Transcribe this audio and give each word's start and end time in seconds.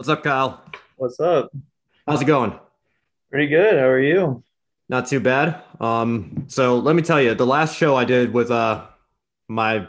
What's 0.00 0.08
up, 0.08 0.24
Kyle? 0.24 0.64
What's 0.96 1.20
up? 1.20 1.54
How's 2.08 2.22
it 2.22 2.24
going? 2.24 2.58
Pretty 3.30 3.48
good. 3.48 3.74
How 3.74 3.84
are 3.84 4.00
you? 4.00 4.42
Not 4.88 5.06
too 5.06 5.20
bad. 5.20 5.62
Um, 5.78 6.46
so 6.48 6.78
let 6.78 6.96
me 6.96 7.02
tell 7.02 7.20
you, 7.20 7.34
the 7.34 7.44
last 7.44 7.76
show 7.76 7.96
I 7.96 8.06
did 8.06 8.32
with 8.32 8.50
uh 8.50 8.86
my 9.48 9.86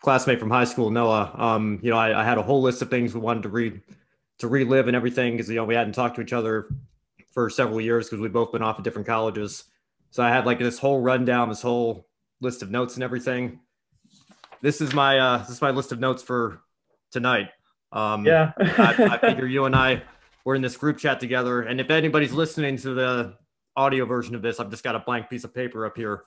classmate 0.00 0.40
from 0.40 0.48
high 0.48 0.64
school, 0.64 0.88
Noah. 0.88 1.34
Um, 1.36 1.80
you 1.82 1.90
know, 1.90 1.98
I, 1.98 2.22
I 2.22 2.24
had 2.24 2.38
a 2.38 2.42
whole 2.42 2.62
list 2.62 2.80
of 2.80 2.88
things 2.88 3.12
we 3.12 3.20
wanted 3.20 3.42
to 3.42 3.50
read 3.50 3.82
to 4.38 4.48
relive 4.48 4.86
and 4.86 4.96
everything 4.96 5.32
because 5.32 5.50
you 5.50 5.56
know 5.56 5.66
we 5.66 5.74
hadn't 5.74 5.92
talked 5.92 6.16
to 6.16 6.22
each 6.22 6.32
other 6.32 6.74
for 7.30 7.50
several 7.50 7.82
years 7.82 8.06
because 8.06 8.20
we've 8.20 8.32
both 8.32 8.52
been 8.52 8.62
off 8.62 8.78
at 8.78 8.84
different 8.84 9.06
colleges. 9.06 9.64
So 10.12 10.22
I 10.22 10.30
had 10.30 10.46
like 10.46 10.58
this 10.58 10.78
whole 10.78 11.02
rundown, 11.02 11.50
this 11.50 11.60
whole 11.60 12.08
list 12.40 12.62
of 12.62 12.70
notes 12.70 12.94
and 12.94 13.04
everything. 13.04 13.60
This 14.62 14.80
is 14.80 14.94
my 14.94 15.18
uh 15.18 15.38
this 15.40 15.50
is 15.50 15.60
my 15.60 15.72
list 15.72 15.92
of 15.92 16.00
notes 16.00 16.22
for 16.22 16.62
tonight. 17.10 17.50
Um, 17.96 18.26
Yeah. 18.26 18.52
I, 18.58 19.08
I 19.12 19.18
figure 19.28 19.46
you 19.46 19.64
and 19.64 19.74
I 19.74 20.02
were 20.44 20.54
in 20.54 20.62
this 20.62 20.76
group 20.76 20.98
chat 20.98 21.18
together, 21.18 21.62
and 21.62 21.80
if 21.80 21.90
anybody's 21.90 22.32
listening 22.32 22.76
to 22.78 22.94
the 22.94 23.36
audio 23.76 24.04
version 24.04 24.34
of 24.34 24.42
this, 24.42 24.60
I've 24.60 24.70
just 24.70 24.84
got 24.84 24.94
a 24.94 25.00
blank 25.00 25.28
piece 25.30 25.44
of 25.44 25.54
paper 25.54 25.86
up 25.86 25.96
here. 25.96 26.24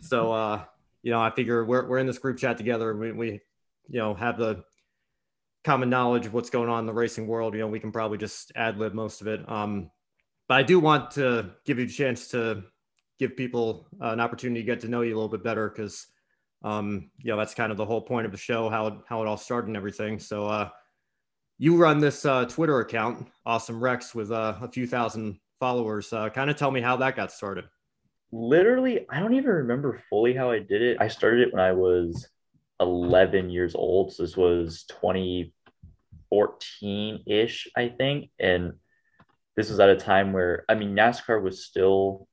So 0.00 0.32
uh, 0.40 0.64
you 1.02 1.10
know, 1.10 1.20
I 1.20 1.30
figure 1.30 1.64
we're 1.64 1.86
we're 1.88 1.98
in 1.98 2.06
this 2.06 2.18
group 2.18 2.38
chat 2.38 2.58
together. 2.58 2.94
We 2.94 3.12
we 3.12 3.30
you 3.88 3.98
know 3.98 4.14
have 4.14 4.38
the 4.38 4.64
common 5.64 5.90
knowledge 5.90 6.26
of 6.26 6.34
what's 6.34 6.50
going 6.50 6.68
on 6.68 6.80
in 6.80 6.86
the 6.86 6.92
racing 6.92 7.26
world. 7.26 7.54
You 7.54 7.60
know, 7.60 7.66
we 7.68 7.80
can 7.80 7.92
probably 7.92 8.18
just 8.18 8.52
ad 8.54 8.78
lib 8.78 8.94
most 8.94 9.20
of 9.20 9.26
it. 9.26 9.48
Um, 9.50 9.90
but 10.48 10.58
I 10.58 10.62
do 10.62 10.78
want 10.80 11.12
to 11.12 11.50
give 11.64 11.78
you 11.78 11.84
a 11.84 11.88
chance 11.88 12.28
to 12.28 12.64
give 13.18 13.36
people 13.36 13.86
uh, 14.00 14.08
an 14.10 14.20
opportunity 14.20 14.60
to 14.60 14.66
get 14.66 14.80
to 14.80 14.88
know 14.88 15.02
you 15.02 15.14
a 15.14 15.16
little 15.16 15.28
bit 15.28 15.42
better 15.42 15.68
because 15.68 16.06
um, 16.62 17.10
you 17.18 17.30
know 17.30 17.36
that's 17.36 17.54
kind 17.54 17.70
of 17.70 17.78
the 17.78 17.84
whole 17.84 18.00
point 18.00 18.26
of 18.26 18.32
the 18.32 18.38
show, 18.38 18.68
how 18.68 18.86
it, 18.88 18.94
how 19.06 19.22
it 19.22 19.28
all 19.28 19.36
started 19.36 19.68
and 19.68 19.76
everything. 19.76 20.18
So 20.18 20.46
uh, 20.46 20.70
you 21.58 21.76
run 21.76 21.98
this 21.98 22.24
uh, 22.24 22.44
Twitter 22.44 22.78
account, 22.80 23.26
Awesome 23.44 23.80
Wrecks, 23.80 24.14
with 24.14 24.30
uh, 24.30 24.54
a 24.62 24.68
few 24.68 24.86
thousand 24.86 25.40
followers. 25.58 26.12
Uh, 26.12 26.30
kind 26.30 26.50
of 26.50 26.56
tell 26.56 26.70
me 26.70 26.80
how 26.80 26.94
that 26.96 27.16
got 27.16 27.32
started. 27.32 27.64
Literally, 28.30 29.04
I 29.10 29.18
don't 29.18 29.34
even 29.34 29.50
remember 29.50 30.00
fully 30.08 30.34
how 30.34 30.52
I 30.52 30.60
did 30.60 30.82
it. 30.82 30.98
I 31.00 31.08
started 31.08 31.48
it 31.48 31.52
when 31.52 31.62
I 31.62 31.72
was 31.72 32.28
11 32.80 33.50
years 33.50 33.74
old. 33.74 34.12
So 34.12 34.22
this 34.22 34.36
was 34.36 34.84
2014 34.88 37.24
ish, 37.26 37.66
I 37.76 37.88
think. 37.88 38.30
And 38.38 38.74
this 39.56 39.68
was 39.68 39.80
at 39.80 39.88
a 39.88 39.96
time 39.96 40.32
where, 40.32 40.64
I 40.68 40.76
mean, 40.76 40.94
NASCAR 40.94 41.42
was 41.42 41.64
still 41.64 42.28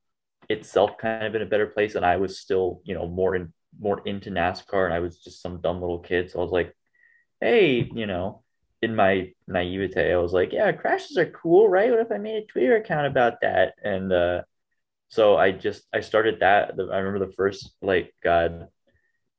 itself 0.50 1.00
kind 1.00 1.26
of 1.26 1.34
in 1.34 1.42
a 1.42 1.48
better 1.48 1.66
place. 1.66 1.96
And 1.96 2.06
I 2.06 2.18
was 2.18 2.40
still, 2.40 2.82
you 2.84 2.94
know, 2.94 3.08
more 3.08 3.36
in 3.36 3.52
more 3.80 4.02
into 4.06 4.30
NASCAR. 4.30 4.86
And 4.86 4.94
I 4.94 5.00
was 5.00 5.18
just 5.18 5.42
some 5.42 5.62
dumb 5.62 5.82
little 5.82 5.98
kid. 6.00 6.30
So 6.30 6.38
I 6.40 6.44
was 6.44 6.52
like, 6.52 6.76
hey, 7.42 7.90
you 7.94 8.06
know, 8.06 8.44
in 8.86 8.96
my 8.96 9.34
naivete, 9.48 10.14
I 10.14 10.18
was 10.18 10.32
like, 10.32 10.54
yeah, 10.54 10.72
crashes 10.72 11.18
are 11.18 11.26
cool, 11.26 11.68
right? 11.68 11.90
What 11.90 12.00
if 12.00 12.12
I 12.12 12.20
made 12.20 12.44
a 12.44 12.46
Twitter 12.46 12.76
account 12.76 13.08
about 13.08 13.42
that? 13.42 13.74
And 13.84 14.14
uh, 14.14 14.44
so 15.10 15.38
I 15.38 15.52
just 15.52 15.84
I 15.92 16.02
started 16.02 16.40
that. 16.42 16.74
I 16.80 16.98
remember 17.00 17.26
the 17.26 17.34
first 17.34 17.72
like 17.82 18.14
God 18.24 18.68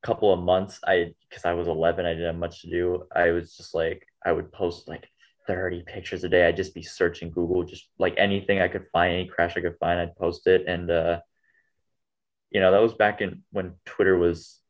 couple 0.03 0.33
of 0.33 0.41
months. 0.41 0.81
I 0.85 1.15
because 1.29 1.45
I 1.45 1.53
was 1.53 1.69
11, 1.69 2.05
I 2.05 2.11
didn't 2.11 2.27
have 2.27 2.37
much 2.37 2.63
to 2.63 2.71
do. 2.71 3.05
I 3.15 3.31
was 3.31 3.57
just 3.57 3.73
like 3.73 4.05
I 4.25 4.33
would 4.33 4.51
post 4.53 4.89
like 4.89 5.09
30 5.47 5.85
pictures 5.87 6.25
a 6.25 6.29
day. 6.29 6.49
I'd 6.49 6.57
just 6.57 6.75
be 6.75 6.83
searching 6.83 7.31
Google, 7.31 7.63
just 7.63 7.89
like 8.01 8.15
anything 8.19 8.61
I 8.61 8.69
could 8.69 8.87
find, 8.93 9.15
any 9.15 9.29
crash 9.29 9.57
I 9.57 9.61
could 9.61 9.79
find, 9.79 10.01
I'd 10.01 10.17
post 10.17 10.49
it. 10.49 10.67
And 10.67 10.91
uh, 10.91 11.21
you 12.51 12.61
know 12.61 12.73
that 12.73 12.83
was 12.83 12.95
back 12.95 13.21
in 13.21 13.45
when 13.53 13.75
Twitter 13.85 14.19
was. 14.19 14.61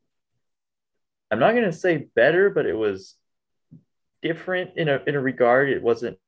I'm 1.30 1.40
not 1.40 1.54
gonna 1.54 1.72
say 1.72 2.08
better, 2.14 2.50
but 2.50 2.66
it 2.66 2.76
was 2.76 3.16
different 4.26 4.72
in 4.76 4.88
a 4.88 5.00
in 5.06 5.14
a 5.14 5.20
regard. 5.20 5.70
It 5.70 5.82
wasn't 5.82 6.18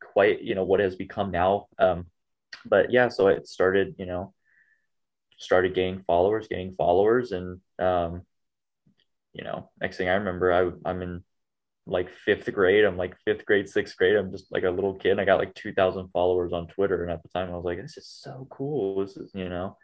quite 0.00 0.42
you 0.42 0.54
know 0.54 0.64
what 0.64 0.80
has 0.80 0.96
become 0.96 1.30
now. 1.30 1.66
Um, 1.78 2.06
but 2.64 2.90
yeah, 2.90 3.08
so 3.08 3.28
it 3.28 3.46
started 3.46 3.96
you 3.98 4.06
know 4.06 4.34
started 5.38 5.74
gaining 5.74 6.02
followers, 6.06 6.48
gaining 6.48 6.74
followers, 6.76 7.32
and 7.32 7.60
um, 7.78 8.22
you 9.32 9.44
know 9.44 9.70
next 9.80 9.96
thing 9.96 10.08
I 10.08 10.14
remember, 10.14 10.52
I 10.52 10.88
I'm 10.88 11.02
in 11.02 11.22
like 11.86 12.10
fifth 12.24 12.52
grade. 12.52 12.84
I'm 12.84 12.96
like 12.96 13.16
fifth 13.24 13.46
grade, 13.46 13.68
sixth 13.68 13.96
grade. 13.96 14.16
I'm 14.16 14.32
just 14.32 14.50
like 14.50 14.64
a 14.64 14.70
little 14.70 14.94
kid. 14.94 15.20
I 15.20 15.24
got 15.24 15.38
like 15.38 15.54
two 15.54 15.72
thousand 15.72 16.08
followers 16.08 16.52
on 16.52 16.66
Twitter, 16.68 17.02
and 17.02 17.12
at 17.12 17.22
the 17.22 17.28
time 17.28 17.50
I 17.50 17.56
was 17.56 17.64
like, 17.64 17.80
this 17.80 17.96
is 17.96 18.08
so 18.08 18.46
cool. 18.50 19.00
This 19.04 19.16
is 19.16 19.30
you 19.34 19.48
know. 19.48 19.76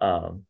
Um, 0.00 0.46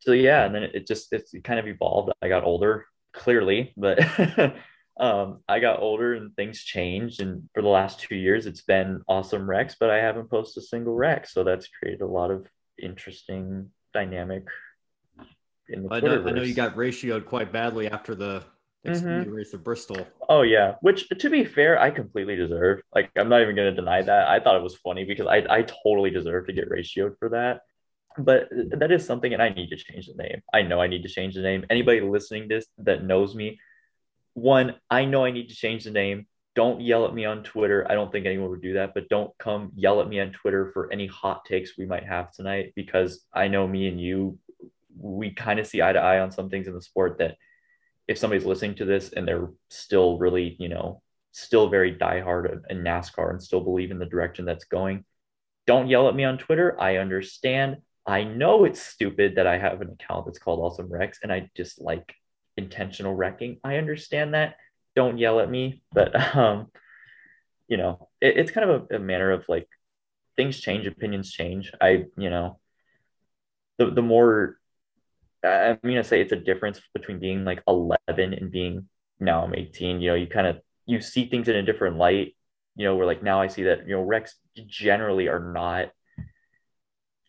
so 0.00 0.12
yeah, 0.12 0.44
and 0.44 0.54
then 0.54 0.62
it, 0.64 0.74
it 0.74 0.86
just 0.86 1.12
it's, 1.12 1.34
it 1.34 1.44
kind 1.44 1.60
of 1.60 1.66
evolved. 1.66 2.12
I 2.22 2.28
got 2.28 2.44
older, 2.44 2.86
clearly, 3.16 3.72
but 3.76 3.98
um, 5.00 5.40
I 5.48 5.60
got 5.60 5.80
older 5.80 6.14
and 6.14 6.34
things 6.36 6.60
changed. 6.62 7.20
And 7.20 7.48
for 7.54 7.62
the 7.62 7.68
last 7.68 8.00
two 8.00 8.16
years, 8.16 8.46
it's 8.46 8.62
been 8.62 9.02
awesome 9.08 9.48
Wrecks, 9.48 9.76
but 9.78 9.90
I 9.90 9.96
haven't 9.96 10.30
posted 10.30 10.62
a 10.62 10.66
single 10.66 10.94
wrecks. 10.94 11.32
So 11.32 11.44
that's 11.44 11.68
created 11.68 12.02
a 12.02 12.06
lot 12.06 12.30
of 12.30 12.46
interesting 12.78 13.70
dynamic 13.92 14.44
in 15.68 15.82
the 15.82 15.88
I 15.90 16.00
know, 16.00 16.26
I 16.26 16.32
know 16.32 16.42
you 16.42 16.54
got 16.54 16.76
ratioed 16.76 17.26
quite 17.26 17.52
badly 17.52 17.88
after 17.88 18.14
the 18.14 18.44
Mhm. 18.86 19.32
race 19.32 19.52
of 19.52 19.64
Bristol. 19.64 20.06
Oh 20.28 20.42
yeah, 20.42 20.74
which 20.80 21.08
to 21.08 21.30
be 21.30 21.44
fair, 21.44 21.78
I 21.80 21.90
completely 21.90 22.36
deserve. 22.36 22.82
Like 22.94 23.10
I'm 23.16 23.28
not 23.28 23.42
even 23.42 23.56
gonna 23.56 23.74
deny 23.74 24.02
that. 24.02 24.28
I 24.28 24.38
thought 24.38 24.56
it 24.56 24.62
was 24.62 24.76
funny 24.76 25.04
because 25.04 25.26
I 25.26 25.44
I 25.50 25.62
totally 25.62 26.10
deserve 26.10 26.46
to 26.46 26.52
get 26.52 26.70
ratioed 26.70 27.18
for 27.18 27.30
that. 27.30 27.62
But 28.18 28.48
that 28.50 28.90
is 28.92 29.04
something, 29.04 29.32
and 29.32 29.42
I 29.42 29.50
need 29.50 29.68
to 29.70 29.76
change 29.76 30.06
the 30.06 30.22
name. 30.22 30.42
I 30.52 30.62
know 30.62 30.80
I 30.80 30.86
need 30.86 31.02
to 31.02 31.08
change 31.08 31.34
the 31.34 31.42
name. 31.42 31.64
Anybody 31.68 32.00
listening 32.00 32.48
to 32.48 32.56
this 32.56 32.66
that 32.78 33.04
knows 33.04 33.34
me, 33.34 33.58
one, 34.34 34.74
I 34.90 35.04
know 35.04 35.24
I 35.24 35.30
need 35.30 35.48
to 35.48 35.54
change 35.54 35.84
the 35.84 35.90
name. 35.90 36.26
Don't 36.54 36.80
yell 36.80 37.06
at 37.06 37.14
me 37.14 37.26
on 37.26 37.42
Twitter. 37.42 37.86
I 37.90 37.94
don't 37.94 38.10
think 38.10 38.24
anyone 38.24 38.50
would 38.50 38.62
do 38.62 38.74
that, 38.74 38.94
but 38.94 39.08
don't 39.10 39.30
come 39.38 39.72
yell 39.74 40.00
at 40.00 40.08
me 40.08 40.20
on 40.20 40.32
Twitter 40.32 40.70
for 40.72 40.90
any 40.90 41.06
hot 41.06 41.44
takes 41.44 41.76
we 41.76 41.84
might 41.84 42.06
have 42.06 42.32
tonight 42.32 42.72
because 42.74 43.24
I 43.32 43.48
know 43.48 43.66
me 43.66 43.88
and 43.88 44.00
you, 44.00 44.38
we 44.98 45.30
kind 45.30 45.58
of 45.58 45.66
see 45.66 45.82
eye 45.82 45.92
to 45.92 45.98
eye 45.98 46.20
on 46.20 46.30
some 46.30 46.48
things 46.48 46.66
in 46.66 46.74
the 46.74 46.80
sport 46.80 47.18
that 47.18 47.36
if 48.08 48.16
somebody's 48.16 48.46
listening 48.46 48.76
to 48.76 48.86
this 48.86 49.12
and 49.12 49.28
they're 49.28 49.50
still 49.68 50.18
really, 50.18 50.56
you 50.58 50.68
know, 50.68 51.02
still 51.32 51.68
very 51.68 51.94
diehard 51.94 52.62
in 52.70 52.78
NASCAR 52.78 53.30
and 53.30 53.42
still 53.42 53.60
believe 53.60 53.90
in 53.90 53.98
the 53.98 54.06
direction 54.06 54.46
that's 54.46 54.64
going, 54.64 55.04
don't 55.66 55.88
yell 55.88 56.08
at 56.08 56.14
me 56.14 56.24
on 56.24 56.38
Twitter. 56.38 56.80
I 56.80 56.96
understand. 56.96 57.78
I 58.06 58.24
know 58.24 58.64
it's 58.64 58.80
stupid 58.80 59.36
that 59.36 59.46
I 59.46 59.58
have 59.58 59.80
an 59.80 59.90
account 59.90 60.26
that's 60.26 60.38
called 60.38 60.60
Awesome 60.60 60.90
Wrecks 60.90 61.18
and 61.22 61.32
I 61.32 61.50
just 61.56 61.80
like 61.80 62.14
intentional 62.56 63.14
wrecking. 63.14 63.58
I 63.64 63.76
understand 63.76 64.34
that. 64.34 64.56
Don't 64.94 65.18
yell 65.18 65.40
at 65.40 65.50
me, 65.50 65.82
but 65.92 66.14
um, 66.36 66.68
you 67.68 67.76
know, 67.76 68.08
it, 68.20 68.36
it's 68.38 68.50
kind 68.50 68.70
of 68.70 68.86
a, 68.90 68.96
a 68.96 68.98
manner 68.98 69.32
of 69.32 69.44
like 69.48 69.68
things 70.36 70.60
change, 70.60 70.86
opinions 70.86 71.32
change. 71.32 71.72
I, 71.80 72.04
you 72.16 72.30
know, 72.30 72.60
the 73.78 73.90
the 73.90 74.02
more 74.02 74.56
I'm 75.44 75.78
gonna 75.82 76.04
say 76.04 76.20
it's 76.20 76.32
a 76.32 76.36
difference 76.36 76.80
between 76.94 77.18
being 77.18 77.44
like 77.44 77.62
11 77.68 77.98
and 78.18 78.50
being 78.50 78.88
now 79.20 79.44
I'm 79.44 79.54
18. 79.54 80.00
You 80.00 80.10
know, 80.10 80.14
you 80.16 80.26
kind 80.26 80.46
of 80.46 80.60
you 80.86 81.00
see 81.00 81.28
things 81.28 81.48
in 81.48 81.56
a 81.56 81.62
different 81.62 81.96
light. 81.96 82.36
You 82.76 82.84
know, 82.84 82.96
where 82.96 83.06
like 83.06 83.22
now 83.22 83.40
I 83.40 83.48
see 83.48 83.64
that 83.64 83.86
you 83.86 83.96
know 83.96 84.02
wrecks 84.02 84.34
generally 84.66 85.28
are 85.28 85.40
not 85.40 85.90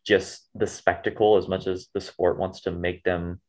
just 0.07 0.47
the 0.55 0.65
spectacle 0.67 1.35
as 1.35 1.49
much 1.49 1.67
as 1.67 1.89
the 1.93 1.99
sport 1.99 2.39
wants 2.39 2.61
to 2.61 2.71
make 2.71 3.03
them 3.03 3.41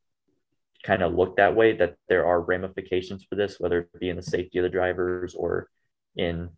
kind 0.83 1.03
of 1.03 1.15
look 1.15 1.37
that 1.37 1.55
way. 1.55 1.77
That 1.77 1.95
there 2.09 2.27
are 2.27 2.41
ramifications 2.41 3.25
for 3.25 3.37
this, 3.37 3.61
whether 3.61 3.81
it 3.81 4.01
be 4.01 4.09
in 4.09 4.17
the 4.17 4.23
safety 4.23 4.59
of 4.59 4.65
the 4.65 4.69
drivers 4.69 5.37
or 5.37 5.69
in 6.17 6.51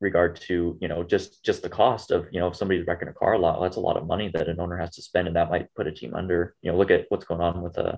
regard 0.00 0.34
to 0.36 0.76
you 0.80 0.88
know 0.88 1.04
just 1.04 1.44
just 1.44 1.62
the 1.62 1.68
cost 1.68 2.10
of 2.10 2.26
you 2.32 2.40
know 2.40 2.48
if 2.48 2.56
somebody's 2.56 2.84
wrecking 2.88 3.06
a 3.06 3.12
car 3.12 3.34
a 3.34 3.38
lot 3.38 3.62
that's 3.62 3.76
a 3.76 3.80
lot 3.80 3.96
of 3.96 4.04
money 4.04 4.28
that 4.34 4.48
an 4.48 4.58
owner 4.58 4.76
has 4.76 4.90
to 4.90 5.00
spend 5.00 5.28
and 5.28 5.36
that 5.36 5.48
might 5.48 5.72
put 5.76 5.86
a 5.86 5.92
team 5.92 6.12
under 6.14 6.56
you 6.60 6.72
know 6.72 6.76
look 6.76 6.90
at 6.90 7.06
what's 7.08 7.24
going 7.24 7.40
on 7.40 7.62
with 7.62 7.78
uh 7.78 7.96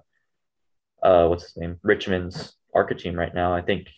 uh 1.02 1.26
what's 1.26 1.44
his 1.44 1.56
name 1.56 1.78
richmond's 1.82 2.52
arca 2.74 2.94
team 2.94 3.14
right 3.14 3.34
now 3.34 3.54
i 3.54 3.62
think 3.62 3.88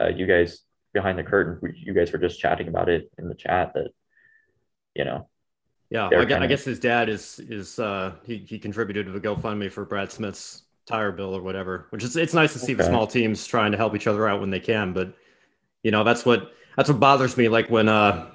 uh, 0.00 0.06
you 0.06 0.26
guys 0.26 0.60
behind 0.94 1.18
the 1.18 1.24
curtain 1.24 1.74
you 1.76 1.92
guys 1.92 2.12
were 2.12 2.20
just 2.20 2.38
chatting 2.38 2.68
about 2.68 2.88
it 2.88 3.10
in 3.18 3.28
the 3.28 3.34
chat 3.34 3.72
that 3.74 3.90
you 4.94 5.04
know 5.04 5.28
Yeah, 5.90 6.08
I, 6.12 6.42
I 6.42 6.46
guess 6.46 6.64
his 6.64 6.80
dad 6.80 7.08
is 7.08 7.38
is 7.48 7.78
uh, 7.78 8.12
he 8.24 8.38
he 8.38 8.58
contributed 8.58 9.06
to 9.06 9.12
the 9.12 9.20
GoFundMe 9.20 9.70
for 9.70 9.84
Brad 9.84 10.10
Smith's 10.10 10.62
tire 10.86 11.12
bill 11.12 11.36
or 11.36 11.42
whatever, 11.42 11.86
which 11.90 12.02
is 12.02 12.16
it's 12.16 12.34
nice 12.34 12.52
to 12.54 12.58
see 12.58 12.74
the 12.74 12.84
small 12.84 13.06
teams 13.06 13.46
trying 13.46 13.72
to 13.72 13.78
help 13.78 13.94
each 13.94 14.06
other 14.06 14.28
out 14.28 14.40
when 14.40 14.50
they 14.50 14.60
can. 14.60 14.92
But 14.92 15.14
you 15.82 15.90
know 15.90 16.02
that's 16.02 16.24
what 16.24 16.52
that's 16.76 16.88
what 16.88 16.98
bothers 16.98 17.36
me. 17.36 17.48
Like 17.48 17.70
when 17.70 17.88
uh, 17.88 18.26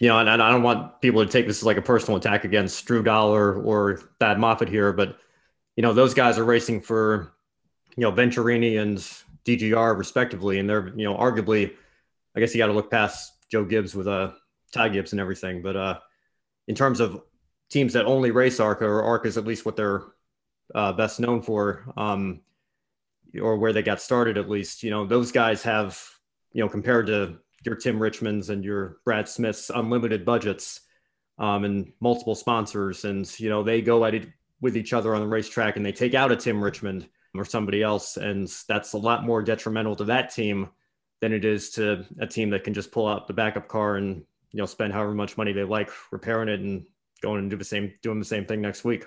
you 0.00 0.08
know, 0.08 0.18
and, 0.18 0.28
and 0.28 0.42
I 0.42 0.50
don't 0.50 0.62
want 0.62 1.00
people 1.00 1.24
to 1.24 1.30
take 1.30 1.46
this 1.46 1.58
as 1.58 1.64
like 1.64 1.76
a 1.76 1.82
personal 1.82 2.16
attack 2.16 2.44
against 2.44 2.84
Drew 2.84 3.02
Dollar 3.02 3.60
or 3.62 4.00
Thad 4.20 4.38
Moffitt 4.38 4.68
here, 4.68 4.92
but 4.92 5.18
you 5.76 5.82
know 5.82 5.92
those 5.92 6.14
guys 6.14 6.38
are 6.38 6.44
racing 6.44 6.80
for 6.80 7.32
you 7.96 8.02
know 8.02 8.12
Venturini 8.12 8.80
and 8.80 8.98
DGR 9.44 9.96
respectively, 9.96 10.58
and 10.58 10.68
they're 10.68 10.92
you 10.96 11.04
know 11.04 11.16
arguably, 11.16 11.72
I 12.36 12.40
guess 12.40 12.54
you 12.54 12.58
got 12.58 12.66
to 12.68 12.72
look 12.72 12.90
past 12.90 13.32
Joe 13.50 13.64
Gibbs 13.64 13.94
with 13.94 14.06
uh 14.06 14.32
Ty 14.72 14.90
Gibbs 14.90 15.12
and 15.12 15.20
everything, 15.20 15.62
but 15.62 15.76
uh 15.76 15.98
in 16.68 16.74
terms 16.74 17.00
of 17.00 17.22
teams 17.70 17.92
that 17.92 18.06
only 18.06 18.30
race 18.30 18.60
ARCA, 18.60 18.84
or 18.84 19.02
ARCA 19.02 19.28
is 19.28 19.38
at 19.38 19.46
least 19.46 19.64
what 19.64 19.76
they're 19.76 20.02
uh, 20.74 20.92
best 20.92 21.20
known 21.20 21.42
for, 21.42 21.92
um, 21.96 22.40
or 23.40 23.56
where 23.58 23.72
they 23.72 23.82
got 23.82 24.00
started 24.00 24.38
at 24.38 24.48
least, 24.48 24.82
you 24.82 24.90
know, 24.90 25.04
those 25.06 25.32
guys 25.32 25.62
have 25.62 26.00
you 26.54 26.62
know, 26.62 26.68
compared 26.68 27.06
to 27.08 27.36
your 27.64 27.74
Tim 27.74 27.98
Richmonds 27.98 28.48
and 28.48 28.64
your 28.64 28.98
Brad 29.04 29.28
Smiths 29.28 29.70
unlimited 29.74 30.24
budgets 30.24 30.80
um, 31.38 31.64
and 31.64 31.92
multiple 32.00 32.34
sponsors, 32.34 33.04
and 33.04 33.28
you 33.38 33.50
know 33.50 33.62
they 33.62 33.82
go 33.82 34.04
at 34.04 34.14
it 34.14 34.28
with 34.60 34.76
each 34.76 34.92
other 34.92 35.14
on 35.14 35.20
the 35.20 35.26
racetrack 35.26 35.76
and 35.76 35.84
they 35.84 35.92
take 35.92 36.14
out 36.14 36.32
a 36.32 36.36
Tim 36.36 36.62
Richmond 36.62 37.08
or 37.34 37.44
somebody 37.44 37.82
else, 37.82 38.16
and 38.16 38.48
that's 38.68 38.92
a 38.92 38.98
lot 38.98 39.24
more 39.24 39.42
detrimental 39.42 39.96
to 39.96 40.04
that 40.04 40.32
team 40.32 40.70
than 41.20 41.32
it 41.32 41.44
is 41.44 41.70
to 41.70 42.06
a 42.20 42.26
team 42.26 42.50
that 42.50 42.64
can 42.64 42.72
just 42.72 42.92
pull 42.92 43.08
out 43.08 43.26
the 43.26 43.34
backup 43.34 43.66
car 43.66 43.96
and 43.96 44.22
you 44.54 44.58
know 44.58 44.66
spend 44.66 44.92
however 44.92 45.12
much 45.12 45.36
money 45.36 45.52
they 45.52 45.64
like 45.64 45.90
repairing 46.12 46.48
it 46.48 46.60
and 46.60 46.86
going 47.20 47.40
and 47.40 47.50
do 47.50 47.56
the 47.56 47.64
same 47.64 47.92
doing 48.02 48.20
the 48.20 48.24
same 48.24 48.46
thing 48.46 48.60
next 48.60 48.84
week. 48.84 49.04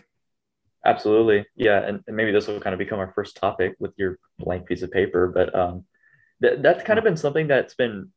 Absolutely, 0.85 1.45
yeah, 1.55 1.79
and, 1.87 2.03
and 2.05 2.15
maybe 2.15 2.31
this 2.33 2.47
will 2.47 2.59
kind 2.59 2.73
of 2.73 2.79
become 2.79 2.99
our 2.99 3.13
first 3.13 3.37
topic 3.37 3.75
with 3.79 3.93
your 3.97 4.19
blank 4.37 4.67
piece 4.67 4.81
of 4.81 4.91
paper, 4.91 5.27
but 5.27 5.55
um, 5.55 5.85
th- 6.41 6.59
that's 6.61 6.83
kind 6.83 6.99
of 6.99 7.05
been 7.05 7.15
something 7.15 7.47
that's 7.47 7.75
been 7.75 8.11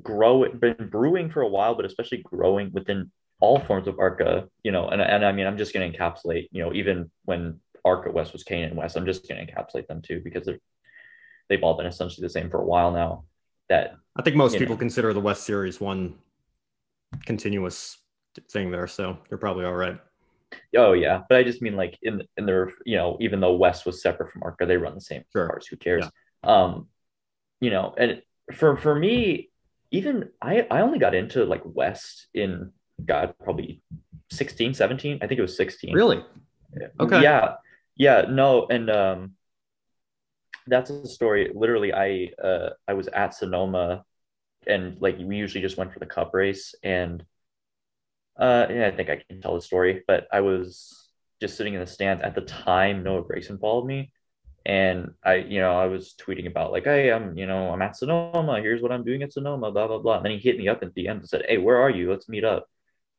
grow 0.00 0.48
been 0.48 0.88
brewing 0.88 1.30
for 1.30 1.42
a 1.42 1.48
while, 1.48 1.74
but 1.74 1.84
especially 1.84 2.22
growing 2.22 2.70
within 2.72 3.10
all 3.40 3.58
forms 3.58 3.88
of 3.88 3.98
ARCA, 3.98 4.48
you 4.62 4.70
know, 4.70 4.88
and, 4.88 5.02
and 5.02 5.26
I 5.26 5.32
mean, 5.32 5.48
I'm 5.48 5.58
just 5.58 5.74
going 5.74 5.90
to 5.90 5.98
encapsulate, 5.98 6.46
you 6.52 6.62
know, 6.62 6.72
even 6.72 7.10
when 7.24 7.58
ARCA 7.84 8.12
West 8.12 8.32
was 8.32 8.44
K&N 8.44 8.76
West, 8.76 8.96
I'm 8.96 9.04
just 9.04 9.28
going 9.28 9.44
to 9.44 9.52
encapsulate 9.52 9.88
them 9.88 10.00
too, 10.00 10.20
because 10.22 10.46
they're, 10.46 10.60
they've 11.48 11.62
all 11.64 11.76
been 11.76 11.86
essentially 11.86 12.24
the 12.24 12.32
same 12.32 12.50
for 12.50 12.60
a 12.60 12.64
while 12.64 12.92
now 12.92 13.24
that 13.68 13.96
I 14.14 14.22
think 14.22 14.36
most 14.36 14.56
people 14.56 14.76
know, 14.76 14.78
consider 14.78 15.12
the 15.12 15.20
West 15.20 15.42
series 15.42 15.80
one 15.80 16.14
continuous 17.26 17.98
thing 18.50 18.70
there. 18.70 18.86
So 18.86 19.18
you're 19.30 19.38
probably 19.38 19.64
all 19.64 19.74
right. 19.74 19.98
Oh 20.76 20.92
yeah. 20.92 21.22
But 21.28 21.38
I 21.38 21.44
just 21.44 21.62
mean 21.62 21.76
like 21.76 21.98
in, 22.02 22.22
in 22.36 22.46
their, 22.46 22.70
you 22.84 22.96
know, 22.96 23.16
even 23.20 23.40
though 23.40 23.54
West 23.54 23.86
was 23.86 24.02
separate 24.02 24.30
from 24.30 24.42
ARCA, 24.42 24.66
they 24.66 24.76
run 24.76 24.94
the 24.94 25.00
same 25.00 25.22
sure. 25.32 25.48
cars. 25.48 25.66
Who 25.66 25.76
cares? 25.76 26.04
Yeah. 26.44 26.50
Um, 26.50 26.88
you 27.60 27.70
know, 27.70 27.94
and 27.96 28.22
for, 28.52 28.76
for 28.76 28.94
me, 28.94 29.50
even 29.90 30.30
I, 30.40 30.66
I 30.70 30.80
only 30.80 30.98
got 30.98 31.14
into 31.14 31.44
like 31.44 31.62
West 31.64 32.26
in 32.34 32.72
God, 33.04 33.34
probably 33.42 33.82
16, 34.30 34.74
17. 34.74 35.18
I 35.22 35.26
think 35.26 35.38
it 35.38 35.42
was 35.42 35.56
16. 35.56 35.94
Really? 35.94 36.24
Okay. 36.98 37.22
Yeah. 37.22 37.54
Yeah. 37.96 38.22
No. 38.28 38.66
And 38.68 38.90
um, 38.90 39.32
that's 40.66 40.90
a 40.90 41.06
story. 41.06 41.50
Literally, 41.54 41.92
I 41.92 42.30
uh, 42.42 42.70
I 42.86 42.94
was 42.94 43.08
at 43.08 43.34
Sonoma 43.34 44.04
and 44.66 45.00
like 45.00 45.18
we 45.18 45.36
usually 45.36 45.62
just 45.62 45.76
went 45.76 45.92
for 45.92 45.98
the 45.98 46.06
cup 46.06 46.32
race 46.34 46.74
and 46.82 47.24
uh 48.38 48.66
yeah, 48.70 48.88
I 48.88 48.96
think 48.96 49.10
I 49.10 49.22
can 49.28 49.40
tell 49.40 49.54
the 49.54 49.60
story, 49.60 50.02
but 50.06 50.26
I 50.32 50.40
was 50.40 51.08
just 51.40 51.56
sitting 51.56 51.74
in 51.74 51.80
the 51.80 51.86
stands 51.86 52.22
at 52.22 52.34
the 52.34 52.40
time 52.42 53.02
Noah 53.02 53.24
Gragson 53.24 53.60
followed 53.60 53.86
me 53.86 54.12
and 54.64 55.12
I, 55.24 55.36
you 55.36 55.60
know, 55.60 55.74
I 55.74 55.86
was 55.86 56.14
tweeting 56.20 56.46
about 56.46 56.70
like, 56.70 56.84
hey, 56.84 57.10
I'm, 57.10 57.36
you 57.36 57.46
know, 57.46 57.70
I'm 57.70 57.82
at 57.82 57.96
Sonoma. 57.96 58.60
Here's 58.60 58.80
what 58.80 58.92
I'm 58.92 59.04
doing 59.04 59.22
at 59.24 59.32
Sonoma, 59.32 59.72
blah 59.72 59.88
blah 59.88 59.98
blah. 59.98 60.16
And 60.18 60.24
then 60.24 60.32
he 60.32 60.38
hit 60.38 60.56
me 60.56 60.68
up 60.68 60.82
at 60.82 60.94
the 60.94 61.08
end 61.08 61.20
and 61.20 61.28
said, 61.28 61.44
hey, 61.48 61.58
where 61.58 61.78
are 61.78 61.90
you? 61.90 62.10
Let's 62.10 62.28
meet 62.28 62.44
up. 62.44 62.68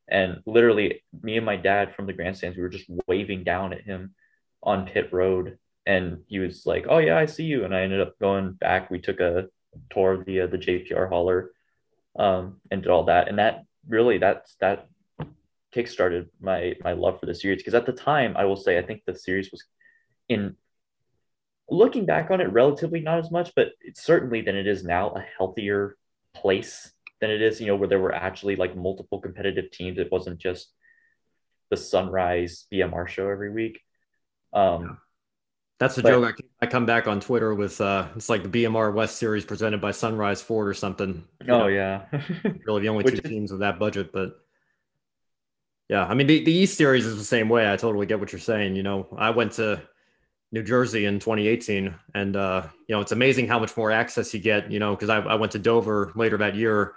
And 0.07 0.41
literally, 0.45 1.01
me 1.21 1.37
and 1.37 1.45
my 1.45 1.55
dad 1.55 1.95
from 1.95 2.07
the 2.07 2.13
grandstands, 2.13 2.57
we 2.57 2.63
were 2.63 2.69
just 2.69 2.89
waving 3.07 3.43
down 3.43 3.73
at 3.73 3.81
him 3.81 4.15
on 4.61 4.87
pit 4.87 5.09
road, 5.11 5.57
and 5.85 6.19
he 6.27 6.39
was 6.39 6.65
like, 6.65 6.85
"Oh 6.89 6.97
yeah, 6.99 7.17
I 7.17 7.25
see 7.25 7.45
you." 7.45 7.65
And 7.65 7.75
I 7.75 7.81
ended 7.81 8.01
up 8.01 8.19
going 8.19 8.53
back. 8.53 8.89
We 8.91 8.99
took 8.99 9.19
a 9.19 9.47
tour 9.91 10.13
of 10.13 10.25
the 10.25 10.45
the 10.47 10.57
JPR 10.57 11.09
hauler, 11.09 11.51
um, 12.17 12.57
and 12.71 12.81
did 12.81 12.91
all 12.91 13.05
that. 13.05 13.27
And 13.27 13.39
that 13.39 13.63
really 13.87 14.17
that's 14.17 14.55
that 14.61 14.87
kickstarted 15.75 16.27
my 16.39 16.75
my 16.83 16.93
love 16.93 17.19
for 17.19 17.25
the 17.25 17.35
series 17.35 17.59
because 17.59 17.73
at 17.73 17.85
the 17.85 17.93
time, 17.93 18.35
I 18.37 18.45
will 18.45 18.55
say, 18.55 18.77
I 18.77 18.83
think 18.83 19.03
the 19.05 19.15
series 19.17 19.51
was 19.51 19.63
in 20.29 20.55
looking 21.69 22.05
back 22.05 22.29
on 22.31 22.41
it 22.41 22.51
relatively 22.51 22.99
not 22.99 23.19
as 23.19 23.31
much, 23.31 23.51
but 23.55 23.69
it's 23.81 24.03
certainly 24.03 24.41
than 24.41 24.55
it 24.55 24.67
is 24.67 24.83
now 24.83 25.09
a 25.11 25.25
healthier 25.37 25.97
place 26.35 26.91
than 27.21 27.31
it 27.31 27.41
is, 27.41 27.61
you 27.61 27.67
know, 27.67 27.75
where 27.75 27.87
there 27.87 27.99
were 27.99 28.13
actually 28.13 28.55
like 28.55 28.75
multiple 28.75 29.19
competitive 29.19 29.71
teams. 29.71 29.97
It 29.97 30.11
wasn't 30.11 30.39
just 30.39 30.71
the 31.69 31.77
Sunrise 31.77 32.65
BMR 32.71 33.07
show 33.07 33.29
every 33.29 33.51
week. 33.51 33.81
Um, 34.51 34.99
That's 35.79 35.95
the 35.95 36.03
but, 36.03 36.09
joke. 36.09 36.35
I, 36.61 36.65
I, 36.65 36.69
come 36.69 36.85
back 36.85 37.07
on 37.07 37.19
Twitter 37.19 37.53
with 37.55 37.81
uh, 37.81 38.07
it's 38.15 38.29
like 38.29 38.43
the 38.43 38.63
BMR 38.63 38.93
West 38.93 39.17
Series 39.17 39.43
presented 39.43 39.81
by 39.81 39.91
Sunrise 39.91 40.41
Ford 40.41 40.67
or 40.67 40.73
something. 40.73 41.23
Oh 41.41 41.45
know, 41.45 41.67
yeah, 41.67 42.05
really 42.65 42.81
the 42.81 42.89
only 42.89 43.03
two 43.03 43.17
teams 43.17 43.51
with 43.51 43.61
that 43.61 43.79
budget, 43.79 44.11
but 44.13 44.37
yeah, 45.89 46.05
I 46.05 46.13
mean 46.13 46.27
the, 46.27 46.43
the 46.43 46.53
East 46.53 46.77
Series 46.77 47.05
is 47.05 47.17
the 47.17 47.23
same 47.23 47.49
way. 47.49 47.71
I 47.71 47.75
totally 47.75 48.05
get 48.05 48.19
what 48.19 48.31
you're 48.31 48.39
saying. 48.39 48.75
You 48.75 48.83
know, 48.83 49.07
I 49.17 49.31
went 49.31 49.53
to 49.53 49.81
New 50.51 50.63
Jersey 50.63 51.05
in 51.05 51.19
2018, 51.19 51.93
and 52.13 52.35
uh, 52.35 52.63
you 52.87 52.95
know 52.95 53.01
it's 53.01 53.11
amazing 53.11 53.47
how 53.47 53.59
much 53.59 53.75
more 53.75 53.91
access 53.91 54.33
you 54.33 54.39
get. 54.39 54.71
You 54.71 54.79
know, 54.79 54.95
because 54.95 55.09
I, 55.09 55.19
I 55.19 55.35
went 55.35 55.51
to 55.53 55.59
Dover 55.59 56.11
later 56.15 56.37
that 56.37 56.55
year 56.55 56.93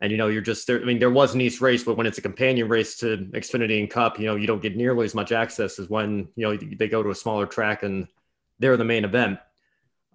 and 0.00 0.12
you 0.12 0.18
know 0.18 0.28
you're 0.28 0.42
just 0.42 0.66
there. 0.66 0.80
I 0.80 0.84
mean, 0.84 0.98
there 0.98 1.10
was 1.10 1.34
an 1.34 1.40
East 1.40 1.60
race, 1.60 1.82
but 1.82 1.96
when 1.96 2.06
it's 2.06 2.18
a 2.18 2.22
companion 2.22 2.68
race 2.68 2.96
to 2.98 3.16
Xfinity 3.32 3.80
and 3.80 3.90
Cup, 3.90 4.18
you 4.18 4.26
know 4.26 4.36
you 4.36 4.46
don't 4.46 4.62
get 4.62 4.76
nearly 4.76 5.04
as 5.04 5.14
much 5.14 5.32
access 5.32 5.78
as 5.78 5.88
when 5.88 6.28
you 6.36 6.46
know 6.46 6.56
they 6.56 6.88
go 6.88 7.02
to 7.02 7.10
a 7.10 7.14
smaller 7.14 7.46
track 7.46 7.82
and 7.82 8.06
they're 8.58 8.76
the 8.76 8.84
main 8.84 9.04
event. 9.04 9.38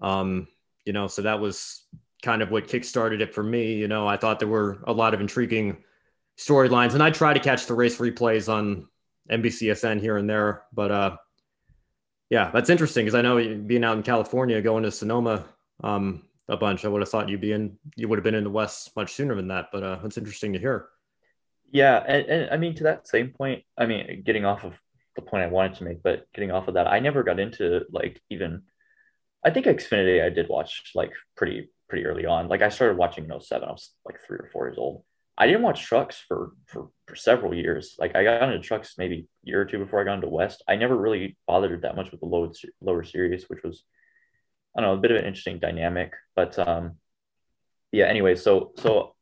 Um, 0.02 0.48
you 0.86 0.94
know, 0.94 1.08
so 1.08 1.22
that 1.24 1.40
was 1.40 1.84
kind 2.22 2.42
of 2.42 2.52
what 2.52 2.68
kickstarted 2.68 3.22
it 3.22 3.34
for 3.34 3.44
me. 3.44 3.74
You 3.76 3.88
know, 3.88 4.08
I 4.08 4.18
thought 4.18 4.40
there 4.40 4.48
were 4.48 4.80
a 4.86 4.94
lot 4.94 5.14
of 5.14 5.22
intriguing 5.22 5.84
storylines, 6.38 6.94
and 6.94 7.04
I 7.04 7.12
try 7.12 7.34
to 7.34 7.40
catch 7.40 7.66
the 7.66 7.74
race 7.74 7.98
replays 7.98 8.52
on 8.52 8.88
NBCSN 9.32 10.02
here 10.02 10.18
and 10.18 10.30
there, 10.30 10.64
but 10.74 10.92
uh, 10.92 11.18
yeah, 12.30 12.52
that's 12.52 12.70
interesting 12.70 13.06
because 13.06 13.16
I 13.16 13.22
know 13.22 13.38
being 13.60 13.84
out 13.84 13.98
in 13.98 14.04
California, 14.04 14.62
going 14.62 14.84
to 14.84 14.92
Sonoma. 14.92 15.46
Um, 15.84 16.24
a 16.50 16.58
bunch. 16.58 16.86
I 16.86 16.88
would 16.88 17.02
have 17.02 17.10
thought 17.10 17.30
you'd 17.30 17.42
be 17.42 17.52
in, 17.52 17.78
you 17.96 18.08
would 18.08 18.18
have 18.18 18.24
been 18.24 18.36
in 18.36 18.44
the 18.44 18.50
West 18.50 18.96
much 18.96 19.14
sooner 19.14 19.36
than 19.36 19.48
that, 19.48 19.70
but 19.72 19.84
uh, 19.84 20.00
it's 20.04 20.18
interesting 20.18 20.54
to 20.54 20.60
hear. 20.60 20.88
Yeah. 21.72 22.04
And, 22.06 22.26
and 22.28 22.52
I 22.52 22.58
mean, 22.58 22.76
to 22.76 22.84
that 22.84 23.08
same 23.08 23.30
point, 23.32 23.64
I 23.78 23.86
mean, 23.86 24.24
getting 24.26 24.46
off 24.46 24.64
of 24.64 24.74
the 25.16 25.22
point 25.22 25.44
I 25.44 25.48
wanted 25.48 25.76
to 25.76 25.84
make, 25.84 26.04
but 26.04 26.26
getting 26.34 26.52
off 26.52 26.68
of 26.68 26.76
that, 26.76 26.88
I 26.88 27.00
never 27.00 27.24
got 27.24 27.40
into 27.40 27.82
like 27.92 28.22
even, 28.30 28.64
I 29.46 29.52
think 29.52 29.66
Xfinity 29.66 30.24
I 30.24 30.30
did 30.30 30.50
watch 30.50 30.92
like 30.96 31.12
pretty, 31.36 31.70
pretty 31.90 32.06
early 32.06 32.26
on. 32.26 32.48
Like 32.48 32.62
I 32.62 32.70
started 32.70 32.98
watching 32.98 33.26
in 33.30 33.42
07, 33.42 33.68
I 33.68 33.72
was 33.72 33.92
like 34.06 34.20
three 34.26 34.38
or 34.38 34.50
four 34.52 34.68
years 34.68 34.78
old. 34.78 35.04
I 35.38 35.48
didn't 35.48 35.64
watch 35.64 35.84
trucks 35.84 36.24
for, 36.28 36.52
for, 36.68 36.90
for 37.08 37.16
several 37.16 37.56
years. 37.56 37.96
Like 38.00 38.16
I 38.16 38.24
got 38.24 38.44
into 38.44 38.60
trucks 38.60 38.96
maybe 38.98 39.28
a 39.46 39.50
year 39.50 39.62
or 39.62 39.66
two 39.66 39.80
before 39.80 40.00
I 40.00 40.04
got 40.04 40.16
into 40.16 40.30
West. 40.30 40.64
I 40.68 40.76
never 40.76 40.96
really 40.96 41.38
bothered 41.48 41.82
that 41.82 41.96
much 41.96 42.12
with 42.12 42.20
the 42.20 42.28
low, 42.28 42.52
lower 42.82 43.04
series, 43.04 43.50
which 43.50 43.64
was 43.64 43.84
I 44.76 44.82
don't 44.82 44.90
know, 44.90 44.98
a 44.98 45.02
bit 45.02 45.12
of 45.12 45.18
an 45.18 45.26
interesting 45.26 45.60
dynamic. 45.60 46.14
But 46.36 46.58
um, 46.60 46.98
yeah, 47.92 48.06
anyway, 48.06 48.36
so 48.36 48.72
so 48.78 49.16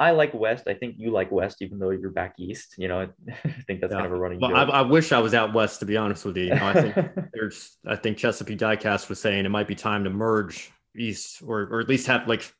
I 0.00 0.12
like 0.12 0.32
West. 0.32 0.66
I 0.66 0.72
think 0.72 0.94
you 0.96 1.10
like 1.10 1.30
West, 1.30 1.60
even 1.60 1.78
though 1.78 1.90
you're 1.90 2.10
back 2.10 2.34
East. 2.38 2.76
You 2.78 2.88
know, 2.88 3.02
I 3.02 3.08
think 3.66 3.82
that's 3.82 3.92
yeah. 3.92 3.98
kind 3.98 4.06
of 4.06 4.12
a 4.12 4.16
running. 4.16 4.40
Well, 4.40 4.56
I, 4.56 4.62
I, 4.62 4.80
wish 4.80 5.12
I 5.12 5.18
was 5.18 5.34
out 5.34 5.52
West, 5.52 5.80
to 5.80 5.86
be 5.86 5.98
honest 5.98 6.24
with 6.24 6.38
you. 6.38 6.44
you 6.44 6.54
know, 6.54 6.66
I 6.66 6.72
think 6.72 7.10
there's, 7.34 7.76
I 7.86 7.96
think 7.96 8.16
Chesapeake 8.16 8.58
Diecast 8.58 9.10
was 9.10 9.20
saying 9.20 9.44
it 9.44 9.50
might 9.50 9.68
be 9.68 9.74
time 9.74 10.02
to 10.04 10.10
merge 10.10 10.72
East, 10.96 11.42
or 11.46 11.68
or 11.70 11.80
at 11.80 11.88
least 11.88 12.06
have 12.06 12.26
like 12.26 12.50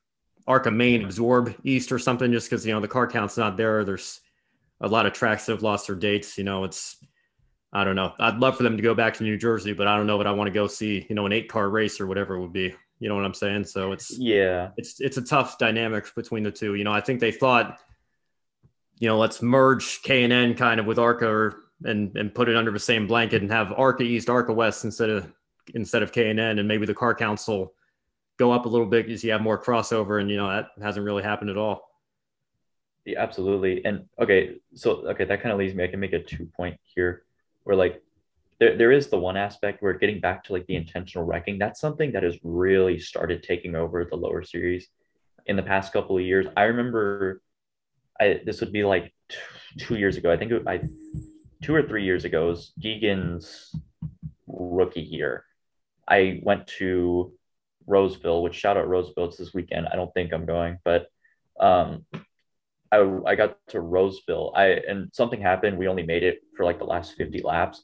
ARCA 0.47 0.71
Main 0.71 1.03
absorb 1.03 1.55
East 1.65 1.91
or 1.93 1.99
something, 1.99 2.31
just 2.31 2.51
because 2.51 2.67
you 2.67 2.75
know 2.75 2.81
the 2.81 2.87
car 2.89 3.07
count's 3.07 3.39
not 3.39 3.57
there. 3.57 3.85
There's 3.85 4.21
a 4.83 4.89
lot 4.89 5.07
of 5.07 5.15
tracks 5.15 5.47
that 5.47 5.53
have 5.53 5.63
lost 5.63 5.87
their 5.87 5.97
dates. 5.97 6.37
You 6.37 6.45
know, 6.45 6.65
it's 6.65 7.03
I 7.73 7.85
don't 7.85 7.97
know. 7.97 8.13
I'd 8.19 8.39
love 8.39 8.59
for 8.59 8.65
them 8.65 8.77
to 8.77 8.83
go 8.83 8.95
back 8.95 9.15
to 9.15 9.25
New 9.25 9.39
Jersey, 9.39 9.73
but 9.73 9.87
I 9.87 9.97
don't 9.97 10.07
know 10.07 10.19
what 10.19 10.27
I 10.27 10.33
want 10.33 10.49
to 10.49 10.53
go 10.53 10.67
see, 10.67 11.07
you 11.09 11.15
know, 11.15 11.25
an 11.25 11.33
eight 11.33 11.49
car 11.49 11.71
race 11.71 12.01
or 12.01 12.07
whatever 12.07 12.35
it 12.35 12.41
would 12.41 12.53
be. 12.53 12.75
You 13.01 13.09
know 13.09 13.17
what 13.17 13.25
I'm 13.25 13.35
saying? 13.35 13.65
So 13.65 13.93
it's 13.93 14.17
yeah, 14.19 14.71
it's 14.77 15.01
it's 15.01 15.17
a 15.17 15.23
tough 15.23 15.57
dynamic 15.57 16.15
between 16.15 16.43
the 16.43 16.51
two. 16.51 16.75
You 16.75 16.85
know, 16.85 16.93
I 16.93 17.01
think 17.01 17.19
they 17.19 17.33
thought, 17.33 17.81
you 18.99 19.09
know, 19.09 19.19
let's 19.19 19.41
merge 19.41 20.03
K 20.03 20.23
and 20.23 20.33
N 20.33 20.55
kind 20.55 20.79
of 20.79 20.85
with 20.85 20.99
ARCA 20.99 21.27
or, 21.27 21.63
and 21.85 22.15
and 22.17 22.35
put 22.35 22.51
it 22.51 22.57
under 22.57 22.71
the 22.71 22.79
same 22.79 23.07
blanket 23.07 23.41
and 23.41 23.51
have 23.51 23.73
ARCA 23.73 24.03
East, 24.03 24.29
ARCA 24.29 24.53
West 24.53 24.85
instead 24.85 25.09
of 25.09 25.33
instead 25.75 26.03
of 26.03 26.13
K 26.13 26.29
and 26.29 26.39
N, 26.39 26.59
and 26.59 26.69
maybe 26.69 26.85
the 26.85 26.95
car 26.95 27.15
council 27.15 27.73
go 28.37 28.53
up 28.53 28.67
a 28.67 28.69
little 28.69 28.87
bit 28.87 29.07
because 29.07 29.25
you 29.25 29.33
have 29.33 29.41
more 29.41 29.63
crossover, 29.63 30.21
and 30.21 30.31
you 30.31 30.37
know 30.37 30.49
that 30.49 30.69
hasn't 30.83 31.05
really 31.05 31.23
happened 31.23 31.49
at 31.49 31.57
all. 31.57 31.91
Yeah, 33.07 33.23
absolutely. 33.23 33.83
And 33.87 34.05
okay, 34.21 34.57
so 34.75 35.09
okay, 35.09 35.25
that 35.25 35.41
kind 35.41 35.55
of 35.55 35.59
leads 35.59 35.75
me. 35.75 35.85
I 35.85 35.89
can 35.89 36.01
make 36.01 36.13
a 36.13 36.23
two 36.23 36.51
point 36.55 36.79
here 36.85 37.23
where 37.65 37.77
like 37.77 38.03
there, 38.61 38.77
there 38.77 38.93
is 38.93 39.09
the 39.09 39.19
one 39.19 39.37
aspect 39.37 39.83
where 39.83 39.95
getting 39.95 40.21
back 40.21 40.45
to 40.45 40.53
like 40.53 40.67
the 40.67 40.77
intentional 40.77 41.25
wrecking, 41.25 41.59
that's 41.59 41.81
something 41.81 42.13
that 42.13 42.23
has 42.23 42.37
really 42.45 42.99
started 42.99 43.43
taking 43.43 43.75
over 43.75 44.05
the 44.05 44.17
lower 44.17 44.45
series 44.45 44.89
in 45.47 45.57
the 45.57 45.63
past 45.63 45.93
couple 45.93 46.17
of 46.17 46.23
years. 46.23 46.47
I 46.57 46.65
remember 46.65 47.43
I 48.21 48.43
this 48.45 48.61
would 48.61 48.73
be 48.73 48.85
like 48.85 49.13
two 49.79 49.97
years 49.97 50.17
ago. 50.17 50.31
I 50.31 50.37
think 50.37 50.53
it, 50.53 50.63
I 50.69 50.83
two 51.63 51.75
or 51.75 51.83
three 51.83 52.05
years 52.05 52.25
ago 52.25 52.49
was 52.49 52.73
Deegan's 52.79 53.75
rookie 54.47 55.01
year. 55.01 55.45
I 56.07 56.41
went 56.43 56.67
to 56.79 57.33
Roseville, 57.87 58.43
which 58.43 58.55
shout 58.55 58.77
out 58.77 58.89
Roseville, 58.89 59.27
it's 59.27 59.39
this 59.39 59.55
weekend. 59.55 59.89
I 59.91 59.97
don't 59.97 60.13
think 60.13 60.33
I'm 60.33 60.45
going, 60.45 60.79
but 60.85 61.07
um, 61.59 62.05
I, 62.93 63.09
I 63.27 63.35
got 63.37 63.57
to 63.69 63.81
Roseville. 63.81 64.53
I 64.55 64.81
and 64.87 65.09
something 65.15 65.41
happened. 65.41 65.79
We 65.79 65.89
only 65.89 66.03
made 66.03 66.25
it 66.25 66.41
for 66.57 66.65
like 66.65 66.79
the 66.79 66.85
last 66.85 67.15
50 67.17 67.41
laps. 67.43 67.83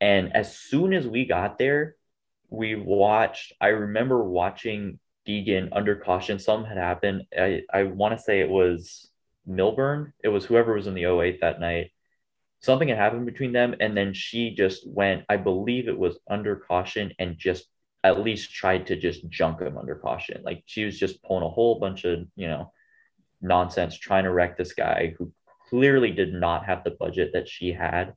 And 0.00 0.34
as 0.34 0.56
soon 0.56 0.92
as 0.92 1.06
we 1.06 1.24
got 1.24 1.58
there, 1.58 1.96
we 2.50 2.74
watched, 2.74 3.52
I 3.60 3.68
remember 3.68 4.22
watching 4.22 4.98
Deegan 5.26 5.70
under 5.72 5.96
caution. 5.96 6.38
Some 6.38 6.64
had 6.64 6.76
happened. 6.76 7.24
I, 7.36 7.62
I 7.72 7.84
want 7.84 8.16
to 8.16 8.22
say 8.22 8.40
it 8.40 8.48
was 8.48 9.08
Milburn. 9.46 10.12
It 10.22 10.28
was 10.28 10.44
whoever 10.44 10.74
was 10.74 10.86
in 10.86 10.94
the 10.94 11.06
08 11.06 11.40
that 11.40 11.60
night. 11.60 11.90
Something 12.60 12.88
had 12.88 12.98
happened 12.98 13.26
between 13.26 13.52
them. 13.52 13.74
And 13.80 13.96
then 13.96 14.12
she 14.12 14.54
just 14.54 14.88
went, 14.88 15.24
I 15.28 15.36
believe 15.36 15.88
it 15.88 15.98
was 15.98 16.18
under 16.28 16.56
caution 16.56 17.12
and 17.18 17.36
just 17.38 17.64
at 18.04 18.20
least 18.20 18.52
tried 18.52 18.86
to 18.86 18.96
just 18.96 19.28
junk 19.28 19.60
him 19.60 19.76
under 19.76 19.96
caution. 19.96 20.42
Like 20.44 20.62
she 20.66 20.84
was 20.84 20.98
just 20.98 21.22
pulling 21.22 21.42
a 21.42 21.48
whole 21.48 21.80
bunch 21.80 22.04
of, 22.04 22.20
you 22.36 22.46
know, 22.46 22.72
nonsense, 23.40 23.98
trying 23.98 24.24
to 24.24 24.32
wreck 24.32 24.56
this 24.56 24.74
guy 24.74 25.14
who 25.18 25.32
clearly 25.68 26.12
did 26.12 26.32
not 26.32 26.66
have 26.66 26.84
the 26.84 26.92
budget 26.92 27.30
that 27.32 27.48
she 27.48 27.72
had. 27.72 28.14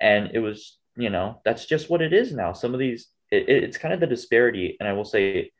And 0.00 0.30
it 0.34 0.40
was, 0.40 0.78
you 0.96 1.10
know, 1.10 1.40
that's 1.44 1.66
just 1.66 1.90
what 1.90 2.02
it 2.02 2.12
is 2.12 2.32
now. 2.32 2.52
Some 2.52 2.74
of 2.74 2.80
these, 2.80 3.08
it, 3.30 3.48
it's 3.48 3.78
kind 3.78 3.94
of 3.94 4.00
the 4.00 4.06
disparity. 4.06 4.76
And 4.78 4.88
I 4.88 4.92
will 4.92 5.04
say, 5.04 5.50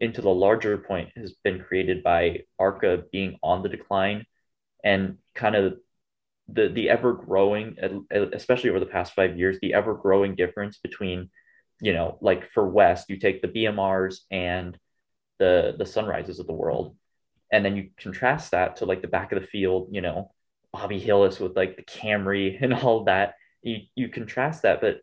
into 0.00 0.22
the 0.22 0.30
larger 0.30 0.78
point 0.78 1.10
has 1.14 1.34
been 1.44 1.60
created 1.60 2.02
by 2.02 2.40
ARCA 2.58 3.04
being 3.12 3.38
on 3.42 3.62
the 3.62 3.68
decline 3.68 4.24
and 4.82 5.18
kind 5.34 5.54
of 5.54 5.74
the 6.48 6.68
the 6.68 6.88
ever 6.88 7.12
growing 7.12 7.76
especially 8.32 8.70
over 8.70 8.80
the 8.80 8.86
past 8.86 9.14
5 9.14 9.38
years 9.38 9.58
the 9.60 9.74
ever 9.74 9.94
growing 9.94 10.34
difference 10.34 10.78
between 10.78 11.28
you 11.80 11.92
know 11.92 12.18
like 12.20 12.50
for 12.52 12.68
west 12.68 13.10
you 13.10 13.18
take 13.18 13.42
the 13.42 13.48
BMRs 13.48 14.20
and 14.30 14.76
the 15.38 15.74
the 15.78 15.86
sunrises 15.86 16.38
of 16.38 16.46
the 16.46 16.52
world 16.52 16.96
and 17.52 17.64
then 17.64 17.76
you 17.76 17.90
contrast 17.98 18.52
that 18.52 18.76
to 18.76 18.86
like 18.86 19.02
the 19.02 19.08
back 19.08 19.32
of 19.32 19.40
the 19.40 19.46
field 19.46 19.88
you 19.92 20.00
know 20.00 20.32
Bobby 20.72 20.98
Hillis 20.98 21.38
with 21.38 21.56
like 21.56 21.76
the 21.76 21.82
Camry 21.82 22.56
and 22.62 22.72
all 22.72 23.04
that 23.04 23.34
you 23.62 23.80
you 23.94 24.08
contrast 24.08 24.62
that 24.62 24.80
but 24.80 25.00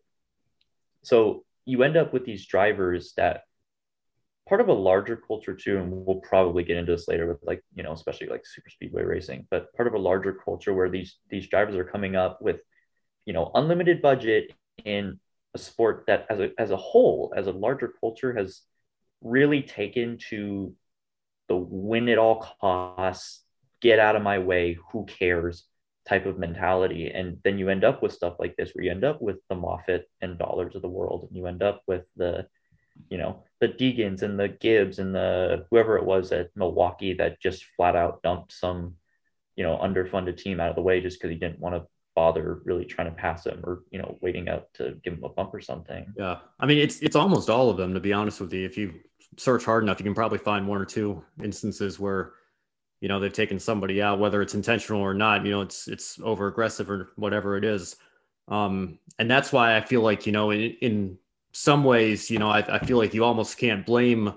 so 1.02 1.44
you 1.64 1.82
end 1.82 1.96
up 1.96 2.12
with 2.12 2.24
these 2.24 2.46
drivers 2.46 3.12
that 3.16 3.42
part 4.48 4.60
of 4.60 4.68
a 4.68 4.72
larger 4.72 5.16
culture 5.16 5.54
too 5.54 5.78
and 5.78 5.92
we'll 5.92 6.20
probably 6.20 6.64
get 6.64 6.76
into 6.76 6.92
this 6.92 7.08
later 7.08 7.26
with 7.26 7.38
like 7.42 7.62
you 7.74 7.82
know 7.82 7.92
especially 7.92 8.26
like 8.26 8.46
super 8.46 8.70
speedway 8.70 9.02
racing 9.02 9.46
but 9.50 9.72
part 9.74 9.86
of 9.86 9.94
a 9.94 9.98
larger 9.98 10.32
culture 10.32 10.72
where 10.72 10.88
these 10.88 11.18
these 11.28 11.48
drivers 11.48 11.76
are 11.76 11.84
coming 11.84 12.16
up 12.16 12.40
with 12.40 12.60
you 13.26 13.32
know 13.32 13.50
unlimited 13.54 14.00
budget 14.00 14.52
in 14.84 15.20
a 15.54 15.58
sport 15.58 16.04
that 16.06 16.26
as 16.30 16.40
a 16.40 16.50
as 16.58 16.70
a 16.70 16.76
whole 16.76 17.32
as 17.36 17.46
a 17.46 17.52
larger 17.52 17.92
culture 18.00 18.32
has 18.32 18.62
really 19.20 19.62
taken 19.62 20.18
to 20.30 20.74
the 21.48 21.56
win 21.56 22.08
at 22.08 22.18
all 22.18 22.46
costs 22.60 23.42
get 23.80 23.98
out 23.98 24.16
of 24.16 24.22
my 24.22 24.38
way 24.38 24.78
who 24.92 25.04
cares 25.04 25.64
type 26.08 26.26
of 26.26 26.38
mentality 26.38 27.10
and 27.10 27.38
then 27.44 27.58
you 27.58 27.68
end 27.68 27.84
up 27.84 28.02
with 28.02 28.12
stuff 28.12 28.36
like 28.38 28.56
this 28.56 28.70
where 28.72 28.84
you 28.84 28.90
end 28.90 29.04
up 29.04 29.20
with 29.20 29.36
the 29.48 29.54
Moffitt 29.54 30.08
and 30.22 30.38
dollars 30.38 30.74
of 30.74 30.82
the 30.82 30.88
world 30.88 31.26
and 31.28 31.36
you 31.36 31.46
end 31.46 31.62
up 31.62 31.82
with 31.86 32.04
the 32.16 32.46
you 33.10 33.18
know 33.18 33.44
the 33.60 33.68
Deegans 33.68 34.22
and 34.22 34.38
the 34.38 34.48
Gibbs 34.48 34.98
and 34.98 35.14
the 35.14 35.66
whoever 35.70 35.96
it 35.96 36.04
was 36.04 36.32
at 36.32 36.50
Milwaukee 36.56 37.14
that 37.14 37.40
just 37.40 37.64
flat 37.76 37.96
out 37.96 38.22
dumped 38.22 38.52
some, 38.52 38.94
you 39.56 39.64
know, 39.64 39.76
underfunded 39.76 40.36
team 40.36 40.60
out 40.60 40.70
of 40.70 40.76
the 40.76 40.82
way 40.82 41.00
just 41.00 41.18
because 41.18 41.30
he 41.30 41.38
didn't 41.38 41.58
want 41.58 41.74
to 41.74 41.86
bother 42.14 42.60
really 42.64 42.84
trying 42.84 43.08
to 43.08 43.14
pass 43.14 43.46
him 43.46 43.60
or 43.64 43.82
you 43.90 43.98
know 43.98 44.18
waiting 44.20 44.48
out 44.48 44.66
to 44.74 44.96
give 45.04 45.12
him 45.14 45.24
a 45.24 45.28
bump 45.28 45.54
or 45.54 45.60
something. 45.60 46.12
Yeah, 46.16 46.38
I 46.58 46.66
mean 46.66 46.78
it's 46.78 47.00
it's 47.00 47.16
almost 47.16 47.50
all 47.50 47.70
of 47.70 47.76
them 47.76 47.94
to 47.94 48.00
be 48.00 48.12
honest 48.12 48.40
with 48.40 48.52
you. 48.52 48.64
If 48.64 48.76
you 48.76 48.94
search 49.36 49.64
hard 49.64 49.82
enough, 49.82 50.00
you 50.00 50.04
can 50.04 50.14
probably 50.14 50.38
find 50.38 50.66
one 50.66 50.80
or 50.80 50.84
two 50.84 51.22
instances 51.42 51.98
where 51.98 52.32
you 53.00 53.08
know 53.08 53.20
they've 53.20 53.32
taken 53.32 53.58
somebody 53.58 54.02
out, 54.02 54.18
whether 54.18 54.42
it's 54.42 54.54
intentional 54.54 55.00
or 55.00 55.14
not. 55.14 55.44
You 55.44 55.52
know, 55.52 55.60
it's 55.60 55.88
it's 55.88 56.18
over 56.22 56.48
aggressive 56.48 56.90
or 56.90 57.10
whatever 57.16 57.56
it 57.56 57.64
is. 57.64 57.96
Um, 58.48 58.98
and 59.18 59.30
that's 59.30 59.52
why 59.52 59.76
I 59.76 59.80
feel 59.80 60.02
like 60.02 60.26
you 60.26 60.32
know 60.32 60.50
in, 60.50 60.76
in 60.80 61.18
some 61.52 61.84
ways, 61.84 62.30
you 62.30 62.38
know, 62.38 62.50
I, 62.50 62.58
I 62.76 62.78
feel 62.84 62.98
like 62.98 63.14
you 63.14 63.24
almost 63.24 63.58
can't 63.58 63.84
blame 63.84 64.34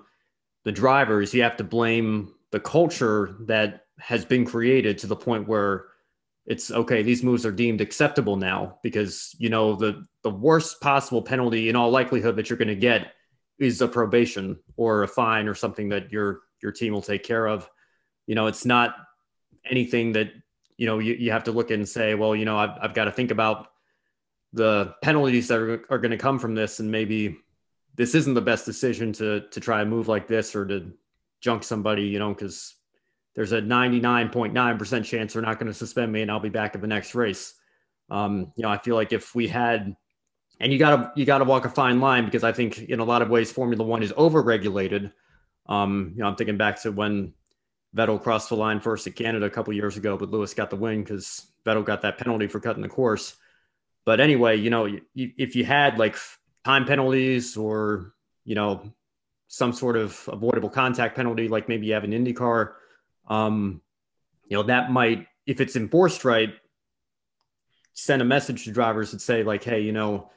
the 0.63 0.71
drivers. 0.71 1.33
You 1.33 1.43
have 1.43 1.57
to 1.57 1.63
blame 1.63 2.33
the 2.51 2.59
culture 2.59 3.35
that 3.41 3.85
has 3.99 4.25
been 4.25 4.45
created 4.45 4.97
to 4.99 5.07
the 5.07 5.15
point 5.15 5.47
where 5.47 5.85
it's 6.47 6.71
okay 6.71 7.03
these 7.03 7.23
moves 7.23 7.45
are 7.45 7.51
deemed 7.51 7.81
acceptable 7.81 8.35
now 8.35 8.79
because 8.81 9.35
you 9.37 9.49
know 9.49 9.75
the 9.75 10.03
the 10.23 10.29
worst 10.29 10.81
possible 10.81 11.21
penalty 11.21 11.69
in 11.69 11.75
all 11.75 11.91
likelihood 11.91 12.35
that 12.35 12.49
you're 12.49 12.57
going 12.57 12.67
to 12.67 12.75
get 12.75 13.13
is 13.59 13.79
a 13.81 13.87
probation 13.87 14.57
or 14.75 15.03
a 15.03 15.07
fine 15.07 15.47
or 15.47 15.53
something 15.53 15.87
that 15.89 16.11
your 16.11 16.41
your 16.63 16.71
team 16.71 16.93
will 16.93 17.01
take 17.01 17.23
care 17.23 17.47
of 17.47 17.69
you 18.27 18.35
know 18.35 18.47
it's 18.47 18.65
not 18.65 18.95
anything 19.69 20.13
that 20.13 20.31
you 20.77 20.87
know 20.87 20.99
you, 20.99 21.13
you 21.13 21.31
have 21.31 21.43
to 21.43 21.51
look 21.51 21.71
at 21.71 21.75
and 21.75 21.87
say 21.87 22.15
well 22.15 22.35
you 22.35 22.45
know 22.45 22.57
i've, 22.57 22.77
I've 22.81 22.93
got 22.93 23.05
to 23.05 23.11
think 23.11 23.31
about 23.31 23.67
the 24.53 24.95
penalties 25.01 25.47
that 25.47 25.59
are, 25.59 25.85
are 25.89 25.99
going 25.99 26.11
to 26.11 26.17
come 26.17 26.39
from 26.39 26.55
this 26.55 26.79
and 26.79 26.91
maybe 26.91 27.37
this 27.95 28.15
isn't 28.15 28.33
the 28.33 28.41
best 28.41 28.65
decision 28.65 29.13
to 29.13 29.41
to 29.51 29.59
try 29.59 29.81
a 29.81 29.85
move 29.85 30.07
like 30.07 30.27
this 30.27 30.55
or 30.55 30.65
to 30.65 30.91
junk 31.39 31.63
somebody 31.63 32.03
you 32.03 32.19
know 32.19 32.33
because 32.33 32.75
there's 33.33 33.53
a 33.53 33.61
99.9% 33.61 35.05
chance 35.05 35.33
they're 35.33 35.41
not 35.41 35.57
going 35.57 35.71
to 35.71 35.73
suspend 35.73 36.11
me 36.11 36.21
and 36.21 36.31
i'll 36.31 36.39
be 36.39 36.49
back 36.49 36.75
at 36.75 36.81
the 36.81 36.87
next 36.87 37.15
race. 37.15 37.53
Um, 38.09 38.51
you 38.55 38.63
know 38.63 38.69
i 38.69 38.77
feel 38.77 38.95
like 38.95 39.13
if 39.13 39.35
we 39.35 39.47
had 39.47 39.95
and 40.59 40.73
you 40.73 40.77
gotta 40.79 41.11
you 41.15 41.25
gotta 41.25 41.45
walk 41.45 41.65
a 41.65 41.69
fine 41.69 42.01
line 42.01 42.25
because 42.25 42.43
i 42.43 42.51
think 42.51 42.79
in 42.79 42.99
a 42.99 43.05
lot 43.05 43.21
of 43.21 43.29
ways 43.29 43.51
formula 43.51 43.83
one 43.83 44.03
is 44.03 44.11
overregulated. 44.13 45.11
Um, 45.67 46.13
you 46.15 46.23
know 46.23 46.27
i'm 46.27 46.35
thinking 46.35 46.57
back 46.57 46.81
to 46.81 46.91
when 46.91 47.33
vettel 47.95 48.21
crossed 48.21 48.49
the 48.49 48.55
line 48.55 48.79
first 48.79 49.05
at 49.07 49.15
canada 49.15 49.45
a 49.45 49.49
couple 49.49 49.73
years 49.73 49.97
ago 49.97 50.17
but 50.17 50.29
lewis 50.29 50.53
got 50.53 50.69
the 50.69 50.75
win 50.75 51.03
because 51.03 51.47
vettel 51.65 51.83
got 51.83 52.01
that 52.01 52.17
penalty 52.17 52.47
for 52.47 52.59
cutting 52.59 52.81
the 52.81 52.89
course 52.89 53.35
but 54.05 54.19
anyway, 54.19 54.57
you 54.57 54.69
know, 54.69 54.85
you, 54.85 55.31
if 55.37 55.55
you 55.55 55.63
had 55.63 55.99
like 55.99 56.15
time 56.65 56.85
penalties 56.85 57.55
or, 57.55 58.13
you 58.45 58.55
know, 58.55 58.91
some 59.47 59.73
sort 59.73 59.95
of 59.95 60.27
avoidable 60.31 60.69
contact 60.69 61.15
penalty, 61.15 61.47
like 61.47 61.67
maybe 61.67 61.87
you 61.87 61.93
have 61.93 62.03
an 62.03 62.11
IndyCar, 62.11 62.73
um, 63.27 63.81
you 64.45 64.57
know, 64.57 64.63
that 64.63 64.91
might, 64.91 65.27
if 65.45 65.61
it's 65.61 65.75
enforced 65.75 66.25
right, 66.25 66.53
send 67.93 68.21
a 68.21 68.25
message 68.25 68.63
to 68.63 68.71
drivers 68.71 69.11
that 69.11 69.21
say, 69.21 69.43
like, 69.43 69.63
hey, 69.63 69.81
you 69.81 69.91
know, 69.91 70.29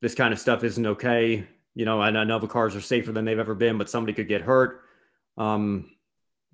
this 0.00 0.14
kind 0.14 0.32
of 0.32 0.38
stuff 0.38 0.64
isn't 0.64 0.86
okay. 0.86 1.46
You 1.74 1.84
know, 1.84 2.02
and 2.02 2.18
I 2.18 2.24
know 2.24 2.38
the 2.38 2.46
cars 2.46 2.76
are 2.76 2.80
safer 2.80 3.12
than 3.12 3.24
they've 3.24 3.38
ever 3.38 3.54
been, 3.54 3.78
but 3.78 3.90
somebody 3.90 4.12
could 4.12 4.28
get 4.28 4.42
hurt. 4.42 4.82
Um, 5.36 5.90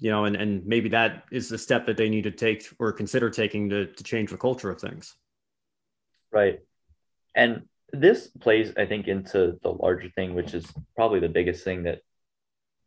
you 0.01 0.11
know, 0.11 0.25
and, 0.25 0.35
and 0.35 0.67
maybe 0.67 0.89
that 0.89 1.25
is 1.31 1.49
the 1.49 1.59
step 1.59 1.87
that 1.87 1.97
they 1.97 2.09
need 2.09 2.25
to 2.25 2.31
take 2.31 2.67
or 2.79 2.91
consider 2.91 3.29
taking 3.31 3.69
to, 3.69 3.87
to 3.87 4.03
change 4.03 4.31
the 4.31 4.37
culture 4.39 4.71
of 4.71 4.81
things. 4.81 5.15
Right. 6.33 6.61
And 7.35 7.65
this 7.93 8.29
plays, 8.29 8.73
I 8.77 8.87
think, 8.87 9.09
into 9.09 9.59
the 9.63 9.71
larger 9.71 10.09
thing, 10.09 10.35
which 10.35 10.55
is 10.55 10.67
probably 10.97 11.21
the 11.21 11.29
biggest 11.29 11.65
thing 11.65 11.85
that 11.85 12.01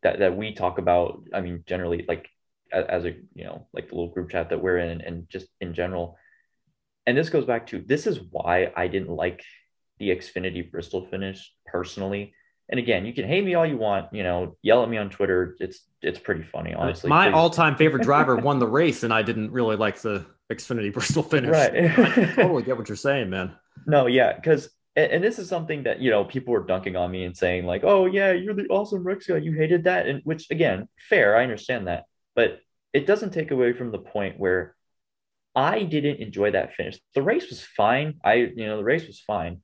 that 0.02 0.18
that 0.18 0.36
we 0.36 0.54
talk 0.54 0.78
about. 0.78 1.22
I 1.32 1.40
mean, 1.40 1.62
generally, 1.66 2.04
like 2.08 2.28
as, 2.72 2.84
as 2.86 3.04
a 3.04 3.12
you 3.34 3.44
know, 3.44 3.68
like 3.72 3.88
the 3.88 3.94
little 3.94 4.12
group 4.12 4.30
chat 4.30 4.50
that 4.50 4.62
we're 4.62 4.78
in, 4.78 5.00
and 5.00 5.28
just 5.28 5.46
in 5.60 5.72
general. 5.72 6.18
And 7.06 7.16
this 7.16 7.28
goes 7.28 7.44
back 7.44 7.66
to 7.68 7.80
this 7.80 8.06
is 8.06 8.18
why 8.30 8.72
I 8.74 8.88
didn't 8.88 9.10
like 9.10 9.44
the 9.98 10.08
Xfinity 10.10 10.70
Bristol 10.70 11.06
finish 11.06 11.52
personally. 11.66 12.34
And 12.68 12.80
again, 12.80 13.04
you 13.04 13.12
can 13.12 13.26
hate 13.26 13.44
me 13.44 13.54
all 13.54 13.66
you 13.66 13.76
want, 13.76 14.12
you 14.12 14.22
know, 14.22 14.56
yell 14.62 14.82
at 14.82 14.88
me 14.88 14.96
on 14.96 15.10
Twitter. 15.10 15.56
It's 15.60 15.80
it's 16.00 16.18
pretty 16.18 16.42
funny, 16.42 16.74
honestly. 16.74 17.10
My 17.10 17.30
all-time 17.30 17.76
favorite 17.76 18.02
driver 18.04 18.36
won 18.36 18.58
the 18.58 18.66
race, 18.66 19.02
and 19.02 19.12
I 19.12 19.22
didn't 19.22 19.50
really 19.50 19.76
like 19.76 20.00
the 20.00 20.24
Xfinity 20.50 20.92
Bristol 20.94 21.22
finish. 21.22 21.50
Right. 21.50 21.72
Totally 22.34 22.62
get 22.62 22.78
what 22.78 22.88
you're 22.88 22.96
saying, 22.96 23.30
man. 23.30 23.54
No, 23.86 24.06
yeah, 24.06 24.32
because 24.32 24.70
and, 24.96 25.12
and, 25.12 25.24
this 25.24 25.38
is 25.38 25.48
something 25.48 25.82
that 25.82 26.00
you 26.00 26.10
know 26.10 26.24
people 26.24 26.52
were 26.52 26.64
dunking 26.64 26.96
on 26.96 27.10
me 27.10 27.24
and 27.24 27.36
saying 27.36 27.66
like, 27.66 27.82
"Oh 27.84 28.06
yeah, 28.06 28.32
you're 28.32 28.54
the 28.54 28.66
awesome 28.68 29.04
Wrecks 29.04 29.26
guy. 29.26 29.36
You 29.36 29.52
hated 29.52 29.84
that," 29.84 30.06
and 30.06 30.22
which 30.24 30.50
again, 30.50 30.88
fair. 31.08 31.36
I 31.36 31.42
understand 31.42 31.88
that, 31.88 32.04
but 32.34 32.60
it 32.92 33.06
doesn't 33.06 33.32
take 33.32 33.50
away 33.50 33.72
from 33.72 33.90
the 33.90 33.98
point 33.98 34.38
where 34.38 34.74
I 35.54 35.82
didn't 35.82 36.20
enjoy 36.20 36.52
that 36.52 36.74
finish. 36.74 36.98
The 37.14 37.22
race 37.22 37.48
was 37.50 37.62
fine. 37.62 38.14
I 38.24 38.34
you 38.34 38.66
know 38.66 38.76
the 38.76 38.84
race 38.84 39.06
was 39.06 39.20
fine. 39.20 39.60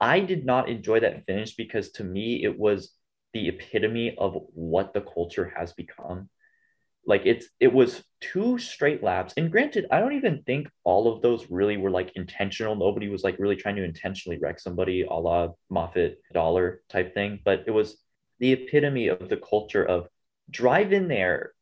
I 0.00 0.20
did 0.20 0.44
not 0.44 0.68
enjoy 0.68 1.00
that 1.00 1.24
finish 1.26 1.54
because 1.54 1.90
to 1.92 2.04
me 2.04 2.44
it 2.44 2.58
was 2.58 2.92
the 3.32 3.48
epitome 3.48 4.14
of 4.16 4.36
what 4.54 4.94
the 4.94 5.00
culture 5.00 5.52
has 5.56 5.72
become. 5.72 6.28
Like 7.06 7.22
it's 7.24 7.46
it 7.60 7.72
was 7.72 8.02
two 8.20 8.58
straight 8.58 9.02
laps. 9.02 9.32
And 9.36 9.50
granted, 9.52 9.86
I 9.90 10.00
don't 10.00 10.16
even 10.16 10.42
think 10.44 10.68
all 10.84 11.12
of 11.12 11.22
those 11.22 11.50
really 11.50 11.76
were 11.76 11.90
like 11.90 12.12
intentional. 12.16 12.74
Nobody 12.74 13.08
was 13.08 13.22
like 13.22 13.38
really 13.38 13.56
trying 13.56 13.76
to 13.76 13.84
intentionally 13.84 14.38
wreck 14.38 14.58
somebody 14.58 15.02
a 15.02 15.12
la 15.12 15.48
Moffitt 15.70 16.20
dollar 16.32 16.82
type 16.88 17.14
thing. 17.14 17.40
But 17.44 17.64
it 17.66 17.70
was 17.70 17.96
the 18.40 18.52
epitome 18.52 19.08
of 19.08 19.28
the 19.28 19.36
culture 19.36 19.84
of 19.84 20.08
drive 20.50 20.92
in 20.92 21.08
there, 21.08 21.52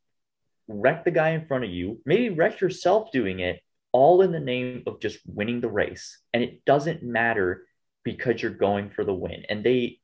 wreck 0.66 1.04
the 1.04 1.10
guy 1.10 1.30
in 1.30 1.46
front 1.46 1.64
of 1.64 1.70
you, 1.70 2.00
maybe 2.06 2.30
wreck 2.30 2.60
yourself 2.60 3.12
doing 3.12 3.40
it, 3.40 3.60
all 3.92 4.22
in 4.22 4.32
the 4.32 4.40
name 4.40 4.82
of 4.86 5.00
just 5.00 5.18
winning 5.26 5.60
the 5.60 5.68
race. 5.68 6.18
And 6.32 6.42
it 6.42 6.64
doesn't 6.64 7.02
matter 7.02 7.66
because 8.04 8.42
you're 8.42 8.50
going 8.50 8.90
for 8.90 9.04
the 9.04 9.14
win. 9.14 9.44
And 9.48 9.64
they 9.64 9.98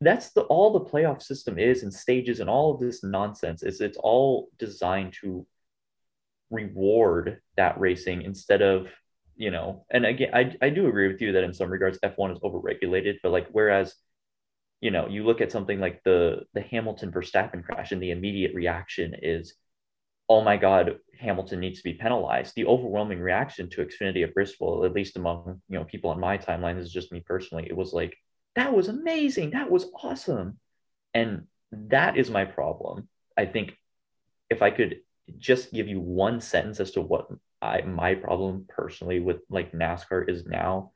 that's 0.00 0.30
the 0.30 0.42
all 0.42 0.72
the 0.72 0.90
playoff 0.90 1.22
system 1.22 1.58
is 1.58 1.82
and 1.82 1.92
stages 1.92 2.40
and 2.40 2.48
all 2.48 2.74
of 2.74 2.80
this 2.80 3.04
nonsense 3.04 3.62
is 3.62 3.80
it's 3.82 3.98
all 3.98 4.48
designed 4.58 5.12
to 5.20 5.46
reward 6.50 7.40
that 7.56 7.78
racing 7.78 8.22
instead 8.22 8.62
of 8.62 8.88
you 9.36 9.50
know 9.50 9.84
and 9.90 10.06
again 10.06 10.30
I, 10.32 10.56
I 10.62 10.70
do 10.70 10.88
agree 10.88 11.06
with 11.06 11.20
you 11.20 11.32
that 11.32 11.44
in 11.44 11.52
some 11.52 11.68
regards 11.68 11.98
f1 12.02 12.32
is 12.32 12.38
overregulated 12.38 13.16
but 13.22 13.30
like 13.30 13.48
whereas 13.52 13.94
you 14.80 14.90
know, 14.90 15.06
you 15.08 15.24
look 15.24 15.40
at 15.40 15.52
something 15.52 15.78
like 15.78 16.02
the 16.04 16.42
the 16.54 16.62
Hamilton 16.62 17.12
Verstappen 17.12 17.62
crash, 17.62 17.92
and 17.92 18.02
the 18.02 18.10
immediate 18.10 18.54
reaction 18.54 19.14
is, 19.20 19.54
"Oh 20.30 20.40
my 20.40 20.56
God, 20.56 21.00
Hamilton 21.18 21.60
needs 21.60 21.78
to 21.78 21.84
be 21.84 21.94
penalized." 21.94 22.54
The 22.54 22.66
overwhelming 22.66 23.20
reaction 23.20 23.68
to 23.70 23.84
Xfinity 23.84 24.22
at 24.22 24.32
Bristol, 24.32 24.84
at 24.84 24.92
least 24.92 25.16
among 25.16 25.60
you 25.68 25.78
know 25.78 25.84
people 25.84 26.10
on 26.10 26.20
my 26.20 26.38
timeline, 26.38 26.78
is 26.78 26.92
just 26.92 27.12
me 27.12 27.20
personally. 27.20 27.66
It 27.68 27.76
was 27.76 27.92
like, 27.92 28.16
"That 28.54 28.72
was 28.72 28.88
amazing. 28.88 29.50
That 29.50 29.70
was 29.70 29.90
awesome," 30.02 30.60
and 31.12 31.48
that 31.72 32.16
is 32.16 32.30
my 32.30 32.44
problem. 32.44 33.08
I 33.36 33.46
think 33.46 33.76
if 34.48 34.62
I 34.62 34.70
could 34.70 35.00
just 35.38 35.72
give 35.72 35.88
you 35.88 36.00
one 36.00 36.40
sentence 36.40 36.80
as 36.80 36.92
to 36.92 37.00
what 37.00 37.28
I 37.60 37.82
my 37.82 38.14
problem 38.14 38.66
personally 38.68 39.20
with 39.20 39.40
like 39.50 39.72
NASCAR 39.72 40.28
is 40.28 40.46
now, 40.46 40.92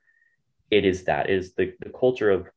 it 0.71 0.85
is 0.85 1.05
that 1.05 1.29
is 1.29 1.55
the 1.55 1.75
the 1.81 1.91
culture 1.91 2.31
of 2.31 2.49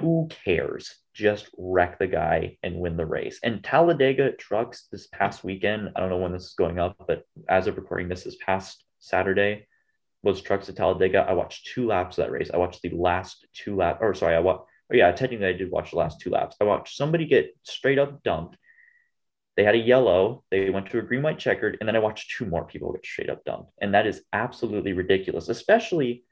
who 0.00 0.28
cares? 0.44 0.94
Just 1.16 1.48
wreck 1.56 1.98
the 1.98 2.06
guy 2.06 2.58
and 2.62 2.78
win 2.78 2.98
the 2.98 3.06
race. 3.06 3.40
And 3.42 3.64
Talladega 3.64 4.32
trucks 4.32 4.86
this 4.92 5.06
past 5.06 5.42
weekend, 5.42 5.92
I 5.96 6.00
don't 6.00 6.10
know 6.10 6.18
when 6.18 6.32
this 6.32 6.44
is 6.44 6.54
going 6.54 6.78
up, 6.78 6.94
but 7.08 7.22
as 7.48 7.66
of 7.66 7.78
recording 7.78 8.08
this, 8.08 8.24
this 8.24 8.36
past 8.44 8.84
Saturday 8.98 9.66
was 10.22 10.42
trucks 10.42 10.68
at 10.68 10.76
Talladega. 10.76 11.24
I 11.26 11.32
watched 11.32 11.70
two 11.72 11.86
laps 11.86 12.18
of 12.18 12.26
that 12.26 12.32
race. 12.32 12.50
I 12.52 12.58
watched 12.58 12.82
the 12.82 12.90
last 12.90 13.46
two 13.54 13.76
laps, 13.76 14.00
or 14.02 14.12
sorry, 14.12 14.36
I 14.36 14.40
watched, 14.40 14.64
oh 14.92 14.94
yeah, 14.94 15.10
technically 15.12 15.46
I 15.46 15.54
did 15.54 15.70
watch 15.70 15.92
the 15.92 15.96
last 15.96 16.20
two 16.20 16.28
laps. 16.28 16.54
I 16.60 16.64
watched 16.64 16.94
somebody 16.94 17.24
get 17.24 17.56
straight 17.62 17.98
up 17.98 18.22
dumped. 18.22 18.58
They 19.56 19.64
had 19.64 19.74
a 19.74 19.78
yellow, 19.78 20.44
they 20.50 20.68
went 20.68 20.90
to 20.90 20.98
a 20.98 21.02
green, 21.02 21.22
white, 21.22 21.38
checkered, 21.38 21.78
and 21.80 21.88
then 21.88 21.96
I 21.96 22.00
watched 22.00 22.36
two 22.36 22.44
more 22.44 22.66
people 22.66 22.92
get 22.92 23.06
straight 23.06 23.30
up 23.30 23.42
dumped. 23.46 23.72
And 23.80 23.94
that 23.94 24.06
is 24.06 24.20
absolutely 24.34 24.92
ridiculous, 24.92 25.48
especially 25.48 26.24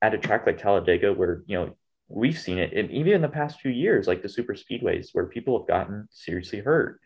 at 0.00 0.14
a 0.14 0.18
track 0.18 0.46
like 0.46 0.56
Talladega, 0.56 1.12
where 1.12 1.42
you 1.46 1.58
know 1.58 1.76
we've 2.10 2.38
seen 2.38 2.58
it 2.58 2.72
in, 2.72 2.90
even 2.90 3.12
in 3.14 3.22
the 3.22 3.28
past 3.28 3.60
few 3.60 3.70
years, 3.70 4.06
like 4.06 4.20
the 4.20 4.28
super 4.28 4.54
speedways, 4.54 5.08
where 5.12 5.26
people 5.26 5.58
have 5.58 5.68
gotten 5.68 6.08
seriously 6.10 6.58
hurt. 6.58 7.00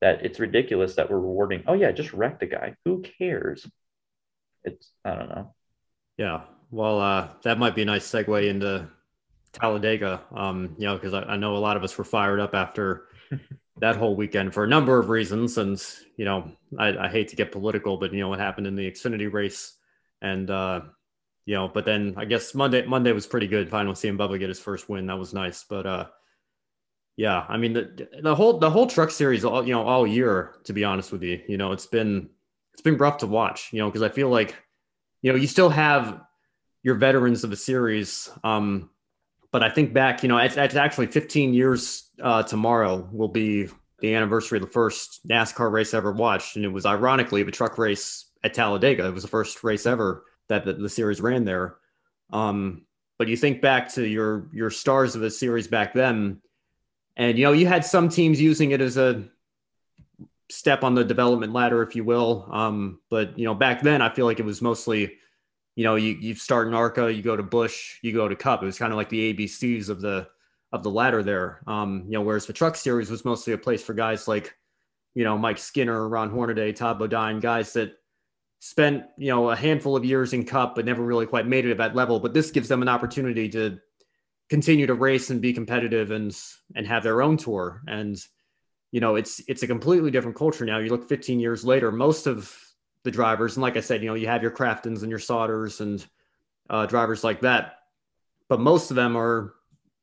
That 0.00 0.24
it's 0.24 0.40
ridiculous 0.40 0.94
that 0.96 1.10
we're 1.10 1.20
rewarding. 1.20 1.62
Oh 1.66 1.74
yeah, 1.74 1.92
just 1.92 2.12
wreck 2.12 2.40
the 2.40 2.46
guy. 2.46 2.74
Who 2.84 3.02
cares? 3.18 3.66
It's 4.64 4.90
I 5.04 5.14
don't 5.14 5.28
know. 5.28 5.54
Yeah, 6.16 6.42
well, 6.70 7.00
uh, 7.00 7.28
that 7.42 7.58
might 7.58 7.74
be 7.74 7.82
a 7.82 7.84
nice 7.84 8.10
segue 8.10 8.48
into 8.48 8.88
Talladega. 9.52 10.22
Um, 10.34 10.74
you 10.78 10.86
know, 10.86 10.94
because 10.94 11.14
I, 11.14 11.22
I 11.22 11.36
know 11.36 11.56
a 11.56 11.58
lot 11.58 11.76
of 11.76 11.84
us 11.84 11.96
were 11.96 12.04
fired 12.04 12.40
up 12.40 12.54
after 12.54 13.08
that 13.80 13.96
whole 13.96 14.16
weekend 14.16 14.54
for 14.54 14.64
a 14.64 14.68
number 14.68 14.98
of 14.98 15.10
reasons. 15.10 15.58
And 15.58 15.82
you 16.16 16.24
know, 16.24 16.50
I, 16.78 16.96
I 16.96 17.08
hate 17.08 17.28
to 17.28 17.36
get 17.36 17.52
political, 17.52 17.96
but 17.98 18.12
you 18.12 18.20
know 18.20 18.28
what 18.28 18.40
happened 18.40 18.66
in 18.66 18.76
the 18.76 18.90
Xfinity 18.90 19.30
race, 19.30 19.74
and 20.22 20.50
uh, 20.50 20.80
you 21.50 21.56
know, 21.56 21.66
but 21.66 21.84
then 21.84 22.14
I 22.16 22.26
guess 22.26 22.54
Monday 22.54 22.86
Monday 22.86 23.10
was 23.10 23.26
pretty 23.26 23.48
good. 23.48 23.68
Finally 23.68 23.96
seeing 23.96 24.16
Bubba 24.16 24.38
get 24.38 24.48
his 24.48 24.60
first 24.60 24.88
win, 24.88 25.08
that 25.08 25.18
was 25.18 25.34
nice. 25.34 25.64
But 25.68 25.84
uh, 25.84 26.06
yeah, 27.16 27.44
I 27.48 27.56
mean 27.56 27.72
the 27.72 28.08
the 28.22 28.36
whole 28.36 28.60
the 28.60 28.70
whole 28.70 28.86
truck 28.86 29.10
series 29.10 29.44
all 29.44 29.66
you 29.66 29.74
know 29.74 29.82
all 29.82 30.06
year. 30.06 30.54
To 30.66 30.72
be 30.72 30.84
honest 30.84 31.10
with 31.10 31.24
you, 31.24 31.40
you 31.48 31.58
know, 31.58 31.72
it's 31.72 31.86
been 31.86 32.30
it's 32.72 32.82
been 32.82 32.96
rough 32.96 33.18
to 33.18 33.26
watch. 33.26 33.70
You 33.72 33.80
know, 33.80 33.86
because 33.88 34.02
I 34.02 34.10
feel 34.10 34.28
like 34.28 34.54
you 35.22 35.32
know 35.32 35.36
you 35.36 35.48
still 35.48 35.70
have 35.70 36.20
your 36.84 36.94
veterans 36.94 37.42
of 37.42 37.50
the 37.50 37.56
series. 37.56 38.30
Um, 38.44 38.88
but 39.50 39.64
I 39.64 39.70
think 39.70 39.92
back, 39.92 40.22
you 40.22 40.28
know, 40.28 40.38
it's, 40.38 40.56
it's 40.56 40.76
actually 40.76 41.08
15 41.08 41.52
years 41.52 42.10
uh, 42.22 42.44
tomorrow 42.44 43.08
will 43.10 43.26
be 43.26 43.66
the 43.98 44.14
anniversary 44.14 44.58
of 44.58 44.62
the 44.62 44.70
first 44.70 45.26
NASCAR 45.26 45.72
race 45.72 45.94
I 45.94 45.96
ever 45.96 46.12
watched, 46.12 46.54
and 46.54 46.64
it 46.64 46.68
was 46.68 46.86
ironically 46.86 47.42
the 47.42 47.50
truck 47.50 47.76
race 47.76 48.26
at 48.44 48.54
Talladega. 48.54 49.08
It 49.08 49.14
was 49.14 49.24
the 49.24 49.28
first 49.28 49.64
race 49.64 49.84
ever 49.84 50.22
that 50.50 50.64
the, 50.64 50.74
the 50.74 50.88
series 50.88 51.20
ran 51.20 51.44
there. 51.44 51.76
Um, 52.32 52.82
but 53.18 53.28
you 53.28 53.36
think 53.36 53.60
back 53.60 53.92
to 53.94 54.06
your 54.06 54.48
your 54.52 54.70
stars 54.70 55.14
of 55.14 55.20
the 55.20 55.30
series 55.30 55.66
back 55.66 55.92
then, 55.94 56.40
and 57.16 57.38
you 57.38 57.44
know 57.44 57.52
you 57.52 57.66
had 57.66 57.84
some 57.84 58.08
teams 58.08 58.40
using 58.40 58.70
it 58.70 58.80
as 58.80 58.96
a 58.96 59.24
step 60.50 60.84
on 60.84 60.94
the 60.94 61.04
development 61.04 61.52
ladder, 61.52 61.82
if 61.82 61.94
you 61.94 62.04
will. 62.04 62.48
Um, 62.50 63.00
but 63.10 63.38
you 63.38 63.44
know 63.44 63.54
back 63.54 63.82
then, 63.82 64.02
I 64.02 64.12
feel 64.12 64.26
like 64.26 64.40
it 64.40 64.44
was 64.44 64.62
mostly, 64.62 65.18
you 65.76 65.84
know, 65.84 65.96
you 65.96 66.14
you 66.14 66.34
start 66.34 66.68
in 66.68 66.74
ARCA, 66.74 67.12
you 67.12 67.22
go 67.22 67.36
to 67.36 67.42
Bush, 67.42 67.98
you 68.02 68.12
go 68.12 68.28
to 68.28 68.36
Cup. 68.36 68.62
It 68.62 68.66
was 68.66 68.78
kind 68.78 68.92
of 68.92 68.96
like 68.96 69.08
the 69.08 69.34
ABCs 69.34 69.88
of 69.88 70.00
the 70.00 70.28
of 70.72 70.82
the 70.82 70.90
ladder 70.90 71.22
there. 71.22 71.60
Um, 71.66 72.04
you 72.06 72.12
know, 72.12 72.22
whereas 72.22 72.46
the 72.46 72.52
Truck 72.52 72.76
Series 72.76 73.10
was 73.10 73.24
mostly 73.24 73.52
a 73.52 73.58
place 73.58 73.82
for 73.82 73.92
guys 73.92 74.28
like, 74.28 74.56
you 75.14 75.24
know, 75.24 75.36
Mike 75.36 75.58
Skinner, 75.58 76.08
Ron 76.08 76.30
Hornaday, 76.30 76.72
Todd 76.72 76.98
Bodine, 76.98 77.40
guys 77.40 77.72
that 77.74 77.99
spent 78.60 79.04
you 79.18 79.28
know 79.28 79.50
a 79.50 79.56
handful 79.56 79.96
of 79.96 80.04
years 80.04 80.32
in 80.32 80.44
cup 80.44 80.74
but 80.74 80.84
never 80.84 81.02
really 81.02 81.26
quite 81.26 81.46
made 81.46 81.64
it 81.64 81.72
at 81.72 81.78
that 81.78 81.96
level. 81.96 82.20
But 82.20 82.34
this 82.34 82.50
gives 82.50 82.68
them 82.68 82.82
an 82.82 82.88
opportunity 82.88 83.48
to 83.50 83.78
continue 84.48 84.86
to 84.86 84.94
race 84.94 85.30
and 85.30 85.40
be 85.40 85.52
competitive 85.52 86.10
and 86.10 86.36
and 86.74 86.86
have 86.86 87.02
their 87.02 87.22
own 87.22 87.36
tour. 87.36 87.82
And 87.86 88.16
you 88.92 89.00
know 89.00 89.16
it's 89.16 89.40
it's 89.48 89.62
a 89.62 89.66
completely 89.66 90.10
different 90.10 90.36
culture 90.36 90.64
now. 90.64 90.78
You 90.78 90.90
look 90.90 91.08
15 91.08 91.40
years 91.40 91.64
later 91.64 91.90
most 91.90 92.26
of 92.26 92.56
the 93.02 93.10
drivers 93.10 93.56
and 93.56 93.62
like 93.62 93.78
i 93.78 93.80
said 93.80 94.02
you 94.02 94.08
know 94.10 94.14
you 94.14 94.26
have 94.26 94.42
your 94.42 94.50
craftons 94.50 95.00
and 95.00 95.08
your 95.08 95.18
sauters 95.18 95.80
and 95.80 96.06
uh, 96.68 96.84
drivers 96.84 97.24
like 97.24 97.40
that 97.40 97.78
but 98.50 98.60
most 98.60 98.90
of 98.90 98.96
them 98.96 99.16
are 99.16 99.54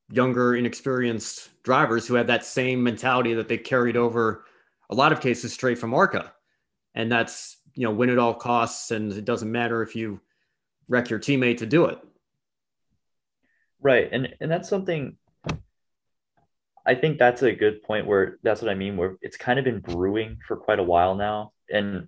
younger 0.09 0.55
inexperienced 0.55 1.49
drivers 1.63 2.07
who 2.07 2.15
have 2.15 2.27
that 2.27 2.45
same 2.45 2.81
mentality 2.81 3.33
that 3.33 3.47
they 3.47 3.57
carried 3.57 3.97
over 3.97 4.45
a 4.89 4.95
lot 4.95 5.11
of 5.11 5.19
cases 5.19 5.53
straight 5.53 5.77
from 5.77 5.93
arca. 5.93 6.33
And 6.95 7.11
that's 7.11 7.56
you 7.77 7.83
know, 7.83 7.91
win 7.91 8.09
at 8.09 8.17
all 8.17 8.33
costs, 8.33 8.89
and 8.89 9.13
it 9.13 9.23
doesn't 9.23 9.51
matter 9.51 9.83
if 9.83 9.95
you 9.95 10.19
wreck 10.89 11.11
your 11.11 11.19
teammate 11.19 11.59
to 11.59 11.67
do 11.67 11.85
it. 11.85 11.99
Right, 13.79 14.09
and 14.11 14.33
and 14.41 14.51
that's 14.51 14.67
something. 14.67 15.15
I 16.85 16.95
think 16.95 17.19
that's 17.19 17.43
a 17.43 17.51
good 17.51 17.83
point 17.83 18.07
where 18.07 18.39
that's 18.41 18.63
what 18.63 18.71
I 18.71 18.73
mean. 18.73 18.97
Where 18.97 19.17
it's 19.21 19.37
kind 19.37 19.59
of 19.59 19.65
been 19.65 19.79
brewing 19.79 20.39
for 20.47 20.57
quite 20.57 20.79
a 20.79 20.83
while 20.83 21.13
now, 21.15 21.51
and 21.71 22.07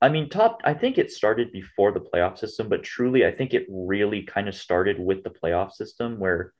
I 0.00 0.08
mean, 0.08 0.28
top. 0.28 0.60
I 0.64 0.72
think 0.72 0.98
it 0.98 1.10
started 1.10 1.50
before 1.50 1.90
the 1.90 2.00
playoff 2.00 2.38
system, 2.38 2.68
but 2.68 2.84
truly, 2.84 3.26
I 3.26 3.32
think 3.32 3.54
it 3.54 3.66
really 3.68 4.22
kind 4.22 4.48
of 4.48 4.54
started 4.54 5.00
with 5.00 5.24
the 5.24 5.30
playoff 5.30 5.72
system, 5.72 6.20
where 6.20 6.52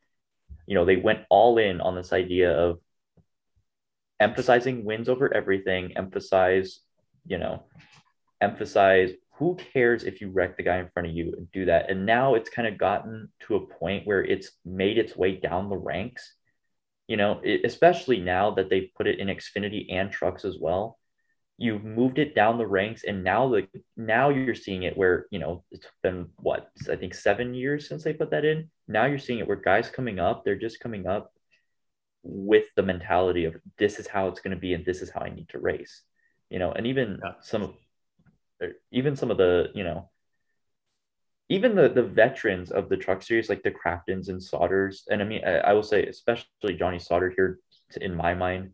you 0.66 0.74
know 0.74 0.84
they 0.84 0.96
went 0.96 1.20
all 1.30 1.58
in 1.58 1.80
on 1.80 1.94
this 1.94 2.12
idea 2.12 2.50
of 2.50 2.80
emphasizing 4.18 4.84
wins 4.84 5.08
over 5.08 5.32
everything, 5.32 5.96
emphasize 5.96 6.80
you 7.24 7.38
know 7.38 7.62
emphasize 8.40 9.12
who 9.38 9.56
cares 9.72 10.04
if 10.04 10.20
you 10.20 10.30
wreck 10.30 10.56
the 10.56 10.62
guy 10.62 10.78
in 10.78 10.88
front 10.88 11.08
of 11.08 11.14
you 11.14 11.34
and 11.36 11.50
do 11.52 11.66
that. 11.66 11.90
And 11.90 12.06
now 12.06 12.34
it's 12.34 12.48
kind 12.48 12.66
of 12.66 12.78
gotten 12.78 13.28
to 13.40 13.56
a 13.56 13.66
point 13.66 14.06
where 14.06 14.24
it's 14.24 14.52
made 14.64 14.98
its 14.98 15.14
way 15.14 15.36
down 15.36 15.68
the 15.68 15.76
ranks. 15.76 16.34
You 17.06 17.16
know, 17.16 17.40
it, 17.44 17.60
especially 17.64 18.20
now 18.20 18.52
that 18.52 18.70
they've 18.70 18.90
put 18.96 19.06
it 19.06 19.18
in 19.18 19.28
Xfinity 19.28 19.92
and 19.92 20.10
trucks 20.10 20.44
as 20.44 20.56
well. 20.58 20.98
You've 21.58 21.84
moved 21.84 22.18
it 22.18 22.34
down 22.34 22.58
the 22.58 22.66
ranks, 22.66 23.04
and 23.04 23.24
now 23.24 23.48
the 23.48 23.66
now 23.96 24.28
you're 24.28 24.54
seeing 24.54 24.82
it 24.82 24.94
where 24.94 25.26
you 25.30 25.38
know 25.38 25.64
it's 25.70 25.86
been 26.02 26.28
what 26.36 26.68
I 26.90 26.96
think 26.96 27.14
seven 27.14 27.54
years 27.54 27.88
since 27.88 28.04
they 28.04 28.12
put 28.12 28.30
that 28.32 28.44
in. 28.44 28.68
Now 28.88 29.06
you're 29.06 29.18
seeing 29.18 29.38
it 29.38 29.48
where 29.48 29.56
guys 29.56 29.88
coming 29.88 30.18
up, 30.18 30.44
they're 30.44 30.58
just 30.58 30.80
coming 30.80 31.06
up 31.06 31.32
with 32.22 32.66
the 32.76 32.82
mentality 32.82 33.46
of 33.46 33.56
this 33.78 33.98
is 33.98 34.06
how 34.06 34.28
it's 34.28 34.40
going 34.40 34.54
to 34.54 34.60
be, 34.60 34.74
and 34.74 34.84
this 34.84 35.00
is 35.00 35.08
how 35.08 35.20
I 35.20 35.30
need 35.30 35.48
to 35.50 35.58
race. 35.58 36.02
You 36.50 36.58
know, 36.58 36.72
and 36.72 36.86
even 36.86 37.20
yeah. 37.24 37.32
some 37.40 37.74
even 38.90 39.16
some 39.16 39.30
of 39.30 39.36
the 39.36 39.70
you 39.74 39.84
know 39.84 40.10
even 41.48 41.74
the 41.74 41.88
the 41.88 42.02
veterans 42.02 42.70
of 42.70 42.88
the 42.88 42.96
truck 42.96 43.22
series 43.22 43.48
like 43.48 43.62
the 43.62 43.70
Craftons 43.70 44.28
and 44.28 44.40
Sauters 44.40 45.02
and 45.10 45.22
I 45.22 45.24
mean 45.24 45.44
I, 45.44 45.58
I 45.58 45.72
will 45.72 45.82
say 45.82 46.06
especially 46.06 46.74
Johnny 46.78 46.98
Sauter 46.98 47.32
here 47.34 47.60
in 48.00 48.14
my 48.14 48.34
mind 48.34 48.72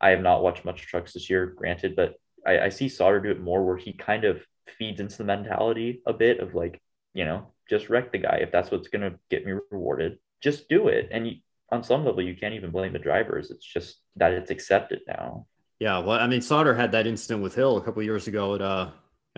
I 0.00 0.10
have 0.10 0.22
not 0.22 0.42
watched 0.42 0.64
much 0.64 0.82
trucks 0.82 1.12
this 1.12 1.30
year 1.30 1.46
granted 1.46 1.94
but 1.96 2.14
I, 2.46 2.60
I 2.60 2.68
see 2.70 2.88
Sauter 2.88 3.20
do 3.20 3.30
it 3.30 3.40
more 3.40 3.64
where 3.64 3.76
he 3.76 3.92
kind 3.92 4.24
of 4.24 4.40
feeds 4.78 5.00
into 5.00 5.18
the 5.18 5.24
mentality 5.24 6.02
a 6.06 6.12
bit 6.12 6.40
of 6.40 6.54
like 6.54 6.80
you 7.14 7.24
know 7.24 7.46
just 7.70 7.88
wreck 7.88 8.10
the 8.10 8.18
guy 8.18 8.40
if 8.42 8.50
that's 8.50 8.70
what's 8.70 8.88
going 8.88 9.08
to 9.08 9.16
get 9.30 9.46
me 9.46 9.52
rewarded. 9.70 10.18
Just 10.42 10.68
do 10.68 10.88
it. 10.88 11.08
And 11.12 11.28
you, 11.28 11.34
on 11.70 11.84
some 11.84 12.04
level 12.04 12.20
you 12.20 12.34
can't 12.34 12.54
even 12.54 12.70
blame 12.70 12.92
the 12.92 12.98
drivers. 12.98 13.52
It's 13.52 13.64
just 13.64 13.98
that 14.16 14.32
it's 14.32 14.50
accepted 14.50 15.00
now. 15.06 15.46
Yeah 15.78 15.98
well 15.98 16.18
I 16.18 16.26
mean 16.26 16.42
Sauter 16.42 16.74
had 16.74 16.92
that 16.92 17.06
incident 17.06 17.42
with 17.42 17.54
Hill 17.54 17.76
a 17.76 17.82
couple 17.82 18.02
years 18.02 18.26
ago 18.26 18.56
at 18.56 18.62
uh 18.62 18.90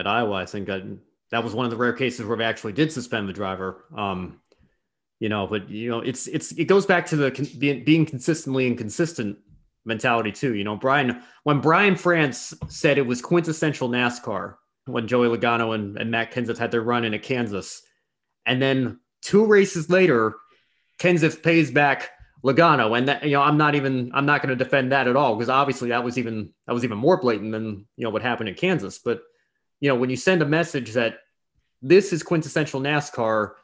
at 0.02 0.06
Iowa. 0.06 0.34
I 0.34 0.46
think 0.46 0.68
I, 0.68 0.82
that 1.30 1.42
was 1.42 1.54
one 1.54 1.64
of 1.64 1.70
the 1.70 1.76
rare 1.76 1.92
cases 1.92 2.26
where 2.26 2.36
they 2.36 2.44
actually 2.44 2.72
did 2.72 2.92
suspend 2.92 3.28
the 3.28 3.32
driver. 3.32 3.84
Um, 3.96 4.40
you 5.20 5.28
know, 5.28 5.46
but 5.46 5.70
you 5.70 5.88
know, 5.88 6.00
it's 6.00 6.26
it's 6.26 6.52
it 6.52 6.64
goes 6.64 6.84
back 6.84 7.06
to 7.06 7.16
the 7.16 7.56
being, 7.58 7.84
being 7.84 8.04
consistently 8.04 8.66
inconsistent 8.66 9.38
mentality 9.84 10.32
too. 10.32 10.54
You 10.54 10.64
know, 10.64 10.76
Brian 10.76 11.22
when 11.44 11.60
Brian 11.60 11.94
France 11.96 12.52
said 12.68 12.98
it 12.98 13.06
was 13.06 13.22
quintessential 13.22 13.88
NASCAR 13.88 14.56
when 14.86 15.06
Joey 15.06 15.28
Logano 15.28 15.76
and, 15.76 15.96
and 15.96 16.10
Matt 16.10 16.32
Kenseth 16.32 16.58
had 16.58 16.72
their 16.72 16.82
run 16.82 17.04
in 17.04 17.14
at 17.14 17.22
Kansas, 17.22 17.82
and 18.46 18.60
then 18.60 18.98
two 19.22 19.46
races 19.46 19.88
later, 19.88 20.34
Kenseth 20.98 21.40
pays 21.40 21.70
back 21.70 22.10
Logano, 22.44 22.98
and 22.98 23.06
that 23.06 23.22
you 23.22 23.30
know 23.30 23.42
I'm 23.42 23.56
not 23.56 23.76
even 23.76 24.10
I'm 24.12 24.26
not 24.26 24.42
going 24.42 24.56
to 24.56 24.64
defend 24.64 24.90
that 24.90 25.06
at 25.06 25.14
all 25.14 25.36
because 25.36 25.48
obviously 25.48 25.90
that 25.90 26.02
was 26.02 26.18
even 26.18 26.50
that 26.66 26.72
was 26.72 26.82
even 26.82 26.98
more 26.98 27.16
blatant 27.16 27.52
than 27.52 27.86
you 27.96 28.04
know 28.04 28.10
what 28.10 28.22
happened 28.22 28.48
in 28.48 28.56
Kansas, 28.56 28.98
but 28.98 29.22
you 29.82 29.88
know, 29.88 29.96
when 29.96 30.10
you 30.10 30.16
send 30.16 30.40
a 30.42 30.46
message 30.46 30.92
that 30.92 31.18
this 31.82 32.12
is 32.12 32.22
quintessential 32.22 32.80
NASCAR, 32.80 33.54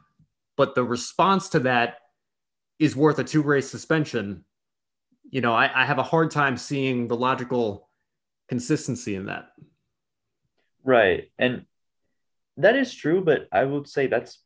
but 0.57 0.75
the 0.75 0.83
response 0.83 1.47
to 1.49 1.59
that 1.59 1.99
is 2.77 2.93
worth 2.93 3.19
a 3.19 3.23
two 3.23 3.41
race 3.41 3.71
suspension, 3.71 4.43
you 5.31 5.39
know, 5.39 5.53
I, 5.53 5.71
I 5.73 5.85
have 5.85 5.97
a 5.97 6.03
hard 6.03 6.29
time 6.29 6.57
seeing 6.57 7.07
the 7.07 7.15
logical 7.15 7.87
consistency 8.49 9.15
in 9.15 9.27
that. 9.27 9.51
Right. 10.83 11.31
And 11.39 11.65
that 12.57 12.75
is 12.75 12.93
true, 12.93 13.23
but 13.23 13.47
I 13.53 13.63
would 13.63 13.87
say 13.87 14.07
that's 14.07 14.39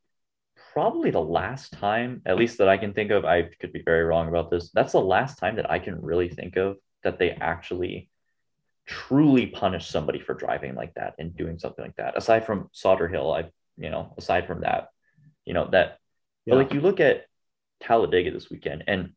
probably 0.74 1.10
the 1.10 1.22
last 1.22 1.74
time, 1.74 2.22
at 2.28 2.38
least 2.38 2.60
that 2.60 2.70
I 2.70 2.78
can 2.78 2.94
think 2.94 3.10
of. 3.10 3.26
I 3.26 3.50
could 3.60 3.74
be 3.74 3.82
very 3.84 4.04
wrong 4.04 4.28
about 4.28 4.52
this. 4.52 4.70
That's 4.76 4.92
the 4.92 5.02
last 5.02 5.40
time 5.40 5.56
that 5.56 5.72
I 5.72 5.80
can 5.80 6.00
really 6.00 6.30
think 6.30 6.56
of 6.56 6.78
that 7.04 7.18
they 7.18 7.32
actually 7.32 8.12
truly 8.86 9.48
punish 9.48 9.88
somebody 9.88 10.20
for 10.20 10.34
driving 10.34 10.76
like 10.76 10.94
that 10.96 11.16
and 11.18 11.36
doing 11.36 11.58
something 11.58 11.84
like 11.84 11.96
that. 11.96 12.18
Aside 12.18 12.46
from 12.46 12.70
Sauter-Hill, 12.74 13.32
I, 13.32 13.50
you 13.78 13.90
know, 13.90 14.14
aside 14.18 14.48
from 14.48 14.62
that, 14.62 14.90
you 15.46 15.54
know, 15.54 15.70
that, 15.72 16.00
yeah. 16.46 16.56
but 16.56 16.58
like 16.58 16.74
you 16.74 16.82
look 16.82 17.00
at 17.00 17.26
Talladega 17.82 18.32
this 18.32 18.50
weekend, 18.50 18.84
and 18.88 19.14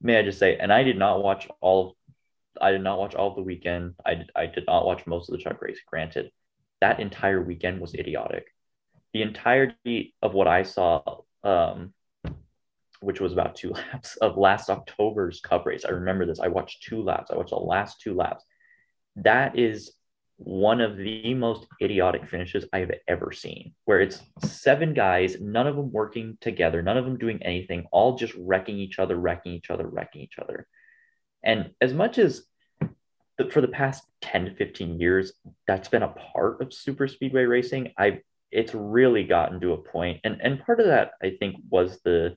may 0.00 0.18
I 0.18 0.22
just 0.22 0.38
say, 0.38 0.56
and 0.56 0.72
I 0.72 0.82
did 0.82 0.96
not 0.96 1.22
watch 1.22 1.48
all, 1.60 1.96
I 2.60 2.70
did 2.72 2.82
not 2.82 2.98
watch 2.98 3.14
all 3.14 3.30
of 3.30 3.36
the 3.36 3.42
weekend. 3.42 3.94
I 4.04 4.14
did, 4.14 4.30
I 4.34 4.46
did 4.46 4.64
not 4.66 4.86
watch 4.86 5.06
most 5.06 5.28
of 5.28 5.36
the 5.36 5.42
truck 5.42 5.60
race. 5.62 5.80
Granted, 5.86 6.30
that 6.80 7.00
entire 7.00 7.42
weekend 7.42 7.80
was 7.80 7.94
idiotic. 7.94 8.46
The 9.12 9.22
entirety 9.22 10.14
of 10.22 10.34
what 10.34 10.46
I 10.46 10.62
saw, 10.62 11.22
um, 11.42 11.92
which 13.00 13.20
was 13.20 13.32
about 13.32 13.56
two 13.56 13.70
laps 13.92 14.16
of 14.16 14.36
last 14.36 14.70
October's 14.70 15.40
Cup 15.40 15.66
race. 15.66 15.84
I 15.84 15.90
remember 15.90 16.26
this. 16.26 16.40
I 16.40 16.48
watched 16.48 16.84
two 16.84 17.02
laps. 17.02 17.30
I 17.30 17.36
watched 17.36 17.50
the 17.50 17.56
last 17.56 18.00
two 18.00 18.14
laps. 18.14 18.44
That 19.22 19.58
is 19.58 19.92
one 20.36 20.80
of 20.80 20.96
the 20.96 21.34
most 21.34 21.66
idiotic 21.82 22.28
finishes 22.28 22.64
I've 22.72 22.92
ever 23.08 23.32
seen, 23.32 23.74
where 23.84 24.00
it's 24.00 24.22
seven 24.44 24.94
guys, 24.94 25.40
none 25.40 25.66
of 25.66 25.76
them 25.76 25.90
working 25.90 26.38
together, 26.40 26.80
none 26.80 26.96
of 26.96 27.04
them 27.04 27.18
doing 27.18 27.42
anything, 27.42 27.86
all 27.90 28.16
just 28.16 28.34
wrecking 28.38 28.78
each 28.78 28.98
other, 29.00 29.16
wrecking 29.16 29.52
each 29.52 29.70
other, 29.70 29.86
wrecking 29.86 30.22
each 30.22 30.38
other. 30.38 30.68
And 31.42 31.70
as 31.80 31.92
much 31.92 32.18
as 32.18 32.44
the, 33.36 33.50
for 33.50 33.60
the 33.60 33.68
past 33.68 34.04
10 34.22 34.46
to 34.46 34.54
15 34.54 35.00
years, 35.00 35.32
that's 35.66 35.88
been 35.88 36.02
a 36.02 36.14
part 36.32 36.60
of 36.60 36.72
super 36.72 37.08
speedway 37.08 37.44
racing, 37.44 37.92
I 37.98 38.20
it's 38.50 38.74
really 38.74 39.24
gotten 39.24 39.60
to 39.60 39.72
a 39.72 39.76
point, 39.82 40.20
and 40.24 40.40
and 40.40 40.64
part 40.64 40.80
of 40.80 40.86
that 40.86 41.12
I 41.22 41.36
think 41.38 41.56
was 41.68 42.00
the 42.02 42.36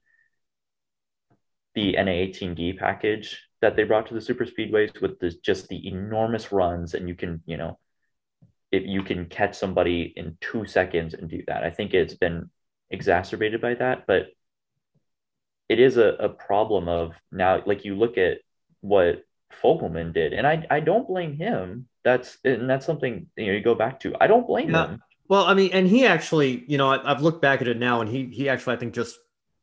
the 1.73 1.93
NA18D 1.93 2.77
package 2.77 3.39
that 3.61 3.75
they 3.75 3.83
brought 3.83 4.07
to 4.07 4.13
the 4.13 4.21
super 4.21 4.45
speedways 4.45 4.99
with 5.01 5.19
the, 5.19 5.31
just 5.43 5.67
the 5.67 5.87
enormous 5.87 6.51
runs, 6.51 6.93
and 6.93 7.07
you 7.07 7.15
can 7.15 7.41
you 7.45 7.57
know 7.57 7.77
if 8.71 8.83
you 8.85 9.03
can 9.03 9.25
catch 9.25 9.55
somebody 9.55 10.13
in 10.15 10.37
two 10.39 10.65
seconds 10.65 11.13
and 11.13 11.29
do 11.29 11.43
that. 11.47 11.63
I 11.63 11.69
think 11.69 11.93
it's 11.93 12.15
been 12.15 12.49
exacerbated 12.89 13.61
by 13.61 13.75
that, 13.75 14.07
but 14.07 14.27
it 15.67 15.79
is 15.79 15.97
a, 15.97 16.07
a 16.19 16.29
problem 16.29 16.87
of 16.87 17.13
now, 17.31 17.61
like 17.65 17.85
you 17.85 17.95
look 17.95 18.17
at 18.17 18.39
what 18.81 19.23
Fogleman 19.63 20.13
did, 20.13 20.33
and 20.33 20.47
I, 20.47 20.65
I 20.69 20.79
don't 20.79 21.07
blame 21.07 21.37
him. 21.37 21.87
That's 22.03 22.37
and 22.43 22.69
that's 22.69 22.85
something 22.85 23.27
you 23.35 23.47
know 23.47 23.53
you 23.53 23.61
go 23.61 23.75
back 23.75 23.99
to. 24.01 24.15
I 24.19 24.27
don't 24.27 24.47
blame 24.47 24.71
yeah. 24.71 24.87
him. 24.87 25.03
Well, 25.27 25.45
I 25.45 25.53
mean, 25.53 25.71
and 25.71 25.87
he 25.87 26.05
actually, 26.05 26.65
you 26.67 26.77
know, 26.77 26.89
I, 26.89 27.07
have 27.07 27.21
looked 27.21 27.41
back 27.41 27.61
at 27.61 27.67
it 27.67 27.77
now, 27.77 28.01
and 28.01 28.09
he 28.09 28.25
he 28.25 28.49
actually, 28.49 28.75
I 28.75 28.79
think, 28.79 28.93
just 28.93 29.17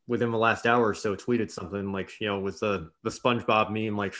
within 0.09 0.31
the 0.31 0.37
last 0.37 0.65
hour 0.65 0.87
or 0.87 0.95
so, 0.95 1.15
tweeted 1.15 1.51
something 1.51 1.93
like, 1.93 2.19
you 2.19 2.27
know, 2.27 2.39
with 2.39 2.59
the 2.59 2.89
the 3.03 3.09
SpongeBob 3.11 3.69
meme, 3.69 3.95
like 3.95 4.15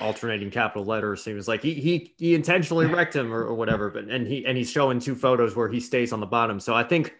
alternating 0.00 0.50
capital 0.50 0.86
letters. 0.86 1.24
He 1.24 1.34
was 1.34 1.48
like 1.48 1.62
he 1.62 1.74
he 1.74 2.14
he 2.16 2.34
intentionally 2.34 2.86
wrecked 2.94 3.14
him 3.14 3.34
or, 3.34 3.42
or 3.44 3.54
whatever. 3.54 3.90
But 3.90 4.04
and 4.04 4.26
he 4.26 4.46
and 4.46 4.56
he's 4.56 4.70
showing 4.70 5.00
two 5.00 5.16
photos 5.16 5.54
where 5.54 5.68
he 5.68 5.80
stays 5.80 6.12
on 6.12 6.20
the 6.20 6.26
bottom. 6.26 6.60
So 6.60 6.74
I 6.74 6.84
think, 6.84 7.14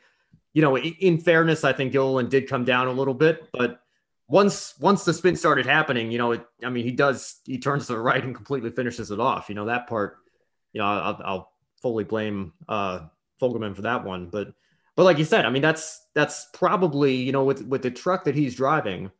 you 0.54 0.62
know, 0.62 0.78
in 0.78 1.18
fairness, 1.18 1.64
I 1.64 1.72
think 1.72 1.92
Gilliland 1.92 2.30
did 2.30 2.48
come 2.48 2.64
down 2.64 2.86
a 2.86 2.92
little 2.92 3.14
bit, 3.14 3.48
but 3.52 3.80
once 4.28 4.74
once 4.78 5.04
the 5.04 5.12
spin 5.12 5.36
started 5.36 5.66
happening, 5.66 6.12
you 6.12 6.18
know, 6.18 6.32
it, 6.32 6.46
I 6.64 6.70
mean, 6.70 6.84
he 6.84 6.92
does 6.92 7.40
he 7.44 7.58
turns 7.58 7.88
to 7.88 7.94
the 7.94 7.98
right 7.98 8.22
and 8.22 8.34
completely 8.34 8.70
finishes 8.70 9.10
it 9.10 9.18
off. 9.18 9.48
You 9.48 9.56
know, 9.56 9.66
that 9.66 9.88
part, 9.88 10.18
you 10.72 10.80
know, 10.80 10.86
I'll, 10.86 11.20
I'll 11.24 11.52
fully 11.82 12.04
blame 12.04 12.52
uh 12.68 13.00
Fogleman 13.40 13.74
for 13.74 13.82
that 13.82 14.04
one. 14.04 14.28
But 14.28 14.54
but 14.96 15.04
like 15.04 15.18
you 15.18 15.24
said, 15.24 15.44
I 15.44 15.50
mean, 15.50 15.62
that's 15.62 16.00
that's 16.14 16.48
probably 16.52 17.14
you 17.14 17.32
know 17.32 17.44
with 17.44 17.62
with 17.66 17.82
the 17.82 17.90
truck 17.90 18.24
that 18.24 18.34
he's 18.34 18.54
driving, 18.54 19.10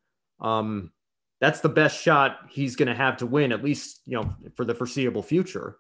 um, 0.41 0.93
that's 1.43 1.61
the 1.61 1.69
best 1.69 2.01
shot 2.01 2.39
he's 2.49 2.77
going 2.77 2.87
to 2.87 2.95
have 2.95 3.17
to 3.17 3.27
win, 3.27 3.51
at 3.51 3.65
least, 3.65 4.01
you 4.07 4.17
know, 4.17 4.33
for 4.55 4.65
the 4.65 4.77
foreseeable 4.77 5.25
future. 5.25 5.77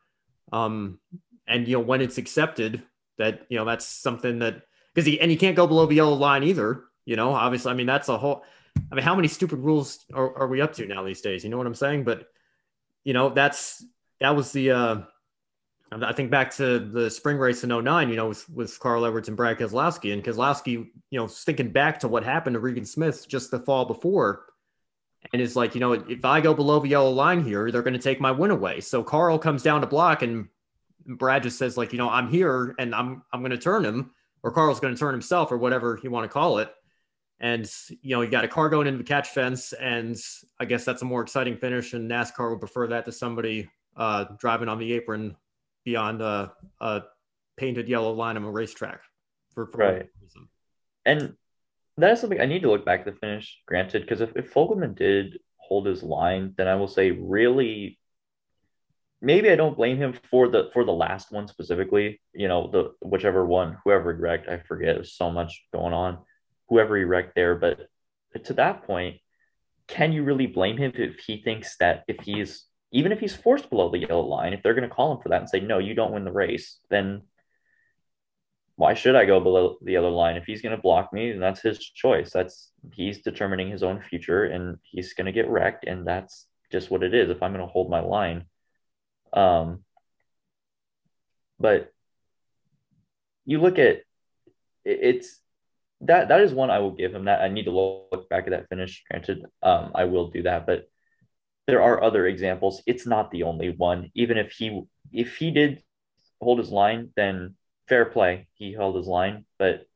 Um, 0.53 0.99
and, 1.47 1.69
you 1.69 1.75
know, 1.75 1.85
when 1.85 2.01
it's 2.01 2.19
accepted 2.19 2.83
that, 3.17 3.47
you 3.49 3.59
know, 3.59 3.65
that's 3.65 3.87
something 3.87 4.41
that, 4.41 4.63
because 4.93 5.07
he, 5.07 5.21
and 5.21 5.31
he 5.31 5.37
can't 5.37 5.55
go 5.55 5.69
below 5.69 5.87
the 5.87 5.95
yellow 5.95 6.17
line 6.17 6.43
either, 6.43 6.83
you 7.05 7.15
know, 7.15 7.33
obviously, 7.33 7.71
I 7.71 7.75
mean, 7.75 7.87
that's 7.87 8.09
a 8.09 8.19
whole, 8.19 8.43
I 8.91 8.97
mean, 8.97 9.05
how 9.05 9.15
many 9.15 9.29
stupid 9.29 9.61
rules 9.61 10.05
are, 10.13 10.37
are 10.37 10.49
we 10.49 10.61
up 10.61 10.73
to 10.75 10.87
now 10.87 11.05
these 11.05 11.21
days? 11.21 11.45
You 11.45 11.51
know 11.51 11.59
what 11.59 11.69
I'm 11.69 11.77
saying? 11.77 12.03
But, 12.03 12.27
you 13.05 13.13
know, 13.13 13.29
that's, 13.29 13.85
that 14.21 14.35
was 14.35 14.51
the, 14.51 14.73
uh, 14.73 14.97
I 16.01 16.13
think 16.13 16.31
back 16.31 16.55
to 16.57 16.79
the 16.79 17.11
spring 17.11 17.37
race 17.37 17.65
in 17.65 17.85
09, 17.85 18.09
you 18.09 18.17
know, 18.17 18.29
with, 18.29 18.49
with 18.49 18.79
Carl 18.81 19.05
Edwards 19.05 19.29
and 19.29 19.37
Brad 19.37 19.59
Keselowski 19.59 20.13
and 20.13 20.25
Keselowski, 20.25 20.73
you 21.11 21.19
know, 21.19 21.27
thinking 21.27 21.71
back 21.71 22.01
to 22.01 22.09
what 22.09 22.25
happened 22.25 22.55
to 22.55 22.61
Regan 22.61 22.87
Smith 22.87 23.29
just 23.29 23.51
the 23.51 23.59
fall 23.59 23.85
before, 23.85 24.47
and 25.33 25.41
it's 25.41 25.57
like, 25.57 25.75
you 25.75 25.81
know, 25.81 25.93
if 25.93 26.25
I 26.25 26.41
go 26.41 26.55
below 26.55 26.81
the 26.81 26.89
yellow 26.89 27.11
line 27.11 27.45
here, 27.45 27.71
they're 27.71 27.83
going 27.83 27.93
to 27.95 27.99
take 27.99 28.21
my 28.21 28.31
win 28.31 28.51
away. 28.51 28.81
So 28.81 29.03
Carl 29.03 29.39
comes 29.39 29.63
down 29.63 29.81
to 29.83 29.87
block, 29.87 30.23
and 30.23 30.49
Brad 31.07 31.43
just 31.43 31.59
says, 31.59 31.77
like, 31.77 31.93
you 31.93 31.99
know, 31.99 32.09
I'm 32.09 32.29
here 32.29 32.75
and 32.79 32.95
I'm 32.95 33.23
I'm 33.33 33.41
going 33.41 33.53
to 33.53 33.59
turn 33.59 33.85
him, 33.85 34.13
or 34.43 34.51
Carl's 34.51 34.81
going 34.81 34.95
to 34.95 34.99
turn 34.99 35.15
himself, 35.15 35.53
or 35.53 35.59
whatever 35.59 35.99
you 36.03 36.11
want 36.11 36.25
to 36.25 36.33
call 36.33 36.59
it. 36.59 36.73
And 37.39 37.71
you 37.89 38.15
know, 38.17 38.23
you 38.23 38.31
got 38.31 38.45
a 38.45 38.49
car 38.49 38.69
going 38.69 38.87
into 38.87 38.99
the 38.99 39.05
catch 39.05 39.29
fence, 39.29 39.73
and 39.73 40.17
I 40.59 40.65
guess 40.65 40.85
that's 40.85 41.03
a 41.03 41.05
more 41.07 41.23
exciting 41.23 41.57
finish. 41.57 41.93
And 41.93 42.11
NASCAR 42.11 42.51
would 42.51 42.61
prefer 42.61 42.89
that 42.89 43.05
to 43.05 43.13
somebody 43.13 43.71
uh, 43.97 44.25
driving 44.39 44.69
on 44.69 44.79
the 44.79 44.93
apron 44.93 45.37
beyond 45.85 46.23
a, 46.23 46.53
a 46.81 47.03
painted 47.57 47.89
yellow 47.89 48.13
line 48.13 48.37
on 48.37 48.45
a 48.45 48.51
racetrack. 48.51 49.01
For, 49.55 49.67
for 49.67 49.79
right. 49.79 50.07
And 51.05 51.35
that 51.97 52.13
is 52.13 52.21
something 52.21 52.41
I 52.41 52.47
need 52.47 52.63
to 52.63 52.71
look 52.71 52.85
back 52.85 53.01
at 53.01 53.07
the 53.07 53.13
finish, 53.13 53.59
granted, 53.67 54.03
because 54.03 54.21
if, 54.21 54.37
if 54.37 54.53
Fogleman 54.53 54.97
did 54.97 55.39
hold 55.57 55.87
his 55.87 56.03
line, 56.03 56.55
then 56.57 56.69
I 56.69 56.77
will 56.77 56.89
say 56.89 57.11
really 57.11 57.99
maybe 59.23 59.51
I 59.51 59.57
don't 59.57 59.77
blame 59.77 59.97
him 59.97 60.15
for 60.31 60.49
the 60.49 60.69
for 60.73 60.85
the 60.85 60.93
last 60.93 61.31
one 61.33 61.49
specifically. 61.49 62.21
You 62.35 62.49
know, 62.49 62.69
the 62.71 62.93
whichever 63.07 63.47
one, 63.47 63.79
whoever 63.85 64.15
he 64.15 64.21
wrecked, 64.21 64.49
I 64.49 64.59
forget. 64.59 64.97
There's 64.97 65.15
so 65.15 65.31
much 65.31 65.65
going 65.73 65.95
on. 65.95 66.19
Whoever 66.69 66.97
he 66.97 67.05
wrecked 67.05 67.35
there, 67.35 67.55
but 67.55 67.79
to 68.45 68.55
that 68.55 68.85
point, 68.85 69.17
can 69.89 70.13
you 70.13 70.25
really 70.25 70.47
blame 70.47 70.77
him 70.77 70.93
if 70.95 71.19
he 71.19 71.43
thinks 71.43 71.77
that 71.79 72.05
if 72.09 72.21
he's 72.21 72.65
even 72.93 73.11
if 73.11 73.19
he's 73.19 73.35
forced 73.35 73.71
below 73.71 73.91
the 73.91 73.99
yellow 73.99 74.27
line, 74.27 74.53
if 74.53 74.63
they're 74.63 74.75
going 74.75 74.89
to 74.89 74.95
call 74.95 75.13
him 75.13 75.23
for 75.23 75.31
that 75.31 75.41
and 75.41 75.49
say 75.49 75.61
no, 75.61 75.79
you 75.79 75.95
don't 75.95 76.13
win 76.13 76.25
the 76.25 76.33
race, 76.33 76.79
then 76.91 77.23
why 78.77 78.95
should 78.95 79.17
I 79.17 79.25
go 79.25 79.41
below 79.41 79.77
the 79.83 79.97
other 79.97 80.11
line? 80.11 80.37
If 80.37 80.45
he's 80.45 80.61
going 80.61 80.77
to 80.77 80.83
block 80.83 81.13
me, 81.13 81.31
then 81.31 81.41
that's 81.41 81.63
his 81.63 81.79
choice. 81.79 82.31
That's 82.33 82.71
he's 82.93 83.23
determining 83.23 83.71
his 83.71 83.83
own 83.83 84.03
future 84.03 84.45
and 84.45 84.77
he's 84.83 85.15
going 85.15 85.27
to 85.27 85.33
get 85.33 85.49
wrecked. 85.49 85.85
And 85.85 86.07
that's 86.07 86.47
just 86.71 86.91
what 86.91 87.03
it 87.03 87.15
is 87.15 87.31
if 87.31 87.43
I'm 87.43 87.53
going 87.53 87.67
to 87.67 87.73
hold 87.73 87.91
my 87.91 88.01
line. 88.01 88.45
Um, 89.33 89.85
but 91.59 91.91
you 93.47 93.61
look 93.61 93.79
at 93.79 94.03
it's 94.85 95.39
that 96.03 96.29
that 96.29 96.41
is 96.41 96.53
one 96.53 96.71
I 96.71 96.81
will 96.81 96.91
give 96.91 97.15
him 97.15 97.27
that 97.27 97.41
I 97.41 97.49
need 97.49 97.65
to 97.65 97.71
look 97.71 98.29
back 98.29 98.45
at 98.45 98.51
that 98.51 98.69
finish. 98.69 99.05
Granted, 99.11 99.47
um, 99.63 99.93
I 99.95 100.05
will 100.05 100.29
do 100.29 100.43
that, 100.43 100.67
but 100.67 100.89
there 101.67 101.83
are 101.83 102.03
other 102.03 102.27
examples. 102.27 102.83
It's 102.87 103.07
not 103.07 103.31
the 103.31 103.45
only 103.45 103.71
one. 103.71 104.11
Even 104.15 104.39
if 104.39 104.53
he 104.53 104.83
if 105.13 105.37
he 105.37 105.51
did 105.51 105.83
hold 106.41 106.59
his 106.59 106.71
line, 106.71 107.11
then 107.17 107.55
fair 107.89 108.05
play. 108.07 108.49
He 108.55 108.73
held 108.73 108.97
his 108.97 109.07
line, 109.07 109.45
but 109.59 109.87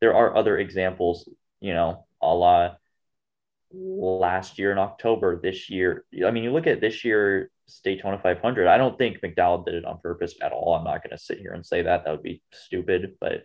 there 0.00 0.14
are 0.14 0.36
other 0.36 0.58
examples, 0.58 1.28
you 1.60 1.74
know, 1.74 2.06
a 2.20 2.34
la 2.34 2.74
last 3.72 4.58
year 4.58 4.72
in 4.72 4.78
October, 4.78 5.40
this 5.40 5.70
year. 5.70 6.04
I 6.26 6.30
mean, 6.30 6.44
you 6.44 6.52
look 6.52 6.66
at 6.66 6.80
this 6.80 7.04
year 7.04 7.50
Daytona 7.84 8.18
500. 8.18 8.66
I 8.66 8.78
don't 8.78 8.98
think 8.98 9.20
McDowell 9.20 9.64
did 9.64 9.74
it 9.74 9.84
on 9.84 10.00
purpose 10.00 10.34
at 10.42 10.52
all. 10.52 10.74
I'm 10.74 10.84
not 10.84 11.02
going 11.02 11.16
to 11.16 11.22
sit 11.22 11.38
here 11.38 11.52
and 11.52 11.64
say 11.64 11.82
that. 11.82 12.04
That 12.04 12.10
would 12.10 12.22
be 12.22 12.42
stupid, 12.52 13.16
but 13.20 13.44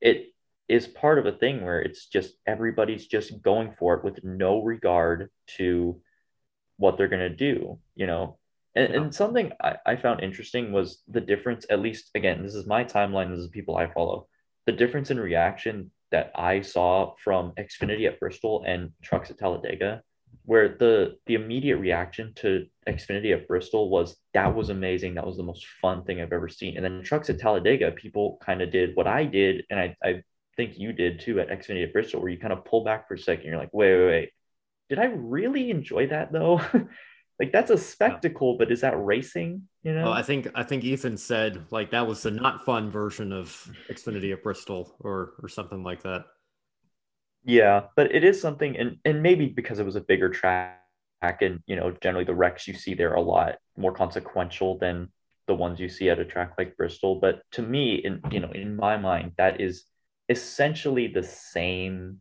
it 0.00 0.34
is 0.68 0.86
part 0.86 1.18
of 1.18 1.26
a 1.26 1.32
thing 1.32 1.64
where 1.64 1.80
it's 1.80 2.06
just 2.06 2.34
everybody's 2.46 3.06
just 3.06 3.40
going 3.42 3.72
for 3.78 3.94
it 3.94 4.04
with 4.04 4.22
no 4.22 4.62
regard 4.62 5.30
to 5.56 6.00
what 6.82 6.98
they're 6.98 7.08
going 7.08 7.20
to 7.20 7.42
do, 7.50 7.78
you 7.94 8.06
know. 8.06 8.38
And, 8.74 8.92
yeah. 8.92 9.00
and 9.00 9.14
something 9.14 9.52
I, 9.62 9.76
I 9.86 9.96
found 9.96 10.20
interesting 10.22 10.72
was 10.72 11.02
the 11.08 11.20
difference, 11.20 11.64
at 11.70 11.80
least 11.80 12.10
again, 12.14 12.42
this 12.42 12.54
is 12.54 12.66
my 12.66 12.84
timeline, 12.84 13.30
this 13.30 13.38
is 13.38 13.48
people 13.48 13.76
I 13.76 13.86
follow. 13.86 14.26
The 14.66 14.72
difference 14.72 15.10
in 15.10 15.20
reaction 15.20 15.90
that 16.10 16.32
I 16.34 16.60
saw 16.60 17.14
from 17.22 17.52
Xfinity 17.56 18.06
at 18.06 18.18
Bristol 18.18 18.64
and 18.66 18.90
trucks 19.00 19.30
at 19.30 19.38
Talladega, 19.38 20.02
where 20.44 20.76
the 20.76 21.16
the 21.26 21.34
immediate 21.34 21.76
reaction 21.76 22.32
to 22.36 22.66
Xfinity 22.88 23.32
at 23.32 23.46
Bristol 23.46 23.88
was 23.88 24.16
that 24.34 24.54
was 24.54 24.68
amazing. 24.68 25.14
That 25.14 25.26
was 25.26 25.36
the 25.36 25.42
most 25.42 25.64
fun 25.80 26.02
thing 26.04 26.20
I've 26.20 26.32
ever 26.32 26.48
seen. 26.48 26.76
And 26.76 26.84
then 26.84 27.02
trucks 27.02 27.30
at 27.30 27.38
Talladega, 27.38 27.92
people 27.92 28.38
kind 28.44 28.60
of 28.60 28.72
did 28.72 28.96
what 28.96 29.06
I 29.06 29.24
did, 29.24 29.64
and 29.70 29.78
I, 29.78 29.96
I 30.02 30.22
think 30.56 30.78
you 30.78 30.92
did 30.92 31.20
too 31.20 31.38
at 31.40 31.48
Xfinity 31.48 31.84
at 31.84 31.92
Bristol, 31.92 32.20
where 32.20 32.30
you 32.30 32.38
kind 32.38 32.52
of 32.52 32.64
pull 32.64 32.82
back 32.84 33.06
for 33.06 33.14
a 33.14 33.18
second. 33.18 33.46
You're 33.46 33.58
like, 33.58 33.72
wait, 33.72 33.96
wait, 33.96 34.06
wait. 34.06 34.30
Did 34.88 34.98
I 34.98 35.06
really 35.06 35.70
enjoy 35.70 36.08
that 36.08 36.32
though? 36.32 36.60
like 37.40 37.52
that's 37.52 37.70
a 37.70 37.78
spectacle, 37.78 38.52
yeah. 38.52 38.56
but 38.58 38.72
is 38.72 38.82
that 38.82 38.94
racing? 39.02 39.62
You 39.82 39.94
know, 39.94 40.04
well, 40.04 40.12
I 40.12 40.22
think 40.22 40.48
I 40.54 40.62
think 40.62 40.84
Ethan 40.84 41.16
said 41.16 41.66
like 41.70 41.90
that 41.90 42.06
was 42.06 42.22
the 42.22 42.30
not 42.30 42.64
fun 42.64 42.90
version 42.90 43.32
of 43.32 43.48
Xfinity 43.90 44.32
at 44.32 44.42
Bristol 44.42 44.96
or 45.00 45.34
or 45.42 45.48
something 45.48 45.82
like 45.82 46.02
that. 46.02 46.24
Yeah, 47.44 47.84
but 47.96 48.14
it 48.14 48.22
is 48.22 48.40
something, 48.40 48.76
and 48.76 48.98
and 49.04 49.22
maybe 49.22 49.46
because 49.46 49.78
it 49.78 49.84
was 49.84 49.96
a 49.96 50.00
bigger 50.00 50.28
track, 50.28 50.78
and 51.40 51.60
you 51.66 51.76
know, 51.76 51.90
generally 52.00 52.24
the 52.24 52.34
wrecks 52.34 52.68
you 52.68 52.74
see 52.74 52.94
there 52.94 53.10
are 53.10 53.16
a 53.16 53.22
lot 53.22 53.56
more 53.76 53.92
consequential 53.92 54.78
than 54.78 55.08
the 55.48 55.54
ones 55.54 55.80
you 55.80 55.88
see 55.88 56.08
at 56.08 56.20
a 56.20 56.24
track 56.24 56.52
like 56.56 56.76
Bristol. 56.76 57.16
But 57.16 57.42
to 57.52 57.62
me, 57.62 57.96
in 57.96 58.20
you 58.30 58.40
know, 58.40 58.52
in 58.52 58.76
my 58.76 58.96
mind, 58.96 59.32
that 59.38 59.60
is 59.60 59.84
essentially 60.28 61.08
the 61.08 61.24
same 61.24 62.18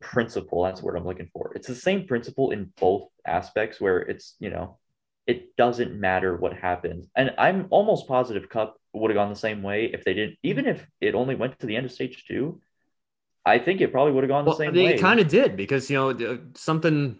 principle. 0.00 0.64
That's 0.64 0.82
what 0.82 0.96
I'm 0.96 1.04
looking 1.04 1.28
for. 1.32 1.52
It's 1.54 1.68
the 1.68 1.74
same 1.74 2.06
principle 2.06 2.50
in 2.50 2.72
both 2.80 3.08
aspects 3.26 3.80
where 3.80 3.98
it's, 3.98 4.34
you 4.38 4.50
know, 4.50 4.78
it 5.26 5.56
doesn't 5.56 5.98
matter 5.98 6.36
what 6.36 6.54
happens. 6.54 7.06
And 7.14 7.32
I'm 7.38 7.66
almost 7.70 8.08
positive 8.08 8.48
Cup 8.48 8.76
would 8.94 9.10
have 9.10 9.16
gone 9.16 9.28
the 9.28 9.36
same 9.36 9.62
way 9.62 9.90
if 9.92 10.04
they 10.04 10.14
didn't, 10.14 10.38
even 10.42 10.66
if 10.66 10.86
it 11.00 11.14
only 11.14 11.34
went 11.34 11.58
to 11.60 11.66
the 11.66 11.76
end 11.76 11.86
of 11.86 11.92
stage 11.92 12.24
two. 12.26 12.60
I 13.44 13.58
think 13.58 13.80
it 13.80 13.92
probably 13.92 14.12
would 14.12 14.24
have 14.24 14.28
gone 14.28 14.44
the 14.44 14.54
same 14.54 14.74
they 14.74 14.84
way. 14.84 14.94
It 14.94 15.00
kind 15.00 15.20
of 15.20 15.28
did 15.28 15.56
because, 15.56 15.90
you 15.90 15.96
know, 15.96 16.38
something, 16.54 17.18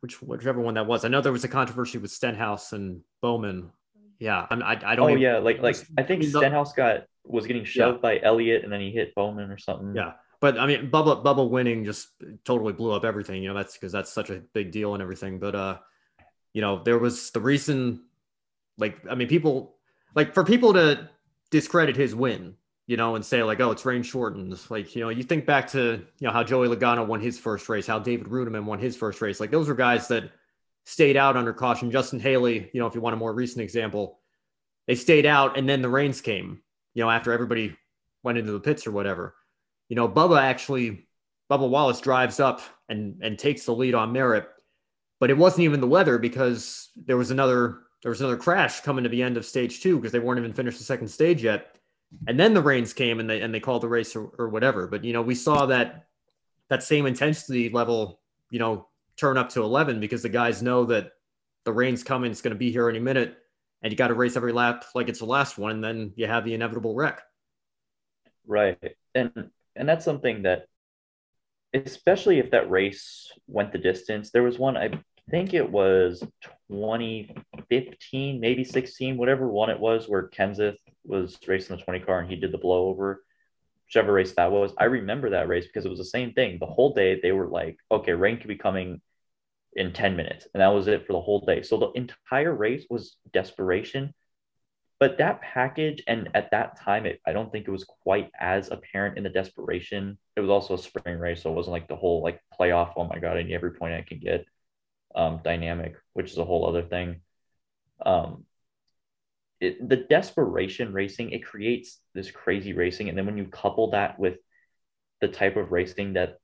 which 0.00 0.20
whichever 0.22 0.60
one 0.60 0.74
that 0.74 0.86
was. 0.86 1.04
I 1.04 1.08
know 1.08 1.20
there 1.20 1.32
was 1.32 1.44
a 1.44 1.48
controversy 1.48 1.98
with 1.98 2.10
Stenhouse 2.10 2.72
and 2.72 3.02
Bowman. 3.20 3.70
Yeah, 4.18 4.46
I, 4.50 4.54
I, 4.56 4.92
I 4.92 4.96
don't. 4.96 5.06
Oh 5.06 5.08
even, 5.10 5.22
yeah, 5.22 5.38
like 5.38 5.60
like 5.60 5.76
I 5.96 6.02
think 6.02 6.24
Stenhouse 6.24 6.72
got 6.72 7.04
was 7.24 7.46
getting 7.46 7.64
shoved 7.64 7.98
yeah. 7.98 8.02
by 8.02 8.20
Elliott 8.20 8.64
and 8.64 8.72
then 8.72 8.80
he 8.80 8.90
hit 8.90 9.14
Bowman 9.14 9.50
or 9.50 9.58
something. 9.58 9.94
Yeah, 9.94 10.12
but 10.40 10.58
I 10.58 10.66
mean, 10.66 10.90
Bubba 10.90 11.24
Bubba 11.24 11.48
winning 11.48 11.84
just 11.84 12.08
totally 12.44 12.72
blew 12.72 12.92
up 12.92 13.04
everything. 13.04 13.42
You 13.42 13.48
know, 13.48 13.54
that's 13.54 13.74
because 13.74 13.92
that's 13.92 14.12
such 14.12 14.30
a 14.30 14.40
big 14.52 14.70
deal 14.70 14.94
and 14.94 15.02
everything. 15.02 15.38
But 15.38 15.54
uh, 15.54 15.78
you 16.52 16.60
know, 16.60 16.82
there 16.82 16.98
was 16.98 17.30
the 17.30 17.40
reason, 17.40 18.04
like, 18.76 18.98
I 19.10 19.14
mean, 19.14 19.28
people 19.28 19.76
like 20.14 20.34
for 20.34 20.44
people 20.44 20.72
to 20.74 21.08
discredit 21.50 21.96
his 21.96 22.14
win, 22.14 22.54
you 22.86 22.96
know, 22.96 23.16
and 23.16 23.24
say 23.24 23.42
like, 23.42 23.60
oh, 23.60 23.72
it's 23.72 23.84
rain 23.84 24.02
shortened. 24.02 24.58
Like, 24.70 24.94
you 24.94 25.02
know, 25.02 25.08
you 25.08 25.24
think 25.24 25.44
back 25.44 25.68
to 25.72 26.04
you 26.18 26.26
know 26.26 26.32
how 26.32 26.44
Joey 26.44 26.68
Logano 26.68 27.06
won 27.06 27.20
his 27.20 27.38
first 27.38 27.68
race, 27.68 27.86
how 27.86 27.98
David 27.98 28.28
Reutimann 28.28 28.64
won 28.64 28.78
his 28.78 28.96
first 28.96 29.20
race. 29.20 29.40
Like, 29.40 29.50
those 29.50 29.68
were 29.68 29.74
guys 29.74 30.06
that 30.08 30.30
stayed 30.84 31.16
out 31.16 31.36
under 31.36 31.52
caution. 31.52 31.90
Justin 31.90 32.20
Haley, 32.20 32.70
you 32.72 32.80
know, 32.80 32.86
if 32.86 32.94
you 32.94 33.00
want 33.00 33.14
a 33.14 33.18
more 33.18 33.34
recent 33.34 33.62
example, 33.62 34.20
they 34.86 34.94
stayed 34.94 35.26
out, 35.26 35.58
and 35.58 35.68
then 35.68 35.82
the 35.82 35.88
rains 35.88 36.20
came. 36.20 36.62
You 36.94 37.02
know, 37.02 37.10
after 37.10 37.32
everybody 37.32 37.76
went 38.22 38.38
into 38.38 38.52
the 38.52 38.60
pits 38.60 38.86
or 38.86 38.92
whatever 38.92 39.34
you 39.88 39.96
know, 39.96 40.08
Bubba 40.08 40.40
actually, 40.40 41.08
Bubba 41.50 41.68
Wallace 41.68 42.00
drives 42.00 42.40
up 42.40 42.60
and 42.88 43.20
and 43.22 43.38
takes 43.38 43.64
the 43.64 43.74
lead 43.74 43.94
on 43.94 44.12
Merritt, 44.12 44.48
but 45.20 45.30
it 45.30 45.38
wasn't 45.38 45.64
even 45.64 45.80
the 45.80 45.86
weather 45.86 46.18
because 46.18 46.90
there 46.96 47.16
was 47.16 47.30
another 47.30 47.80
there 48.02 48.10
was 48.10 48.20
another 48.20 48.36
crash 48.36 48.80
coming 48.80 49.04
to 49.04 49.10
the 49.10 49.22
end 49.22 49.36
of 49.36 49.44
stage 49.44 49.80
two 49.80 49.96
because 49.96 50.12
they 50.12 50.18
weren't 50.18 50.38
even 50.38 50.52
finished 50.52 50.78
the 50.78 50.84
second 50.84 51.08
stage 51.08 51.42
yet, 51.42 51.76
and 52.26 52.38
then 52.38 52.54
the 52.54 52.62
rains 52.62 52.92
came 52.92 53.20
and 53.20 53.28
they 53.28 53.40
and 53.40 53.52
they 53.52 53.60
called 53.60 53.82
the 53.82 53.88
race 53.88 54.14
or, 54.14 54.30
or 54.38 54.48
whatever. 54.48 54.86
But 54.86 55.04
you 55.04 55.12
know, 55.12 55.22
we 55.22 55.34
saw 55.34 55.66
that 55.66 56.06
that 56.68 56.82
same 56.82 57.06
intensity 57.06 57.70
level, 57.70 58.20
you 58.50 58.58
know, 58.58 58.88
turn 59.16 59.36
up 59.36 59.48
to 59.50 59.62
eleven 59.62 60.00
because 60.00 60.22
the 60.22 60.28
guys 60.28 60.62
know 60.62 60.84
that 60.86 61.12
the 61.64 61.72
rain's 61.72 62.02
coming, 62.02 62.30
it's 62.30 62.40
going 62.40 62.54
to 62.54 62.58
be 62.58 62.70
here 62.70 62.88
any 62.88 63.00
minute, 63.00 63.36
and 63.82 63.92
you 63.92 63.96
got 63.96 64.08
to 64.08 64.14
race 64.14 64.36
every 64.36 64.52
lap 64.52 64.84
like 64.94 65.08
it's 65.08 65.18
the 65.18 65.26
last 65.26 65.58
one, 65.58 65.72
and 65.72 65.84
then 65.84 66.12
you 66.16 66.26
have 66.26 66.44
the 66.44 66.54
inevitable 66.54 66.94
wreck. 66.94 67.22
Right, 68.46 68.96
and 69.14 69.50
and 69.78 69.88
that's 69.88 70.04
something 70.04 70.42
that 70.42 70.64
especially 71.74 72.38
if 72.38 72.50
that 72.50 72.70
race 72.70 73.30
went 73.46 73.72
the 73.72 73.78
distance 73.78 74.30
there 74.30 74.42
was 74.42 74.58
one 74.58 74.76
i 74.76 74.90
think 75.30 75.54
it 75.54 75.70
was 75.70 76.22
2015 76.70 78.40
maybe 78.40 78.64
16 78.64 79.16
whatever 79.16 79.48
one 79.48 79.70
it 79.70 79.80
was 79.80 80.08
where 80.08 80.28
kenseth 80.28 80.76
was 81.04 81.38
racing 81.46 81.76
the 81.76 81.82
20 81.82 82.00
car 82.00 82.20
and 82.20 82.30
he 82.30 82.36
did 82.36 82.52
the 82.52 82.58
blowover 82.58 83.16
whichever 83.88 84.12
race 84.12 84.32
that 84.34 84.52
was. 84.52 84.72
I 84.78 84.84
remember 84.84 85.30
that 85.30 85.48
race 85.48 85.66
because 85.66 85.86
it 85.86 85.90
was 85.90 85.98
the 85.98 86.04
same 86.04 86.32
thing. 86.32 86.58
The 86.60 86.66
whole 86.66 86.92
day 86.92 87.18
they 87.20 87.32
were 87.32 87.48
like 87.48 87.78
okay 87.90 88.12
rain 88.12 88.38
could 88.38 88.48
be 88.48 88.56
coming 88.56 89.00
in 89.74 89.92
10 89.92 90.16
minutes. 90.16 90.46
And 90.52 90.60
that 90.60 90.68
was 90.68 90.88
it 90.88 91.06
for 91.06 91.12
the 91.12 91.20
whole 91.20 91.40
day. 91.40 91.62
So 91.62 91.78
the 91.78 91.90
entire 91.92 92.54
race 92.54 92.84
was 92.90 93.16
desperation 93.32 94.12
but 95.00 95.18
that 95.18 95.40
package, 95.40 96.02
and 96.08 96.28
at 96.34 96.50
that 96.50 96.80
time, 96.80 97.06
it, 97.06 97.20
I 97.26 97.32
don't 97.32 97.52
think 97.52 97.68
it 97.68 97.70
was 97.70 97.84
quite 97.84 98.30
as 98.38 98.70
apparent 98.70 99.16
in 99.16 99.22
the 99.22 99.30
desperation. 99.30 100.18
It 100.36 100.40
was 100.40 100.50
also 100.50 100.74
a 100.74 100.78
spring 100.78 101.18
race, 101.18 101.42
so 101.42 101.50
it 101.50 101.54
wasn't 101.54 101.72
like 101.72 101.88
the 101.88 101.96
whole 101.96 102.22
like 102.22 102.40
playoff. 102.58 102.94
Oh 102.96 103.04
my 103.04 103.18
god, 103.18 103.36
I 103.36 103.42
need 103.42 103.54
every 103.54 103.72
point 103.72 103.94
I 103.94 104.02
can 104.02 104.18
get. 104.18 104.44
Um, 105.14 105.40
dynamic, 105.42 105.96
which 106.12 106.30
is 106.30 106.38
a 106.38 106.44
whole 106.44 106.68
other 106.68 106.82
thing. 106.82 107.22
Um, 108.04 108.44
it, 109.60 109.88
the 109.88 109.96
desperation 109.96 110.92
racing 110.92 111.30
it 111.30 111.44
creates 111.44 111.98
this 112.14 112.30
crazy 112.30 112.72
racing, 112.72 113.08
and 113.08 113.16
then 113.16 113.26
when 113.26 113.38
you 113.38 113.46
couple 113.46 113.90
that 113.92 114.18
with 114.18 114.36
the 115.20 115.28
type 115.28 115.56
of 115.56 115.72
racing 115.72 116.14
that 116.14 116.38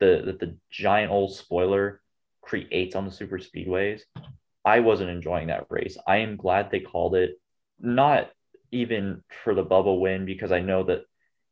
the 0.00 0.22
that 0.26 0.40
the 0.40 0.56
giant 0.70 1.12
old 1.12 1.34
spoiler 1.34 2.00
creates 2.40 2.96
on 2.96 3.04
the 3.04 3.12
super 3.12 3.38
speedways, 3.38 4.00
I 4.64 4.80
wasn't 4.80 5.10
enjoying 5.10 5.48
that 5.48 5.66
race. 5.70 5.96
I 6.06 6.18
am 6.18 6.36
glad 6.36 6.70
they 6.70 6.80
called 6.80 7.14
it, 7.14 7.40
not 7.78 8.30
even 8.70 9.22
for 9.42 9.54
the 9.54 9.64
Bubba 9.64 9.98
win, 9.98 10.26
because 10.26 10.52
I 10.52 10.60
know 10.60 10.84
that 10.84 11.02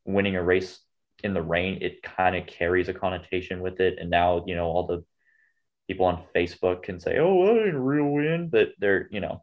winning 0.04 0.36
a 0.36 0.42
race 0.42 0.78
in 1.24 1.34
the 1.34 1.42
rain, 1.42 1.78
it 1.80 2.02
kind 2.02 2.36
of 2.36 2.46
carries 2.46 2.88
a 2.88 2.94
connotation 2.94 3.60
with 3.60 3.80
it. 3.80 3.98
And 3.98 4.10
now, 4.10 4.44
you 4.46 4.54
know, 4.54 4.66
all 4.66 4.86
the 4.86 5.04
people 5.88 6.06
on 6.06 6.22
Facebook 6.34 6.82
can 6.82 7.00
say, 7.00 7.18
oh, 7.18 7.34
well, 7.34 7.54
that 7.54 7.66
ain't 7.66 7.74
a 7.74 7.80
real 7.80 8.08
win, 8.08 8.48
but 8.48 8.68
they're, 8.78 9.08
you 9.10 9.20
know. 9.20 9.42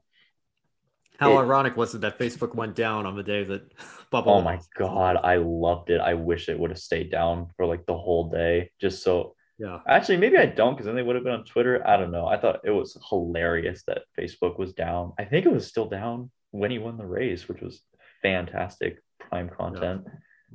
How 1.17 1.34
it, 1.34 1.41
ironic 1.41 1.75
was 1.75 1.95
it 1.95 2.01
that 2.01 2.19
Facebook 2.19 2.56
went 2.56 2.75
down 2.75 3.06
on 3.06 3.15
the 3.15 3.23
day 3.23 3.43
that 3.43 3.75
Bubba? 4.12 4.28
Oh 4.28 4.41
my 4.41 4.60
God. 4.78 5.17
I 5.17 5.38
loved 5.38 5.89
it. 5.89 6.01
I 6.01 6.13
wish 6.13 6.49
it 6.49 6.60
would 6.60 6.71
have 6.71 6.80
stayed 6.80 7.12
down 7.12 7.47
for 7.58 7.65
like 7.65 7.86
the 7.86 7.97
whole 7.97 8.30
day 8.30 8.71
just 8.80 9.04
so 9.04 9.35
yeah. 9.57 9.79
Actually, 9.87 10.17
maybe 10.17 10.37
I 10.37 10.45
don't 10.45 10.73
because 10.73 10.85
then 10.85 10.95
they 10.95 11.01
would 11.01 11.15
have 11.15 11.23
been 11.23 11.33
on 11.33 11.45
Twitter. 11.45 11.85
I 11.87 11.97
don't 11.97 12.11
know. 12.11 12.27
I 12.27 12.37
thought 12.37 12.59
it 12.63 12.71
was 12.71 12.97
hilarious 13.09 13.83
that 13.87 14.03
Facebook 14.17 14.57
was 14.57 14.73
down. 14.73 15.13
I 15.17 15.25
think 15.25 15.45
it 15.45 15.51
was 15.51 15.67
still 15.67 15.87
down 15.87 16.31
when 16.51 16.71
he 16.71 16.79
won 16.79 16.97
the 16.97 17.05
race, 17.05 17.47
which 17.47 17.61
was 17.61 17.81
fantastic 18.21 19.01
prime 19.19 19.49
content. 19.49 20.05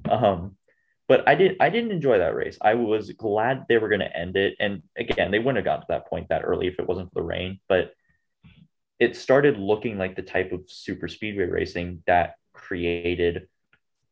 Yeah. 0.06 0.12
Um, 0.12 0.56
but 1.08 1.28
I 1.28 1.34
did 1.34 1.56
I 1.60 1.70
didn't 1.70 1.90
enjoy 1.90 2.18
that 2.18 2.34
race. 2.34 2.56
I 2.60 2.74
was 2.74 3.10
glad 3.12 3.64
they 3.68 3.78
were 3.78 3.88
going 3.88 4.00
to 4.00 4.16
end 4.16 4.36
it. 4.36 4.54
And 4.60 4.82
again, 4.96 5.30
they 5.30 5.38
wouldn't 5.38 5.56
have 5.56 5.64
gotten 5.64 5.80
to 5.82 5.86
that 5.88 6.08
point 6.08 6.28
that 6.28 6.42
early 6.44 6.68
if 6.68 6.78
it 6.78 6.86
wasn't 6.86 7.12
for 7.12 7.20
the 7.20 7.26
rain. 7.26 7.58
But 7.68 7.92
it 9.00 9.16
started 9.16 9.58
looking 9.58 9.98
like 9.98 10.14
the 10.14 10.22
type 10.22 10.52
of 10.52 10.64
super 10.68 11.08
speedway 11.08 11.46
racing 11.46 12.02
that 12.06 12.34
created 12.52 13.48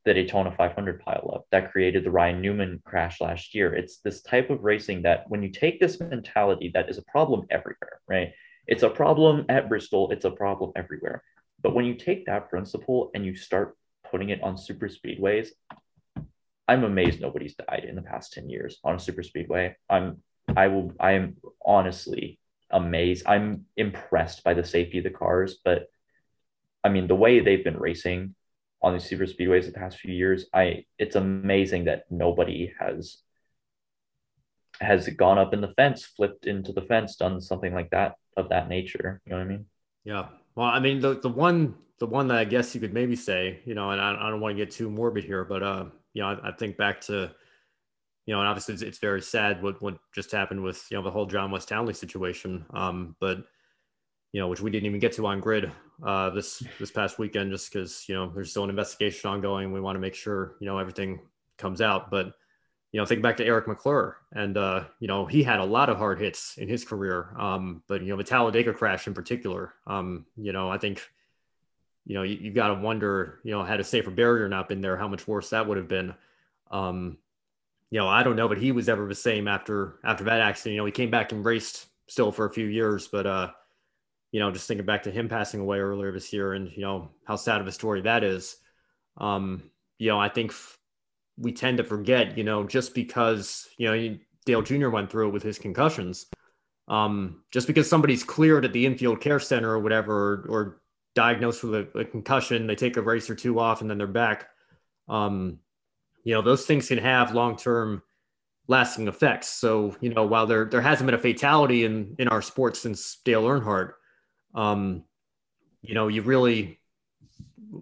the 0.09 0.14
Daytona 0.14 0.51
500 0.51 1.03
pileup 1.05 1.42
that 1.51 1.71
created 1.71 2.03
the 2.03 2.11
Ryan 2.11 2.40
Newman 2.40 2.81
crash 2.83 3.21
last 3.21 3.55
year. 3.55 3.75
It's 3.75 3.99
this 3.99 4.23
type 4.23 4.49
of 4.49 4.64
racing 4.64 5.03
that 5.03 5.29
when 5.29 5.42
you 5.42 5.51
take 5.51 5.79
this 5.79 6.01
mentality 6.01 6.71
that 6.73 6.88
is 6.88 6.97
a 6.97 7.03
problem 7.03 7.47
everywhere, 7.51 8.01
right? 8.09 8.33
It's 8.66 8.85
a 8.85 8.88
problem 8.88 9.44
at 9.51 9.68
Bristol, 9.68 10.11
it's 10.11 10.25
a 10.25 10.31
problem 10.31 10.73
everywhere. 10.77 11.23
But 11.62 11.75
when 11.75 11.85
you 11.85 11.94
take 11.94 12.25
that 12.25 12.49
principle 12.49 13.11
and 13.14 13.27
you 13.27 13.37
start 13.37 13.77
putting 14.11 14.31
it 14.31 14.42
on 14.42 14.57
super 14.57 14.88
speedways, 14.88 15.49
I'm 16.66 16.85
amazed 16.85 17.21
nobody's 17.21 17.57
died 17.57 17.85
in 17.87 17.94
the 17.94 18.01
past 18.01 18.33
10 18.33 18.49
years 18.49 18.79
on 18.85 18.94
a 18.94 18.99
super 18.99 19.23
speedway. 19.23 19.77
I'm 19.90 20.23
I 20.57 20.68
will 20.68 20.90
I 20.99 21.12
am 21.12 21.37
honestly 21.62 22.38
amazed. 22.71 23.27
I'm 23.27 23.66
impressed 23.77 24.42
by 24.42 24.55
the 24.55 24.64
safety 24.64 24.99
of 24.99 25.05
the 25.05 25.11
cars, 25.11 25.59
but 25.62 25.88
I 26.83 26.88
mean 26.88 27.09
the 27.09 27.14
way 27.14 27.40
they've 27.40 27.62
been 27.62 27.77
racing 27.77 28.35
on 28.81 28.93
these 28.93 29.05
super 29.05 29.25
speedways 29.25 29.67
the 29.67 29.73
past 29.73 29.99
few 29.99 30.14
years. 30.14 30.47
I 30.53 30.85
it's 30.99 31.17
amazing 31.17 31.85
that 31.85 32.05
nobody 32.11 32.73
has 32.79 33.19
has 34.81 35.09
gone 35.09 35.38
up 35.38 35.53
in 35.53 35.61
the 35.61 35.75
fence, 35.75 36.05
flipped 36.05 36.47
into 36.47 36.73
the 36.73 36.83
fence, 36.83 37.17
done 37.17 37.41
something 37.41 37.75
like 37.75 37.91
that 37.91 38.14
of 38.37 38.49
that 38.51 38.69
nature. 38.69 39.21
You 39.25 39.31
know 39.31 39.38
what 39.38 39.45
I 39.45 39.49
mean? 39.49 39.67
Yeah. 40.05 40.29
Well, 40.55 40.67
I 40.67 40.81
mean 40.81 41.01
the 41.01 41.19
the 41.21 41.29
one 41.29 41.75
the 41.99 42.07
one 42.07 42.29
that 42.29 42.38
I 42.38 42.45
guess 42.45 42.75
you 42.75 42.81
could 42.81 42.95
maybe 42.95 43.17
say, 43.17 43.61
you 43.64 43.75
know, 43.75 43.91
and 43.91 44.01
I, 44.01 44.14
I 44.14 44.31
don't 44.31 44.41
want 44.41 44.57
to 44.57 44.64
get 44.64 44.73
too 44.73 44.88
morbid 44.88 45.25
here, 45.25 45.45
but 45.45 45.62
uh, 45.62 45.87
you 46.14 46.23
know, 46.23 46.29
I, 46.29 46.49
I 46.49 46.53
think 46.53 46.77
back 46.77 47.01
to 47.03 47.31
you 48.27 48.35
know, 48.35 48.41
and 48.41 48.49
obviously 48.49 48.75
it's, 48.75 48.83
it's, 48.83 48.99
very 48.99 49.23
sad 49.23 49.62
what 49.62 49.81
what 49.81 49.99
just 50.14 50.31
happened 50.31 50.62
with 50.62 50.87
you 50.91 50.99
know 50.99 51.03
the 51.03 51.11
whole 51.11 51.25
John 51.25 51.51
Wes 51.51 51.64
Townley 51.64 51.95
situation. 51.95 52.64
Um, 52.75 53.17
but 53.21 53.38
you 54.33 54.41
know, 54.41 54.49
which 54.49 54.61
we 54.61 54.71
didn't 54.71 54.87
even 54.87 55.01
get 55.01 55.12
to 55.12 55.27
on 55.27 55.41
grid 55.41 55.71
uh, 56.05 56.31
this 56.31 56.62
this 56.79 56.91
past 56.91 57.19
weekend, 57.19 57.51
just 57.51 57.73
because 57.73 58.09
you 58.09 58.14
know 58.14 58.31
there's 58.35 58.51
still 58.51 58.64
an 58.64 58.71
investigation 58.71 59.31
ongoing. 59.31 59.73
We 59.73 59.81
want 59.81 59.97
to 59.97 60.01
make 60.01 60.14
sure 60.14 60.57
you 60.61 60.67
know 60.67 60.79
everything 60.79 61.21
comes 61.57 61.81
out. 61.81 62.11
But 62.11 62.35
you 62.93 63.01
know, 63.01 63.07
think 63.07 63.23
back 63.23 63.37
to 63.38 63.45
Eric 63.45 63.69
McClure, 63.69 64.19
and 64.33 64.57
uh, 64.57 64.85
you 65.01 65.09
know 65.09 65.27
he 65.27 65.43
had 65.43 65.61
a 65.61 65.64
lot 65.64 65.88
of 65.88 65.99
hard 65.99 66.21
hits 66.21 66.57
in 66.59 66.69
his 66.69 66.85
career. 66.85 67.35
Um, 67.38 67.83
but 67.87 68.03
you 68.03 68.09
know 68.09 68.17
the 68.17 68.25
Talladega 68.25 68.73
crash 68.73 69.07
in 69.07 69.14
particular, 69.14 69.75
um, 69.87 70.27
you 70.37 70.53
know, 70.53 70.71
I 70.71 70.79
think 70.79 71.03
you 72.07 72.14
know 72.14 72.23
you, 72.23 72.37
you 72.37 72.53
got 72.53 72.69
to 72.69 72.75
wonder, 72.75 73.41
you 73.45 73.53
know, 73.53 73.62
had 73.62 73.81
a 73.81 73.85
safer 73.85 74.11
barrier 74.11 74.49
not 74.49 74.69
been 74.69 74.81
there, 74.81 74.97
how 74.97 75.09
much 75.09 75.27
worse 75.27 75.51
that 75.51 75.67
would 75.67 75.77
have 75.77 75.88
been. 75.88 76.14
Um, 76.71 77.19
you 77.91 77.99
know, 77.99 78.09
I 78.09 78.23
don't 78.23 78.37
know, 78.37 78.49
but 78.49 78.59
he 78.59 78.73
was 78.73 78.88
ever 78.88 79.07
the 79.07 79.14
same 79.14 79.49
after 79.49 79.99
after 80.05 80.25
that 80.25 80.41
accident. 80.41 80.75
You 80.75 80.81
know, 80.81 80.87
he 80.87 80.93
came 80.93 81.11
back 81.11 81.33
and 81.33 81.45
raced 81.45 81.87
still 82.07 82.31
for 82.31 82.47
a 82.47 82.53
few 82.53 82.67
years, 82.67 83.09
but 83.09 83.27
uh, 83.27 83.51
you 84.33 84.41
know, 84.41 84.51
just 84.51 84.69
thinking 84.69 84.87
back 84.87 85.03
to 85.05 85.11
him 85.11 85.29
passing 85.29 85.61
away 85.61 85.79
earlier 85.79 86.12
this 86.12 86.33
year, 86.33 86.53
and 86.55 86.71
you 86.73 86.83
know 86.83 87.11
how 87.25 87.37
sad 87.37 87.61
of 87.61 87.67
a 87.67 87.73
story 87.73 88.03
that 88.03 88.25
is. 88.25 88.57
Um, 89.17 89.71
you 89.99 90.09
know, 90.09 90.19
I 90.19 90.29
think 90.29 90.51
f- 90.51 90.79
we 91.37 91.53
tend 91.53 91.79
to 91.79 91.85
forget, 91.85 92.37
you 92.37 92.45
know, 92.45 92.64
just 92.64 92.95
because 92.95 93.69
you 93.79 93.88
know 93.88 94.19
Dale 94.45 94.62
Jr. 94.62 94.91
went 94.91 95.11
through 95.11 95.29
it 95.29 95.33
with 95.33 95.43
his 95.43 95.59
concussions. 95.59 96.27
Um, 96.88 97.43
just 97.51 97.67
because 97.67 97.88
somebody's 97.88 98.25
cleared 98.25 98.64
at 98.64 98.73
the 98.73 98.87
infield 98.87 99.21
care 99.21 99.38
center 99.38 99.71
or 99.71 99.79
whatever, 99.79 100.14
or, 100.14 100.47
or 100.49 100.83
diagnosed 101.14 101.62
with 101.62 101.75
a, 101.75 101.99
a, 101.99 102.05
concussion, 102.05 102.67
they 102.67 102.75
take 102.75 102.97
a 102.97 103.03
race 103.03 103.29
or 103.29 103.35
two 103.35 103.61
off 103.61 103.83
and 103.83 103.91
then 103.91 103.99
they're 103.99 104.07
back. 104.07 104.49
Um, 105.07 105.59
you 106.25 106.33
know, 106.33 106.41
those 106.41 106.64
things 106.64 106.88
can 106.88 106.99
have 106.99 107.35
long-term 107.35 108.03
lasting 108.69 109.09
effects. 109.09 109.49
So, 109.49 109.97
you 110.01 110.14
know, 110.14 110.25
while 110.25 110.47
there 110.47 110.64
there 110.67 110.81
hasn't 110.81 111.07
been 111.07 111.14
a 111.14 111.19
fatality 111.19 111.85
in 111.85 112.14
in 112.19 112.29
our 112.29 112.41
sport 112.41 112.77
since 112.77 113.19
Dale 113.25 113.45
Earnhardt, 113.45 113.93
um, 114.55 115.05
you 115.83 115.95
know, 115.95 116.09
you 116.09 116.23
really 116.23 116.79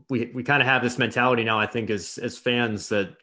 we 0.09 0.31
we 0.35 0.43
kind 0.43 0.63
of 0.63 0.69
have 0.69 0.83
this 0.83 0.99
mentality 0.99 1.45
now. 1.45 1.59
I 1.59 1.67
think 1.67 1.91
as 1.91 2.19
as 2.19 2.37
fans 2.37 2.89
that 2.89 3.17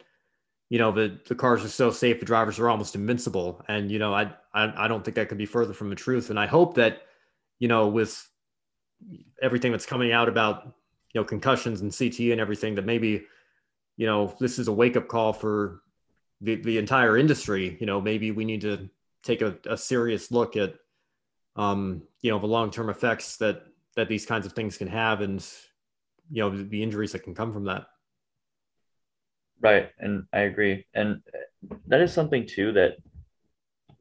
you 0.69 0.79
know 0.79 0.91
the 0.91 1.19
the 1.27 1.35
cars 1.35 1.63
are 1.63 1.69
so 1.69 1.91
safe, 1.91 2.19
the 2.19 2.25
drivers 2.25 2.59
are 2.59 2.69
almost 2.69 2.95
invincible, 2.95 3.63
and 3.67 3.91
you 3.91 3.99
know, 3.99 4.13
I 4.13 4.33
I, 4.53 4.85
I 4.85 4.87
don't 4.87 5.03
think 5.03 5.15
that 5.15 5.29
could 5.29 5.37
be 5.37 5.45
further 5.45 5.73
from 5.73 5.89
the 5.89 5.95
truth. 5.95 6.29
And 6.29 6.39
I 6.39 6.45
hope 6.45 6.75
that 6.75 7.03
you 7.59 7.67
know 7.67 7.87
with 7.87 8.29
everything 9.41 9.71
that's 9.71 9.85
coming 9.85 10.11
out 10.11 10.29
about 10.29 10.65
you 11.13 11.21
know 11.21 11.25
concussions 11.25 11.81
and 11.81 11.95
CT 11.95 12.31
and 12.31 12.39
everything 12.39 12.75
that 12.75 12.85
maybe 12.85 13.25
you 13.97 14.05
know, 14.05 14.33
this 14.39 14.59
is 14.59 14.67
a 14.67 14.73
wake 14.73 14.97
up 14.97 15.07
call 15.07 15.33
for 15.33 15.81
the, 16.41 16.55
the 16.55 16.77
entire 16.77 17.17
industry. 17.17 17.77
You 17.79 17.85
know, 17.85 18.01
maybe 18.01 18.31
we 18.31 18.45
need 18.45 18.61
to 18.61 18.89
take 19.23 19.41
a, 19.41 19.57
a 19.69 19.77
serious 19.77 20.31
look 20.31 20.57
at, 20.57 20.75
um, 21.55 22.03
you 22.21 22.31
know, 22.31 22.39
the 22.39 22.47
long 22.47 22.71
term 22.71 22.89
effects 22.89 23.37
that 23.37 23.63
that 23.95 24.07
these 24.07 24.25
kinds 24.25 24.45
of 24.45 24.53
things 24.53 24.77
can 24.77 24.87
have, 24.87 25.21
and 25.21 25.45
you 26.31 26.41
know, 26.41 26.49
the, 26.49 26.63
the 26.63 26.83
injuries 26.83 27.11
that 27.11 27.23
can 27.23 27.35
come 27.35 27.53
from 27.53 27.65
that. 27.65 27.85
Right, 29.61 29.89
and 29.99 30.25
I 30.33 30.41
agree, 30.41 30.85
and 30.93 31.21
that 31.87 32.01
is 32.01 32.11
something 32.11 32.45
too 32.47 32.73
that 32.73 32.97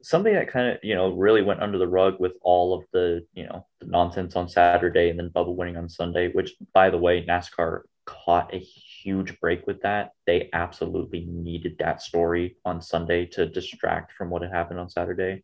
something 0.01 0.33
that 0.33 0.51
kind 0.51 0.67
of 0.69 0.79
you 0.83 0.95
know 0.95 1.13
really 1.13 1.41
went 1.41 1.61
under 1.61 1.77
the 1.77 1.87
rug 1.87 2.19
with 2.19 2.33
all 2.41 2.73
of 2.73 2.83
the 2.91 3.25
you 3.33 3.45
know 3.45 3.65
the 3.79 3.87
nonsense 3.87 4.35
on 4.35 4.49
Saturday 4.49 5.09
and 5.09 5.17
then 5.17 5.29
Bubba 5.29 5.55
winning 5.55 5.77
on 5.77 5.89
Sunday, 5.89 6.29
which 6.31 6.53
by 6.73 6.89
the 6.89 6.97
way 6.97 7.25
NASCAR 7.25 7.81
caught 8.05 8.53
a 8.53 8.59
huge 8.59 9.39
break 9.39 9.65
with 9.65 9.81
that. 9.81 10.11
They 10.27 10.49
absolutely 10.53 11.25
needed 11.25 11.77
that 11.79 12.01
story 12.01 12.57
on 12.65 12.81
Sunday 12.81 13.25
to 13.27 13.45
distract 13.45 14.13
from 14.13 14.29
what 14.29 14.41
had 14.41 14.51
happened 14.51 14.79
on 14.79 14.89
Saturday. 14.89 15.43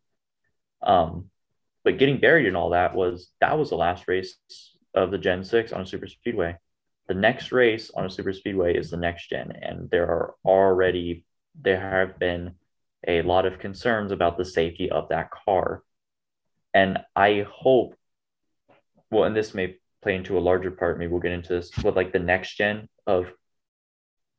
Um, 0.82 1.30
but 1.84 1.98
getting 1.98 2.20
buried 2.20 2.46
in 2.46 2.56
all 2.56 2.70
that 2.70 2.94
was 2.94 3.30
that 3.40 3.58
was 3.58 3.70
the 3.70 3.76
last 3.76 4.08
race 4.08 4.36
of 4.94 5.10
the 5.10 5.18
Gen 5.18 5.44
6 5.44 5.72
on 5.72 5.82
a 5.82 5.86
super 5.86 6.06
speedway. 6.06 6.56
The 7.08 7.14
next 7.14 7.52
race 7.52 7.90
on 7.94 8.06
a 8.06 8.10
super 8.10 8.32
speedway 8.32 8.76
is 8.76 8.90
the 8.90 8.96
next 8.96 9.28
gen, 9.28 9.52
and 9.62 9.90
there 9.90 10.06
are 10.06 10.34
already 10.44 11.24
there 11.60 11.80
have 11.80 12.18
been 12.18 12.54
a 13.06 13.22
lot 13.22 13.46
of 13.46 13.58
concerns 13.58 14.12
about 14.12 14.38
the 14.38 14.44
safety 14.44 14.90
of 14.90 15.08
that 15.08 15.30
car. 15.30 15.82
And 16.72 16.98
I 17.16 17.46
hope 17.50 17.96
well, 19.10 19.24
and 19.24 19.36
this 19.36 19.54
may 19.54 19.76
play 20.02 20.14
into 20.14 20.38
a 20.38 20.40
larger 20.40 20.70
part, 20.70 20.98
maybe 20.98 21.10
we'll 21.10 21.20
get 21.20 21.32
into 21.32 21.54
this 21.54 21.76
with 21.78 21.96
like 21.96 22.12
the 22.12 22.18
next 22.18 22.56
gen 22.56 22.88
of 23.06 23.26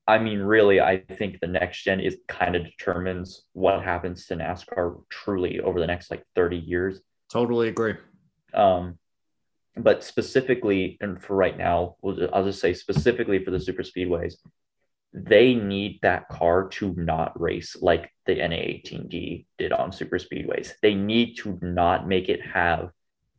I 0.08 0.18
mean, 0.18 0.40
really, 0.40 0.82
I 0.82 0.98
think 0.98 1.40
the 1.40 1.48
next 1.48 1.84
gen 1.84 2.00
is 2.00 2.18
kind 2.28 2.56
of 2.56 2.66
determines 2.66 3.44
what 3.54 3.84
happens 3.84 4.26
to 4.26 4.36
NASCAR 4.36 5.04
truly 5.10 5.60
over 5.60 5.80
the 5.80 5.88
next 5.88 6.10
like 6.10 6.26
30 6.36 6.58
years. 6.58 7.00
Totally 7.32 7.70
agree. 7.70 7.96
Um, 8.54 8.98
but 9.78 10.04
specifically, 10.04 10.98
and 11.00 11.22
for 11.22 11.36
right 11.36 11.58
now, 11.58 11.96
I'll 12.34 12.44
just 12.44 12.60
say 12.60 12.74
specifically 12.74 13.44
for 13.44 13.52
the 13.52 13.60
super 13.60 13.84
speedways, 13.84 14.34
they 15.14 15.56
need 15.56 16.00
that 16.02 16.28
car 16.28 16.68
to 16.70 16.94
not 16.98 17.40
race 17.40 17.78
like 17.82 18.12
the 18.26 18.36
NA18D 18.36 19.46
did 19.58 19.72
on 19.72 19.92
super 19.92 20.18
speedways. 20.18 20.74
They 20.82 20.94
need 20.94 21.36
to 21.38 21.58
not 21.62 22.08
make 22.08 22.28
it 22.28 22.42
have 22.46 22.92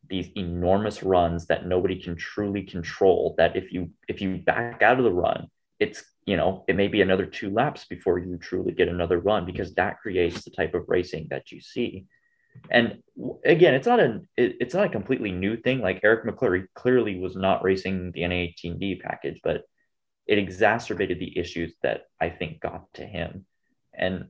these 0.08 0.28
enormous 0.36 1.02
runs 1.02 1.46
that 1.46 1.66
nobody 1.66 2.00
can 2.00 2.16
truly 2.16 2.62
control. 2.62 3.34
That 3.36 3.56
if 3.56 3.72
you 3.72 3.90
if 4.08 4.20
you 4.20 4.38
back 4.38 4.82
out 4.82 4.98
of 4.98 5.04
the 5.04 5.12
run, 5.12 5.48
it's 5.78 6.02
you 6.24 6.36
know 6.36 6.64
it 6.66 6.76
may 6.76 6.88
be 6.88 7.02
another 7.02 7.26
two 7.26 7.50
laps 7.50 7.84
before 7.84 8.18
you 8.18 8.38
truly 8.38 8.72
get 8.72 8.88
another 8.88 9.18
run 9.18 9.44
because 9.44 9.74
that 9.74 10.00
creates 10.00 10.44
the 10.44 10.50
type 10.50 10.74
of 10.74 10.88
racing 10.88 11.26
that 11.30 11.52
you 11.52 11.60
see 11.60 12.06
and 12.70 13.02
again 13.44 13.74
it's 13.74 13.86
not 13.86 14.00
a 14.00 14.20
it, 14.36 14.56
it's 14.60 14.74
not 14.74 14.86
a 14.86 14.90
completely 14.90 15.32
new 15.32 15.56
thing. 15.56 15.80
Like 15.80 16.00
eric 16.02 16.24
mcclure 16.24 16.66
clearly 16.74 17.18
was 17.18 17.36
not 17.36 17.62
racing 17.62 18.12
the 18.12 18.22
na18d 18.22 19.00
package 19.00 19.40
but 19.42 19.62
it 20.26 20.38
exacerbated 20.38 21.18
the 21.18 21.36
issues 21.38 21.74
that 21.82 22.02
i 22.20 22.28
think 22.28 22.60
got 22.60 22.92
to 22.94 23.04
him. 23.04 23.44
And 23.94 24.26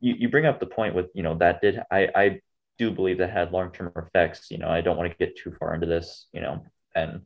you, 0.00 0.14
you 0.18 0.28
bring 0.28 0.46
up 0.46 0.60
the 0.60 0.66
point 0.66 0.94
with 0.94 1.06
you 1.14 1.22
know 1.22 1.36
that 1.38 1.60
did 1.60 1.80
i 1.90 2.08
i 2.14 2.40
do 2.78 2.90
believe 2.90 3.18
that 3.18 3.30
had 3.30 3.52
long-term 3.52 3.92
effects. 3.96 4.50
You 4.50 4.58
know 4.58 4.68
i 4.68 4.80
don't 4.80 4.96
want 4.96 5.10
to 5.10 5.18
get 5.18 5.36
too 5.36 5.54
far 5.58 5.74
into 5.74 5.86
this 5.86 6.26
you 6.32 6.40
know 6.40 6.64
and 6.94 7.22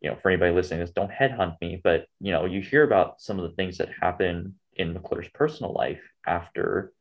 you 0.00 0.08
know, 0.08 0.16
for 0.16 0.30
anybody 0.30 0.52
listening, 0.52 0.80
this 0.80 0.90
don't 0.90 1.10
headhunt 1.10 1.60
me, 1.60 1.80
but 1.82 2.06
you 2.20 2.32
know, 2.32 2.46
you 2.46 2.62
hear 2.62 2.84
about 2.84 3.20
some 3.20 3.38
of 3.38 3.48
the 3.48 3.54
things 3.54 3.78
that 3.78 3.90
happen 4.00 4.54
in 4.74 4.94
McClure's 4.94 5.28
personal 5.34 5.72
life 5.72 6.00
after 6.26 6.92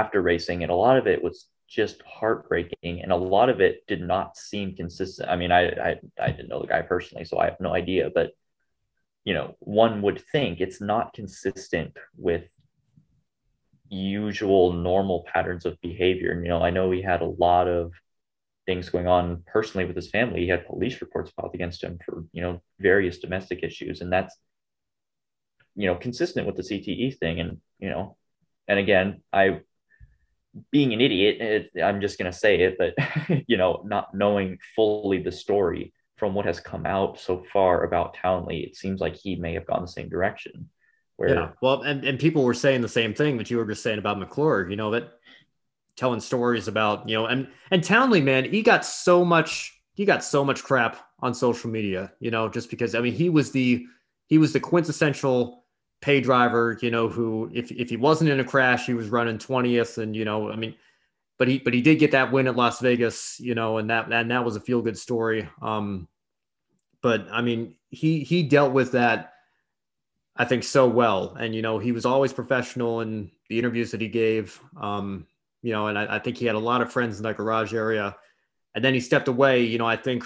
after 0.00 0.20
racing, 0.22 0.62
and 0.62 0.72
a 0.72 0.82
lot 0.86 0.98
of 0.98 1.06
it 1.06 1.22
was 1.22 1.48
just 1.68 2.02
heartbreaking, 2.02 3.02
and 3.02 3.12
a 3.12 3.16
lot 3.34 3.48
of 3.48 3.60
it 3.60 3.74
did 3.86 4.00
not 4.00 4.36
seem 4.36 4.76
consistent. 4.76 5.28
I 5.28 5.36
mean, 5.36 5.52
I 5.52 5.62
I, 5.88 5.90
I 6.26 6.30
didn't 6.30 6.48
know 6.48 6.62
the 6.62 6.74
guy 6.74 6.82
personally, 6.82 7.24
so 7.24 7.38
I 7.38 7.46
have 7.46 7.60
no 7.60 7.72
idea, 7.74 8.10
but 8.14 8.32
you 9.24 9.34
know, 9.34 9.56
one 9.60 10.02
would 10.02 10.20
think 10.32 10.60
it's 10.60 10.80
not 10.80 11.12
consistent 11.12 11.96
with 12.16 12.44
usual 13.88 14.72
normal 14.72 15.24
patterns 15.32 15.64
of 15.66 15.80
behavior. 15.80 16.32
And 16.32 16.42
you 16.44 16.48
know, 16.48 16.62
I 16.62 16.70
know 16.70 16.90
he 16.90 17.02
had 17.02 17.22
a 17.22 17.34
lot 17.46 17.66
of 17.68 17.92
things 18.66 18.90
going 18.90 19.06
on 19.06 19.42
personally 19.46 19.86
with 19.86 19.96
his 19.96 20.10
family. 20.10 20.40
He 20.40 20.48
had 20.48 20.66
police 20.66 21.00
reports 21.00 21.30
filed 21.30 21.54
against 21.54 21.82
him 21.82 21.98
for, 22.04 22.24
you 22.32 22.42
know, 22.42 22.60
various 22.80 23.18
domestic 23.18 23.62
issues. 23.62 24.00
And 24.00 24.12
that's, 24.12 24.36
you 25.76 25.86
know, 25.86 25.94
consistent 25.94 26.46
with 26.46 26.56
the 26.56 26.62
CTE 26.62 27.16
thing. 27.18 27.40
And, 27.40 27.58
you 27.78 27.88
know, 27.88 28.16
and 28.68 28.78
again, 28.78 29.22
I, 29.32 29.60
being 30.70 30.92
an 30.92 31.00
idiot, 31.00 31.40
it, 31.40 31.82
I'm 31.82 32.00
just 32.00 32.18
going 32.18 32.30
to 32.30 32.36
say 32.36 32.60
it, 32.60 32.76
but, 32.78 32.94
you 33.46 33.56
know, 33.56 33.82
not 33.84 34.14
knowing 34.14 34.58
fully 34.74 35.22
the 35.22 35.32
story 35.32 35.92
from 36.16 36.34
what 36.34 36.46
has 36.46 36.60
come 36.60 36.86
out 36.86 37.20
so 37.20 37.44
far 37.52 37.84
about 37.84 38.14
Townley, 38.14 38.60
it 38.60 38.76
seems 38.76 39.00
like 39.00 39.16
he 39.16 39.36
may 39.36 39.54
have 39.54 39.66
gone 39.66 39.82
the 39.82 39.88
same 39.88 40.08
direction. 40.08 40.68
Where, 41.16 41.34
yeah, 41.34 41.50
well, 41.62 41.82
and, 41.82 42.04
and 42.04 42.18
people 42.18 42.44
were 42.44 42.54
saying 42.54 42.82
the 42.82 42.88
same 42.88 43.14
thing 43.14 43.38
that 43.38 43.50
you 43.50 43.56
were 43.56 43.66
just 43.66 43.82
saying 43.82 43.98
about 43.98 44.18
McClure, 44.18 44.68
you 44.68 44.76
know, 44.76 44.90
that 44.90 45.14
telling 45.96 46.20
stories 46.20 46.68
about, 46.68 47.08
you 47.08 47.16
know, 47.16 47.26
and 47.26 47.48
and 47.70 47.82
Townley, 47.82 48.20
man, 48.20 48.44
he 48.44 48.62
got 48.62 48.84
so 48.84 49.24
much 49.24 49.72
he 49.94 50.04
got 50.04 50.22
so 50.22 50.44
much 50.44 50.62
crap 50.62 50.98
on 51.20 51.32
social 51.32 51.70
media, 51.70 52.12
you 52.20 52.30
know, 52.30 52.48
just 52.48 52.70
because 52.70 52.94
I 52.94 53.00
mean 53.00 53.14
he 53.14 53.30
was 53.30 53.50
the 53.50 53.86
he 54.26 54.38
was 54.38 54.52
the 54.52 54.60
quintessential 54.60 55.64
pay 56.06 56.20
driver, 56.20 56.78
you 56.82 56.90
know, 56.92 57.08
who 57.08 57.50
if 57.52 57.72
if 57.72 57.90
he 57.90 57.96
wasn't 57.96 58.30
in 58.30 58.38
a 58.38 58.44
crash, 58.44 58.86
he 58.86 58.94
was 58.94 59.08
running 59.08 59.38
20th 59.38 59.98
and 59.98 60.14
you 60.14 60.24
know, 60.24 60.52
I 60.52 60.54
mean, 60.54 60.76
but 61.36 61.48
he 61.48 61.58
but 61.58 61.74
he 61.74 61.82
did 61.82 61.98
get 61.98 62.12
that 62.12 62.30
win 62.30 62.46
at 62.46 62.54
Las 62.54 62.78
Vegas, 62.78 63.40
you 63.40 63.56
know, 63.56 63.78
and 63.78 63.90
that 63.90 64.12
and 64.12 64.30
that 64.30 64.44
was 64.44 64.54
a 64.54 64.60
feel 64.60 64.80
good 64.80 64.96
story. 64.96 65.48
Um 65.60 66.06
but 67.02 67.26
I 67.32 67.42
mean, 67.42 67.74
he 67.90 68.20
he 68.20 68.44
dealt 68.44 68.72
with 68.72 68.92
that 68.92 69.32
I 70.36 70.44
think 70.44 70.62
so 70.62 70.86
well 70.86 71.34
and 71.40 71.52
you 71.56 71.60
know, 71.60 71.80
he 71.80 71.90
was 71.90 72.06
always 72.06 72.32
professional 72.32 73.00
in 73.00 73.32
the 73.48 73.58
interviews 73.58 73.90
that 73.90 74.00
he 74.00 74.06
gave. 74.06 74.60
Um 74.80 75.26
you 75.60 75.72
know, 75.72 75.88
and 75.88 75.98
I, 75.98 76.16
I, 76.16 76.18
think 76.20 76.36
he 76.36 76.46
had 76.46 76.54
a 76.54 76.60
lot 76.70 76.82
of 76.82 76.92
friends 76.92 77.16
in 77.16 77.24
that 77.24 77.36
garage 77.36 77.74
area. 77.74 78.14
And 78.76 78.84
then 78.84 78.94
he 78.94 79.00
stepped 79.00 79.26
away, 79.26 79.64
you 79.64 79.78
know, 79.78 79.86
I 79.86 79.96
think 79.96 80.22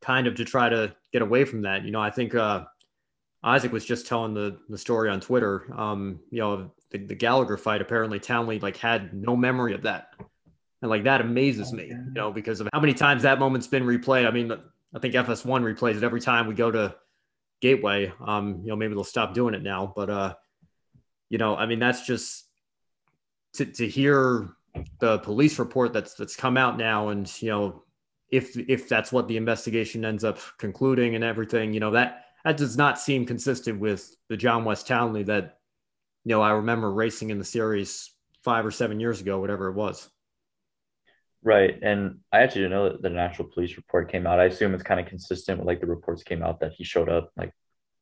kind 0.00 0.28
of 0.28 0.36
to 0.36 0.44
try 0.44 0.68
to 0.68 0.94
get 1.12 1.22
away 1.22 1.44
from 1.44 1.62
that. 1.62 1.84
You 1.84 1.90
know, 1.90 2.00
I 2.00 2.10
think 2.10 2.36
uh, 2.36 2.64
Isaac 3.44 3.72
was 3.72 3.84
just 3.84 4.06
telling 4.06 4.32
the, 4.32 4.58
the 4.68 4.78
story 4.78 5.10
on 5.10 5.20
Twitter. 5.20 5.66
Um, 5.76 6.20
you 6.30 6.40
know, 6.40 6.72
the, 6.90 6.98
the 6.98 7.14
Gallagher 7.14 7.56
fight, 7.56 7.82
apparently 7.82 8.18
Townley 8.18 8.58
like 8.58 8.76
had 8.76 9.12
no 9.12 9.36
memory 9.36 9.74
of 9.74 9.82
that. 9.82 10.14
And 10.80 10.90
like 10.90 11.04
that 11.04 11.20
amazes 11.20 11.72
me, 11.72 11.88
you 11.88 12.12
know, 12.12 12.32
because 12.32 12.60
of 12.60 12.68
how 12.72 12.80
many 12.80 12.94
times 12.94 13.22
that 13.22 13.38
moment's 13.38 13.66
been 13.66 13.84
replayed. 13.84 14.26
I 14.26 14.30
mean, 14.30 14.50
I 14.94 14.98
think 14.98 15.14
FS1 15.14 15.62
replays 15.62 15.96
it 15.96 16.02
every 16.02 16.20
time 16.20 16.46
we 16.46 16.54
go 16.54 16.70
to 16.70 16.96
Gateway. 17.60 18.12
Um, 18.26 18.60
you 18.62 18.68
know, 18.68 18.76
maybe 18.76 18.94
they'll 18.94 19.04
stop 19.04 19.34
doing 19.34 19.54
it 19.54 19.62
now, 19.62 19.92
but 19.94 20.10
uh, 20.10 20.34
you 21.30 21.38
know, 21.38 21.56
I 21.56 21.66
mean, 21.66 21.78
that's 21.78 22.06
just 22.06 22.44
to, 23.54 23.64
to 23.64 23.88
hear 23.88 24.50
the 24.98 25.18
police 25.18 25.58
report 25.58 25.92
that's 25.92 26.14
that's 26.14 26.36
come 26.36 26.56
out 26.56 26.76
now 26.76 27.08
and 27.08 27.30
you 27.40 27.48
know 27.48 27.84
if 28.30 28.56
if 28.56 28.88
that's 28.88 29.12
what 29.12 29.28
the 29.28 29.36
investigation 29.36 30.04
ends 30.04 30.24
up 30.24 30.38
concluding 30.58 31.14
and 31.14 31.22
everything 31.22 31.72
you 31.72 31.78
know 31.78 31.92
that 31.92 32.23
that 32.44 32.56
does 32.56 32.76
not 32.76 32.98
seem 32.98 33.26
consistent 33.26 33.80
with 33.80 34.14
the 34.28 34.36
john 34.36 34.64
Wes 34.64 34.82
townley 34.82 35.22
that 35.24 35.58
you 36.24 36.30
know, 36.30 36.40
I 36.40 36.52
remember 36.52 36.90
racing 36.90 37.30
in 37.30 37.38
the 37.38 37.44
series 37.44 38.10
five 38.42 38.64
or 38.64 38.70
seven 38.70 38.98
years 38.98 39.20
ago, 39.20 39.40
whatever 39.40 39.68
it 39.68 39.74
was. 39.74 40.08
Right. 41.42 41.78
And 41.82 42.20
I 42.32 42.40
actually 42.40 42.62
didn't 42.62 42.72
know 42.72 42.88
that 42.88 43.02
the 43.02 43.10
National 43.10 43.48
Police 43.48 43.76
report 43.76 44.10
came 44.10 44.26
out. 44.26 44.40
I 44.40 44.44
assume 44.44 44.72
it's 44.72 44.82
kind 44.82 45.00
of 45.00 45.06
consistent 45.06 45.58
with 45.58 45.66
like 45.66 45.80
the 45.80 45.86
reports 45.86 46.22
came 46.22 46.42
out 46.42 46.60
that 46.60 46.72
he 46.72 46.84
showed 46.84 47.10
up 47.10 47.30
like 47.36 47.52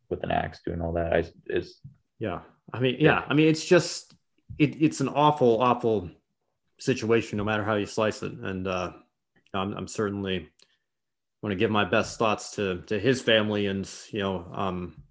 with 0.09 0.23
an 0.23 0.31
axe 0.31 0.61
doing 0.65 0.81
all 0.81 0.93
that. 0.93 1.13
I 1.13 1.25
is 1.47 1.81
yeah. 2.21 2.41
I 2.73 2.79
mean, 2.79 2.97
yeah. 3.01 3.25
I 3.27 3.35
mean, 3.35 3.49
it's 3.49 3.65
just 3.65 4.15
it, 4.59 4.81
it's 4.81 5.01
an 5.01 5.09
awful, 5.09 5.61
awful 5.61 6.09
situation, 6.79 7.39
no 7.39 7.45
matter 7.45 7.65
how 7.65 7.75
you 7.75 7.87
slice 7.87 8.23
it. 8.23 8.33
And 8.33 8.69
uh, 8.69 8.93
I'm, 9.53 9.73
I'm 9.75 9.89
certainly 9.89 10.49
want 11.43 11.53
to 11.53 11.57
give 11.57 11.71
my 11.71 11.85
best 11.85 12.19
thoughts 12.19 12.53
to 12.53 12.83
to 12.83 12.99
his 12.99 13.21
family 13.21 13.67
and 13.67 13.89
you 14.11 14.21
know 14.21 14.47
um, 14.53 15.03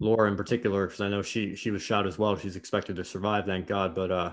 Laura 0.00 0.30
in 0.30 0.36
particular 0.36 0.86
because 0.86 1.00
I 1.00 1.08
know 1.08 1.22
she 1.22 1.54
she 1.54 1.70
was 1.70 1.82
shot 1.82 2.06
as 2.06 2.18
well. 2.18 2.36
She's 2.36 2.56
expected 2.56 2.96
to 2.96 3.04
survive, 3.04 3.46
thank 3.46 3.66
God. 3.66 3.94
But 3.94 4.10
uh, 4.10 4.32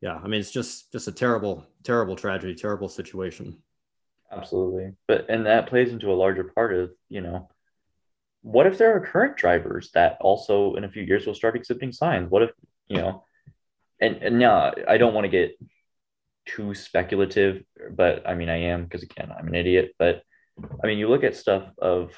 yeah, 0.00 0.16
I 0.22 0.28
mean 0.28 0.40
it's 0.40 0.50
just 0.50 0.92
just 0.92 1.08
a 1.08 1.12
terrible 1.12 1.66
terrible 1.82 2.16
tragedy, 2.16 2.54
terrible 2.54 2.88
situation. 2.88 3.58
Absolutely, 4.32 4.92
but 5.08 5.26
and 5.28 5.46
that 5.46 5.66
plays 5.66 5.90
into 5.90 6.12
a 6.12 6.14
larger 6.14 6.44
part 6.44 6.74
of 6.74 6.90
you 7.08 7.20
know 7.20 7.48
what 8.42 8.66
if 8.66 8.78
there 8.78 8.96
are 8.96 9.00
current 9.00 9.36
drivers 9.36 9.90
that 9.92 10.16
also 10.20 10.74
in 10.76 10.84
a 10.84 10.88
few 10.88 11.02
years 11.02 11.26
will 11.26 11.34
start 11.34 11.56
exhibiting 11.56 11.92
signs? 11.92 12.30
What 12.30 12.42
if 12.42 12.50
you 12.88 12.96
know? 12.96 13.24
And 14.00 14.16
and 14.16 14.38
now 14.38 14.72
I 14.88 14.96
don't 14.96 15.14
want 15.14 15.24
to 15.24 15.28
get 15.28 15.58
too 16.46 16.74
speculative, 16.74 17.62
but 17.92 18.26
I 18.28 18.34
mean 18.34 18.48
I 18.48 18.56
am 18.56 18.84
because 18.84 19.02
again 19.02 19.30
I'm 19.36 19.48
an 19.48 19.54
idiot. 19.54 19.94
But 19.98 20.22
I 20.82 20.86
mean 20.86 20.98
you 20.98 21.08
look 21.08 21.24
at 21.24 21.36
stuff 21.36 21.64
of, 21.78 22.12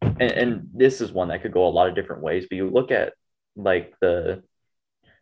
and, 0.00 0.22
and 0.22 0.68
this 0.74 1.00
is 1.00 1.12
one 1.12 1.28
that 1.28 1.42
could 1.42 1.52
go 1.52 1.66
a 1.66 1.70
lot 1.70 1.88
of 1.88 1.94
different 1.94 2.22
ways. 2.22 2.46
But 2.48 2.56
you 2.56 2.70
look 2.70 2.90
at 2.90 3.12
like 3.56 3.94
the 4.00 4.42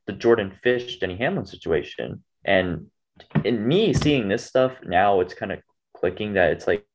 the 0.06 0.12
Jordan 0.12 0.52
Fish 0.62 0.98
Denny 0.98 1.16
Hamlin 1.16 1.46
situation, 1.46 2.22
and 2.44 2.86
in 3.44 3.66
me 3.66 3.92
seeing 3.92 4.28
this 4.28 4.44
stuff 4.44 4.72
now, 4.84 5.20
it's 5.20 5.34
kind 5.34 5.52
of 5.52 5.60
clicking 5.96 6.34
that 6.34 6.52
it's 6.52 6.66
like 6.66 6.86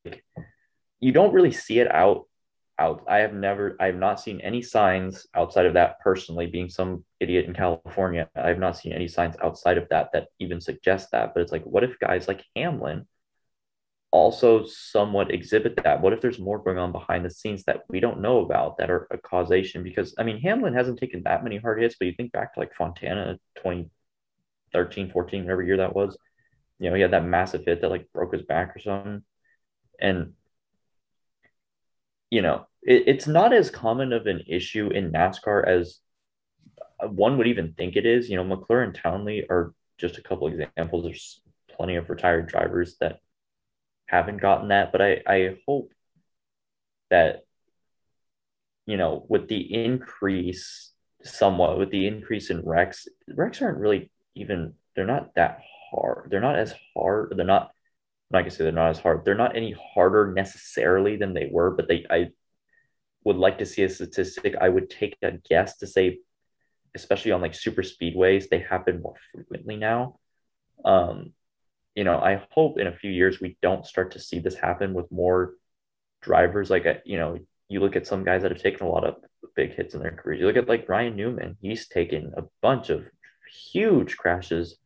you 1.00 1.12
don't 1.12 1.34
really 1.34 1.52
see 1.52 1.80
it 1.80 1.92
out 1.92 2.28
out. 2.82 3.04
I 3.08 3.18
have 3.20 3.34
never, 3.34 3.76
I 3.80 3.86
have 3.88 3.96
not 3.96 4.20
seen 4.20 4.42
any 4.42 4.62
signs 4.62 5.28
outside 5.36 5.68
of 5.68 5.76
that 5.76 6.00
personally, 6.00 6.48
being 6.48 6.70
some 6.70 7.06
idiot 7.20 7.46
in 7.46 7.54
California. 7.54 8.28
I 8.36 8.50
have 8.50 8.60
not 8.60 8.78
seen 8.78 8.94
any 8.94 9.08
signs 9.08 9.36
outside 9.44 9.78
of 9.78 9.88
that 9.90 10.10
that 10.14 10.28
even 10.40 10.60
suggest 10.60 11.12
that. 11.12 11.34
But 11.34 11.42
it's 11.42 11.52
like, 11.52 11.64
what 11.64 11.84
if 11.84 12.00
guys 12.00 12.28
like 12.28 12.44
Hamlin 12.56 13.06
also 14.12 14.66
somewhat 14.66 15.32
exhibit 15.32 15.80
that? 15.84 16.02
What 16.02 16.14
if 16.14 16.22
there's 16.22 16.40
more 16.40 16.58
going 16.58 16.80
on 16.80 16.92
behind 16.92 17.24
the 17.24 17.30
scenes 17.30 17.64
that 17.66 17.82
we 17.88 18.00
don't 18.00 18.22
know 18.22 18.40
about 18.40 18.78
that 18.78 18.90
are 18.90 19.08
a 19.12 19.18
causation? 19.18 19.84
Because 19.84 20.16
I 20.18 20.24
mean, 20.24 20.42
Hamlin 20.42 20.74
hasn't 20.74 21.00
taken 21.00 21.22
that 21.24 21.44
many 21.44 21.58
hard 21.58 21.82
hits, 21.82 21.96
but 22.00 22.08
you 22.08 22.14
think 22.14 22.32
back 22.32 22.54
to 22.56 22.60
like 22.60 22.74
Fontana 22.74 23.38
2013, 23.58 25.12
14, 25.12 25.44
whatever 25.44 25.64
year 25.64 25.78
that 25.78 25.96
was, 25.96 26.18
you 26.80 26.90
know, 26.90 26.96
he 26.96 27.02
had 27.02 27.12
that 27.12 27.26
massive 27.26 27.64
hit 27.64 27.82
that 27.82 27.92
like 27.92 28.12
broke 28.12 28.34
his 28.34 28.42
back 28.42 28.76
or 28.76 28.80
something. 28.80 29.24
And 30.00 30.34
you 32.32 32.42
know, 32.42 32.66
it, 32.84 33.04
it's 33.08 33.28
not 33.28 33.54
as 33.54 33.70
common 33.70 34.14
of 34.14 34.28
an 34.28 34.44
issue 34.48 34.90
in 34.90 35.12
NASCAR 35.12 35.68
as 35.68 36.00
one 37.02 37.38
would 37.38 37.48
even 37.48 37.74
think 37.74 37.96
it 37.96 38.06
is. 38.06 38.30
You 38.30 38.38
know, 38.38 38.44
McClure 38.44 38.82
and 38.82 38.96
Townley 38.96 39.46
are 39.50 39.74
just 39.98 40.18
a 40.18 40.22
couple 40.22 40.48
examples. 40.48 41.04
There's 41.04 41.42
plenty 41.76 41.96
of 41.96 42.10
retired 42.10 42.48
drivers 42.48 42.98
that 43.00 43.20
haven't 44.06 44.42
gotten 44.42 44.70
that, 44.70 44.92
but 44.92 45.02
I, 45.02 45.22
I 45.26 45.58
hope 45.68 45.92
that, 47.10 47.44
you 48.86 48.98
know, 48.98 49.26
with 49.30 49.48
the 49.48 49.84
increase 49.86 50.92
somewhat, 51.24 51.78
with 51.78 51.92
the 51.92 52.08
increase 52.08 52.50
in 52.50 52.62
wrecks, 52.66 53.08
wrecks 53.28 53.62
aren't 53.62 53.78
really 53.78 54.12
even, 54.36 54.74
they're 54.96 55.06
not 55.06 55.34
that 55.36 55.62
hard. 55.92 56.28
They're 56.30 56.42
not 56.42 56.58
as 56.58 56.74
hard. 56.96 57.34
They're 57.36 57.46
not, 57.46 57.64
I'm 57.64 58.38
not 58.38 58.40
gonna 58.42 58.52
say 58.52 58.64
they're 58.64 58.74
not 58.74 58.90
as 58.90 59.00
hard. 59.00 59.24
They're 59.24 59.36
not 59.36 59.56
any 59.56 59.76
harder 59.94 60.34
necessarily 60.34 61.18
than 61.18 61.34
they 61.34 61.50
were, 61.52 61.72
but 61.72 61.88
they, 61.88 62.06
I 62.10 62.30
would 63.24 63.36
like 63.36 63.60
to 63.60 63.66
see 63.66 63.84
a 63.84 63.90
statistic, 63.90 64.56
I 64.60 64.70
would 64.70 64.90
take 64.90 65.18
a 65.22 65.32
guess 65.32 65.78
to 65.78 65.88
say, 65.88 66.20
especially 66.96 67.32
on 67.32 67.42
like 67.42 67.54
super 67.54 67.84
speedways, 67.84 68.50
they 68.50 68.60
happen 68.60 69.02
more 69.02 69.16
frequently 69.32 69.76
now. 69.76 70.20
Um, 70.84 71.34
you 71.96 72.04
know, 72.04 72.20
I 72.20 72.42
hope 72.52 72.80
in 72.80 72.88
a 72.88 72.96
few 72.96 73.12
years 73.12 73.40
we 73.40 73.58
don't 73.62 73.86
start 73.86 74.12
to 74.12 74.20
see 74.20 74.40
this 74.40 74.56
happen 74.56 74.94
with 74.94 75.12
more 75.12 75.54
drivers. 76.22 76.70
Like, 76.70 76.86
uh, 76.86 76.96
you 77.06 77.18
know, 77.18 77.38
you 77.68 77.80
look 77.80 77.96
at 77.96 78.08
some 78.08 78.24
guys 78.24 78.42
that 78.42 78.52
have 78.52 78.62
taken 78.62 78.86
a 78.86 78.90
lot 78.90 79.06
of 79.06 79.16
big 79.56 79.76
hits 79.76 79.94
in 79.94 80.02
their 80.02 80.12
careers. 80.12 80.40
You 80.40 80.48
look 80.48 80.58
at 80.58 80.70
like 80.70 80.90
Ryan 80.90 81.16
Newman, 81.16 81.58
he's 81.62 81.88
taken 81.88 82.34
a 82.38 82.44
bunch 82.62 82.90
of 82.90 83.06
huge 83.72 84.18
crashes 84.18 84.78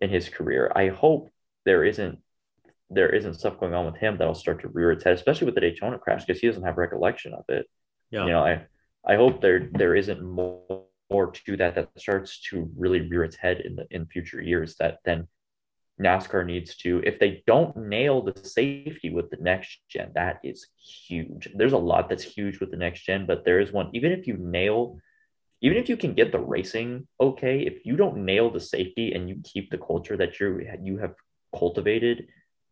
in 0.00 0.10
his 0.10 0.28
career. 0.28 0.70
I 0.74 0.88
hope 0.88 1.30
there 1.64 1.84
isn't 1.84 2.18
there 2.90 3.10
isn't 3.10 3.34
stuff 3.34 3.58
going 3.58 3.74
on 3.74 3.86
with 3.86 3.96
him 3.96 4.16
that'll 4.16 4.34
start 4.34 4.60
to 4.62 4.68
rear 4.68 4.92
its 4.92 5.04
head, 5.04 5.14
especially 5.14 5.46
with 5.46 5.54
the 5.54 5.60
Daytona 5.60 5.98
crash, 5.98 6.24
because 6.24 6.40
he 6.40 6.46
doesn't 6.46 6.62
have 6.62 6.76
recollection 6.78 7.34
of 7.34 7.44
it. 7.48 7.66
Yeah. 8.10 8.24
You 8.24 8.30
know, 8.30 8.44
I 8.44 8.66
I 9.06 9.16
hope 9.16 9.40
there 9.40 9.68
there 9.72 9.94
isn't 9.94 10.22
more, 10.22 10.84
more 11.10 11.30
to 11.30 11.56
that 11.56 11.74
that 11.74 11.90
starts 11.96 12.40
to 12.50 12.70
really 12.76 13.00
rear 13.00 13.24
its 13.24 13.36
head 13.36 13.60
in 13.60 13.76
the 13.76 13.86
in 13.90 14.06
future 14.06 14.40
years 14.40 14.76
that 14.76 14.98
then 15.04 15.28
NASCAR 16.00 16.44
needs 16.44 16.76
to, 16.76 17.00
if 17.04 17.18
they 17.18 17.42
don't 17.46 17.74
nail 17.76 18.20
the 18.20 18.38
safety 18.46 19.08
with 19.10 19.30
the 19.30 19.38
next 19.40 19.78
gen, 19.88 20.12
that 20.14 20.40
is 20.44 20.66
huge. 20.78 21.48
There's 21.54 21.72
a 21.72 21.78
lot 21.78 22.08
that's 22.08 22.22
huge 22.22 22.60
with 22.60 22.70
the 22.70 22.76
next 22.76 23.00
gen, 23.04 23.24
but 23.26 23.44
there 23.44 23.60
is 23.60 23.72
one, 23.72 23.90
even 23.94 24.12
if 24.12 24.26
you 24.26 24.36
nail, 24.36 24.98
even 25.62 25.78
if 25.78 25.88
you 25.88 25.96
can 25.96 26.12
get 26.12 26.32
the 26.32 26.38
racing 26.38 27.08
okay, 27.18 27.60
if 27.60 27.86
you 27.86 27.96
don't 27.96 28.24
nail 28.24 28.50
the 28.50 28.60
safety 28.60 29.12
and 29.12 29.28
you 29.28 29.40
keep 29.42 29.70
the 29.70 29.78
culture 29.78 30.16
that 30.18 30.38
you 30.38 30.66
you 30.82 30.98
have 30.98 31.14
cultivated 31.56 32.26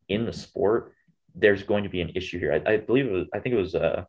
in 0.09 0.26
the 0.26 0.32
sport, 0.32 0.92
there's 1.34 1.62
going 1.62 1.84
to 1.84 1.90
be 1.90 2.00
an 2.00 2.12
issue 2.14 2.38
here. 2.38 2.62
I, 2.66 2.72
I 2.72 2.76
believe 2.78 3.07
it 3.07 3.12
was, 3.12 3.26
I 3.34 3.40
think 3.40 3.55
it 3.55 3.59
was 3.59 3.74
uh 3.74 4.05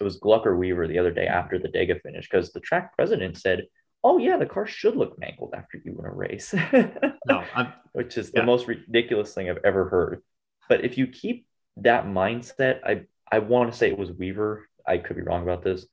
it 0.00 0.04
was 0.04 0.16
Gluck 0.16 0.46
or 0.46 0.56
Weaver 0.56 0.86
the 0.86 0.98
other 0.98 1.12
day 1.12 1.26
after 1.26 1.58
the 1.58 1.68
Dega 1.68 2.00
finish 2.02 2.28
because 2.28 2.52
the 2.52 2.60
track 2.60 2.94
president 2.96 3.38
said, 3.38 3.66
"Oh 4.02 4.18
yeah, 4.18 4.36
the 4.36 4.46
car 4.46 4.66
should 4.66 4.96
look 4.96 5.18
mangled 5.18 5.54
after 5.54 5.80
you 5.84 5.94
win 5.94 6.06
a 6.06 6.12
race," 6.12 6.54
no, 7.26 7.44
which 7.92 8.18
is 8.18 8.30
yeah. 8.34 8.40
the 8.40 8.46
most 8.46 8.66
ridiculous 8.66 9.34
thing 9.34 9.48
I've 9.48 9.64
ever 9.64 9.88
heard. 9.88 10.22
But 10.68 10.84
if 10.84 10.98
you 10.98 11.06
keep 11.06 11.46
that 11.78 12.06
mindset, 12.06 12.80
I 12.84 13.04
I 13.30 13.38
want 13.40 13.72
to 13.72 13.78
say 13.78 13.88
it 13.88 13.98
was 13.98 14.12
Weaver. 14.12 14.68
I 14.86 14.98
could 14.98 15.16
be 15.16 15.22
wrong 15.22 15.42
about 15.42 15.62
this. 15.62 15.86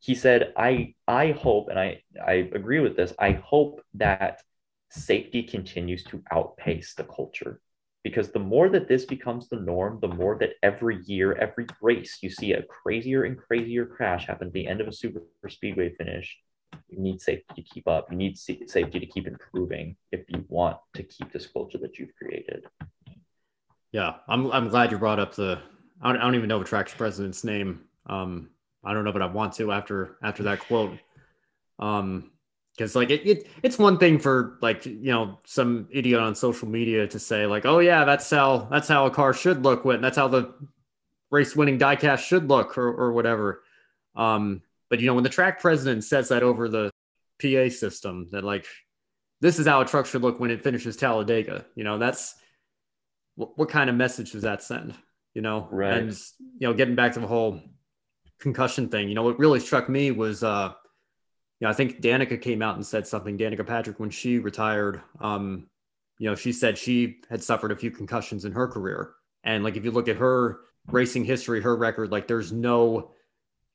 He 0.00 0.14
said, 0.14 0.52
"I 0.56 0.94
I 1.06 1.32
hope, 1.32 1.68
and 1.68 1.78
I 1.78 2.02
I 2.24 2.48
agree 2.54 2.80
with 2.80 2.96
this. 2.96 3.12
I 3.18 3.32
hope 3.32 3.82
that 3.94 4.42
safety 4.90 5.42
continues 5.42 6.04
to 6.04 6.22
outpace 6.30 6.94
the 6.94 7.04
culture." 7.04 7.60
Because 8.08 8.30
the 8.30 8.38
more 8.38 8.70
that 8.70 8.88
this 8.88 9.04
becomes 9.04 9.50
the 9.50 9.60
norm, 9.60 9.98
the 10.00 10.08
more 10.08 10.38
that 10.38 10.54
every 10.62 11.02
year, 11.04 11.34
every 11.34 11.66
race, 11.82 12.20
you 12.22 12.30
see 12.30 12.54
a 12.54 12.62
crazier 12.62 13.24
and 13.24 13.36
crazier 13.36 13.84
crash 13.84 14.26
happen 14.26 14.46
at 14.46 14.54
the 14.54 14.66
end 14.66 14.80
of 14.80 14.88
a 14.88 14.92
super 14.92 15.20
speedway 15.46 15.94
finish. 15.94 16.38
You 16.88 17.00
need 17.00 17.20
safety 17.20 17.54
to 17.54 17.62
keep 17.62 17.86
up. 17.86 18.10
You 18.10 18.16
need 18.16 18.38
safety 18.38 18.98
to 18.98 19.04
keep 19.04 19.26
improving 19.26 19.94
if 20.10 20.22
you 20.28 20.42
want 20.48 20.78
to 20.94 21.02
keep 21.02 21.30
this 21.30 21.46
culture 21.46 21.76
that 21.82 21.98
you've 21.98 22.16
created. 22.16 22.64
Yeah, 23.92 24.14
I'm, 24.26 24.50
I'm 24.52 24.68
glad 24.70 24.90
you 24.90 24.96
brought 24.96 25.18
up 25.18 25.34
the. 25.34 25.60
I 26.00 26.10
don't, 26.10 26.22
I 26.22 26.24
don't 26.24 26.34
even 26.34 26.48
know 26.48 26.60
the 26.60 26.64
track's 26.64 26.94
president's 26.94 27.44
name. 27.44 27.84
Um, 28.06 28.48
I 28.82 28.94
don't 28.94 29.04
know, 29.04 29.12
but 29.12 29.20
I 29.20 29.26
want 29.26 29.52
to 29.54 29.70
after 29.70 30.16
after 30.22 30.42
that 30.44 30.60
quote. 30.60 30.98
Um, 31.78 32.30
because 32.78 32.94
like 32.94 33.10
it, 33.10 33.26
it 33.26 33.46
it's 33.64 33.76
one 33.76 33.98
thing 33.98 34.18
for 34.18 34.56
like 34.62 34.86
you 34.86 35.10
know 35.10 35.38
some 35.44 35.88
idiot 35.90 36.20
on 36.20 36.34
social 36.34 36.68
media 36.68 37.06
to 37.08 37.18
say 37.18 37.44
like 37.44 37.66
oh 37.66 37.80
yeah 37.80 38.04
that's 38.04 38.30
how 38.30 38.68
that's 38.70 38.86
how 38.86 39.06
a 39.06 39.10
car 39.10 39.34
should 39.34 39.64
look 39.64 39.84
when 39.84 40.00
that's 40.00 40.16
how 40.16 40.28
the 40.28 40.54
race 41.30 41.56
winning 41.56 41.78
diecast 41.78 42.20
should 42.20 42.48
look 42.48 42.78
or, 42.78 42.88
or 42.88 43.12
whatever. 43.12 43.64
Um 44.14 44.62
but 44.88 45.00
you 45.00 45.06
know 45.06 45.14
when 45.14 45.24
the 45.24 45.30
track 45.30 45.60
president 45.60 46.04
says 46.04 46.28
that 46.28 46.42
over 46.42 46.68
the 46.68 46.90
pa 47.42 47.68
system 47.68 48.28
that 48.30 48.44
like 48.44 48.66
this 49.40 49.58
is 49.58 49.66
how 49.66 49.80
a 49.80 49.84
truck 49.84 50.06
should 50.06 50.22
look 50.22 50.40
when 50.40 50.50
it 50.50 50.62
finishes 50.62 50.96
talladega 50.96 51.64
you 51.76 51.84
know 51.84 51.98
that's 51.98 52.34
what, 53.36 53.56
what 53.56 53.68
kind 53.68 53.88
of 53.90 53.96
message 53.96 54.32
does 54.32 54.42
that 54.42 54.62
send 54.62 54.94
you 55.34 55.42
know? 55.42 55.68
Right. 55.70 55.98
And 55.98 56.10
you 56.58 56.66
know 56.66 56.74
getting 56.74 56.96
back 56.96 57.12
to 57.12 57.20
the 57.20 57.26
whole 57.26 57.60
concussion 58.40 58.88
thing 58.88 59.08
you 59.08 59.14
know 59.14 59.22
what 59.22 59.38
really 59.38 59.60
struck 59.60 59.88
me 59.88 60.10
was 60.10 60.42
uh 60.42 60.72
know, 61.66 61.70
I 61.70 61.72
think 61.72 62.00
Danica 62.00 62.40
came 62.40 62.62
out 62.62 62.76
and 62.76 62.86
said 62.86 63.06
something. 63.06 63.36
Danica 63.36 63.66
Patrick, 63.66 63.98
when 63.98 64.10
she 64.10 64.38
retired, 64.38 65.02
um, 65.20 65.66
you 66.18 66.28
know, 66.28 66.34
she 66.34 66.52
said 66.52 66.78
she 66.78 67.20
had 67.28 67.42
suffered 67.42 67.72
a 67.72 67.76
few 67.76 67.90
concussions 67.90 68.44
in 68.44 68.52
her 68.52 68.68
career, 68.68 69.14
and 69.44 69.64
like 69.64 69.76
if 69.76 69.84
you 69.84 69.90
look 69.90 70.08
at 70.08 70.16
her 70.16 70.60
racing 70.86 71.24
history, 71.24 71.60
her 71.60 71.76
record, 71.76 72.10
like 72.10 72.26
there's 72.26 72.52
no, 72.52 73.12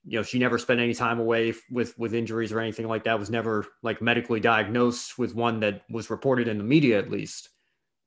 you 0.05 0.17
know, 0.17 0.23
she 0.23 0.39
never 0.39 0.57
spent 0.57 0.79
any 0.79 0.93
time 0.93 1.19
away 1.19 1.53
with 1.69 1.97
with 1.97 2.13
injuries 2.13 2.51
or 2.51 2.59
anything 2.59 2.87
like 2.87 3.03
that. 3.05 3.19
Was 3.19 3.29
never 3.29 3.65
like 3.81 4.01
medically 4.01 4.39
diagnosed 4.39 5.17
with 5.17 5.35
one 5.35 5.59
that 5.61 5.83
was 5.89 6.09
reported 6.09 6.47
in 6.47 6.57
the 6.57 6.63
media, 6.63 6.99
at 6.99 7.11
least. 7.11 7.49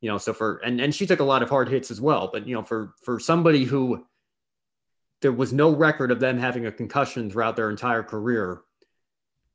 You 0.01 0.11
know, 0.11 0.19
so 0.19 0.33
for 0.33 0.59
and 0.59 0.81
and 0.81 0.95
she 0.95 1.07
took 1.07 1.21
a 1.21 1.25
lot 1.25 1.43
of 1.43 1.51
hard 1.51 1.69
hits 1.69 1.91
as 1.91 2.01
well. 2.01 2.31
But 2.33 2.47
you 2.47 2.55
know, 2.55 2.63
for 2.63 2.95
for 3.03 3.19
somebody 3.19 3.65
who 3.65 4.05
there 5.23 5.33
was 5.33 5.53
no 5.53 5.75
record 5.75 6.11
of 6.11 6.21
them 6.21 6.39
having 6.39 6.67
a 6.67 6.73
concussion 6.73 7.31
throughout 7.31 7.57
their 7.57 7.71
entire 7.71 8.03
career 8.03 8.61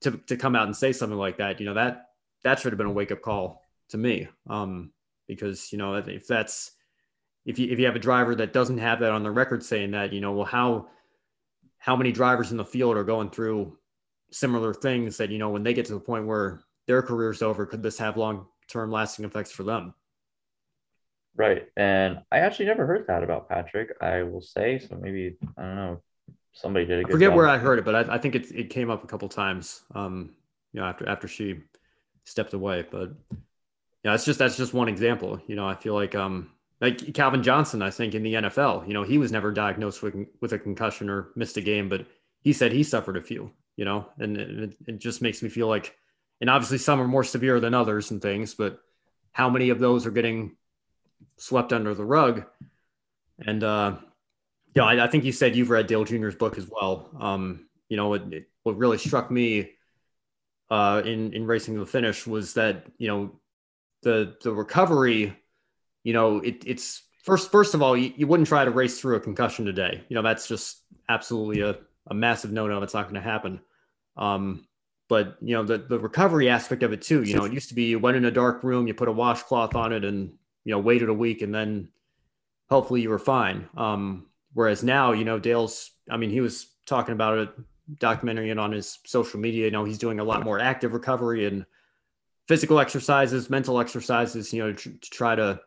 to 0.02 0.12
to 0.28 0.38
come 0.38 0.56
out 0.56 0.66
and 0.66 0.76
say 0.76 0.92
something 0.92 1.18
like 1.18 1.38
that, 1.38 1.60
you 1.60 1.66
know 1.66 1.74
that 1.74 2.08
that 2.44 2.60
should 2.60 2.72
have 2.72 2.78
been 2.78 2.88
a 2.88 2.92
wake 2.92 3.12
up 3.12 3.22
call 3.22 3.62
to 3.90 3.98
me. 3.98 4.28
Um, 4.50 4.92
because 5.28 5.72
you 5.72 5.78
know 5.78 5.96
if 5.96 6.28
that's 6.28 6.72
if 7.46 7.58
you 7.58 7.72
if 7.72 7.80
you 7.80 7.86
have 7.86 7.96
a 7.96 8.00
driver 8.00 8.36
that 8.36 8.54
doesn't 8.54 8.78
have 8.78 9.00
that 9.00 9.12
on 9.12 9.24
the 9.24 9.32
record 9.32 9.64
saying 9.64 9.92
that, 9.92 10.14
you 10.14 10.22
know, 10.22 10.34
well 10.34 10.46
how 10.46 10.88
how 11.78 11.96
many 11.96 12.12
drivers 12.12 12.52
in 12.52 12.58
the 12.58 12.66
field 12.66 12.98
are 12.98 13.04
going 13.04 13.30
through 13.30 13.78
similar 14.32 14.74
things 14.74 15.18
that 15.18 15.30
you 15.30 15.38
know 15.38 15.50
when 15.50 15.64
they 15.64 15.74
get 15.74 15.86
to 15.86 15.94
the 15.94 16.00
point 16.00 16.28
where 16.28 16.62
their 16.88 17.02
career's 17.02 17.42
over, 17.42 17.66
could 17.66 17.84
this 17.84 17.98
have 17.98 18.18
long 18.18 18.46
term 18.70 18.92
lasting 18.92 19.26
effects 19.26 19.52
for 19.52 19.64
them? 19.64 19.94
Right. 21.36 21.68
And 21.78 22.20
I 22.32 22.40
actually 22.40 22.66
never 22.66 22.86
heard 22.86 23.08
that 23.08 23.24
about 23.24 23.48
Patrick, 23.48 23.96
I 24.02 24.24
will 24.24 24.42
say. 24.42 24.80
So 24.80 24.98
maybe, 24.98 25.38
I 25.58 25.62
don't 25.62 25.76
know, 25.76 26.02
somebody 26.54 26.86
did 26.86 27.00
a 27.00 27.04
good 27.04 27.12
I 27.12 27.14
forget 27.14 27.30
job. 27.30 27.38
where 27.38 27.48
I 27.48 27.58
heard 27.58 27.80
it, 27.80 27.86
but 27.86 27.96
I, 27.96 28.16
I 28.16 28.18
think 28.18 28.36
it, 28.36 28.52
it 28.52 28.70
came 28.70 28.90
up 28.90 29.04
a 29.04 29.08
couple 29.08 29.30
times, 29.30 29.82
um, 29.96 30.32
you 30.74 30.80
know, 30.80 30.88
after, 30.88 31.08
after 31.08 31.28
she 31.28 31.60
stepped 32.24 32.54
away, 32.54 32.86
but 32.90 33.14
yeah, 34.04 34.14
it's 34.14 34.26
just, 34.26 34.40
that's 34.40 34.58
just 34.58 34.74
one 34.74 34.88
example. 34.88 35.40
You 35.48 35.56
know, 35.56 35.68
I 35.68 35.76
feel 35.76 35.94
like, 35.94 36.16
um, 36.16 36.52
like 36.80 37.14
Calvin 37.14 37.44
Johnson, 37.44 37.82
I 37.82 37.92
think 37.92 38.16
in 38.16 38.24
the 38.24 38.34
NFL, 38.34 38.88
you 38.88 38.94
know, 38.94 39.04
he 39.04 39.18
was 39.18 39.32
never 39.32 39.52
diagnosed 39.52 40.02
with, 40.02 40.16
with 40.42 40.54
a 40.54 40.60
concussion 40.60 41.10
or 41.10 41.30
missed 41.36 41.58
a 41.58 41.62
game, 41.62 41.88
but 41.88 42.06
he 42.42 42.54
said 42.54 42.72
he 42.72 42.84
suffered 42.84 43.18
a 43.18 43.22
few, 43.22 43.52
you 43.76 43.86
know, 43.86 44.08
and 44.18 44.38
it, 44.38 44.78
it 44.88 45.00
just 45.00 45.22
makes 45.22 45.44
me 45.44 45.50
feel 45.50 45.68
like, 45.68 45.96
and 46.42 46.50
obviously 46.50 46.80
some 46.80 47.00
are 47.00 47.08
more 47.08 47.24
severe 47.24 47.60
than 47.60 47.76
others 47.76 48.10
and 48.10 48.22
things, 48.22 48.56
but 48.56 48.80
how 49.32 49.50
many 49.50 49.70
of 49.70 49.80
those 49.80 50.06
are 50.06 50.12
getting 50.12 50.56
swept 51.38 51.72
under 51.72 51.94
the 51.94 52.04
rug? 52.06 52.46
And, 53.46 53.64
uh, 53.64 53.98
yeah, 54.76 54.84
I, 54.84 55.06
I 55.06 55.08
think 55.08 55.24
you 55.24 55.32
said 55.32 55.56
you've 55.56 55.70
read 55.70 55.88
Dale 55.88 56.06
Jr.'s 56.06 56.36
book 56.36 56.58
as 56.58 56.68
well. 56.70 57.10
Um, 57.20 57.68
you 57.90 57.98
know, 57.98 58.18
what 58.64 58.78
really 58.78 58.98
struck 58.98 59.30
me 59.30 59.72
uh, 60.70 61.02
in 61.04 61.34
in 61.34 61.46
racing 61.46 61.74
to 61.74 61.82
the 61.82 61.86
finish 61.86 62.26
was 62.26 62.54
that 62.54 62.86
you 62.98 63.08
know 63.08 63.40
the 64.04 64.38
the 64.42 64.54
recovery. 64.54 65.38
You 66.04 66.14
know, 66.14 66.38
it, 66.38 66.64
it's 66.66 67.04
first 67.24 67.52
first 67.52 67.74
of 67.74 67.82
all, 67.82 67.96
you, 67.98 68.14
you 68.16 68.28
wouldn't 68.28 68.48
try 68.48 68.64
to 68.64 68.72
race 68.72 69.00
through 69.00 69.18
a 69.18 69.20
concussion 69.20 69.66
today. 69.66 70.04
You 70.08 70.16
know, 70.16 70.22
that's 70.22 70.48
just 70.48 70.84
absolutely 71.10 71.62
a, 71.62 71.78
a 72.08 72.14
massive 72.14 72.52
no 72.52 72.68
no. 72.68 72.82
It's 72.82 72.94
not 72.94 73.04
going 73.04 73.16
to 73.16 73.22
happen. 73.22 73.60
Um, 74.16 74.66
but 75.10 75.36
you 75.42 75.54
know, 75.54 75.64
the 75.64 75.80
the 75.80 76.00
recovery 76.00 76.48
aspect 76.50 76.84
of 76.84 76.94
it 76.94 77.02
too. 77.02 77.24
You 77.24 77.36
know, 77.36 77.44
it 77.44 77.52
used 77.52 77.68
to 77.70 77.76
be 77.76 77.84
you 77.84 78.00
went 78.00 78.16
in 78.16 78.24
a 78.24 78.32
dark 78.32 78.64
room, 78.64 78.88
you 78.88 78.94
put 78.94 79.10
a 79.10 79.12
washcloth 79.12 79.76
on 79.76 79.92
it, 79.92 80.06
and 80.06 80.32
you 80.64 80.72
know 80.72 80.80
waited 80.80 81.10
a 81.10 81.14
week, 81.14 81.42
and 81.42 81.54
then 81.54 81.90
hopefully 82.70 83.02
you 83.02 83.10
were 83.10 83.20
fine. 83.20 83.68
Um, 83.76 84.28
Whereas 84.54 84.84
now, 84.84 85.14
you 85.14 85.24
know, 85.24 85.40
Dale's, 85.40 85.92
I 86.10 86.18
mean, 86.18 86.30
he 86.30 86.42
was 86.42 86.68
talking 86.86 87.14
about 87.14 87.38
it, 87.38 87.50
documenting 87.98 88.50
it 88.50 88.60
on 88.60 88.72
his 88.72 89.00
social 89.06 89.40
media. 89.40 89.66
You 89.66 89.72
know, 89.72 89.86
he's 89.86 89.98
doing 89.98 90.20
a 90.20 90.24
lot 90.24 90.44
more 90.44 90.60
active 90.60 90.94
recovery 90.94 91.46
and 91.46 91.66
physical 92.48 92.80
exercises, 92.80 93.50
mental 93.50 93.80
exercises, 93.80 94.52
you 94.52 94.64
know, 94.64 94.74
to, 94.74 94.90
to 94.92 95.10
try 95.10 95.36
to 95.36 95.62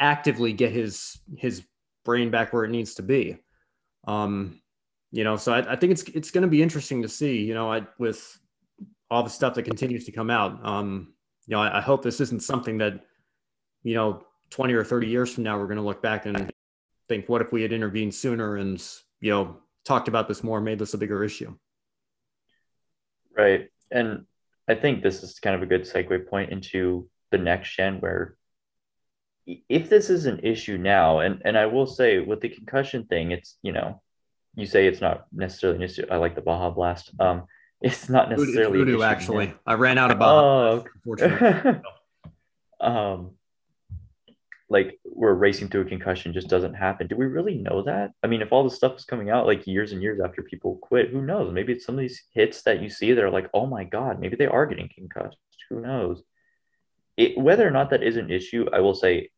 actively 0.00 0.52
get 0.52 0.72
his 0.72 1.18
his 1.36 1.62
brain 2.04 2.30
back 2.30 2.52
where 2.52 2.64
it 2.64 2.70
needs 2.70 2.94
to 2.94 3.02
be. 3.02 3.38
Um, 4.06 4.60
you 5.12 5.24
know, 5.24 5.36
so 5.36 5.52
I, 5.52 5.72
I 5.72 5.76
think 5.76 5.92
it's 5.92 6.02
it's 6.02 6.30
going 6.30 6.42
to 6.42 6.48
be 6.48 6.62
interesting 6.62 7.02
to 7.02 7.08
see, 7.08 7.38
you 7.38 7.54
know, 7.54 7.72
I, 7.72 7.86
with 7.98 8.38
all 9.10 9.22
the 9.22 9.30
stuff 9.30 9.54
that 9.54 9.64
continues 9.64 10.04
to 10.04 10.12
come 10.12 10.30
out. 10.30 10.64
Um, 10.64 11.12
you 11.46 11.56
know, 11.56 11.62
I, 11.62 11.78
I 11.78 11.80
hope 11.80 12.02
this 12.02 12.20
isn't 12.20 12.42
something 12.42 12.78
that, 12.78 13.04
you 13.82 13.94
know, 13.94 14.24
20 14.50 14.72
or 14.74 14.84
30 14.84 15.08
years 15.08 15.34
from 15.34 15.44
now, 15.44 15.58
we're 15.58 15.66
going 15.66 15.76
to 15.76 15.82
look 15.82 16.02
back 16.02 16.26
and 16.26 16.52
think, 17.10 17.28
what 17.28 17.42
if 17.42 17.50
we 17.50 17.62
had 17.62 17.72
intervened 17.72 18.14
sooner 18.14 18.56
and, 18.56 18.80
you 19.20 19.30
know, 19.30 19.56
talked 19.84 20.06
about 20.06 20.28
this 20.28 20.44
more, 20.44 20.60
made 20.60 20.78
this 20.78 20.94
a 20.94 20.98
bigger 20.98 21.24
issue? 21.24 21.54
Right. 23.36 23.68
And 23.90 24.26
I 24.68 24.76
think 24.76 25.02
this 25.02 25.24
is 25.24 25.40
kind 25.40 25.56
of 25.56 25.62
a 25.62 25.66
good 25.66 25.82
segue 25.82 26.28
point 26.28 26.52
into 26.52 27.08
the 27.32 27.38
next 27.38 27.76
gen 27.76 27.98
where 27.98 28.36
if 29.68 29.90
this 29.90 30.08
is 30.08 30.26
an 30.26 30.40
issue 30.44 30.78
now, 30.78 31.18
and, 31.18 31.42
and 31.44 31.58
I 31.58 31.66
will 31.66 31.86
say 31.86 32.20
with 32.20 32.40
the 32.40 32.48
concussion 32.48 33.06
thing, 33.06 33.32
it's, 33.32 33.56
you 33.62 33.72
know, 33.72 34.00
you 34.54 34.66
say 34.66 34.86
it's 34.86 35.00
not 35.00 35.26
necessarily 35.32 35.78
an 35.78 35.82
issue. 35.82 36.06
I 36.08 36.16
like 36.16 36.36
the 36.36 36.42
Baja 36.42 36.70
Blast. 36.70 37.10
Um, 37.18 37.46
it's 37.80 38.08
not 38.08 38.30
necessarily 38.30 38.78
voodoo, 38.78 39.02
actually. 39.02 39.48
Now. 39.48 39.54
I 39.66 39.74
ran 39.74 39.98
out 39.98 40.12
of 40.12 40.20
Baja. 40.20 40.42
Oh, 40.42 40.84
unfortunately. 40.94 41.80
um, 42.80 43.32
like 44.68 44.99
we're 45.14 45.34
racing 45.34 45.68
through 45.68 45.82
a 45.82 45.86
concussion 45.86 46.32
just 46.32 46.48
doesn't 46.48 46.74
happen. 46.74 47.06
Do 47.06 47.16
we 47.16 47.26
really 47.26 47.56
know 47.56 47.82
that? 47.82 48.12
I 48.22 48.26
mean, 48.26 48.42
if 48.42 48.52
all 48.52 48.64
this 48.64 48.76
stuff 48.76 48.96
is 48.96 49.04
coming 49.04 49.30
out 49.30 49.46
like 49.46 49.66
years 49.66 49.92
and 49.92 50.02
years 50.02 50.20
after 50.20 50.42
people 50.42 50.78
quit, 50.82 51.10
who 51.10 51.22
knows? 51.22 51.52
Maybe 51.52 51.72
it's 51.72 51.84
some 51.84 51.96
of 51.96 52.00
these 52.00 52.22
hits 52.32 52.62
that 52.62 52.82
you 52.82 52.88
see 52.88 53.12
that 53.12 53.24
are 53.24 53.30
like, 53.30 53.50
oh 53.52 53.66
my 53.66 53.84
God, 53.84 54.20
maybe 54.20 54.36
they 54.36 54.46
are 54.46 54.66
getting 54.66 54.88
concussed. 54.94 55.36
Who 55.68 55.80
knows? 55.80 56.22
It, 57.16 57.36
whether 57.38 57.66
or 57.66 57.70
not 57.70 57.90
that 57.90 58.02
is 58.02 58.16
an 58.16 58.30
issue, 58.30 58.66
I 58.72 58.80
will 58.80 58.94
say, 58.94 59.30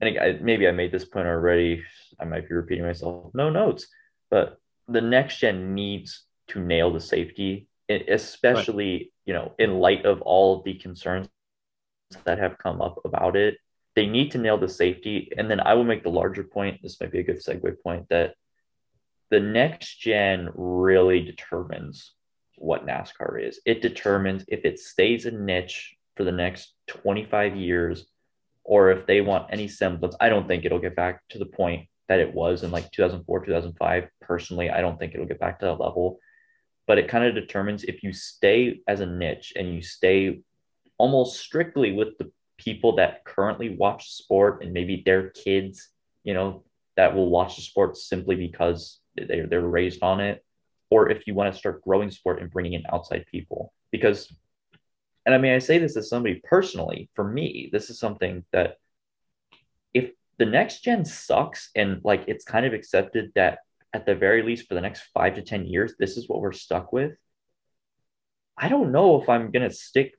and 0.00 0.18
I, 0.18 0.38
maybe 0.40 0.68
I 0.68 0.72
made 0.72 0.92
this 0.92 1.04
point 1.04 1.26
already. 1.26 1.82
I 2.20 2.24
might 2.24 2.48
be 2.48 2.54
repeating 2.54 2.84
myself. 2.84 3.30
No 3.34 3.50
notes, 3.50 3.88
but 4.30 4.60
the 4.88 5.00
next 5.00 5.38
gen 5.38 5.74
needs 5.74 6.24
to 6.48 6.60
nail 6.60 6.92
the 6.92 7.00
safety, 7.00 7.68
especially 7.88 8.92
right. 8.92 9.06
you 9.26 9.34
know 9.34 9.52
in 9.58 9.78
light 9.78 10.04
of 10.04 10.22
all 10.22 10.62
the 10.62 10.74
concerns 10.74 11.28
that 12.24 12.38
have 12.38 12.58
come 12.58 12.80
up 12.80 12.98
about 13.04 13.36
it 13.36 13.58
they 13.98 14.06
need 14.06 14.30
to 14.30 14.38
nail 14.38 14.56
the 14.56 14.68
safety. 14.68 15.32
And 15.36 15.50
then 15.50 15.58
I 15.58 15.74
will 15.74 15.82
make 15.82 16.04
the 16.04 16.08
larger 16.08 16.44
point. 16.44 16.78
This 16.80 17.00
might 17.00 17.10
be 17.10 17.18
a 17.18 17.24
good 17.24 17.42
segue 17.44 17.82
point 17.82 18.06
that 18.10 18.34
the 19.28 19.40
next 19.40 19.98
gen 19.98 20.50
really 20.54 21.20
determines 21.20 22.14
what 22.58 22.86
NASCAR 22.86 23.44
is. 23.44 23.60
It 23.66 23.82
determines 23.82 24.44
if 24.46 24.64
it 24.64 24.78
stays 24.78 25.26
a 25.26 25.32
niche 25.32 25.96
for 26.16 26.22
the 26.22 26.30
next 26.30 26.74
25 26.86 27.56
years 27.56 28.06
or 28.62 28.92
if 28.92 29.04
they 29.04 29.20
want 29.20 29.48
any 29.50 29.66
semblance. 29.66 30.14
I 30.20 30.28
don't 30.28 30.46
think 30.46 30.64
it'll 30.64 30.78
get 30.78 30.94
back 30.94 31.26
to 31.30 31.38
the 31.40 31.46
point 31.46 31.88
that 32.06 32.20
it 32.20 32.32
was 32.32 32.62
in 32.62 32.70
like 32.70 32.92
2004, 32.92 33.46
2005. 33.46 34.08
Personally, 34.20 34.70
I 34.70 34.80
don't 34.80 34.96
think 34.96 35.12
it'll 35.12 35.26
get 35.26 35.40
back 35.40 35.58
to 35.58 35.66
that 35.66 35.80
level. 35.80 36.20
But 36.86 36.98
it 36.98 37.08
kind 37.08 37.24
of 37.24 37.34
determines 37.34 37.82
if 37.82 38.04
you 38.04 38.12
stay 38.12 38.78
as 38.86 39.00
a 39.00 39.06
niche 39.06 39.54
and 39.56 39.74
you 39.74 39.82
stay 39.82 40.38
almost 40.98 41.40
strictly 41.40 41.90
with 41.90 42.16
the 42.18 42.30
people 42.58 42.96
that 42.96 43.24
currently 43.24 43.70
watch 43.70 44.10
sport 44.10 44.62
and 44.62 44.72
maybe 44.72 45.02
their 45.04 45.30
kids, 45.30 45.88
you 46.24 46.34
know, 46.34 46.64
that 46.96 47.14
will 47.14 47.30
watch 47.30 47.56
the 47.56 47.62
sport 47.62 47.96
simply 47.96 48.34
because 48.34 48.98
they're, 49.16 49.46
they're 49.46 49.60
raised 49.60 50.02
on 50.02 50.20
it, 50.20 50.44
or 50.90 51.10
if 51.10 51.26
you 51.26 51.34
want 51.34 51.52
to 51.52 51.58
start 51.58 51.82
growing 51.82 52.10
sport 52.10 52.40
and 52.40 52.50
bringing 52.50 52.74
in 52.74 52.84
outside 52.92 53.24
people. 53.30 53.72
Because, 53.92 54.30
and 55.24 55.34
I 55.34 55.38
mean, 55.38 55.52
I 55.52 55.60
say 55.60 55.78
this 55.78 55.96
as 55.96 56.08
somebody 56.08 56.42
personally, 56.44 57.08
for 57.14 57.24
me, 57.24 57.70
this 57.72 57.88
is 57.88 57.98
something 57.98 58.44
that 58.52 58.78
if 59.94 60.10
the 60.38 60.46
next 60.46 60.82
gen 60.82 61.04
sucks 61.04 61.70
and 61.74 62.00
like 62.04 62.24
it's 62.26 62.44
kind 62.44 62.66
of 62.66 62.72
accepted 62.72 63.32
that 63.34 63.60
at 63.94 64.04
the 64.04 64.14
very 64.14 64.42
least 64.42 64.68
for 64.68 64.74
the 64.74 64.80
next 64.80 65.02
five 65.14 65.36
to 65.36 65.42
10 65.42 65.66
years, 65.66 65.94
this 65.98 66.16
is 66.16 66.28
what 66.28 66.40
we're 66.40 66.52
stuck 66.52 66.92
with. 66.92 67.12
I 68.56 68.68
don't 68.68 68.92
know 68.92 69.22
if 69.22 69.28
I'm 69.28 69.50
going 69.52 69.68
to 69.68 69.74
stick 69.74 70.14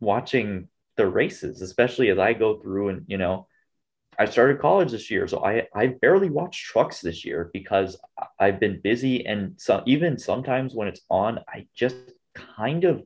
watching 0.00 0.68
the 0.96 1.06
races, 1.06 1.62
especially 1.62 2.10
as 2.10 2.18
I 2.18 2.32
go 2.32 2.58
through 2.60 2.88
and, 2.88 3.04
you 3.06 3.18
know, 3.18 3.46
I 4.18 4.24
started 4.24 4.60
college 4.60 4.92
this 4.92 5.10
year, 5.10 5.28
so 5.28 5.44
I 5.44 5.66
I 5.74 5.88
barely 5.88 6.30
watch 6.30 6.64
trucks 6.64 7.00
this 7.00 7.24
year 7.24 7.50
because 7.52 7.98
I've 8.40 8.58
been 8.58 8.80
busy 8.80 9.26
and 9.26 9.54
so 9.58 9.82
even 9.86 10.18
sometimes 10.18 10.74
when 10.74 10.88
it's 10.88 11.02
on, 11.10 11.40
I 11.48 11.66
just 11.74 11.96
kind 12.34 12.84
of 12.84 13.02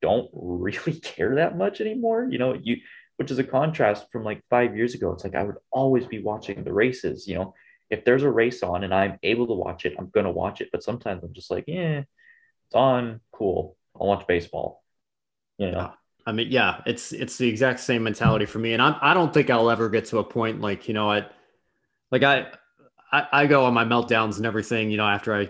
don't 0.00 0.30
really 0.32 0.98
care 1.00 1.36
that 1.36 1.58
much 1.58 1.80
anymore. 1.80 2.26
You 2.30 2.38
know, 2.38 2.54
you 2.54 2.78
which 3.16 3.30
is 3.30 3.38
a 3.38 3.44
contrast 3.44 4.06
from 4.12 4.24
like 4.24 4.42
five 4.50 4.76
years 4.76 4.94
ago. 4.94 5.12
It's 5.12 5.24
like 5.24 5.34
I 5.34 5.42
would 5.42 5.56
always 5.70 6.06
be 6.06 6.22
watching 6.22 6.64
the 6.64 6.72
races. 6.72 7.26
You 7.26 7.36
know, 7.36 7.54
if 7.90 8.04
there's 8.04 8.22
a 8.22 8.30
race 8.30 8.62
on 8.62 8.84
and 8.84 8.94
I'm 8.94 9.18
able 9.22 9.46
to 9.48 9.54
watch 9.54 9.84
it, 9.84 9.94
I'm 9.98 10.10
gonna 10.10 10.32
watch 10.32 10.60
it. 10.60 10.70
But 10.72 10.82
sometimes 10.82 11.22
I'm 11.22 11.34
just 11.34 11.50
like, 11.50 11.64
yeah, 11.66 12.04
it's 12.66 12.74
on, 12.74 13.20
cool. 13.32 13.76
I'll 13.98 14.06
watch 14.06 14.26
baseball. 14.26 14.82
You 15.58 15.70
know. 15.72 15.92
I 16.26 16.32
mean, 16.32 16.48
yeah, 16.50 16.80
it's 16.86 17.12
it's 17.12 17.38
the 17.38 17.48
exact 17.48 17.80
same 17.80 18.02
mentality 18.02 18.46
for 18.46 18.58
me, 18.58 18.72
and 18.72 18.82
I'm 18.82 18.96
I 19.00 19.14
don't 19.14 19.32
think 19.32 19.48
I'll 19.48 19.70
ever 19.70 19.88
get 19.88 20.06
to 20.06 20.18
a 20.18 20.24
point 20.24 20.60
like 20.60 20.88
you 20.88 20.94
know 20.94 21.10
I, 21.10 21.26
like 22.10 22.24
I, 22.24 22.48
I 23.12 23.26
I 23.32 23.46
go 23.46 23.64
on 23.64 23.74
my 23.74 23.84
meltdowns 23.84 24.36
and 24.36 24.44
everything 24.44 24.90
you 24.90 24.96
know 24.96 25.06
after 25.06 25.34
I, 25.34 25.48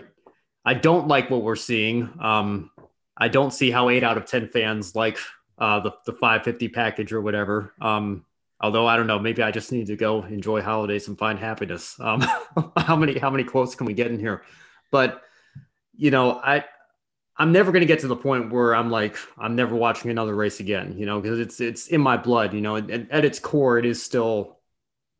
I 0.63 0.75
don't 0.75 1.07
like 1.07 1.31
what 1.31 1.41
we're 1.41 1.55
seeing. 1.55 2.13
Um, 2.21 2.69
I 3.17 3.27
don't 3.27 3.51
see 3.51 3.71
how 3.71 3.89
eight 3.89 4.03
out 4.03 4.17
of 4.17 4.25
ten 4.25 4.47
fans 4.47 4.95
like 4.95 5.17
uh 5.57 5.79
the 5.79 5.91
the 6.05 6.13
550 6.13 6.67
package 6.69 7.11
or 7.11 7.21
whatever. 7.21 7.73
Um, 7.81 8.23
although 8.61 8.85
I 8.85 8.97
don't 8.97 9.07
know, 9.07 9.17
maybe 9.17 9.41
I 9.41 9.49
just 9.49 9.71
need 9.71 9.87
to 9.87 9.95
go 9.95 10.23
enjoy 10.23 10.61
holidays 10.61 11.07
and 11.07 11.17
find 11.17 11.39
happiness. 11.39 11.99
Um, 11.99 12.21
how 12.77 12.95
many 12.95 13.17
how 13.17 13.31
many 13.31 13.43
quotes 13.43 13.73
can 13.73 13.87
we 13.87 13.93
get 13.93 14.11
in 14.11 14.19
here? 14.19 14.43
But 14.91 15.23
you 15.95 16.11
know, 16.11 16.33
I 16.33 16.65
I'm 17.39 17.51
never 17.51 17.71
going 17.71 17.81
to 17.81 17.87
get 17.87 17.99
to 17.99 18.07
the 18.07 18.15
point 18.15 18.51
where 18.51 18.75
I'm 18.75 18.89
like, 18.89 19.15
I'm 19.37 19.55
never 19.55 19.75
watching 19.75 20.09
another 20.09 20.35
race 20.35 20.59
again, 20.59 20.95
you 20.97 21.05
know, 21.05 21.21
because 21.21 21.39
it's 21.39 21.61
it's 21.61 21.87
in 21.87 22.01
my 22.01 22.17
blood, 22.17 22.53
you 22.53 22.61
know. 22.61 22.75
And 22.75 23.11
at 23.11 23.25
its 23.25 23.39
core, 23.39 23.77
it 23.77 23.85
is 23.85 24.01
still, 24.01 24.57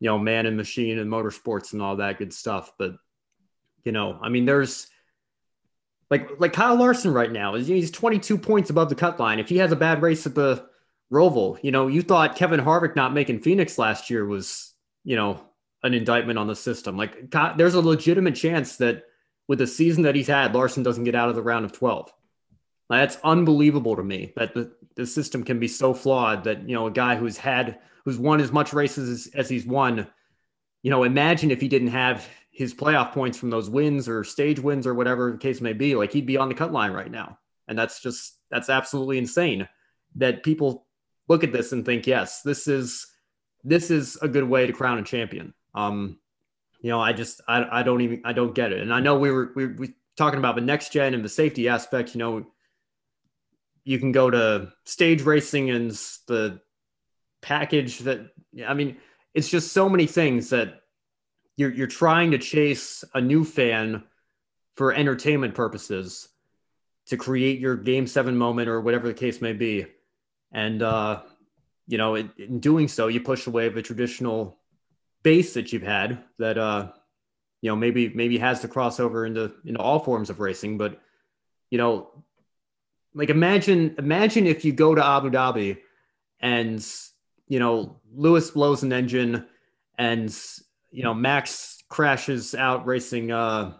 you 0.00 0.06
know, 0.06 0.18
man 0.18 0.46
and 0.46 0.56
machine 0.56 0.98
and 0.98 1.10
motorsports 1.10 1.72
and 1.72 1.82
all 1.82 1.96
that 1.96 2.18
good 2.18 2.32
stuff. 2.32 2.72
But, 2.76 2.96
you 3.84 3.92
know, 3.92 4.18
I 4.20 4.30
mean, 4.30 4.46
there's 4.46 4.88
like 6.10 6.28
like 6.40 6.52
Kyle 6.52 6.76
Larson 6.76 7.12
right 7.12 7.30
now 7.30 7.54
is 7.54 7.68
he's 7.68 7.90
22 7.90 8.36
points 8.38 8.70
above 8.70 8.88
the 8.88 8.94
cut 8.94 9.20
line. 9.20 9.38
If 9.38 9.48
he 9.48 9.58
has 9.58 9.70
a 9.70 9.76
bad 9.76 10.02
race 10.02 10.26
at 10.26 10.34
the 10.34 10.66
Roval, 11.12 11.58
you 11.62 11.70
know, 11.70 11.86
you 11.86 12.02
thought 12.02 12.36
Kevin 12.36 12.60
Harvick 12.60 12.96
not 12.96 13.14
making 13.14 13.40
Phoenix 13.40 13.78
last 13.78 14.10
year 14.10 14.26
was, 14.26 14.74
you 15.04 15.16
know, 15.16 15.40
an 15.82 15.94
indictment 15.94 16.38
on 16.38 16.48
the 16.48 16.56
system. 16.56 16.96
Like 16.96 17.30
there's 17.56 17.74
a 17.74 17.80
legitimate 17.80 18.34
chance 18.34 18.76
that 18.76 19.04
with 19.48 19.58
the 19.58 19.66
season 19.66 20.02
that 20.04 20.14
he's 20.14 20.28
had, 20.28 20.54
Larson 20.54 20.82
doesn't 20.82 21.04
get 21.04 21.14
out 21.14 21.30
of 21.30 21.34
the 21.34 21.42
round 21.42 21.64
of 21.64 21.72
12. 21.72 22.12
That's 22.90 23.18
unbelievable 23.24 23.96
to 23.96 24.02
me 24.02 24.32
that 24.36 24.54
the, 24.54 24.72
the 24.94 25.06
system 25.06 25.42
can 25.42 25.58
be 25.58 25.68
so 25.68 25.92
flawed 25.92 26.44
that, 26.44 26.68
you 26.68 26.74
know, 26.74 26.86
a 26.86 26.90
guy 26.90 27.16
who's 27.16 27.36
had, 27.36 27.80
who's 28.04 28.18
won 28.18 28.40
as 28.40 28.52
much 28.52 28.72
races 28.72 29.08
as, 29.26 29.34
as 29.34 29.48
he's 29.48 29.66
won, 29.66 30.06
you 30.82 30.90
know, 30.90 31.04
imagine 31.04 31.50
if 31.50 31.60
he 31.60 31.68
didn't 31.68 31.88
have 31.88 32.26
his 32.50 32.74
playoff 32.74 33.12
points 33.12 33.36
from 33.38 33.50
those 33.50 33.68
wins 33.68 34.08
or 34.08 34.24
stage 34.24 34.58
wins 34.58 34.86
or 34.86 34.94
whatever 34.94 35.32
the 35.32 35.38
case 35.38 35.60
may 35.60 35.72
be, 35.72 35.94
like 35.94 36.12
he'd 36.12 36.26
be 36.26 36.36
on 36.36 36.48
the 36.48 36.54
cut 36.54 36.72
line 36.72 36.92
right 36.92 37.10
now. 37.10 37.38
And 37.68 37.78
that's 37.78 38.00
just, 38.00 38.38
that's 38.50 38.70
absolutely 38.70 39.18
insane 39.18 39.68
that 40.16 40.42
people 40.42 40.86
look 41.28 41.44
at 41.44 41.52
this 41.52 41.72
and 41.72 41.84
think, 41.84 42.06
yes, 42.06 42.40
this 42.42 42.66
is, 42.66 43.06
this 43.64 43.90
is 43.90 44.16
a 44.22 44.28
good 44.28 44.44
way 44.44 44.66
to 44.66 44.72
crown 44.72 44.98
a 44.98 45.02
champion. 45.02 45.52
Um, 45.74 46.18
you 46.80 46.90
know, 46.90 47.00
I 47.00 47.12
just, 47.12 47.40
I, 47.48 47.80
I 47.80 47.82
don't 47.82 48.00
even, 48.00 48.22
I 48.24 48.32
don't 48.32 48.54
get 48.54 48.72
it. 48.72 48.80
And 48.80 48.92
I 48.92 49.00
know 49.00 49.18
we 49.18 49.30
were, 49.30 49.52
we, 49.54 49.66
we 49.66 49.94
talking 50.16 50.38
about 50.38 50.54
the 50.54 50.60
next 50.60 50.92
gen 50.92 51.14
and 51.14 51.24
the 51.24 51.28
safety 51.28 51.68
aspect, 51.68 52.14
you 52.14 52.18
know, 52.18 52.46
you 53.84 53.98
can 53.98 54.12
go 54.12 54.30
to 54.30 54.72
stage 54.84 55.22
racing 55.22 55.70
and 55.70 55.90
the 56.26 56.60
package 57.40 58.00
that, 58.00 58.20
I 58.66 58.74
mean, 58.74 58.96
it's 59.34 59.48
just 59.48 59.72
so 59.72 59.88
many 59.88 60.06
things 60.06 60.50
that 60.50 60.82
you're 61.58 61.72
you're 61.72 61.86
trying 61.86 62.30
to 62.30 62.38
chase 62.38 63.04
a 63.14 63.20
new 63.20 63.44
fan 63.44 64.04
for 64.76 64.94
entertainment 64.94 65.54
purposes 65.54 66.28
to 67.06 67.16
create 67.16 67.58
your 67.58 67.76
game 67.76 68.06
seven 68.06 68.36
moment 68.36 68.68
or 68.68 68.80
whatever 68.80 69.08
the 69.08 69.14
case 69.14 69.42
may 69.42 69.52
be 69.52 69.84
and 70.52 70.82
uh 70.82 71.20
you 71.86 71.98
know 71.98 72.14
in 72.14 72.60
doing 72.60 72.88
so 72.88 73.08
you 73.08 73.20
push 73.20 73.46
away 73.46 73.68
the 73.68 73.82
traditional 73.82 74.57
base 75.28 75.54
that 75.54 75.72
you've 75.72 75.82
had 75.82 76.24
that 76.38 76.56
uh 76.56 76.90
you 77.62 77.70
know 77.70 77.76
maybe 77.76 78.08
maybe 78.20 78.38
has 78.38 78.60
to 78.60 78.68
cross 78.68 79.00
over 79.00 79.26
into 79.26 79.52
into 79.64 79.80
all 79.80 79.98
forms 79.98 80.30
of 80.30 80.40
racing 80.40 80.78
but 80.78 81.00
you 81.70 81.78
know 81.78 81.92
like 83.14 83.30
imagine 83.30 83.94
imagine 83.98 84.46
if 84.46 84.64
you 84.64 84.72
go 84.72 84.94
to 84.94 85.04
abu 85.04 85.30
dhabi 85.30 85.78
and 86.40 86.80
you 87.46 87.58
know 87.58 88.00
lewis 88.24 88.50
blows 88.50 88.82
an 88.82 88.92
engine 88.92 89.44
and 89.98 90.30
you 90.90 91.02
know, 91.02 91.14
Max 91.14 91.82
crashes 91.88 92.54
out 92.54 92.86
racing. 92.86 93.30
Uh, 93.30 93.74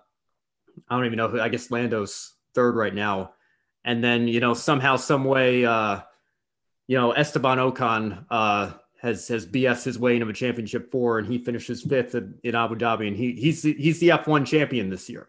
I 0.89 0.97
don't 0.97 1.07
even 1.07 1.17
know 1.17 1.29
who. 1.29 1.41
I 1.41 1.49
guess 1.49 1.71
Lando's 1.71 2.35
third 2.55 2.77
right 2.77 2.95
now, 2.95 3.33
and 3.85 4.03
then 4.03 4.29
you 4.29 4.41
know 4.41 4.55
somehow, 4.55 4.97
some 4.97 5.25
way, 5.25 5.65
uh, 5.65 6.01
you 6.87 6.97
know, 6.97 7.13
Esteban 7.13 7.59
Ocon 7.59 8.25
uh, 8.31 8.73
has 8.99 9.29
has 9.29 9.47
BS 9.47 9.85
his 9.85 9.99
way 9.99 10.15
into 10.15 10.29
a 10.29 10.33
championship 10.33 10.91
four, 10.91 11.19
and 11.19 11.27
he 11.27 11.39
finishes 11.39 11.83
fifth 11.83 12.15
in, 12.15 12.35
in 12.43 12.55
Abu 12.55 12.75
Dhabi, 12.75 13.09
and 13.09 13.17
he 13.17 13.33
he's 13.33 13.63
he's 13.63 14.01
the 14.01 14.11
F1 14.11 14.47
champion 14.47 14.91
this 14.91 15.09
year. 15.09 15.29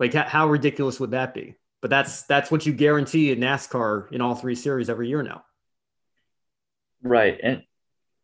Like 0.00 0.14
how, 0.14 0.24
how 0.24 0.48
ridiculous 0.48 0.98
would 1.00 1.10
that 1.10 1.34
be? 1.34 1.54
But 1.80 1.90
that's 1.90 2.22
that's 2.22 2.50
what 2.50 2.66
you 2.66 2.72
guarantee 2.72 3.30
in 3.30 3.40
NASCAR 3.40 4.10
in 4.10 4.20
all 4.20 4.34
three 4.34 4.54
series 4.54 4.88
every 4.88 5.08
year 5.08 5.22
now. 5.22 5.44
Right, 7.02 7.38
and 7.42 7.62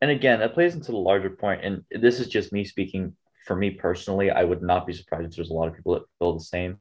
and 0.00 0.10
again, 0.10 0.40
that 0.40 0.54
plays 0.54 0.74
into 0.74 0.92
the 0.92 0.98
larger 0.98 1.30
point, 1.30 1.64
and 1.64 1.84
this 1.90 2.18
is 2.18 2.28
just 2.28 2.52
me 2.52 2.64
speaking 2.64 3.14
for 3.46 3.54
me 3.54 3.70
personally. 3.70 4.30
I 4.30 4.44
would 4.44 4.62
not 4.62 4.86
be 4.86 4.92
surprised 4.92 5.30
if 5.30 5.36
there's 5.36 5.50
a 5.50 5.54
lot 5.54 5.68
of 5.68 5.76
people 5.76 5.94
that 5.94 6.02
feel 6.18 6.32
the 6.32 6.44
same. 6.44 6.78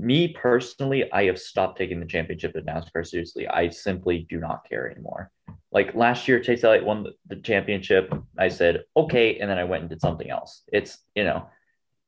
Me 0.00 0.28
personally, 0.28 1.12
I 1.12 1.24
have 1.24 1.38
stopped 1.38 1.76
taking 1.76 2.00
the 2.00 2.06
championship 2.06 2.56
at 2.56 2.64
NASCAR 2.64 3.06
seriously. 3.06 3.46
I 3.46 3.68
simply 3.68 4.26
do 4.30 4.40
not 4.40 4.66
care 4.66 4.90
anymore. 4.90 5.30
Like 5.72 5.94
last 5.94 6.26
year, 6.26 6.40
Chase 6.40 6.64
Elliott 6.64 6.86
won 6.86 7.06
the, 7.26 7.36
championship. 7.36 8.10
I 8.38 8.48
said, 8.48 8.84
okay. 8.96 9.38
And 9.38 9.50
then 9.50 9.58
I 9.58 9.64
went 9.64 9.82
and 9.82 9.90
did 9.90 10.00
something 10.00 10.30
else. 10.30 10.62
It's, 10.72 10.98
you 11.14 11.24
know, 11.24 11.48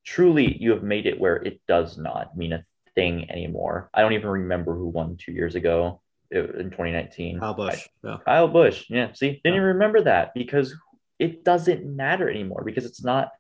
truly 0.07 0.57
you 0.59 0.71
have 0.71 0.83
made 0.83 1.05
it 1.07 1.21
where 1.21 1.37
it 1.37 1.61
does 1.69 1.99
not 1.99 2.35
mean 2.35 2.55
a 2.55 2.65
thing 2.95 3.31
anymore. 3.31 3.91
I 3.93 4.01
don't 4.01 4.15
even 4.15 4.31
remember 4.31 4.75
who 4.75 4.89
won 4.89 5.19
two 5.19 5.33
years 5.33 5.55
ago 5.55 6.01
uh, 6.35 6.45
in 6.45 6.71
2019. 6.71 7.41
Kyle 7.41 7.55
Busch. 7.55 7.89
I, 8.05 8.09
yeah. 8.09 8.17
Kyle 8.25 8.49
Busch. 8.49 8.87
Yeah. 8.89 9.13
See, 9.13 9.29
didn't 9.29 9.41
yeah. 9.45 9.53
even 9.53 9.63
remember 9.65 10.03
that 10.05 10.33
because 10.35 10.75
it 11.19 11.45
doesn't 11.45 11.85
matter 11.85 12.29
anymore 12.29 12.63
because 12.65 12.87
it's 12.87 13.05
not 13.05 13.33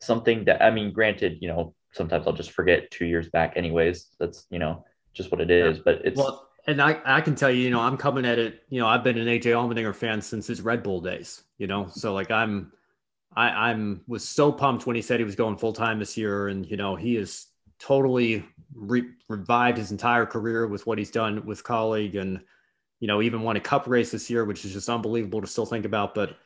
something 0.00 0.44
that 0.44 0.62
I 0.62 0.70
mean, 0.70 0.92
granted, 0.92 1.38
you 1.40 1.48
know, 1.48 1.74
sometimes 1.96 2.26
I'll 2.26 2.32
just 2.32 2.50
forget 2.50 2.90
two 2.90 3.06
years 3.06 3.28
back 3.28 3.54
anyways. 3.56 4.08
That's, 4.18 4.46
you 4.50 4.58
know, 4.58 4.84
just 5.14 5.30
what 5.30 5.40
it 5.40 5.50
is. 5.50 5.78
Yeah. 5.78 5.82
But 5.84 6.02
it's 6.04 6.18
well, 6.18 6.48
and 6.66 6.82
I, 6.82 7.00
I 7.04 7.20
can 7.20 7.34
tell 7.34 7.50
you, 7.50 7.62
you 7.62 7.70
know, 7.70 7.80
I'm 7.80 7.96
coming 7.96 8.26
at 8.26 8.38
it, 8.38 8.62
you 8.68 8.80
know, 8.80 8.86
I've 8.86 9.04
been 9.04 9.18
an 9.18 9.26
AJ 9.26 9.44
Allmendinger 9.44 9.94
fan 9.94 10.20
since 10.20 10.46
his 10.46 10.60
Red 10.60 10.82
Bull 10.82 11.00
days, 11.00 11.42
you 11.58 11.66
know. 11.66 11.86
So 11.90 12.12
like 12.12 12.30
I'm 12.30 12.72
I, 13.34 13.70
I'm 13.70 14.02
was 14.06 14.28
so 14.28 14.52
pumped 14.52 14.86
when 14.86 14.96
he 14.96 15.02
said 15.02 15.20
he 15.20 15.24
was 15.24 15.36
going 15.36 15.56
full 15.56 15.72
time 15.72 15.98
this 15.98 16.16
year. 16.16 16.48
And, 16.48 16.68
you 16.68 16.76
know, 16.76 16.96
he 16.96 17.16
is 17.16 17.46
totally 17.78 18.44
re- 18.74 19.10
revived 19.28 19.78
his 19.78 19.90
entire 19.90 20.26
career 20.26 20.66
with 20.66 20.86
what 20.86 20.98
he's 20.98 21.10
done 21.10 21.44
with 21.44 21.62
Kaulig 21.62 22.18
and 22.18 22.40
you 23.00 23.06
know 23.06 23.20
even 23.20 23.42
won 23.42 23.56
a 23.56 23.60
cup 23.60 23.86
race 23.86 24.10
this 24.10 24.30
year 24.30 24.44
which 24.44 24.64
is 24.64 24.72
just 24.72 24.88
unbelievable 24.88 25.40
to 25.40 25.46
still 25.46 25.66
think 25.66 25.84
about 25.84 26.14
but 26.14 26.36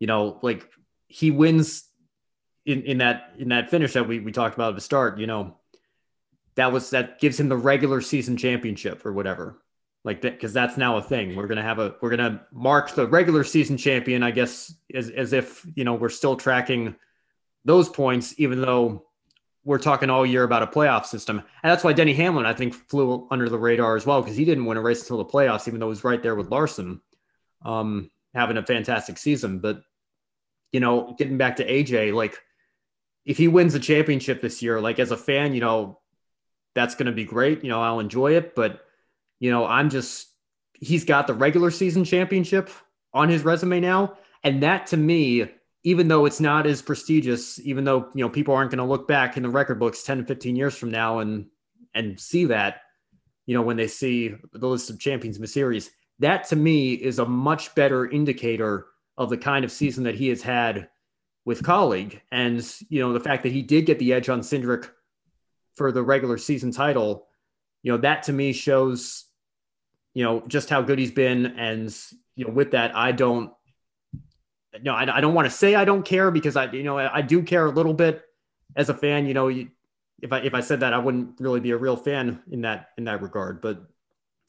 you 0.00 0.06
know 0.06 0.40
like 0.42 0.68
he 1.06 1.30
wins 1.30 1.84
in 2.64 2.82
in 2.82 2.98
that 2.98 3.32
in 3.38 3.48
that 3.48 3.70
finish 3.70 3.92
that 3.92 4.06
we, 4.06 4.20
we 4.20 4.32
talked 4.32 4.54
about 4.54 4.70
at 4.70 4.74
the 4.74 4.80
start 4.80 5.18
you 5.18 5.26
know 5.26 5.56
that 6.54 6.72
was 6.72 6.90
that 6.90 7.18
gives 7.18 7.38
him 7.38 7.48
the 7.48 7.56
regular 7.56 8.00
season 8.00 8.36
championship 8.36 9.04
or 9.04 9.12
whatever 9.12 9.62
like 10.04 10.20
that 10.22 10.32
because 10.32 10.52
that's 10.52 10.76
now 10.76 10.96
a 10.96 11.02
thing 11.02 11.34
we're 11.34 11.46
gonna 11.46 11.62
have 11.62 11.78
a 11.78 11.94
we're 12.00 12.10
gonna 12.10 12.44
mark 12.52 12.94
the 12.94 13.06
regular 13.06 13.44
season 13.44 13.76
champion 13.76 14.22
i 14.22 14.30
guess 14.30 14.74
as, 14.94 15.10
as 15.10 15.32
if 15.32 15.66
you 15.74 15.84
know 15.84 15.94
we're 15.94 16.08
still 16.08 16.36
tracking 16.36 16.94
those 17.64 17.88
points 17.88 18.34
even 18.38 18.60
though 18.60 19.04
we're 19.64 19.78
talking 19.78 20.10
all 20.10 20.26
year 20.26 20.42
about 20.42 20.62
a 20.62 20.66
playoff 20.66 21.06
system. 21.06 21.38
And 21.38 21.70
that's 21.70 21.84
why 21.84 21.92
Denny 21.92 22.14
Hamlin, 22.14 22.46
I 22.46 22.52
think, 22.52 22.74
flew 22.74 23.28
under 23.30 23.48
the 23.48 23.58
radar 23.58 23.96
as 23.96 24.04
well, 24.04 24.20
because 24.20 24.36
he 24.36 24.44
didn't 24.44 24.64
win 24.64 24.76
a 24.76 24.80
race 24.80 25.02
until 25.02 25.18
the 25.18 25.24
playoffs, 25.24 25.68
even 25.68 25.78
though 25.78 25.86
he 25.86 25.90
was 25.90 26.04
right 26.04 26.22
there 26.22 26.34
with 26.34 26.50
Larson, 26.50 27.00
um, 27.64 28.10
having 28.34 28.56
a 28.56 28.66
fantastic 28.66 29.18
season. 29.18 29.60
But, 29.60 29.82
you 30.72 30.80
know, 30.80 31.14
getting 31.16 31.38
back 31.38 31.56
to 31.56 31.68
AJ, 31.68 32.12
like, 32.12 32.38
if 33.24 33.38
he 33.38 33.48
wins 33.48 33.72
the 33.72 33.80
championship 33.80 34.40
this 34.40 34.62
year, 34.62 34.80
like, 34.80 34.98
as 34.98 35.10
a 35.10 35.16
fan, 35.16 35.54
you 35.54 35.60
know, 35.60 36.00
that's 36.74 36.94
going 36.94 37.06
to 37.06 37.12
be 37.12 37.24
great. 37.24 37.62
You 37.62 37.70
know, 37.70 37.82
I'll 37.82 38.00
enjoy 38.00 38.36
it. 38.36 38.54
But, 38.54 38.80
you 39.38 39.50
know, 39.50 39.66
I'm 39.66 39.90
just, 39.90 40.28
he's 40.72 41.04
got 41.04 41.26
the 41.26 41.34
regular 41.34 41.70
season 41.70 42.04
championship 42.04 42.70
on 43.12 43.28
his 43.28 43.44
resume 43.44 43.80
now. 43.80 44.16
And 44.42 44.62
that 44.62 44.86
to 44.88 44.96
me, 44.96 45.48
even 45.84 46.08
though 46.08 46.26
it's 46.26 46.40
not 46.40 46.66
as 46.66 46.82
prestigious, 46.82 47.58
even 47.60 47.84
though 47.84 48.08
you 48.14 48.22
know 48.22 48.28
people 48.28 48.54
aren't 48.54 48.70
going 48.70 48.78
to 48.78 48.84
look 48.84 49.08
back 49.08 49.36
in 49.36 49.42
the 49.42 49.48
record 49.48 49.78
books 49.78 50.02
10 50.02 50.18
to 50.18 50.24
15 50.24 50.56
years 50.56 50.76
from 50.76 50.90
now 50.90 51.18
and 51.18 51.46
and 51.94 52.18
see 52.18 52.46
that, 52.46 52.82
you 53.46 53.54
know, 53.54 53.62
when 53.62 53.76
they 53.76 53.88
see 53.88 54.34
the 54.52 54.66
list 54.66 54.90
of 54.90 54.98
champions 54.98 55.36
in 55.36 55.42
the 55.42 55.48
series, 55.48 55.90
that 56.20 56.48
to 56.48 56.56
me 56.56 56.94
is 56.94 57.18
a 57.18 57.26
much 57.26 57.74
better 57.74 58.08
indicator 58.08 58.86
of 59.18 59.28
the 59.28 59.36
kind 59.36 59.64
of 59.64 59.72
season 59.72 60.04
that 60.04 60.14
he 60.14 60.28
has 60.28 60.40
had 60.40 60.88
with 61.44 61.62
Kaulig. 61.62 62.20
And, 62.30 62.64
you 62.88 63.00
know, 63.00 63.12
the 63.12 63.20
fact 63.20 63.42
that 63.42 63.52
he 63.52 63.62
did 63.62 63.86
get 63.86 63.98
the 63.98 64.12
edge 64.12 64.28
on 64.28 64.40
Cindric 64.40 64.90
for 65.74 65.92
the 65.92 66.02
regular 66.02 66.38
season 66.38 66.70
title, 66.70 67.26
you 67.82 67.90
know, 67.90 67.98
that 67.98 68.24
to 68.24 68.32
me 68.32 68.52
shows, 68.52 69.24
you 70.14 70.22
know, 70.22 70.42
just 70.46 70.70
how 70.70 70.82
good 70.82 70.98
he's 70.98 71.10
been. 71.10 71.46
And, 71.46 71.94
you 72.36 72.46
know, 72.46 72.52
with 72.52 72.72
that, 72.72 72.94
I 72.96 73.12
don't 73.12 73.52
no, 74.80 74.94
I, 74.94 75.18
I 75.18 75.20
don't 75.20 75.34
want 75.34 75.46
to 75.46 75.50
say 75.50 75.74
I 75.74 75.84
don't 75.84 76.04
care 76.04 76.30
because 76.30 76.56
I, 76.56 76.70
you 76.72 76.82
know, 76.82 76.98
I, 76.98 77.18
I 77.18 77.22
do 77.22 77.42
care 77.42 77.66
a 77.66 77.70
little 77.70 77.92
bit 77.92 78.22
as 78.76 78.88
a 78.88 78.94
fan. 78.94 79.26
You 79.26 79.34
know, 79.34 79.48
you, 79.48 79.68
if 80.22 80.32
I 80.32 80.38
if 80.38 80.54
I 80.54 80.60
said 80.60 80.80
that, 80.80 80.94
I 80.94 80.98
wouldn't 80.98 81.40
really 81.40 81.60
be 81.60 81.72
a 81.72 81.76
real 81.76 81.96
fan 81.96 82.40
in 82.50 82.62
that 82.62 82.90
in 82.96 83.04
that 83.04 83.20
regard. 83.20 83.60
But 83.60 83.82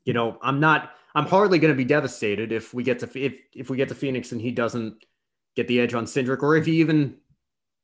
you 0.05 0.13
know, 0.13 0.37
I'm 0.41 0.59
not. 0.59 0.91
I'm 1.15 1.25
hardly 1.25 1.59
going 1.59 1.73
to 1.73 1.77
be 1.77 1.83
devastated 1.83 2.51
if 2.51 2.73
we 2.73 2.83
get 2.83 2.99
to 2.99 3.09
if 3.19 3.33
if 3.53 3.69
we 3.69 3.77
get 3.77 3.89
to 3.89 3.95
Phoenix 3.95 4.31
and 4.31 4.39
he 4.39 4.51
doesn't 4.51 5.03
get 5.55 5.67
the 5.67 5.79
edge 5.79 5.93
on 5.93 6.05
Cindric, 6.05 6.41
or 6.43 6.55
if 6.55 6.65
he 6.65 6.79
even 6.79 7.17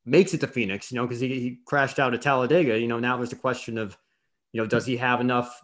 makes 0.06 0.34
it 0.34 0.42
to 0.42 0.48
Phoenix. 0.48 0.92
You 0.92 0.98
know, 0.98 1.08
because 1.08 1.20
he, 1.20 1.28
he 1.28 1.60
crashed 1.66 2.00
out 2.00 2.14
at 2.14 2.22
Talladega. 2.22 2.80
You 2.80 2.88
know, 2.88 3.00
now 3.00 3.18
there's 3.18 3.32
a 3.32 3.38
question 3.38 3.78
of, 3.78 3.98
you 4.52 4.62
know, 4.62 4.68
does 4.68 4.86
he 4.86 4.98
have 4.98 5.22
enough 5.22 5.60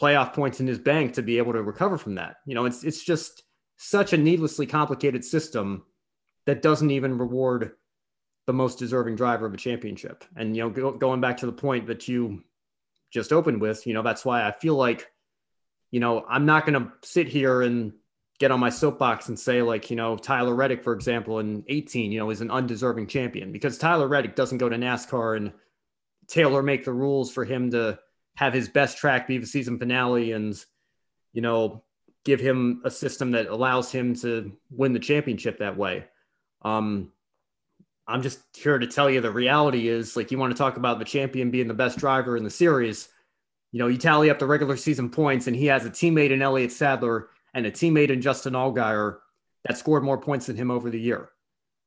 playoff 0.00 0.32
points 0.32 0.60
in 0.60 0.66
his 0.66 0.78
bank 0.78 1.14
to 1.14 1.22
be 1.22 1.38
able 1.38 1.52
to 1.52 1.62
recover 1.62 1.98
from 1.98 2.16
that? 2.16 2.36
You 2.46 2.54
know, 2.54 2.64
it's 2.64 2.84
it's 2.84 3.04
just 3.04 3.42
such 3.76 4.12
a 4.12 4.18
needlessly 4.18 4.66
complicated 4.66 5.24
system 5.24 5.84
that 6.46 6.62
doesn't 6.62 6.90
even 6.90 7.18
reward 7.18 7.72
the 8.46 8.52
most 8.52 8.78
deserving 8.78 9.16
driver 9.16 9.46
of 9.46 9.54
a 9.54 9.58
championship. 9.58 10.24
And 10.36 10.56
you 10.56 10.62
know, 10.62 10.70
go, 10.70 10.92
going 10.92 11.20
back 11.20 11.38
to 11.38 11.46
the 11.46 11.52
point 11.52 11.86
that 11.86 12.08
you 12.08 12.42
just 13.12 13.32
opened 13.32 13.60
with, 13.60 13.86
you 13.86 13.94
know, 13.94 14.02
that's 14.02 14.24
why 14.24 14.46
I 14.46 14.52
feel 14.52 14.74
like, 14.74 15.10
you 15.90 16.00
know, 16.00 16.24
I'm 16.28 16.46
not 16.46 16.66
going 16.66 16.80
to 16.80 16.92
sit 17.02 17.28
here 17.28 17.62
and 17.62 17.92
get 18.40 18.50
on 18.50 18.58
my 18.58 18.70
soapbox 18.70 19.28
and 19.28 19.38
say 19.38 19.60
like, 19.60 19.90
you 19.90 19.96
know, 19.96 20.16
Tyler 20.16 20.54
Reddick, 20.54 20.82
for 20.82 20.94
example, 20.94 21.38
in 21.38 21.62
18, 21.68 22.10
you 22.10 22.18
know, 22.18 22.30
is 22.30 22.40
an 22.40 22.50
undeserving 22.50 23.06
champion 23.06 23.52
because 23.52 23.76
Tyler 23.76 24.08
Reddick 24.08 24.34
doesn't 24.34 24.58
go 24.58 24.68
to 24.68 24.76
NASCAR 24.76 25.36
and 25.36 25.52
tailor 26.26 26.62
make 26.62 26.84
the 26.84 26.92
rules 26.92 27.30
for 27.30 27.44
him 27.44 27.70
to 27.70 27.98
have 28.36 28.54
his 28.54 28.68
best 28.68 28.96
track 28.96 29.28
be 29.28 29.36
the 29.36 29.46
season 29.46 29.78
finale 29.78 30.32
and, 30.32 30.56
you 31.34 31.42
know, 31.42 31.84
give 32.24 32.40
him 32.40 32.80
a 32.84 32.90
system 32.90 33.30
that 33.32 33.46
allows 33.46 33.92
him 33.92 34.14
to 34.14 34.56
win 34.70 34.94
the 34.94 34.98
championship 34.98 35.58
that 35.58 35.76
way. 35.76 36.06
Um, 36.62 37.12
I'm 38.06 38.22
just 38.22 38.40
here 38.56 38.78
to 38.78 38.86
tell 38.86 39.10
you 39.10 39.20
the 39.20 39.30
reality 39.30 39.88
is 39.88 40.16
like 40.16 40.30
you 40.30 40.38
want 40.38 40.52
to 40.52 40.58
talk 40.58 40.78
about 40.78 40.98
the 40.98 41.04
champion 41.04 41.50
being 41.50 41.68
the 41.68 41.74
best 41.74 41.98
driver 41.98 42.38
in 42.38 42.44
the 42.44 42.50
series. 42.50 43.08
You 43.70 43.78
know, 43.78 43.86
you 43.86 43.98
tally 43.98 44.30
up 44.30 44.38
the 44.38 44.46
regular 44.46 44.76
season 44.76 45.10
points, 45.10 45.46
and 45.46 45.54
he 45.54 45.66
has 45.66 45.84
a 45.84 45.90
teammate 45.90 46.30
in 46.30 46.42
Elliott 46.42 46.72
Sadler 46.72 47.28
and 47.54 47.66
a 47.66 47.70
teammate 47.70 48.10
in 48.10 48.20
Justin 48.20 48.54
Allgaier 48.54 49.18
that 49.64 49.78
scored 49.78 50.02
more 50.02 50.18
points 50.18 50.46
than 50.46 50.56
him 50.56 50.70
over 50.70 50.90
the 50.90 51.00
year. 51.00 51.30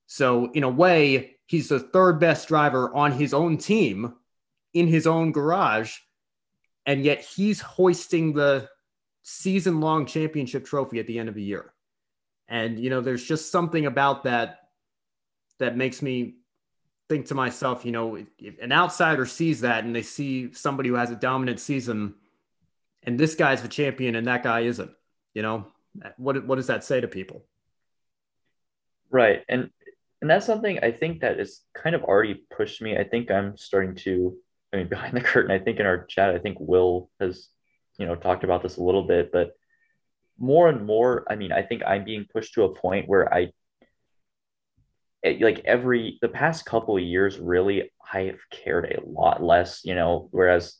So, 0.05 0.51
in 0.51 0.63
a 0.63 0.69
way, 0.69 1.37
he's 1.47 1.69
the 1.69 1.79
third 1.79 2.19
best 2.19 2.47
driver 2.47 2.93
on 2.93 3.11
his 3.11 3.33
own 3.33 3.57
team 3.57 4.13
in 4.73 4.87
his 4.87 5.07
own 5.07 5.31
garage. 5.31 5.97
And 6.85 7.03
yet 7.03 7.21
he's 7.21 7.61
hoisting 7.61 8.33
the 8.33 8.69
season 9.21 9.79
long 9.79 10.05
championship 10.05 10.65
trophy 10.65 10.99
at 10.99 11.07
the 11.07 11.17
end 11.17 11.29
of 11.29 11.35
the 11.35 11.43
year. 11.43 11.73
And, 12.47 12.77
you 12.77 12.89
know, 12.89 13.01
there's 13.01 13.23
just 13.23 13.51
something 13.51 13.85
about 13.85 14.23
that 14.23 14.59
that 15.59 15.77
makes 15.77 16.01
me 16.01 16.35
think 17.09 17.27
to 17.27 17.35
myself, 17.35 17.85
you 17.85 17.91
know, 17.91 18.15
if 18.37 18.59
an 18.61 18.71
outsider 18.71 19.25
sees 19.25 19.61
that 19.61 19.83
and 19.83 19.95
they 19.95 20.01
see 20.01 20.53
somebody 20.53 20.89
who 20.89 20.95
has 20.95 21.11
a 21.11 21.15
dominant 21.15 21.59
season 21.59 22.15
and 23.03 23.19
this 23.19 23.35
guy's 23.35 23.61
the 23.61 23.67
champion 23.67 24.15
and 24.15 24.27
that 24.27 24.43
guy 24.43 24.61
isn't, 24.61 24.91
you 25.33 25.41
know, 25.41 25.67
what, 26.17 26.45
what 26.45 26.55
does 26.55 26.67
that 26.67 26.83
say 26.83 27.01
to 27.01 27.07
people? 27.07 27.45
Right. 29.09 29.41
And, 29.47 29.69
and 30.21 30.29
that's 30.29 30.45
something 30.45 30.79
I 30.81 30.91
think 30.91 31.21
that 31.21 31.39
is 31.39 31.61
kind 31.75 31.95
of 31.95 32.03
already 32.03 32.43
pushed 32.55 32.81
me. 32.81 32.97
I 32.97 33.03
think 33.03 33.29
I'm 33.29 33.57
starting 33.57 33.95
to, 33.95 34.35
I 34.71 34.77
mean, 34.77 34.87
behind 34.89 35.15
the 35.15 35.21
curtain, 35.21 35.51
I 35.51 35.59
think 35.59 35.79
in 35.79 35.85
our 35.85 36.05
chat, 36.05 36.29
I 36.29 36.39
think 36.39 36.57
Will 36.59 37.09
has, 37.19 37.47
you 37.97 38.05
know, 38.05 38.15
talked 38.15 38.43
about 38.43 38.63
this 38.63 38.77
a 38.77 38.83
little 38.83 39.03
bit, 39.03 39.31
but 39.31 39.51
more 40.39 40.67
and 40.67 40.85
more, 40.85 41.25
I 41.29 41.35
mean, 41.35 41.51
I 41.51 41.61
think 41.61 41.83
I'm 41.85 42.03
being 42.03 42.25
pushed 42.31 42.55
to 42.55 42.63
a 42.63 42.75
point 42.75 43.07
where 43.07 43.31
I 43.31 43.51
eh, 45.23 45.37
like 45.39 45.61
every 45.65 46.17
the 46.21 46.27
past 46.27 46.65
couple 46.65 46.97
of 46.97 47.03
years 47.03 47.39
really 47.39 47.91
i've 48.11 48.41
cared 48.51 48.85
a 48.85 49.09
lot 49.09 49.41
less 49.41 49.81
you 49.85 49.95
know 49.95 50.27
whereas 50.31 50.75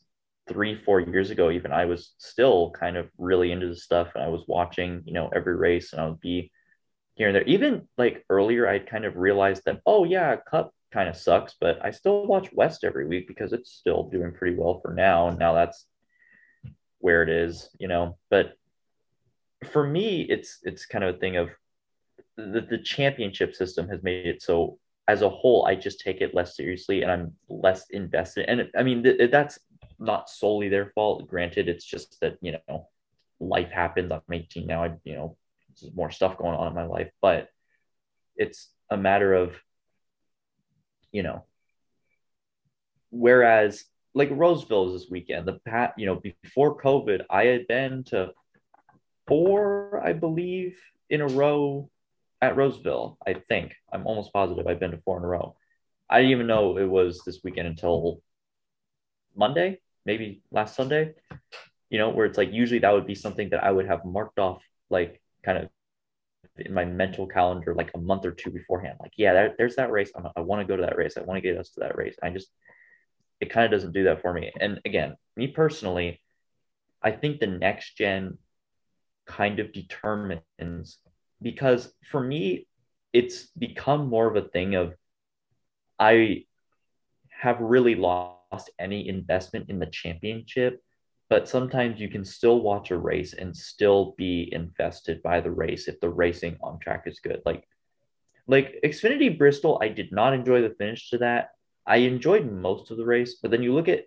three 0.48 0.74
four 0.84 1.00
years 1.00 1.30
ago 1.30 1.50
even 1.50 1.72
i 1.72 1.84
was 1.84 2.14
still 2.18 2.70
kind 2.70 2.96
of 2.96 3.08
really 3.16 3.50
into 3.50 3.66
the 3.66 3.76
stuff 3.76 4.08
and 4.14 4.22
i 4.22 4.28
was 4.28 4.42
watching 4.46 5.02
you 5.06 5.12
know 5.12 5.30
every 5.34 5.56
race 5.56 5.92
and 5.92 6.02
i 6.02 6.06
would 6.06 6.20
be 6.20 6.50
here 7.14 7.28
and 7.28 7.36
there. 7.36 7.44
Even 7.44 7.88
like 7.96 8.24
earlier 8.28 8.68
i'd 8.68 8.88
kind 8.88 9.04
of 9.04 9.16
realized 9.16 9.62
that 9.64 9.80
oh 9.86 10.04
yeah 10.04 10.36
cup 10.36 10.74
kind 10.92 11.08
of 11.08 11.16
sucks 11.16 11.54
but 11.60 11.78
i 11.84 11.90
still 11.90 12.26
watch 12.26 12.48
west 12.52 12.84
every 12.84 13.06
week 13.06 13.26
because 13.26 13.52
it's 13.52 13.72
still 13.72 14.08
doing 14.10 14.32
pretty 14.32 14.56
well 14.56 14.80
for 14.80 14.92
now 14.92 15.28
and 15.28 15.38
now 15.38 15.54
that's 15.54 15.86
where 16.98 17.22
it 17.22 17.28
is 17.28 17.68
you 17.78 17.88
know? 17.88 18.16
But 18.30 18.54
for 19.64 19.86
me 19.86 20.22
it's 20.22 20.58
it's 20.62 20.86
kind 20.86 21.04
of 21.04 21.14
a 21.14 21.18
thing 21.18 21.36
of 21.36 21.48
the, 22.36 22.66
the 22.68 22.78
championship 22.78 23.54
system 23.54 23.88
has 23.88 24.02
made 24.02 24.26
it 24.26 24.42
so 24.42 24.78
as 25.08 25.22
a 25.22 25.28
whole 25.28 25.64
i 25.66 25.74
just 25.74 26.00
take 26.00 26.20
it 26.20 26.34
less 26.34 26.56
seriously 26.56 27.02
and 27.02 27.10
i'm 27.10 27.32
less 27.48 27.88
invested 27.90 28.46
and 28.48 28.68
i 28.76 28.82
mean 28.82 29.02
th- 29.02 29.30
that's 29.30 29.58
not 29.98 30.30
solely 30.30 30.68
their 30.68 30.90
fault. 30.94 31.28
Granted 31.28 31.68
it's 31.68 31.84
just 31.84 32.20
that 32.20 32.38
you 32.40 32.56
know 32.68 32.88
life 33.40 33.70
happens. 33.70 34.12
I'm 34.12 34.20
18 34.30 34.66
now. 34.66 34.84
I 34.84 34.92
you 35.04 35.14
know 35.14 35.36
there's 35.80 35.94
more 35.94 36.10
stuff 36.10 36.38
going 36.38 36.54
on 36.54 36.68
in 36.68 36.74
my 36.74 36.84
life 36.84 37.10
but 37.20 37.48
it's 38.36 38.68
a 38.90 38.96
matter 38.96 39.34
of 39.34 39.54
you 41.10 41.22
know 41.22 41.44
whereas 43.10 43.84
like 44.14 44.28
roseville 44.30 44.94
is 44.94 45.02
this 45.02 45.10
weekend. 45.10 45.46
The 45.46 45.58
pat 45.66 45.94
you 45.96 46.06
know 46.06 46.16
before 46.42 46.80
covid 46.80 47.22
i 47.30 47.46
had 47.46 47.66
been 47.66 48.04
to 48.04 48.30
four 49.26 50.00
i 50.04 50.12
believe 50.12 50.78
in 51.10 51.20
a 51.20 51.26
row 51.26 51.90
at 52.44 52.56
Roseville, 52.56 53.16
I 53.26 53.34
think. 53.34 53.74
I'm 53.90 54.06
almost 54.06 54.32
positive 54.32 54.66
I've 54.66 54.80
been 54.80 54.90
to 54.90 54.98
four 54.98 55.16
in 55.16 55.24
a 55.24 55.26
row. 55.26 55.56
I 56.10 56.18
didn't 56.18 56.32
even 56.32 56.46
know 56.46 56.76
it 56.76 56.84
was 56.88 57.22
this 57.24 57.40
weekend 57.42 57.68
until 57.68 58.20
Monday, 59.34 59.80
maybe 60.04 60.42
last 60.50 60.76
Sunday, 60.76 61.14
you 61.90 61.98
know, 61.98 62.10
where 62.10 62.26
it's 62.26 62.38
like 62.38 62.52
usually 62.52 62.80
that 62.80 62.92
would 62.92 63.06
be 63.06 63.14
something 63.14 63.50
that 63.50 63.64
I 63.64 63.70
would 63.70 63.86
have 63.86 64.04
marked 64.04 64.38
off, 64.38 64.62
like 64.90 65.20
kind 65.44 65.58
of 65.58 65.68
in 66.56 66.72
my 66.72 66.84
mental 66.84 67.26
calendar, 67.26 67.74
like 67.74 67.90
a 67.94 67.98
month 67.98 68.24
or 68.24 68.32
two 68.32 68.50
beforehand. 68.50 68.98
Like, 69.00 69.12
yeah, 69.16 69.32
there, 69.32 69.54
there's 69.58 69.76
that 69.76 69.90
race. 69.90 70.12
I'm, 70.16 70.28
i 70.36 70.40
want 70.40 70.60
to 70.60 70.66
go 70.66 70.76
to 70.76 70.82
that 70.82 70.96
race. 70.96 71.16
I 71.16 71.22
want 71.22 71.42
to 71.42 71.48
get 71.48 71.58
us 71.58 71.70
to 71.70 71.80
that 71.80 71.96
race. 71.96 72.16
I 72.22 72.30
just, 72.30 72.48
it 73.40 73.50
kind 73.50 73.64
of 73.64 73.70
doesn't 73.70 73.92
do 73.92 74.04
that 74.04 74.22
for 74.22 74.32
me. 74.32 74.52
And 74.60 74.80
again, 74.84 75.16
me 75.36 75.48
personally, 75.48 76.20
I 77.02 77.10
think 77.10 77.40
the 77.40 77.46
next 77.46 77.96
gen 77.96 78.38
kind 79.26 79.58
of 79.58 79.72
determines 79.72 80.98
because 81.42 81.92
for 82.10 82.20
me, 82.20 82.66
it's 83.12 83.46
become 83.58 84.08
more 84.08 84.26
of 84.28 84.36
a 84.36 84.48
thing 84.48 84.74
of 84.74 84.94
I 85.98 86.44
have 87.30 87.60
really 87.60 87.94
lost 87.94 88.43
any 88.78 89.08
investment 89.08 89.70
in 89.70 89.78
the 89.78 89.86
championship, 89.86 90.82
but 91.28 91.48
sometimes 91.48 92.00
you 92.00 92.08
can 92.08 92.24
still 92.24 92.60
watch 92.60 92.90
a 92.90 92.98
race 92.98 93.32
and 93.34 93.56
still 93.56 94.14
be 94.16 94.48
invested 94.52 95.22
by 95.22 95.40
the 95.40 95.50
race 95.50 95.88
if 95.88 95.98
the 96.00 96.08
racing 96.08 96.56
on 96.62 96.78
track 96.78 97.04
is 97.06 97.20
good. 97.20 97.40
Like 97.44 97.66
like 98.46 98.78
Xfinity 98.84 99.36
Bristol, 99.36 99.78
I 99.80 99.88
did 99.88 100.12
not 100.12 100.34
enjoy 100.34 100.60
the 100.60 100.74
finish 100.78 101.08
to 101.10 101.18
that. 101.18 101.50
I 101.86 101.96
enjoyed 101.98 102.50
most 102.50 102.90
of 102.90 102.96
the 102.96 103.04
race, 103.04 103.36
but 103.40 103.50
then 103.50 103.62
you 103.62 103.72
look 103.74 103.88
at 103.88 104.04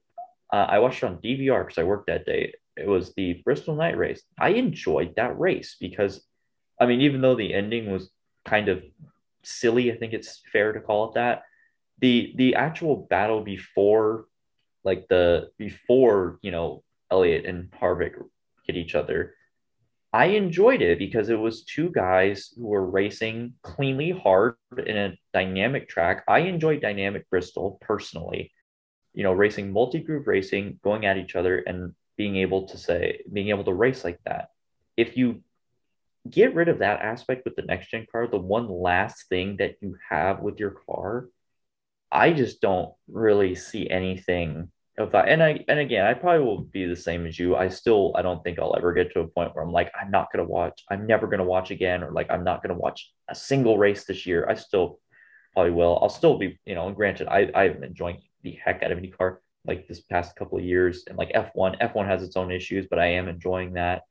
uh, 0.53 0.67
I 0.69 0.79
watched 0.79 1.03
it 1.03 1.07
on 1.07 1.17
DVR 1.17 1.63
because 1.63 1.77
I 1.77 1.83
worked 1.83 2.07
that 2.07 2.25
day. 2.25 2.53
It 2.77 2.87
was 2.87 3.13
the 3.13 3.41
Bristol 3.43 3.75
night 3.75 3.97
race. 3.97 4.21
I 4.39 4.49
enjoyed 4.49 5.15
that 5.15 5.37
race 5.39 5.75
because 5.79 6.21
I 6.79 6.85
mean, 6.85 7.01
even 7.01 7.21
though 7.21 7.35
the 7.35 7.53
ending 7.53 7.91
was 7.91 8.09
kind 8.45 8.69
of 8.69 8.83
silly, 9.43 9.91
I 9.91 9.97
think 9.97 10.13
it's 10.13 10.41
fair 10.51 10.73
to 10.73 10.79
call 10.79 11.09
it 11.09 11.15
that. 11.15 11.43
The 11.99 12.33
the 12.37 12.55
actual 12.55 13.07
battle 13.09 13.41
before, 13.41 14.25
like 14.87 15.09
the 15.09 15.51
before 15.57 16.39
you 16.41 16.49
know 16.49 16.81
Elliott 17.11 17.45
and 17.45 17.69
Harvick 17.71 18.13
hit 18.63 18.77
each 18.77 18.95
other, 18.95 19.35
I 20.13 20.27
enjoyed 20.27 20.81
it 20.81 20.97
because 20.97 21.27
it 21.29 21.39
was 21.39 21.65
two 21.65 21.89
guys 21.91 22.53
who 22.55 22.67
were 22.67 22.89
racing 22.89 23.53
cleanly 23.61 24.11
hard 24.11 24.55
in 24.85 24.97
a 24.97 25.17
dynamic 25.33 25.89
track. 25.89 26.23
I 26.27 26.39
enjoy 26.39 26.79
dynamic 26.79 27.29
Bristol 27.29 27.77
personally. 27.81 28.51
You 29.13 29.23
know, 29.23 29.33
racing 29.33 29.73
multi-group 29.73 30.25
racing, 30.25 30.79
going 30.83 31.05
at 31.05 31.17
each 31.17 31.35
other 31.35 31.57
and 31.59 31.93
being 32.15 32.37
able 32.37 32.67
to 32.69 32.77
say, 32.77 33.23
being 33.31 33.49
able 33.49 33.65
to 33.65 33.73
race 33.73 34.03
like 34.05 34.19
that. 34.25 34.49
If 34.95 35.17
you 35.17 35.43
get 36.29 36.55
rid 36.55 36.69
of 36.69 36.79
that 36.79 37.01
aspect 37.01 37.43
with 37.43 37.55
the 37.55 37.63
next 37.63 37.89
gen 37.89 38.05
car, 38.11 38.27
the 38.27 38.37
one 38.37 38.69
last 38.69 39.27
thing 39.27 39.57
that 39.57 39.75
you 39.81 39.97
have 40.09 40.39
with 40.39 40.59
your 40.59 40.75
car, 40.85 41.27
I 42.11 42.31
just 42.31 42.61
don't 42.61 42.93
really 43.09 43.55
see 43.55 43.89
anything 43.89 44.71
And 44.97 45.43
I 45.43 45.63
and 45.67 45.79
again, 45.79 46.05
I 46.05 46.15
probably 46.15 46.43
will 46.43 46.61
be 46.61 46.85
the 46.85 46.95
same 46.95 47.27
as 47.27 47.37
you. 47.37 47.55
I 47.55 47.69
still 47.69 48.13
I 48.15 48.23
don't 48.23 48.43
think 48.43 48.57
I'll 48.57 48.75
ever 48.75 48.93
get 48.93 49.11
to 49.13 49.19
a 49.19 49.27
point 49.27 49.53
where 49.53 49.63
I'm 49.63 49.71
like, 49.71 49.91
I'm 49.99 50.09
not 50.09 50.31
gonna 50.31 50.47
watch, 50.47 50.83
I'm 50.89 51.05
never 51.05 51.27
gonna 51.27 51.43
watch 51.43 51.69
again, 51.69 52.03
or 52.03 52.11
like 52.11 52.31
I'm 52.31 52.43
not 52.43 52.63
gonna 52.63 52.77
watch 52.77 53.11
a 53.29 53.35
single 53.35 53.77
race 53.77 54.05
this 54.05 54.25
year. 54.25 54.47
I 54.49 54.55
still 54.55 54.99
probably 55.53 55.71
will. 55.71 55.99
I'll 56.01 56.09
still 56.09 56.37
be, 56.37 56.59
you 56.65 56.73
know, 56.75 56.87
and 56.87 56.95
granted, 56.95 57.27
I 57.27 57.69
been 57.69 57.83
enjoying 57.83 58.21
the 58.43 58.57
heck 58.63 58.81
out 58.81 58.91
of 58.91 58.97
IndyCar 58.97 59.37
like 59.67 59.87
this 59.87 60.01
past 60.01 60.35
couple 60.35 60.57
of 60.57 60.63
years 60.63 61.03
and 61.07 61.17
like 61.17 61.33
F1. 61.33 61.79
F1 61.81 62.07
has 62.07 62.23
its 62.23 62.37
own 62.37 62.51
issues, 62.51 62.87
but 62.89 62.99
I 62.99 63.07
am 63.07 63.27
enjoying 63.27 63.73
that 63.73 64.03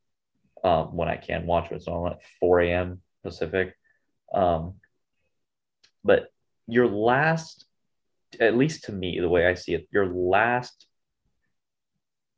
um, 0.63 0.95
when 0.95 1.09
I 1.09 1.17
can 1.17 1.45
watch 1.45 1.71
it. 1.71 1.75
It's 1.75 1.87
on 1.87 2.13
at 2.13 2.19
4 2.39 2.61
a.m. 2.61 3.01
Pacific. 3.23 3.75
Um, 4.33 4.75
but 6.03 6.31
your 6.67 6.87
last, 6.87 7.65
at 8.39 8.57
least 8.57 8.85
to 8.85 8.91
me, 8.91 9.19
the 9.19 9.29
way 9.29 9.45
I 9.47 9.53
see 9.53 9.73
it, 9.73 9.87
your 9.91 10.07
last 10.07 10.85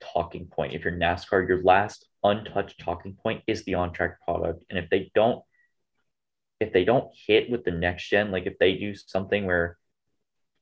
talking 0.02 0.48
point, 0.48 0.74
if 0.74 0.84
you're 0.84 0.94
NASCAR, 0.94 1.48
your 1.48 1.64
last 1.64 2.08
untouched 2.24 2.80
talking 2.80 3.18
point 3.22 3.44
is 3.48 3.64
the 3.64 3.76
on 3.76 3.94
track 3.94 4.22
product. 4.22 4.64
And 4.70 4.80
if 4.80 4.90
they 4.90 5.12
don't, 5.14 5.44
if 6.60 6.74
they 6.74 6.84
don't 6.84 7.10
hit 7.28 7.50
with 7.50 7.64
the 7.64 7.72
next 7.72 8.10
gen, 8.10 8.32
like 8.32 8.46
if 8.46 8.58
they 8.60 8.76
do 8.76 8.94
something 8.96 9.46
where 9.46 9.78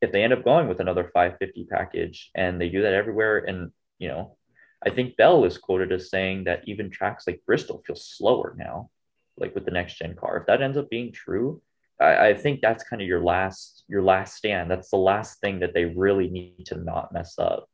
if 0.02 0.12
they 0.12 0.24
end 0.24 0.34
up 0.34 0.44
going 0.44 0.68
with 0.68 0.80
another 0.80 1.10
550 1.14 1.68
package 1.72 2.30
and 2.36 2.62
they 2.62 2.70
do 2.70 2.84
that 2.84 2.94
everywhere 2.94 3.40
and 3.40 3.72
you 3.98 4.08
know 4.08 4.38
I 4.86 4.92
think 4.92 5.18
Bell 5.18 5.44
is 5.46 5.58
quoted 5.58 5.92
as 5.92 6.10
saying 6.10 6.44
that 6.44 6.68
even 6.68 6.90
tracks 6.90 7.26
like 7.26 7.42
Bristol 7.46 7.82
feel 7.86 7.96
slower 7.96 8.56
now, 8.58 8.92
like 9.38 9.56
with 9.56 9.66
the 9.66 9.72
next 9.72 9.98
gen 9.98 10.16
car. 10.16 10.38
If 10.38 10.48
that 10.48 10.62
ends 10.62 10.78
up 10.78 10.90
being 10.90 11.12
true, 11.12 11.62
I, 12.00 12.30
I 12.30 12.34
think 12.34 12.62
that's 12.62 12.84
kind 12.84 13.02
of 13.02 13.08
your 13.08 13.22
last 13.22 13.84
your 13.88 14.04
last 14.04 14.36
stand. 14.36 14.70
That's 14.70 14.90
the 14.90 14.98
last 14.98 15.40
thing 15.40 15.60
that 15.60 15.74
they 15.74 15.86
really 15.86 16.30
need 16.30 16.66
to 16.68 16.76
not 16.76 17.14
mess 17.14 17.38
up. 17.40 17.70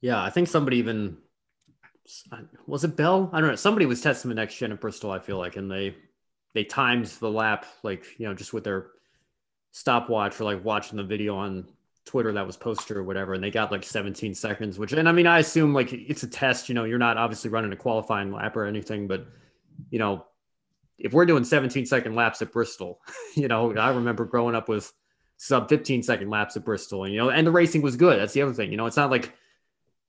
Yeah, 0.00 0.22
I 0.22 0.30
think 0.30 0.48
somebody 0.48 0.78
even 0.78 1.18
was 2.66 2.84
it 2.84 2.96
Bell? 2.96 3.30
I 3.32 3.40
don't 3.40 3.50
know. 3.50 3.56
Somebody 3.56 3.86
was 3.86 4.00
testing 4.00 4.28
the 4.28 4.34
next 4.34 4.56
gen 4.56 4.72
at 4.72 4.80
Bristol. 4.80 5.10
I 5.10 5.18
feel 5.18 5.38
like, 5.38 5.56
and 5.56 5.70
they 5.70 5.96
they 6.54 6.64
timed 6.64 7.06
the 7.06 7.30
lap 7.30 7.66
like 7.82 8.04
you 8.18 8.26
know 8.26 8.34
just 8.34 8.52
with 8.52 8.64
their 8.64 8.88
stopwatch 9.72 10.40
or 10.40 10.44
like 10.44 10.64
watching 10.64 10.96
the 10.96 11.04
video 11.04 11.36
on 11.36 11.68
Twitter 12.06 12.32
that 12.32 12.46
was 12.46 12.56
posted 12.56 12.96
or 12.96 13.02
whatever, 13.02 13.34
and 13.34 13.42
they 13.42 13.50
got 13.50 13.72
like 13.72 13.84
17 13.84 14.34
seconds, 14.34 14.78
which, 14.78 14.92
and 14.92 15.08
I 15.08 15.12
mean, 15.12 15.26
I 15.26 15.40
assume 15.40 15.74
like 15.74 15.92
it's 15.92 16.22
a 16.22 16.28
test, 16.28 16.68
you 16.68 16.74
know, 16.74 16.84
you're 16.84 16.98
not 16.98 17.18
obviously 17.18 17.50
running 17.50 17.72
a 17.72 17.76
qualifying 17.76 18.32
lap 18.32 18.56
or 18.56 18.64
anything, 18.64 19.08
but, 19.08 19.26
you 19.90 19.98
know, 19.98 20.24
if 20.98 21.12
we're 21.12 21.26
doing 21.26 21.44
17 21.44 21.86
second 21.86 22.14
laps 22.14 22.42
at 22.42 22.52
Bristol, 22.52 23.00
you 23.34 23.48
know, 23.48 23.76
I 23.76 23.90
remember 23.90 24.24
growing 24.24 24.54
up 24.54 24.68
with 24.68 24.92
sub 25.36 25.68
15 25.68 26.02
second 26.02 26.30
laps 26.30 26.56
at 26.56 26.64
Bristol, 26.64 27.04
and, 27.04 27.12
you 27.12 27.18
know, 27.18 27.30
and 27.30 27.46
the 27.46 27.50
racing 27.50 27.82
was 27.82 27.96
good. 27.96 28.18
That's 28.18 28.32
the 28.32 28.42
other 28.42 28.54
thing, 28.54 28.70
you 28.70 28.76
know, 28.76 28.86
it's 28.86 28.96
not 28.96 29.10
like, 29.10 29.34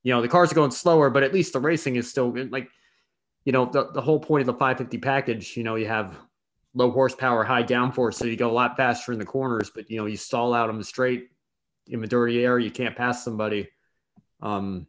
you 0.04 0.14
know, 0.14 0.22
the 0.22 0.28
cars 0.28 0.52
are 0.52 0.56
going 0.56 0.72
slower, 0.72 1.10
but 1.10 1.24
at 1.24 1.34
least 1.34 1.54
the 1.54 1.60
racing 1.60 1.98
is 1.98 2.10
still 2.10 2.34
like, 2.50 2.70
you 3.44 3.52
know, 3.52 3.66
the, 3.66 3.92
the 3.92 4.02
whole 4.02 4.20
point 4.20 4.42
of 4.42 4.48
the 4.48 4.54
550 4.54 4.98
package, 5.00 5.58
you 5.58 5.64
know, 5.64 5.76
you 5.76 5.88
have 5.88 6.18
low 6.74 6.92
horsepower, 6.92 7.44
high 7.44 7.64
downforce, 7.64 8.16
so 8.16 8.26
you 8.26 8.36
go 8.36 8.50
a 8.50 8.54
lot 8.54 8.78
faster 8.78 9.12
in 9.12 9.20
the 9.20 9.26
corners, 9.26 9.72
but, 9.74 9.90
you 9.90 9.98
know, 9.98 10.06
you 10.06 10.18
stall 10.18 10.54
out 10.54 10.70
on 10.70 10.78
the 10.78 10.84
straight 10.84 11.30
in 11.88 12.02
the 12.02 12.08
dirty 12.08 12.44
air, 12.44 12.60
you 12.60 12.72
can't 12.72 12.96
pass 12.96 13.24
somebody. 13.24 13.70
Um, 14.42 14.88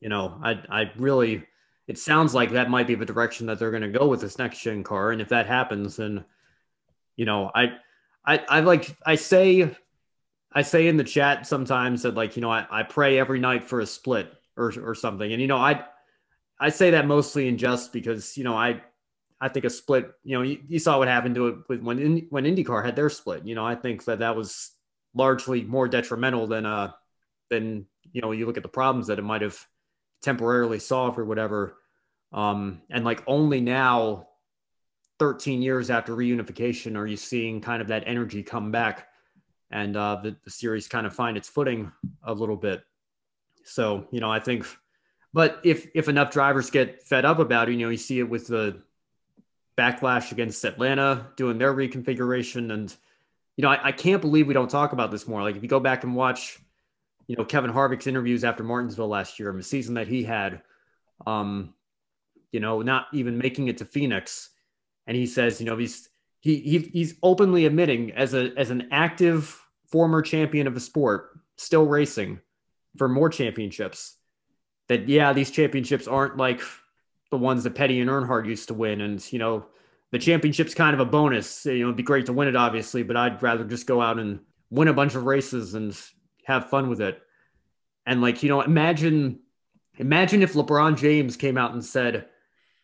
you 0.00 0.08
know, 0.08 0.38
I 0.42 0.60
I 0.68 0.90
really 0.96 1.44
it 1.86 1.98
sounds 1.98 2.34
like 2.34 2.52
that 2.52 2.70
might 2.70 2.86
be 2.86 2.94
the 2.94 3.04
direction 3.04 3.46
that 3.46 3.58
they're 3.58 3.70
going 3.70 3.82
to 3.82 3.98
go 3.98 4.06
with 4.06 4.20
this 4.20 4.38
next 4.38 4.60
gen 4.60 4.82
car, 4.84 5.10
and 5.10 5.20
if 5.20 5.28
that 5.30 5.46
happens, 5.46 5.96
then 5.96 6.24
you 7.16 7.24
know, 7.24 7.50
I 7.54 7.72
I 8.24 8.38
I 8.48 8.60
like 8.60 8.96
I 9.04 9.16
say 9.16 9.76
I 10.52 10.62
say 10.62 10.86
in 10.86 10.96
the 10.96 11.04
chat 11.04 11.46
sometimes 11.46 12.02
that 12.02 12.14
like 12.14 12.36
you 12.36 12.42
know 12.42 12.50
I, 12.50 12.66
I 12.70 12.82
pray 12.82 13.18
every 13.18 13.40
night 13.40 13.64
for 13.64 13.80
a 13.80 13.86
split 13.86 14.32
or 14.56 14.72
or 14.82 14.94
something, 14.94 15.32
and 15.32 15.40
you 15.40 15.48
know 15.48 15.56
I 15.56 15.84
I 16.60 16.70
say 16.70 16.90
that 16.90 17.06
mostly 17.06 17.48
in 17.48 17.58
jest 17.58 17.92
because 17.92 18.36
you 18.36 18.44
know 18.44 18.54
I 18.56 18.82
I 19.40 19.48
think 19.48 19.64
a 19.64 19.70
split 19.70 20.12
you 20.22 20.36
know 20.36 20.42
you, 20.42 20.60
you 20.68 20.78
saw 20.78 20.98
what 20.98 21.08
happened 21.08 21.34
to 21.34 21.48
it 21.48 21.56
with 21.68 21.82
when 21.82 22.26
when 22.30 22.44
IndyCar 22.44 22.84
had 22.84 22.96
their 22.96 23.10
split, 23.10 23.44
you 23.44 23.54
know 23.54 23.66
I 23.66 23.74
think 23.74 24.04
that 24.04 24.20
that 24.20 24.36
was 24.36 24.70
largely 25.14 25.62
more 25.62 25.88
detrimental 25.88 26.46
than 26.46 26.64
uh 26.64 26.92
than 27.50 27.86
you 28.12 28.22
know 28.22 28.32
you 28.32 28.46
look 28.46 28.56
at 28.56 28.62
the 28.62 28.68
problems 28.68 29.08
that 29.08 29.18
it 29.18 29.22
might 29.22 29.42
have 29.42 29.58
temporarily 30.22 30.78
solved 30.78 31.18
or 31.18 31.24
whatever. 31.24 31.76
Um 32.32 32.82
and 32.90 33.04
like 33.04 33.22
only 33.26 33.60
now 33.60 34.28
13 35.18 35.62
years 35.62 35.90
after 35.90 36.16
reunification 36.16 36.96
are 36.96 37.06
you 37.06 37.16
seeing 37.16 37.60
kind 37.60 37.82
of 37.82 37.88
that 37.88 38.04
energy 38.06 38.42
come 38.42 38.72
back 38.72 39.08
and 39.70 39.96
uh 39.96 40.16
the, 40.22 40.36
the 40.44 40.50
series 40.50 40.88
kind 40.88 41.06
of 41.06 41.14
find 41.14 41.36
its 41.36 41.48
footing 41.48 41.92
a 42.24 42.32
little 42.32 42.56
bit. 42.56 42.82
So 43.64 44.06
you 44.10 44.20
know 44.20 44.30
i 44.30 44.40
think 44.40 44.66
but 45.32 45.60
if 45.62 45.88
if 45.94 46.08
enough 46.08 46.30
drivers 46.32 46.70
get 46.70 47.02
fed 47.02 47.24
up 47.24 47.38
about 47.38 47.68
it 47.68 47.72
you 47.72 47.78
know 47.78 47.90
you 47.90 47.96
see 47.96 48.18
it 48.18 48.28
with 48.28 48.46
the 48.48 48.82
backlash 49.76 50.32
against 50.32 50.64
atlanta 50.64 51.26
doing 51.36 51.58
their 51.58 51.72
reconfiguration. 51.72 52.72
And 52.72 52.94
you 53.56 53.62
know, 53.62 53.70
I, 53.70 53.88
I, 53.88 53.92
can't 53.92 54.20
believe 54.20 54.46
we 54.46 54.54
don't 54.54 54.70
talk 54.70 54.92
about 54.92 55.10
this 55.10 55.26
more. 55.26 55.42
Like 55.42 55.56
if 55.56 55.62
you 55.62 55.68
go 55.68 55.80
back 55.80 56.04
and 56.04 56.14
watch, 56.14 56.58
you 57.32 57.38
know, 57.38 57.46
Kevin 57.46 57.72
Harvick's 57.72 58.06
interviews 58.06 58.44
after 58.44 58.62
Martinsville 58.62 59.08
last 59.08 59.38
year 59.38 59.48
and 59.48 59.58
the 59.58 59.62
season 59.62 59.94
that 59.94 60.06
he 60.06 60.22
had, 60.22 60.60
um, 61.26 61.72
you 62.50 62.60
know, 62.60 62.82
not 62.82 63.06
even 63.14 63.38
making 63.38 63.68
it 63.68 63.78
to 63.78 63.86
Phoenix. 63.86 64.50
And 65.06 65.16
he 65.16 65.24
says, 65.24 65.58
you 65.58 65.64
know, 65.64 65.78
he's 65.78 66.10
he, 66.40 66.58
he 66.58 66.78
he's 66.80 67.14
openly 67.22 67.64
admitting 67.64 68.12
as 68.12 68.34
a 68.34 68.52
as 68.58 68.68
an 68.68 68.88
active 68.92 69.58
former 69.86 70.20
champion 70.20 70.66
of 70.66 70.74
the 70.74 70.80
sport, 70.80 71.40
still 71.56 71.86
racing 71.86 72.38
for 72.98 73.08
more 73.08 73.30
championships, 73.30 74.18
that 74.88 75.08
yeah, 75.08 75.32
these 75.32 75.50
championships 75.50 76.06
aren't 76.06 76.36
like 76.36 76.60
the 77.30 77.38
ones 77.38 77.64
that 77.64 77.74
Petty 77.74 78.00
and 78.00 78.10
Earnhardt 78.10 78.46
used 78.46 78.68
to 78.68 78.74
win. 78.74 79.00
And, 79.00 79.32
you 79.32 79.38
know, 79.38 79.64
the 80.10 80.18
championship's 80.18 80.74
kind 80.74 80.92
of 80.92 81.00
a 81.00 81.06
bonus. 81.06 81.64
You 81.64 81.78
know, 81.78 81.86
it'd 81.86 81.96
be 81.96 82.02
great 82.02 82.26
to 82.26 82.34
win 82.34 82.48
it, 82.48 82.56
obviously, 82.56 83.02
but 83.02 83.16
I'd 83.16 83.42
rather 83.42 83.64
just 83.64 83.86
go 83.86 84.02
out 84.02 84.18
and 84.18 84.40
win 84.68 84.88
a 84.88 84.92
bunch 84.92 85.14
of 85.14 85.24
races 85.24 85.72
and 85.72 85.98
have 86.44 86.70
fun 86.70 86.88
with 86.88 87.00
it. 87.00 87.20
And 88.06 88.20
like, 88.20 88.42
you 88.42 88.48
know, 88.48 88.60
imagine 88.60 89.40
imagine 89.98 90.42
if 90.42 90.54
LeBron 90.54 90.96
James 90.98 91.36
came 91.36 91.56
out 91.56 91.72
and 91.72 91.84
said, 91.84 92.26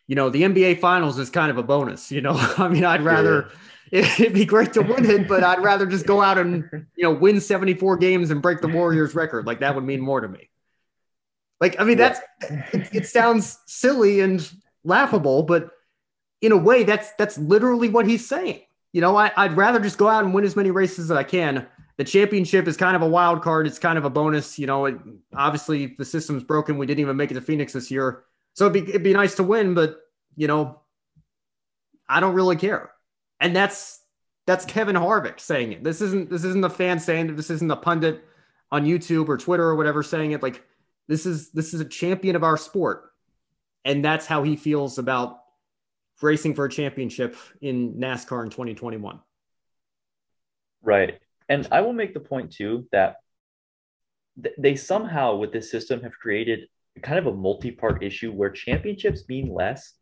you 0.07 0.15
know, 0.15 0.29
the 0.29 0.43
NBA 0.43 0.79
finals 0.79 1.19
is 1.19 1.29
kind 1.29 1.51
of 1.51 1.57
a 1.57 1.63
bonus, 1.63 2.11
you 2.11 2.21
know. 2.21 2.33
I 2.57 2.67
mean, 2.67 2.85
I'd 2.85 3.01
rather 3.01 3.49
yeah. 3.91 4.11
it'd 4.19 4.33
be 4.33 4.45
great 4.45 4.73
to 4.73 4.81
win 4.81 5.05
it, 5.05 5.27
but 5.27 5.43
I'd 5.43 5.63
rather 5.63 5.85
just 5.85 6.05
go 6.05 6.21
out 6.21 6.37
and, 6.37 6.63
you 6.95 7.03
know, 7.03 7.11
win 7.11 7.41
74 7.41 7.97
games 7.97 8.31
and 8.31 8.41
break 8.41 8.61
the 8.61 8.67
Warriors 8.67 9.15
record. 9.15 9.45
Like 9.45 9.59
that 9.59 9.75
would 9.75 9.83
mean 9.83 10.01
more 10.01 10.21
to 10.21 10.27
me. 10.27 10.49
Like, 11.59 11.79
I 11.79 11.83
mean, 11.83 11.97
that's 11.97 12.19
it, 12.49 12.89
it 12.93 13.05
sounds 13.05 13.59
silly 13.65 14.21
and 14.21 14.49
laughable, 14.83 15.43
but 15.43 15.71
in 16.41 16.53
a 16.53 16.57
way, 16.57 16.83
that's 16.83 17.11
that's 17.17 17.37
literally 17.37 17.89
what 17.89 18.07
he's 18.07 18.27
saying. 18.27 18.61
You 18.93 19.01
know, 19.01 19.15
I, 19.15 19.31
I'd 19.35 19.57
rather 19.57 19.79
just 19.79 19.97
go 19.97 20.07
out 20.07 20.23
and 20.23 20.33
win 20.33 20.45
as 20.45 20.55
many 20.55 20.71
races 20.71 21.11
as 21.11 21.17
I 21.17 21.23
can. 21.23 21.67
The 21.99 22.05
championship 22.05 22.65
is 22.65 22.77
kind 22.77 22.95
of 22.95 23.01
a 23.01 23.07
wild 23.09 23.41
card. 23.41 23.67
It's 23.67 23.77
kind 23.77 23.97
of 23.97 24.05
a 24.05 24.09
bonus. 24.09 24.57
You 24.57 24.67
know, 24.67 24.85
it, 24.85 24.95
obviously 25.35 25.97
the 25.97 26.05
system's 26.05 26.45
broken. 26.45 26.77
We 26.77 26.85
didn't 26.85 27.01
even 27.01 27.17
make 27.17 27.29
it 27.29 27.33
to 27.33 27.41
Phoenix 27.41 27.73
this 27.73 27.91
year, 27.91 28.23
so 28.53 28.67
it'd 28.67 28.85
be 28.85 28.89
it'd 28.89 29.03
be 29.03 29.11
nice 29.11 29.35
to 29.35 29.43
win. 29.43 29.73
But 29.73 29.97
you 30.37 30.47
know, 30.47 30.79
I 32.07 32.21
don't 32.21 32.35
really 32.35 32.55
care. 32.55 32.91
And 33.41 33.53
that's 33.53 34.01
that's 34.47 34.63
Kevin 34.63 34.95
Harvick 34.95 35.41
saying 35.41 35.73
it. 35.73 35.83
This 35.83 35.99
isn't 35.99 36.29
this 36.29 36.45
isn't 36.45 36.61
the 36.61 36.69
fan 36.69 37.01
saying 37.01 37.31
it. 37.31 37.35
This 37.35 37.49
isn't 37.49 37.67
the 37.67 37.75
pundit 37.75 38.23
on 38.71 38.85
YouTube 38.85 39.27
or 39.27 39.35
Twitter 39.37 39.65
or 39.65 39.75
whatever 39.75 40.01
saying 40.01 40.31
it. 40.31 40.41
Like 40.41 40.63
this 41.09 41.25
is 41.25 41.51
this 41.51 41.73
is 41.73 41.81
a 41.81 41.85
champion 41.85 42.37
of 42.37 42.45
our 42.45 42.55
sport, 42.55 43.11
and 43.83 44.05
that's 44.05 44.25
how 44.25 44.43
he 44.43 44.55
feels 44.55 44.99
about 44.99 45.41
racing 46.21 46.55
for 46.55 46.63
a 46.63 46.69
championship 46.69 47.35
in 47.59 47.95
NASCAR 47.95 48.45
in 48.45 48.51
2021. 48.51 49.19
Right. 50.81 51.19
And 51.49 51.67
I 51.71 51.81
will 51.81 51.93
make 51.93 52.13
the 52.13 52.19
point 52.19 52.51
too 52.51 52.87
that 52.91 53.17
th- 54.41 54.55
they 54.57 54.75
somehow, 54.75 55.35
with 55.35 55.51
this 55.51 55.71
system, 55.71 56.01
have 56.01 56.13
created 56.13 56.67
kind 57.01 57.19
of 57.19 57.27
a 57.27 57.35
multi 57.35 57.71
part 57.71 58.03
issue 58.03 58.31
where 58.31 58.51
championships 58.51 59.27
mean 59.27 59.51
less. 59.53 59.93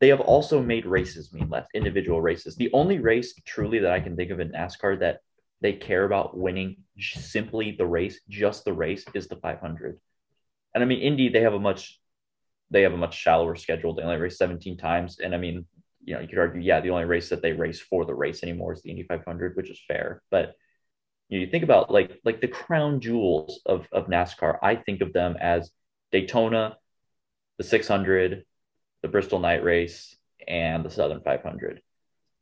They 0.00 0.08
have 0.08 0.20
also 0.20 0.62
made 0.62 0.86
races 0.86 1.32
mean 1.32 1.50
less, 1.50 1.66
individual 1.74 2.20
races. 2.20 2.54
The 2.54 2.70
only 2.72 3.00
race 3.00 3.34
truly 3.44 3.80
that 3.80 3.90
I 3.90 3.98
can 3.98 4.14
think 4.14 4.30
of 4.30 4.38
in 4.38 4.52
NASCAR 4.52 5.00
that 5.00 5.18
they 5.60 5.72
care 5.72 6.04
about 6.04 6.38
winning 6.38 6.76
simply 7.00 7.72
the 7.76 7.86
race, 7.86 8.20
just 8.28 8.64
the 8.64 8.72
race, 8.72 9.04
is 9.12 9.26
the 9.26 9.36
500. 9.36 9.98
And 10.72 10.84
I 10.84 10.86
mean, 10.86 11.00
Indy, 11.00 11.30
they 11.30 11.40
have 11.40 11.54
a 11.54 11.58
much 11.58 11.98
they 12.70 12.82
have 12.82 12.92
a 12.92 12.98
much 12.98 13.16
shallower 13.16 13.56
schedule. 13.56 13.94
They 13.94 14.02
only 14.02 14.18
race 14.18 14.38
17 14.38 14.76
times. 14.76 15.18
And 15.20 15.34
I 15.34 15.38
mean, 15.38 15.66
you 16.08 16.14
know, 16.14 16.20
you 16.20 16.28
could 16.28 16.38
argue, 16.38 16.62
yeah, 16.62 16.80
the 16.80 16.90
only 16.90 17.04
race 17.04 17.28
that 17.28 17.42
they 17.42 17.52
race 17.52 17.80
for 17.80 18.06
the 18.06 18.14
race 18.14 18.42
anymore 18.42 18.72
is 18.72 18.80
the 18.80 18.90
Indy 18.90 19.02
500, 19.02 19.56
which 19.56 19.70
is 19.70 19.78
fair. 19.86 20.22
But 20.30 20.54
you, 21.28 21.38
know, 21.38 21.44
you 21.44 21.50
think 21.50 21.64
about 21.64 21.90
like 21.90 22.18
like 22.24 22.40
the 22.40 22.48
crown 22.48 23.00
jewels 23.00 23.60
of 23.66 23.86
of 23.92 24.06
NASCAR. 24.06 24.58
I 24.62 24.76
think 24.76 25.02
of 25.02 25.12
them 25.12 25.36
as 25.38 25.70
Daytona, 26.10 26.78
the 27.58 27.64
600, 27.64 28.44
the 29.02 29.08
Bristol 29.08 29.38
Night 29.38 29.62
Race, 29.62 30.16
and 30.46 30.82
the 30.82 30.90
Southern 30.90 31.20
500. 31.20 31.82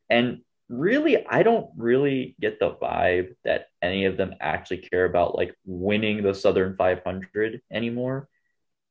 And 0.08 0.42
really, 0.68 1.26
I 1.26 1.42
don't 1.42 1.70
really 1.76 2.36
get 2.40 2.60
the 2.60 2.70
vibe 2.70 3.34
that 3.44 3.66
any 3.82 4.04
of 4.04 4.16
them 4.16 4.34
actually 4.40 4.78
care 4.78 5.06
about 5.06 5.34
like 5.34 5.56
winning 5.64 6.22
the 6.22 6.34
Southern 6.34 6.76
500 6.76 7.62
anymore 7.72 8.28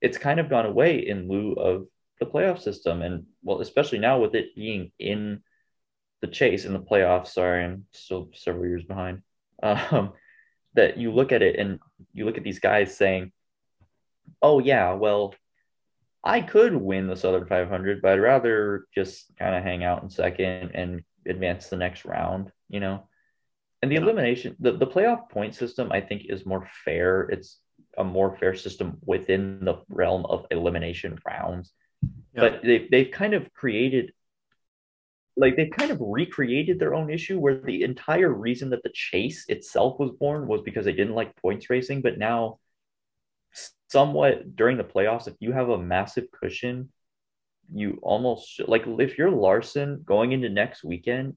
it's 0.01 0.17
kind 0.19 0.39
of 0.39 0.49
gone 0.49 0.65
away 0.65 0.99
in 0.99 1.27
lieu 1.27 1.53
of 1.53 1.87
the 2.19 2.25
playoff 2.25 2.61
system. 2.61 3.01
And 3.01 3.25
well, 3.43 3.61
especially 3.61 3.99
now 3.99 4.19
with 4.19 4.35
it 4.35 4.55
being 4.55 4.91
in 4.99 5.41
the 6.21 6.27
chase 6.27 6.65
in 6.65 6.73
the 6.73 6.79
playoffs, 6.79 7.27
sorry, 7.27 7.63
I'm 7.63 7.85
still 7.93 8.29
several 8.33 8.65
years 8.65 8.83
behind. 8.83 9.21
Um, 9.61 10.13
that 10.75 10.97
you 10.97 11.11
look 11.11 11.31
at 11.31 11.41
it 11.41 11.57
and 11.57 11.79
you 12.13 12.25
look 12.25 12.37
at 12.37 12.43
these 12.43 12.59
guys 12.59 12.97
saying, 12.97 13.31
oh, 14.41 14.59
yeah, 14.59 14.91
well, 14.93 15.33
I 16.23 16.41
could 16.41 16.75
win 16.75 17.07
the 17.07 17.15
Southern 17.15 17.45
500, 17.45 18.01
but 18.01 18.13
I'd 18.13 18.19
rather 18.19 18.85
just 18.93 19.31
kind 19.37 19.55
of 19.55 19.63
hang 19.63 19.83
out 19.83 20.03
in 20.03 20.09
second 20.09 20.71
and 20.73 21.03
advance 21.27 21.67
the 21.67 21.77
next 21.77 22.03
round, 22.03 22.51
you 22.67 22.79
know? 22.79 23.07
And 23.81 23.91
the 23.91 23.97
elimination, 23.97 24.55
the, 24.59 24.71
the 24.71 24.87
playoff 24.87 25.29
point 25.29 25.53
system, 25.53 25.91
I 25.91 26.01
think, 26.01 26.23
is 26.27 26.45
more 26.45 26.67
fair. 26.83 27.21
It's 27.21 27.59
a 27.97 28.03
more 28.03 28.35
fair 28.35 28.55
system 28.55 28.97
within 29.05 29.63
the 29.63 29.81
realm 29.87 30.25
of 30.25 30.47
elimination 30.49 31.19
rounds. 31.25 31.71
Yeah. 32.03 32.41
But 32.41 32.61
they 32.63 32.87
they've 32.89 33.11
kind 33.11 33.33
of 33.33 33.53
created 33.53 34.13
like 35.37 35.55
they've 35.55 35.71
kind 35.71 35.91
of 35.91 35.99
recreated 36.01 36.79
their 36.79 36.93
own 36.93 37.09
issue 37.09 37.37
where 37.39 37.59
the 37.59 37.83
entire 37.83 38.31
reason 38.31 38.69
that 38.69 38.83
the 38.83 38.91
chase 38.93 39.45
itself 39.49 39.99
was 39.99 40.11
born 40.11 40.47
was 40.47 40.61
because 40.61 40.85
they 40.85 40.93
didn't 40.93 41.15
like 41.15 41.35
points 41.41 41.69
racing, 41.69 42.01
but 42.01 42.17
now 42.17 42.59
somewhat 43.89 44.55
during 44.55 44.77
the 44.77 44.83
playoffs, 44.83 45.27
if 45.27 45.35
you 45.39 45.51
have 45.51 45.69
a 45.69 45.77
massive 45.77 46.25
cushion, 46.31 46.89
you 47.73 47.99
almost 48.01 48.61
like 48.67 48.83
if 48.85 49.17
you're 49.17 49.31
Larson 49.31 50.03
going 50.05 50.31
into 50.31 50.49
next 50.49 50.83
weekend, 50.83 51.35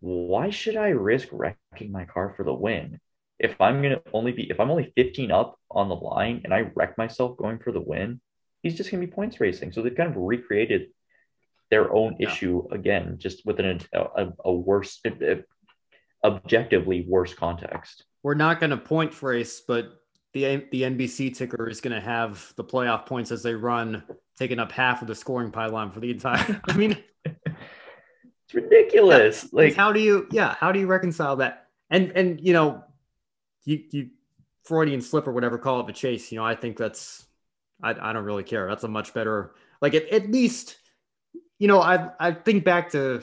why 0.00 0.50
should 0.50 0.76
I 0.76 0.88
risk 0.88 1.28
wrecking 1.32 1.90
my 1.90 2.04
car 2.04 2.34
for 2.36 2.44
the 2.44 2.54
win? 2.54 3.00
if 3.38 3.60
I'm 3.60 3.82
gonna 3.82 4.00
only 4.12 4.32
be 4.32 4.50
if 4.50 4.58
I'm 4.60 4.70
only 4.70 4.92
15 4.96 5.30
up 5.30 5.58
on 5.70 5.88
the 5.88 5.94
line 5.94 6.42
and 6.44 6.52
I 6.52 6.70
wreck 6.74 6.98
myself 6.98 7.36
going 7.36 7.58
for 7.58 7.72
the 7.72 7.80
win, 7.80 8.20
he's 8.68 8.76
just 8.76 8.90
gonna 8.90 9.04
be 9.04 9.10
points 9.10 9.40
racing. 9.40 9.72
So 9.72 9.82
they've 9.82 9.94
kind 9.94 10.10
of 10.10 10.16
recreated 10.16 10.88
their 11.70 11.92
own 11.92 12.16
yeah. 12.18 12.28
issue 12.28 12.66
again, 12.70 13.16
just 13.18 13.44
with 13.44 13.60
an, 13.60 13.80
a, 13.92 14.28
a 14.44 14.52
worse, 14.52 15.00
objectively 16.24 17.06
worse 17.08 17.34
context. 17.34 18.04
we're 18.22 18.34
not 18.34 18.60
going 18.60 18.70
to 18.70 18.76
point 18.76 19.22
race, 19.22 19.62
but 19.66 20.00
the 20.32 20.64
the 20.72 20.82
NBC 20.82 21.36
ticker 21.36 21.68
is 21.68 21.80
going 21.80 21.94
to 21.94 22.00
have 22.00 22.52
the 22.56 22.64
playoff 22.64 23.06
points 23.06 23.30
as 23.30 23.42
they 23.42 23.54
run 23.54 24.02
taking 24.38 24.58
up 24.58 24.72
half 24.72 25.02
of 25.02 25.08
the 25.08 25.14
scoring 25.14 25.50
pylon 25.50 25.90
for 25.90 26.00
the 26.00 26.10
entire. 26.10 26.60
I 26.68 26.72
mean, 26.74 26.96
it's 27.24 28.54
ridiculous. 28.54 29.44
Yeah, 29.44 29.48
like, 29.52 29.74
how 29.74 29.92
do 29.92 30.00
you? 30.00 30.26
Yeah, 30.30 30.54
how 30.54 30.72
do 30.72 30.80
you 30.80 30.86
reconcile 30.86 31.36
that? 31.36 31.66
And 31.90 32.12
and 32.12 32.40
you 32.40 32.52
know, 32.52 32.84
you 33.64 33.82
you 33.90 34.10
Freudian 34.64 35.00
slip 35.00 35.26
or 35.26 35.32
whatever, 35.32 35.58
call 35.58 35.80
it 35.80 35.86
the 35.86 35.92
chase. 35.92 36.30
You 36.32 36.38
know, 36.38 36.44
I 36.44 36.54
think 36.54 36.76
that's. 36.76 37.24
I, 37.82 37.94
I 38.10 38.12
don't 38.12 38.24
really 38.24 38.44
care. 38.44 38.68
That's 38.68 38.84
a 38.84 38.88
much 38.88 39.14
better 39.14 39.54
like 39.80 39.94
at, 39.94 40.08
at 40.08 40.30
least, 40.30 40.76
you 41.58 41.68
know, 41.68 41.80
I 41.80 42.10
I 42.18 42.32
think 42.32 42.64
back 42.64 42.90
to 42.92 43.22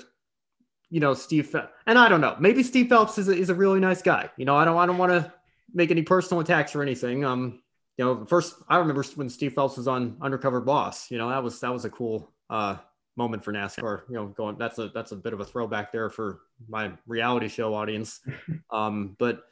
you 0.89 0.99
know 0.99 1.14
Steve 1.14 1.53
and 1.86 1.97
I 1.97 2.10
don't 2.10 2.22
know. 2.22 2.36
Maybe 2.39 2.64
Steve 2.64 2.89
Phelps 2.89 3.18
is 3.18 3.28
a, 3.28 3.34
is 3.34 3.49
a 3.49 3.56
really 3.56 3.80
nice 3.80 4.01
guy. 4.01 4.30
You 4.38 4.45
know 4.45 4.56
I 4.56 4.66
don't 4.66 4.78
I 4.78 4.86
don't 4.86 4.97
want 4.97 5.12
to 5.12 5.32
make 5.74 5.91
any 5.91 6.03
personal 6.03 6.41
attacks 6.41 6.76
or 6.76 6.82
anything. 6.82 7.26
Um 7.26 7.62
you 7.97 8.06
know 8.06 8.26
first 8.26 8.56
I 8.70 8.78
remember 8.78 9.03
when 9.16 9.30
Steve 9.30 9.53
Phelps 9.53 9.78
was 9.78 9.88
on 9.88 10.18
Undercover 10.22 10.62
Boss 10.62 11.10
you 11.12 11.18
know 11.18 11.30
that 11.30 11.43
was 11.43 11.60
that 11.62 11.74
was 11.74 11.86
a 11.86 11.89
cool 11.89 12.32
uh 12.49 12.78
moment 13.18 13.43
for 13.43 13.51
NASCAR. 13.51 14.03
You 14.10 14.16
know 14.16 14.28
going 14.28 14.58
that's 14.58 14.78
a 14.78 14.89
that's 14.89 15.12
a 15.12 15.16
bit 15.16 15.34
of 15.34 15.39
a 15.39 15.45
throwback 15.45 15.91
there 15.91 16.10
for 16.10 16.41
my 16.68 16.91
reality 17.08 17.47
show 17.47 17.74
audience. 17.74 18.22
Um 18.72 19.16
but 19.20 19.43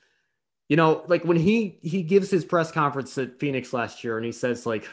you 0.69 0.77
know 0.77 1.03
like 1.07 1.23
when 1.23 1.37
he 1.37 1.79
he 1.81 2.03
gives 2.03 2.29
his 2.29 2.45
press 2.45 2.71
conference 2.71 3.17
at 3.17 3.39
Phoenix 3.39 3.73
last 3.73 4.03
year 4.03 4.17
and 4.17 4.25
he 4.25 4.31
says 4.31 4.65
like 4.65 4.87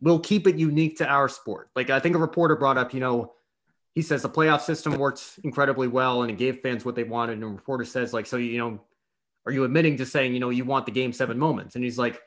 we'll 0.00 0.18
keep 0.18 0.46
it 0.46 0.56
unique 0.56 0.98
to 0.98 1.06
our 1.06 1.28
sport 1.28 1.70
like 1.74 1.90
I 1.90 2.00
think 2.00 2.14
a 2.14 2.18
reporter 2.18 2.56
brought 2.56 2.78
up 2.78 2.94
you 2.94 3.00
know 3.00 3.32
he 3.94 4.02
says 4.02 4.22
the 4.22 4.28
playoff 4.28 4.60
system 4.60 4.98
works 4.98 5.38
incredibly 5.44 5.86
well 5.86 6.22
and 6.22 6.30
it 6.30 6.36
gave 6.36 6.60
fans 6.60 6.84
what 6.84 6.96
they 6.96 7.04
wanted. 7.04 7.34
And 7.34 7.44
a 7.44 7.46
reporter 7.46 7.84
says, 7.84 8.12
like, 8.12 8.26
so, 8.26 8.36
you 8.36 8.58
know, 8.58 8.80
are 9.46 9.52
you 9.52 9.64
admitting 9.64 9.96
to 9.98 10.06
saying, 10.06 10.34
you 10.34 10.40
know, 10.40 10.50
you 10.50 10.64
want 10.64 10.86
the 10.86 10.92
game 10.92 11.12
seven 11.12 11.38
moments? 11.38 11.76
And 11.76 11.84
he's 11.84 11.98
like, 11.98 12.20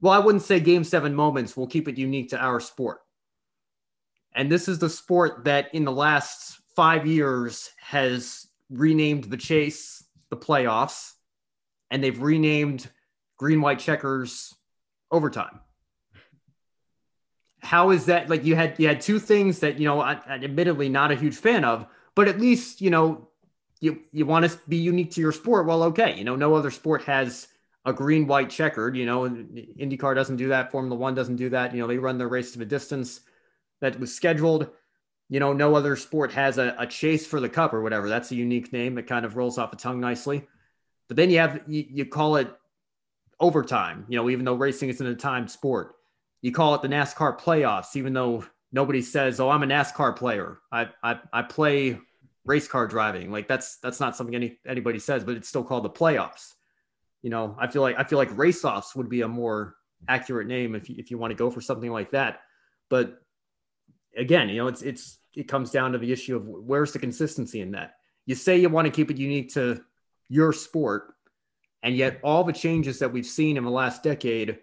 well, 0.00 0.14
I 0.14 0.18
wouldn't 0.18 0.44
say 0.44 0.60
game 0.60 0.82
seven 0.82 1.14
moments. 1.14 1.56
We'll 1.56 1.66
keep 1.66 1.88
it 1.88 1.98
unique 1.98 2.30
to 2.30 2.38
our 2.38 2.58
sport. 2.58 3.00
And 4.34 4.50
this 4.50 4.66
is 4.66 4.78
the 4.78 4.88
sport 4.88 5.44
that 5.44 5.74
in 5.74 5.84
the 5.84 5.92
last 5.92 6.58
five 6.74 7.06
years 7.06 7.70
has 7.80 8.46
renamed 8.70 9.24
the 9.24 9.36
chase 9.36 10.04
the 10.30 10.36
playoffs 10.36 11.14
and 11.90 12.02
they've 12.02 12.20
renamed 12.20 12.88
green, 13.36 13.60
white 13.60 13.78
checkers 13.78 14.54
overtime. 15.10 15.60
How 17.62 17.90
is 17.90 18.06
that 18.06 18.28
like 18.28 18.44
you 18.44 18.54
had 18.54 18.78
you 18.78 18.88
had 18.88 19.00
two 19.00 19.18
things 19.18 19.60
that 19.60 19.78
you 19.78 19.86
know 19.86 20.00
I, 20.00 20.14
admittedly 20.28 20.88
not 20.88 21.10
a 21.10 21.14
huge 21.14 21.36
fan 21.36 21.64
of 21.64 21.86
but 22.14 22.28
at 22.28 22.40
least 22.40 22.80
you 22.80 22.90
know 22.90 23.28
you 23.80 24.00
you 24.12 24.24
want 24.24 24.50
to 24.50 24.58
be 24.68 24.76
unique 24.76 25.10
to 25.12 25.20
your 25.20 25.32
sport. 25.32 25.66
Well 25.66 25.82
okay 25.84 26.16
you 26.16 26.24
know 26.24 26.36
no 26.36 26.54
other 26.54 26.70
sport 26.70 27.02
has 27.04 27.48
a 27.84 27.92
green 27.92 28.26
white 28.26 28.50
checkered 28.50 28.96
you 28.96 29.06
know 29.06 29.22
indycar 29.22 30.14
doesn't 30.14 30.36
do 30.36 30.48
that 30.48 30.70
formula 30.70 30.96
one 30.96 31.14
doesn't 31.14 31.36
do 31.36 31.48
that 31.48 31.74
you 31.74 31.80
know 31.80 31.86
they 31.86 31.98
run 31.98 32.18
their 32.18 32.28
race 32.28 32.52
to 32.52 32.58
the 32.58 32.64
distance 32.64 33.20
that 33.80 33.98
was 33.98 34.14
scheduled. 34.14 34.68
You 35.28 35.40
know 35.40 35.52
no 35.52 35.74
other 35.74 35.96
sport 35.96 36.32
has 36.32 36.58
a, 36.58 36.74
a 36.78 36.86
chase 36.86 37.26
for 37.26 37.40
the 37.40 37.48
cup 37.48 37.72
or 37.72 37.82
whatever. 37.82 38.08
That's 38.08 38.30
a 38.32 38.36
unique 38.36 38.72
name 38.72 38.96
it 38.98 39.06
kind 39.06 39.24
of 39.24 39.36
rolls 39.36 39.58
off 39.58 39.70
the 39.70 39.76
tongue 39.76 40.00
nicely 40.00 40.46
but 41.10 41.16
then 41.16 41.28
you 41.28 41.38
have 41.38 41.60
you, 41.66 41.84
you 41.90 42.06
call 42.06 42.36
it 42.36 42.48
overtime 43.40 44.06
you 44.08 44.16
know 44.16 44.30
even 44.30 44.44
though 44.44 44.54
racing 44.54 44.88
isn't 44.88 45.06
a 45.06 45.14
timed 45.14 45.50
sport 45.50 45.96
you 46.42 46.52
call 46.52 46.74
it 46.74 46.82
the 46.82 46.88
NASCAR 46.88 47.38
playoffs, 47.38 47.96
even 47.96 48.12
though 48.12 48.44
nobody 48.72 49.02
says, 49.02 49.40
"Oh, 49.40 49.50
I'm 49.50 49.62
a 49.62 49.66
NASCAR 49.66 50.16
player. 50.16 50.58
I 50.72 50.88
I, 51.02 51.20
I 51.32 51.42
play 51.42 51.98
race 52.44 52.66
car 52.66 52.86
driving." 52.86 53.30
Like 53.30 53.48
that's 53.48 53.76
that's 53.78 54.00
not 54.00 54.16
something 54.16 54.34
any 54.34 54.58
anybody 54.66 54.98
says, 54.98 55.24
but 55.24 55.36
it's 55.36 55.48
still 55.48 55.64
called 55.64 55.84
the 55.84 55.90
playoffs. 55.90 56.54
You 57.22 57.30
know, 57.30 57.56
I 57.58 57.66
feel 57.68 57.82
like 57.82 57.96
I 57.98 58.04
feel 58.04 58.18
like 58.18 58.36
race 58.36 58.64
offs 58.64 58.96
would 58.96 59.10
be 59.10 59.20
a 59.20 59.28
more 59.28 59.76
accurate 60.08 60.46
name 60.46 60.74
if 60.74 60.88
you, 60.88 60.96
if 60.98 61.10
you 61.10 61.18
want 61.18 61.32
to 61.32 61.36
go 61.36 61.50
for 61.50 61.60
something 61.60 61.90
like 61.90 62.12
that. 62.12 62.40
But 62.88 63.20
again, 64.16 64.48
you 64.48 64.56
know, 64.56 64.68
it's 64.68 64.82
it's 64.82 65.18
it 65.36 65.46
comes 65.46 65.70
down 65.70 65.92
to 65.92 65.98
the 65.98 66.10
issue 66.10 66.36
of 66.36 66.46
where's 66.46 66.92
the 66.92 66.98
consistency 66.98 67.60
in 67.60 67.72
that. 67.72 67.96
You 68.24 68.34
say 68.34 68.56
you 68.58 68.70
want 68.70 68.86
to 68.86 68.92
keep 68.92 69.10
it 69.10 69.18
unique 69.18 69.52
to 69.54 69.82
your 70.30 70.54
sport, 70.54 71.12
and 71.82 71.94
yet 71.94 72.20
all 72.24 72.44
the 72.44 72.52
changes 72.52 72.98
that 73.00 73.12
we've 73.12 73.26
seen 73.26 73.58
in 73.58 73.64
the 73.64 73.70
last 73.70 74.02
decade 74.02 74.60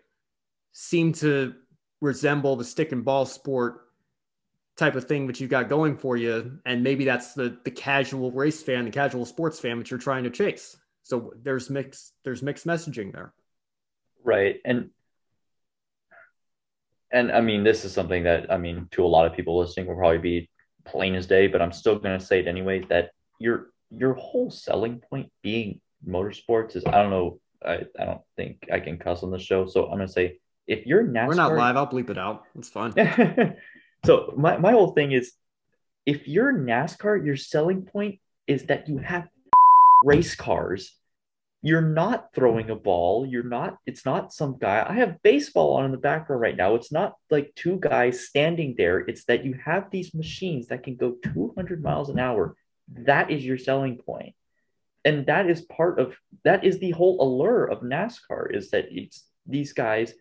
seem 0.74 1.11
to 1.11 1.53
resemble 2.01 2.55
the 2.55 2.63
stick 2.63 2.91
and 2.91 3.05
ball 3.05 3.26
sport 3.26 3.82
type 4.78 4.95
of 4.95 5.03
thing 5.05 5.28
that 5.28 5.39
you've 5.39 5.51
got 5.51 5.70
going 5.70 5.95
for 5.95 6.18
you. 6.18 6.59
And 6.65 6.84
maybe 6.84 7.05
that's 7.05 7.34
the 7.34 7.59
the 7.63 7.72
casual 7.72 8.32
race 8.32 8.63
fan 8.63 8.86
the 8.86 8.91
casual 8.91 9.26
sports 9.26 9.59
fan 9.59 9.78
that 9.78 9.91
you're 9.91 9.99
trying 9.99 10.24
to 10.24 10.32
chase. 10.32 10.76
So 11.03 11.34
there's 11.43 11.70
mixed 11.70 12.13
there's 12.24 12.41
mixed 12.41 12.65
messaging 12.65 13.11
there. 13.11 13.34
Right. 14.24 14.57
And 14.65 14.89
and 17.11 17.32
i 17.32 17.41
mean 17.41 17.63
this 17.63 17.86
is 17.86 17.93
something 17.93 18.24
that 18.24 18.51
i 18.51 18.57
mean 18.57 18.88
to 18.91 19.05
a 19.05 19.07
lot 19.07 19.26
of 19.26 19.34
people 19.34 19.57
listening 19.57 19.88
will 19.88 19.95
probably 19.95 20.18
be 20.18 20.49
plain 20.86 21.15
as 21.15 21.26
day 21.26 21.47
but 21.47 21.61
i'm 21.61 21.72
still 21.72 21.97
going 21.97 22.18
to 22.18 22.26
say 22.26 22.39
it 22.39 22.47
anyway 22.47 22.84
that 22.89 23.11
your 23.39 23.68
your 23.90 24.14
whole 24.14 24.50
selling 24.50 25.02
point 25.10 25.32
being 25.42 25.80
motorsports 26.08 26.76
is 26.76 26.86
i 26.86 26.92
don't 26.92 27.10
know 27.10 27.40
i, 27.66 27.80
I 28.00 28.06
don't 28.06 28.22
think 28.36 28.68
i 28.72 28.80
can 28.80 28.98
cuss 28.98 29.24
on 29.24 29.32
the 29.32 29.40
show 29.40 29.66
so 29.66 29.90
i'm 29.90 30.00
to 30.00 30.08
say 30.08 30.40
if 30.68 30.86
you're 30.86 31.04
NASCAR, 31.04 31.28
we're 31.28 31.36
not 31.36 31.56
live. 31.56 31.78
I'll 31.78 31.88
bleep 31.88 32.10
it 32.10 32.18
out. 32.18 32.44
It's 32.56 32.70
fine. 32.70 32.94
so 34.06 34.34
my, 34.38 34.58
my 34.58 34.72
whole 34.72 34.92
thing 34.92 35.14
is, 35.14 35.32
if 36.06 36.28
you're 36.28 36.54
NASCAR, 36.54 37.26
your 37.26 37.38
selling 37.38 37.84
point 37.84 38.20
is 38.48 38.66
that 38.66 38.88
you 38.88 38.98
have 38.98 39.28
race 40.04 40.36
cars. 40.36 40.94
You're 41.64 41.82
not 41.82 42.34
throwing 42.36 42.70
a 42.70 42.76
ball. 42.76 43.26
You're 43.26 43.44
not. 43.44 43.78
It's 43.86 44.06
not 44.06 44.32
some 44.32 44.58
guy. 44.60 44.86
I 44.88 44.94
have 44.94 45.22
baseball 45.24 45.78
on 45.78 45.86
in 45.86 45.92
the 45.92 45.98
background 45.98 46.42
right 46.42 46.56
now. 46.56 46.76
It's 46.76 46.92
not 46.92 47.16
like 47.32 47.54
two 47.56 47.78
guys 47.78 48.28
standing 48.28 48.76
there. 48.78 49.00
It's 49.00 49.26
that 49.26 49.44
you 49.44 49.58
have 49.66 49.90
these 49.90 50.14
machines 50.14 50.68
that 50.68 50.84
can 50.84 50.98
go 50.98 51.16
200 51.34 51.82
miles 51.82 52.10
an 52.10 52.20
hour. 52.20 52.56
That 52.94 53.32
is 53.32 53.46
your 53.46 53.58
selling 53.58 53.98
point 53.98 54.36
and 55.06 55.26
that 55.28 55.50
is 55.50 55.62
part 55.62 56.00
of 56.00 56.18
that 56.44 56.66
is 56.66 56.80
the 56.80 56.92
whole 56.92 57.22
allure 57.22 57.66
of 57.66 57.82
NASCAR 57.82 58.54
is 58.54 58.72
that 58.72 58.88
it's 58.92 59.26
these 59.46 59.72
guys 59.74 60.14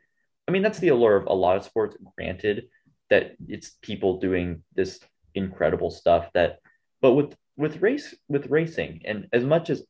I 0.49 0.53
mean, 0.53 0.63
that's 0.63 0.79
the 0.79 0.89
allure 0.89 1.17
of 1.17 1.27
a 1.27 1.33
lot 1.33 1.57
of 1.57 1.65
sports. 1.65 1.97
Granted, 2.17 2.69
that 3.11 3.37
it's 3.49 3.77
people 3.83 4.21
doing 4.21 4.63
this 4.75 5.01
incredible 5.35 5.91
stuff 5.91 6.31
that, 6.35 6.61
but 7.01 7.15
with 7.15 7.35
with 7.57 7.83
race 7.83 8.15
with 8.29 8.47
racing, 8.47 9.03
and 9.05 9.29
as 9.33 9.45
much 9.45 9.71
as 9.71 9.83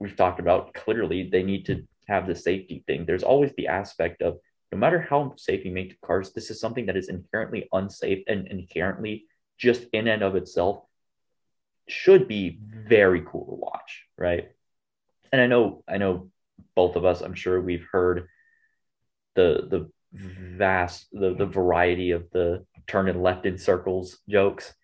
we've 0.00 0.16
talked 0.16 0.40
about, 0.40 0.74
clearly 0.74 1.28
they 1.30 1.42
need 1.42 1.66
to 1.66 1.86
have 2.08 2.26
the 2.26 2.34
safety 2.34 2.82
thing. 2.86 3.04
There's 3.06 3.22
always 3.22 3.52
the 3.56 3.68
aspect 3.68 4.22
of 4.22 4.38
no 4.72 4.78
matter 4.78 5.00
how 5.00 5.34
safe 5.36 5.64
you 5.64 5.70
make 5.70 5.90
the 5.90 6.06
cars, 6.06 6.32
this 6.32 6.50
is 6.50 6.58
something 6.58 6.86
that 6.86 6.96
is 6.96 7.08
inherently 7.08 7.68
unsafe 7.72 8.24
and 8.26 8.48
inherently 8.48 9.26
just 9.58 9.84
in 9.92 10.08
and 10.08 10.22
of 10.22 10.34
itself 10.34 10.84
should 11.88 12.28
be 12.28 12.58
very 12.60 13.22
cool 13.26 13.46
to 13.46 13.54
watch, 13.54 14.04
right? 14.16 14.48
And 15.32 15.40
I 15.40 15.46
know, 15.46 15.82
I 15.88 15.98
know 15.98 16.30
both 16.74 16.96
of 16.96 17.04
us, 17.04 17.20
I'm 17.20 17.34
sure 17.34 17.60
we've 17.60 17.86
heard 17.90 18.28
the 19.34 19.66
the 19.70 19.90
vast 20.12 21.06
the 21.12 21.34
the 21.34 21.46
variety 21.46 22.10
of 22.10 22.28
the 22.32 22.64
turning 22.86 23.22
left 23.22 23.46
in 23.46 23.56
circles 23.56 24.18
jokes 24.28 24.74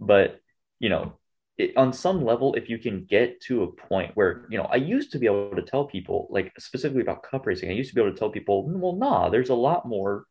but 0.00 0.40
you 0.80 0.88
know 0.88 1.12
it, 1.58 1.76
on 1.76 1.92
some 1.92 2.24
level 2.24 2.54
if 2.54 2.68
you 2.68 2.78
can 2.78 3.04
get 3.04 3.40
to 3.40 3.62
a 3.62 3.72
point 3.72 4.10
where 4.14 4.46
you 4.50 4.58
know 4.58 4.64
i 4.64 4.76
used 4.76 5.12
to 5.12 5.18
be 5.18 5.26
able 5.26 5.54
to 5.54 5.62
tell 5.62 5.84
people 5.84 6.26
like 6.30 6.52
specifically 6.58 7.02
about 7.02 7.22
cup 7.22 7.46
racing 7.46 7.70
i 7.70 7.72
used 7.72 7.90
to 7.90 7.94
be 7.94 8.00
able 8.00 8.12
to 8.12 8.18
tell 8.18 8.30
people 8.30 8.68
well 8.68 8.96
nah 8.96 9.28
there's 9.28 9.50
a 9.50 9.54
lot 9.54 9.86
more 9.86 10.26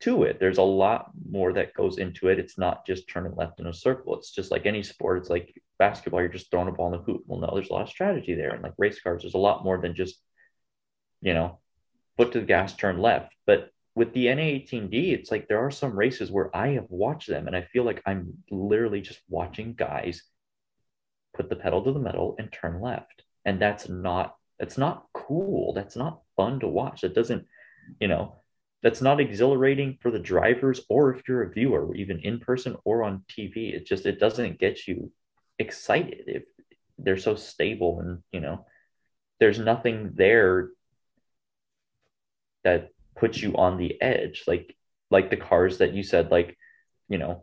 to 0.00 0.24
it 0.24 0.40
there's 0.40 0.58
a 0.58 0.62
lot 0.62 1.10
more 1.30 1.52
that 1.52 1.74
goes 1.74 1.98
into 1.98 2.28
it 2.28 2.38
it's 2.38 2.58
not 2.58 2.86
just 2.86 3.08
turning 3.08 3.34
left 3.36 3.60
in 3.60 3.66
a 3.66 3.72
circle 3.72 4.16
it's 4.16 4.30
just 4.30 4.50
like 4.50 4.66
any 4.66 4.82
sport 4.82 5.18
it's 5.18 5.30
like 5.30 5.60
basketball 5.78 6.20
you're 6.20 6.28
just 6.28 6.50
throwing 6.50 6.68
a 6.68 6.72
ball 6.72 6.86
in 6.86 6.92
the 6.92 7.04
hoop 7.04 7.22
well 7.26 7.40
no 7.40 7.50
there's 7.54 7.70
a 7.70 7.72
lot 7.72 7.82
of 7.82 7.88
strategy 7.88 8.34
there 8.34 8.50
and 8.50 8.62
like 8.62 8.72
race 8.78 9.00
cars 9.00 9.22
there's 9.22 9.34
a 9.34 9.38
lot 9.38 9.64
more 9.64 9.80
than 9.80 9.94
just 9.94 10.20
you 11.20 11.34
know 11.34 11.58
foot 12.20 12.32
to 12.32 12.40
the 12.40 12.46
gas, 12.46 12.76
turn 12.76 12.98
left. 12.98 13.34
But 13.46 13.70
with 13.94 14.12
the 14.12 14.26
NA18D, 14.26 15.12
it's 15.14 15.30
like 15.30 15.48
there 15.48 15.64
are 15.64 15.70
some 15.70 15.98
races 15.98 16.30
where 16.30 16.54
I 16.54 16.68
have 16.72 16.86
watched 16.90 17.28
them 17.28 17.46
and 17.46 17.56
I 17.56 17.62
feel 17.62 17.84
like 17.84 18.02
I'm 18.04 18.34
literally 18.50 19.00
just 19.00 19.20
watching 19.28 19.72
guys 19.72 20.22
put 21.34 21.48
the 21.48 21.56
pedal 21.56 21.82
to 21.82 21.92
the 21.92 21.98
metal 21.98 22.36
and 22.38 22.52
turn 22.52 22.82
left. 22.82 23.24
And 23.46 23.60
that's 23.60 23.88
not 23.88 24.36
that's 24.58 24.76
not 24.76 25.06
cool. 25.14 25.72
That's 25.72 25.96
not 25.96 26.20
fun 26.36 26.60
to 26.60 26.68
watch. 26.68 27.04
It 27.04 27.14
doesn't, 27.14 27.46
you 27.98 28.08
know, 28.08 28.39
that's 28.82 29.02
not 29.02 29.20
exhilarating 29.20 29.98
for 30.00 30.10
the 30.10 30.18
drivers 30.18 30.80
or 30.88 31.14
if 31.14 31.28
you're 31.28 31.42
a 31.42 31.50
viewer, 31.50 31.94
even 31.94 32.18
in 32.20 32.40
person 32.40 32.76
or 32.84 33.02
on 33.02 33.24
TV. 33.28 33.74
It 33.74 33.86
just 33.86 34.06
it 34.06 34.18
doesn't 34.18 34.58
get 34.58 34.86
you 34.86 35.12
excited 35.58 36.24
if 36.26 36.44
they're 36.98 37.18
so 37.18 37.34
stable 37.34 38.00
and 38.00 38.22
you 38.32 38.40
know 38.40 38.64
there's 39.38 39.58
nothing 39.58 40.12
there 40.14 40.70
that 42.64 42.90
puts 43.16 43.40
you 43.42 43.54
on 43.56 43.76
the 43.76 44.00
edge 44.00 44.44
like 44.46 44.76
like 45.10 45.30
the 45.30 45.36
cars 45.36 45.78
that 45.78 45.92
you 45.92 46.02
said 46.02 46.30
like 46.30 46.56
you 47.08 47.18
know 47.18 47.42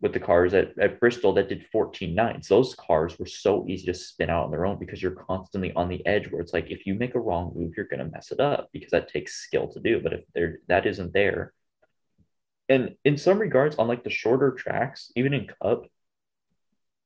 with 0.00 0.12
the 0.12 0.20
cars 0.20 0.52
at, 0.52 0.78
at 0.78 1.00
Bristol 1.00 1.32
that 1.34 1.48
did 1.48 1.66
14 1.72 2.14
nines. 2.14 2.48
Those 2.48 2.74
cars 2.74 3.18
were 3.18 3.26
so 3.26 3.66
easy 3.66 3.86
to 3.86 3.94
spin 3.94 4.28
out 4.28 4.44
on 4.44 4.50
their 4.50 4.66
own 4.66 4.78
because 4.78 5.02
you're 5.02 5.12
constantly 5.12 5.72
on 5.72 5.88
the 5.88 6.04
edge 6.06 6.30
where 6.30 6.42
it's 6.42 6.52
like 6.52 6.70
if 6.70 6.86
you 6.86 6.94
make 6.94 7.14
a 7.14 7.20
wrong 7.20 7.52
move, 7.54 7.72
you're 7.76 7.86
gonna 7.86 8.04
mess 8.04 8.30
it 8.30 8.40
up 8.40 8.68
because 8.72 8.90
that 8.90 9.08
takes 9.08 9.34
skill 9.34 9.68
to 9.68 9.80
do. 9.80 10.00
But 10.00 10.12
if 10.12 10.20
there 10.34 10.58
that 10.68 10.86
isn't 10.86 11.14
there, 11.14 11.54
and 12.68 12.96
in 13.04 13.16
some 13.16 13.38
regards, 13.38 13.76
on 13.76 13.88
like 13.88 14.04
the 14.04 14.10
shorter 14.10 14.52
tracks, 14.52 15.12
even 15.16 15.32
in 15.32 15.48
Cup, 15.62 15.86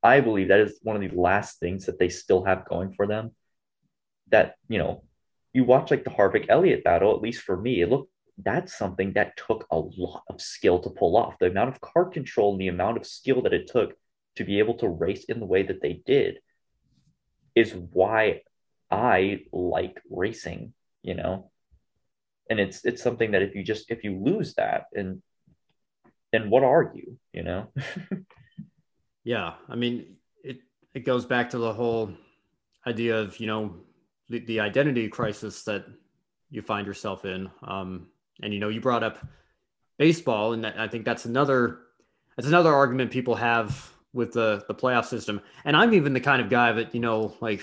I 0.02 0.20
believe 0.20 0.48
that 0.48 0.60
is 0.60 0.78
one 0.82 0.96
of 0.96 1.02
the 1.02 1.16
last 1.16 1.60
things 1.60 1.86
that 1.86 1.98
they 1.98 2.08
still 2.08 2.44
have 2.44 2.68
going 2.68 2.94
for 2.94 3.06
them. 3.06 3.32
That, 4.30 4.54
you 4.68 4.78
know, 4.78 5.04
you 5.52 5.64
watch 5.64 5.90
like 5.90 6.04
the 6.04 6.10
Harvick 6.10 6.46
Elliott 6.48 6.84
battle, 6.84 7.14
at 7.14 7.20
least 7.20 7.42
for 7.42 7.56
me, 7.56 7.82
it 7.82 7.90
looked 7.90 8.10
that's 8.44 8.76
something 8.76 9.12
that 9.14 9.36
took 9.36 9.66
a 9.70 9.78
lot 9.78 10.22
of 10.28 10.40
skill 10.40 10.78
to 10.80 10.90
pull 10.90 11.16
off. 11.16 11.38
The 11.38 11.46
amount 11.46 11.70
of 11.70 11.80
car 11.80 12.06
control 12.06 12.52
and 12.52 12.60
the 12.60 12.68
amount 12.68 12.96
of 12.96 13.06
skill 13.06 13.42
that 13.42 13.52
it 13.52 13.68
took 13.68 13.94
to 14.36 14.44
be 14.44 14.58
able 14.58 14.74
to 14.78 14.88
race 14.88 15.24
in 15.24 15.40
the 15.40 15.46
way 15.46 15.62
that 15.64 15.82
they 15.82 16.02
did 16.06 16.38
is 17.54 17.74
why 17.74 18.42
I 18.90 19.42
like 19.52 20.00
racing, 20.10 20.72
you 21.02 21.14
know. 21.14 21.50
And 22.48 22.58
it's 22.58 22.84
it's 22.84 23.02
something 23.02 23.32
that 23.32 23.42
if 23.42 23.54
you 23.54 23.62
just 23.62 23.90
if 23.90 24.02
you 24.04 24.18
lose 24.18 24.54
that 24.54 24.86
and 24.94 25.22
then 26.32 26.50
what 26.50 26.62
are 26.62 26.92
you, 26.94 27.18
you 27.32 27.42
know? 27.42 27.72
Yeah, 29.24 29.54
I 29.68 29.76
mean, 29.76 30.16
it 30.42 30.60
it 30.94 31.00
goes 31.00 31.26
back 31.26 31.50
to 31.50 31.58
the 31.58 31.72
whole 31.72 32.12
idea 32.86 33.18
of 33.18 33.38
you 33.38 33.46
know 33.46 33.76
the, 34.28 34.38
the 34.40 34.60
identity 34.60 35.08
crisis 35.08 35.62
that 35.64 35.84
you 36.50 36.62
find 36.62 36.86
yourself 36.86 37.24
in. 37.24 37.50
Um, 37.62 38.08
and 38.42 38.52
you 38.52 38.60
know, 38.60 38.68
you 38.68 38.80
brought 38.80 39.02
up 39.02 39.26
baseball, 39.98 40.52
and 40.52 40.66
I 40.66 40.88
think 40.88 41.04
that's 41.04 41.24
another 41.24 41.78
that's 42.36 42.48
another 42.48 42.72
argument 42.72 43.10
people 43.10 43.34
have 43.36 43.92
with 44.12 44.32
the 44.32 44.64
the 44.68 44.74
playoff 44.74 45.06
system. 45.06 45.40
And 45.64 45.76
I'm 45.76 45.94
even 45.94 46.12
the 46.12 46.20
kind 46.20 46.42
of 46.42 46.48
guy 46.48 46.72
that 46.72 46.94
you 46.94 47.00
know, 47.00 47.34
like 47.40 47.62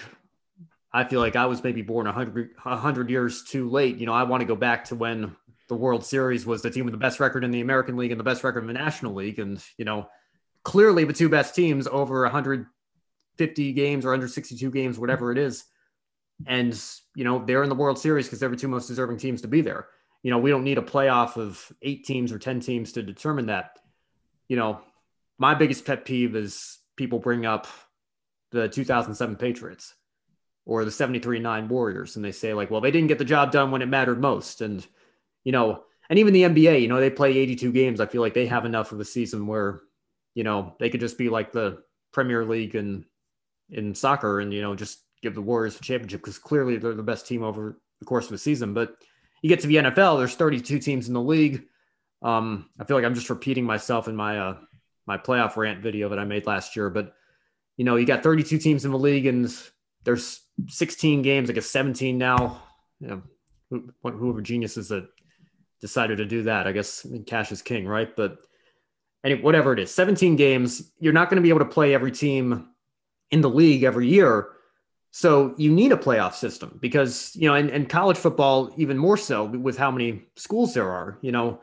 I 0.94 1.04
feel 1.04 1.20
like 1.20 1.36
I 1.36 1.46
was 1.46 1.64
maybe 1.64 1.82
born 1.82 2.08
a 2.08 2.12
hundred 2.12 2.52
hundred 2.58 3.10
years 3.10 3.44
too 3.44 3.70
late. 3.70 3.98
You 3.98 4.06
know, 4.06 4.14
I 4.14 4.24
want 4.24 4.42
to 4.42 4.48
go 4.48 4.56
back 4.56 4.86
to 4.86 4.96
when 4.96 5.36
the 5.68 5.76
World 5.76 6.06
Series 6.06 6.46
was 6.46 6.62
the 6.62 6.70
team 6.70 6.86
with 6.86 6.94
the 6.94 6.98
best 6.98 7.20
record 7.20 7.44
in 7.44 7.52
the 7.52 7.62
American 7.62 7.98
League 7.98 8.12
and 8.12 8.20
the 8.20 8.24
best 8.24 8.44
record 8.44 8.62
in 8.62 8.68
the 8.68 8.74
National 8.74 9.14
League, 9.14 9.40
and 9.40 9.64
you 9.78 9.86
know 9.86 10.08
clearly 10.68 11.06
the 11.06 11.14
two 11.14 11.30
best 11.30 11.56
teams 11.56 11.88
over 11.88 12.24
150 12.24 13.72
games 13.72 14.06
or 14.06 14.14
under 14.14 14.28
62 14.28 14.70
games, 14.70 15.00
whatever 15.00 15.32
it 15.32 15.38
is. 15.38 15.64
And, 16.46 16.78
you 17.16 17.24
know, 17.24 17.44
they're 17.44 17.64
in 17.64 17.70
the 17.70 17.76
World 17.76 17.98
Series 17.98 18.28
because 18.28 18.42
they're 18.42 18.50
the 18.50 18.58
two 18.58 18.68
most 18.68 18.88
deserving 18.88 19.16
teams 19.16 19.42
to 19.44 19.48
be 19.48 19.62
there. 19.62 19.88
You 20.28 20.32
know, 20.32 20.40
we 20.40 20.50
don't 20.50 20.66
need 20.66 20.78
a 20.78 20.82
playoff 20.82 21.38
of 21.38 21.72
eight 21.82 22.04
teams 22.04 22.34
or 22.34 22.38
10 22.38 22.60
teams 22.60 22.92
to 22.92 23.02
determine 23.02 23.46
that. 23.46 23.80
You 24.50 24.58
know, 24.58 24.82
my 25.38 25.56
biggest 25.56 25.86
pet 25.86 26.04
peeve 26.04 26.36
is 26.36 26.80
people 26.98 27.20
bring 27.20 27.46
up 27.46 27.66
the 28.52 28.68
2007 28.68 29.38
Patriots 29.38 29.96
or 30.66 30.84
the 30.84 30.92
73 30.92 31.40
9 31.40 31.70
Warriors 31.70 32.18
and 32.18 32.26
they 32.26 32.34
say, 32.34 32.54
like, 32.54 32.70
well, 32.70 32.82
they 32.82 32.92
didn't 32.92 33.08
get 33.08 33.20
the 33.20 33.24
job 33.24 33.52
done 33.54 33.72
when 33.72 33.82
it 33.82 33.88
mattered 33.88 34.20
most. 34.20 34.60
And, 34.60 34.86
you 35.46 35.54
know, 35.54 35.84
and 36.10 36.20
even 36.20 36.34
the 36.34 36.44
NBA, 36.44 36.82
you 36.82 36.90
know, 36.90 37.00
they 37.00 37.10
play 37.10 37.38
82 37.38 37.72
games. 37.72 38.02
I 38.02 38.06
feel 38.06 38.22
like 38.22 38.34
they 38.34 38.48
have 38.48 38.66
enough 38.66 38.92
of 38.92 39.00
a 39.00 39.06
season 39.06 39.48
where 39.48 39.80
you 40.38 40.44
know, 40.44 40.76
they 40.80 40.92
could 40.92 41.00
just 41.00 41.18
be 41.18 41.30
like 41.30 41.52
the 41.52 41.80
Premier 42.14 42.46
League 42.46 42.76
in 42.76 43.06
in 43.72 43.96
soccer 43.96 44.40
and 44.40 44.54
you 44.54 44.62
know 44.62 44.76
just 44.76 45.00
give 45.24 45.34
the 45.34 45.42
Warriors 45.42 45.76
a 45.80 45.82
championship 45.82 46.22
because 46.22 46.38
clearly 46.38 46.78
they're 46.78 46.94
the 46.94 47.02
best 47.02 47.26
team 47.26 47.42
over 47.42 47.82
the 48.00 48.06
course 48.06 48.26
of 48.26 48.32
the 48.32 48.38
season. 48.38 48.72
But 48.72 48.98
you 49.42 49.50
get 49.50 49.60
to 49.62 49.68
the 49.68 49.76
NFL, 49.76 50.18
there's 50.18 50.36
32 50.36 50.80
teams 50.80 51.08
in 51.08 51.14
the 51.14 51.22
league. 51.22 51.64
Um, 52.22 52.70
I 52.80 52.84
feel 52.84 52.98
like 52.98 53.06
I'm 53.06 53.16
just 53.16 53.30
repeating 53.30 53.64
myself 53.64 54.08
in 54.08 54.16
my 54.16 54.40
uh, 54.40 54.58
my 55.06 55.18
playoff 55.18 55.56
rant 55.56 55.82
video 55.82 56.10
that 56.10 56.20
I 56.20 56.26
made 56.26 56.46
last 56.46 56.76
year. 56.76 56.90
But 56.90 57.14
you 57.78 57.86
know, 57.86 57.96
you 57.96 58.06
got 58.06 58.24
32 58.24 58.58
teams 58.58 58.86
in 58.86 58.92
the 58.92 58.98
league, 58.98 59.28
and 59.28 59.54
there's 60.04 60.42
16 60.68 61.22
games, 61.22 61.50
I 61.50 61.54
guess 61.54 61.68
17 61.68 62.18
now. 62.18 62.62
You 63.00 63.24
know, 63.70 63.84
whoever 64.02 64.42
that 64.42 65.08
decided 65.80 66.18
to 66.18 66.26
do 66.26 66.44
that, 66.44 66.68
I 66.68 66.72
guess 66.72 67.06
I 67.06 67.10
mean, 67.10 67.24
cash 67.24 67.52
is 67.52 67.62
king, 67.62 67.88
right? 67.88 68.16
But 68.16 68.40
any 69.24 69.36
whatever 69.36 69.74
it 69.74 69.80
is, 69.80 69.94
17 69.94 70.36
games, 70.36 70.92
you're 71.00 71.14
not 71.14 71.30
going 71.30 71.38
to 71.38 71.44
be 71.44 71.50
able 71.50 71.60
to 71.60 71.66
play 71.66 71.94
every 71.94 72.12
team 72.12 72.70
in 73.32 73.42
the 73.42 73.50
league 73.50 73.84
every 73.84 74.08
year. 74.08 74.50
So 75.12 75.56
you 75.58 75.72
need 75.72 75.92
a 75.92 75.98
playoff 75.98 76.34
system 76.34 76.78
because, 76.82 77.36
you 77.36 77.48
know, 77.48 77.56
and, 77.56 77.70
and 77.70 77.90
college 77.90 78.18
football, 78.18 78.72
even 78.78 78.98
more 78.98 79.18
so 79.18 79.46
with 79.46 79.78
how 79.78 79.90
many 79.90 80.24
schools 80.36 80.74
there 80.74 80.90
are, 80.90 81.18
you 81.22 81.32
know, 81.32 81.60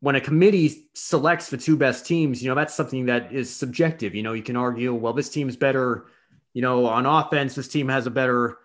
when 0.00 0.16
a 0.16 0.20
committee 0.20 0.88
selects 0.94 1.50
the 1.50 1.56
two 1.56 1.76
best 1.76 2.06
teams, 2.06 2.42
you 2.42 2.48
know, 2.48 2.54
that's 2.54 2.74
something 2.74 3.06
that 3.06 3.32
is 3.32 3.54
subjective. 3.54 4.14
You 4.14 4.22
know, 4.22 4.32
you 4.32 4.42
can 4.42 4.56
argue, 4.56 4.92
well, 4.94 5.12
this 5.12 5.28
team's 5.28 5.56
better, 5.56 6.06
you 6.54 6.62
know, 6.62 6.86
on 6.86 7.06
offense, 7.06 7.54
this 7.54 7.68
team 7.68 7.88
has 7.88 8.06
a 8.06 8.10
better, 8.10 8.58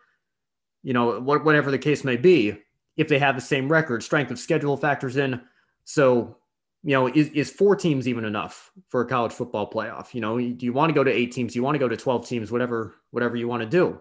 you 0.83 0.93
know, 0.93 1.19
whatever 1.19 1.69
the 1.69 1.77
case 1.77 2.03
may 2.03 2.17
be, 2.17 2.57
if 2.95 3.07
they 3.07 3.19
have 3.19 3.35
the 3.35 3.41
same 3.41 3.71
record, 3.71 4.01
strength 4.01 4.31
of 4.31 4.39
schedule 4.39 4.77
factors 4.77 5.17
in. 5.17 5.41
So 5.83 6.37
you 6.87 6.93
know, 6.93 7.07
is, 7.07 7.27
is 7.31 7.49
four 7.51 7.75
teams 7.75 8.07
even 8.07 8.23
enough 8.23 8.71
for 8.87 9.01
a 9.01 9.05
college 9.05 9.33
football 9.33 9.69
playoff? 9.69 10.13
You 10.13 10.21
know, 10.21 10.37
do 10.37 10.65
you 10.65 10.71
want 10.71 10.89
to 10.89 10.93
go 10.93 11.03
to 11.03 11.11
eight 11.11 11.33
teams? 11.33 11.51
Do 11.51 11.59
you 11.59 11.63
want 11.63 11.75
to 11.75 11.79
go 11.79 11.89
to 11.89 11.97
12 11.97 12.25
teams, 12.25 12.49
whatever, 12.49 12.95
whatever 13.11 13.35
you 13.35 13.45
want 13.45 13.61
to 13.61 13.67
do? 13.67 13.99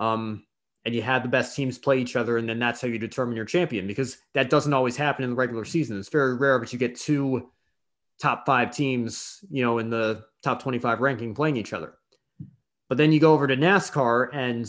Um, 0.00 0.44
and 0.84 0.92
you 0.96 1.00
have 1.02 1.22
the 1.22 1.28
best 1.28 1.54
teams 1.54 1.78
play 1.78 2.00
each 2.00 2.16
other, 2.16 2.36
and 2.36 2.48
then 2.48 2.58
that's 2.58 2.80
how 2.80 2.88
you 2.88 2.98
determine 2.98 3.36
your 3.36 3.44
champion 3.44 3.86
because 3.86 4.18
that 4.32 4.50
doesn't 4.50 4.72
always 4.72 4.96
happen 4.96 5.22
in 5.22 5.30
the 5.30 5.36
regular 5.36 5.64
season. 5.64 5.96
It's 5.96 6.08
very 6.08 6.34
rare, 6.34 6.58
but 6.58 6.72
you 6.72 6.78
get 6.78 6.96
two 6.96 7.50
top 8.20 8.44
five 8.46 8.72
teams, 8.74 9.38
you 9.48 9.62
know, 9.62 9.78
in 9.78 9.88
the 9.88 10.24
top 10.42 10.60
25 10.60 10.98
ranking 10.98 11.36
playing 11.36 11.56
each 11.56 11.72
other. 11.72 11.94
But 12.88 12.98
then 12.98 13.12
you 13.12 13.20
go 13.20 13.32
over 13.32 13.46
to 13.46 13.56
NASCAR, 13.56 14.30
and 14.32 14.68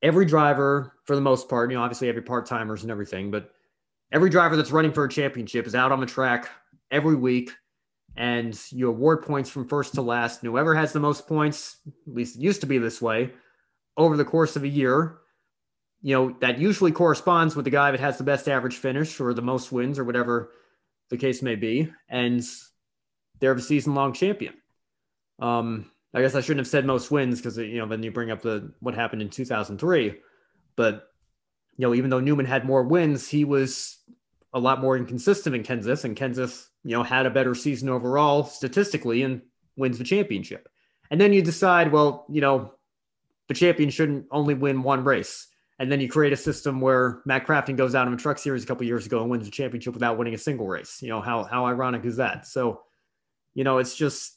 every 0.00 0.26
driver, 0.26 0.92
for 1.06 1.16
the 1.16 1.22
most 1.22 1.48
part, 1.48 1.72
you 1.72 1.76
know, 1.76 1.82
obviously 1.82 2.08
every 2.08 2.22
part 2.22 2.46
timers 2.46 2.82
and 2.82 2.92
everything, 2.92 3.32
but 3.32 3.50
every 4.12 4.30
driver 4.30 4.56
that's 4.56 4.72
running 4.72 4.92
for 4.92 5.04
a 5.04 5.08
championship 5.08 5.66
is 5.66 5.74
out 5.74 5.92
on 5.92 6.00
the 6.00 6.06
track 6.06 6.48
every 6.90 7.16
week 7.16 7.52
and 8.16 8.60
you 8.70 8.88
award 8.88 9.22
points 9.22 9.48
from 9.48 9.68
first 9.68 9.94
to 9.94 10.02
last. 10.02 10.42
And 10.42 10.50
whoever 10.50 10.74
has 10.74 10.92
the 10.92 11.00
most 11.00 11.28
points, 11.28 11.76
at 11.86 12.14
least 12.14 12.36
it 12.36 12.42
used 12.42 12.60
to 12.62 12.66
be 12.66 12.78
this 12.78 13.00
way, 13.00 13.30
over 13.96 14.16
the 14.16 14.24
course 14.24 14.56
of 14.56 14.64
a 14.64 14.68
year, 14.68 15.18
you 16.02 16.14
know, 16.14 16.36
that 16.40 16.58
usually 16.58 16.92
corresponds 16.92 17.54
with 17.54 17.64
the 17.64 17.70
guy 17.70 17.90
that 17.90 18.00
has 18.00 18.18
the 18.18 18.24
best 18.24 18.48
average 18.48 18.76
finish 18.76 19.20
or 19.20 19.34
the 19.34 19.42
most 19.42 19.70
wins 19.72 19.98
or 19.98 20.04
whatever 20.04 20.52
the 21.10 21.16
case 21.16 21.42
may 21.42 21.54
be. 21.54 21.92
And 22.08 22.44
they're 23.40 23.54
the 23.54 23.62
season 23.62 23.94
long 23.94 24.12
champion. 24.12 24.54
Um, 25.38 25.90
I 26.14 26.22
guess 26.22 26.34
I 26.34 26.40
shouldn't 26.40 26.60
have 26.60 26.68
said 26.68 26.86
most 26.86 27.10
wins 27.10 27.38
because, 27.38 27.58
you 27.58 27.78
know, 27.78 27.86
then 27.86 28.02
you 28.02 28.10
bring 28.10 28.30
up 28.30 28.42
the 28.42 28.72
what 28.80 28.94
happened 28.94 29.22
in 29.22 29.30
2003. 29.30 30.14
But, 30.74 31.08
you 31.78 31.86
know, 31.86 31.94
even 31.94 32.10
though 32.10 32.20
Newman 32.20 32.44
had 32.44 32.66
more 32.66 32.82
wins, 32.82 33.28
he 33.28 33.44
was 33.44 33.98
a 34.52 34.58
lot 34.58 34.80
more 34.80 34.96
inconsistent 34.96 35.54
in 35.54 35.62
Kenseth, 35.62 36.04
and 36.04 36.16
Kenseth, 36.16 36.66
you 36.82 36.96
know, 36.96 37.04
had 37.04 37.24
a 37.24 37.30
better 37.30 37.54
season 37.54 37.88
overall 37.88 38.44
statistically 38.44 39.22
and 39.22 39.42
wins 39.76 39.96
the 39.96 40.04
championship. 40.04 40.68
And 41.10 41.20
then 41.20 41.32
you 41.32 41.40
decide, 41.40 41.92
well, 41.92 42.26
you 42.28 42.40
know, 42.40 42.74
the 43.46 43.54
champion 43.54 43.90
shouldn't 43.90 44.26
only 44.30 44.54
win 44.54 44.82
one 44.82 45.04
race. 45.04 45.46
And 45.78 45.90
then 45.90 46.00
you 46.00 46.08
create 46.08 46.32
a 46.32 46.36
system 46.36 46.80
where 46.80 47.22
Matt 47.24 47.46
Crafton 47.46 47.76
goes 47.76 47.94
out 47.94 48.08
in 48.08 48.12
a 48.12 48.16
truck 48.16 48.38
series 48.38 48.64
a 48.64 48.66
couple 48.66 48.84
years 48.84 49.06
ago 49.06 49.20
and 49.20 49.30
wins 49.30 49.44
the 49.44 49.50
championship 49.50 49.94
without 49.94 50.18
winning 50.18 50.34
a 50.34 50.38
single 50.38 50.66
race. 50.66 51.00
You 51.00 51.08
know, 51.08 51.20
how 51.20 51.44
how 51.44 51.66
ironic 51.66 52.04
is 52.04 52.16
that? 52.16 52.46
So, 52.46 52.82
you 53.54 53.62
know, 53.62 53.78
it's 53.78 53.94
just 53.94 54.36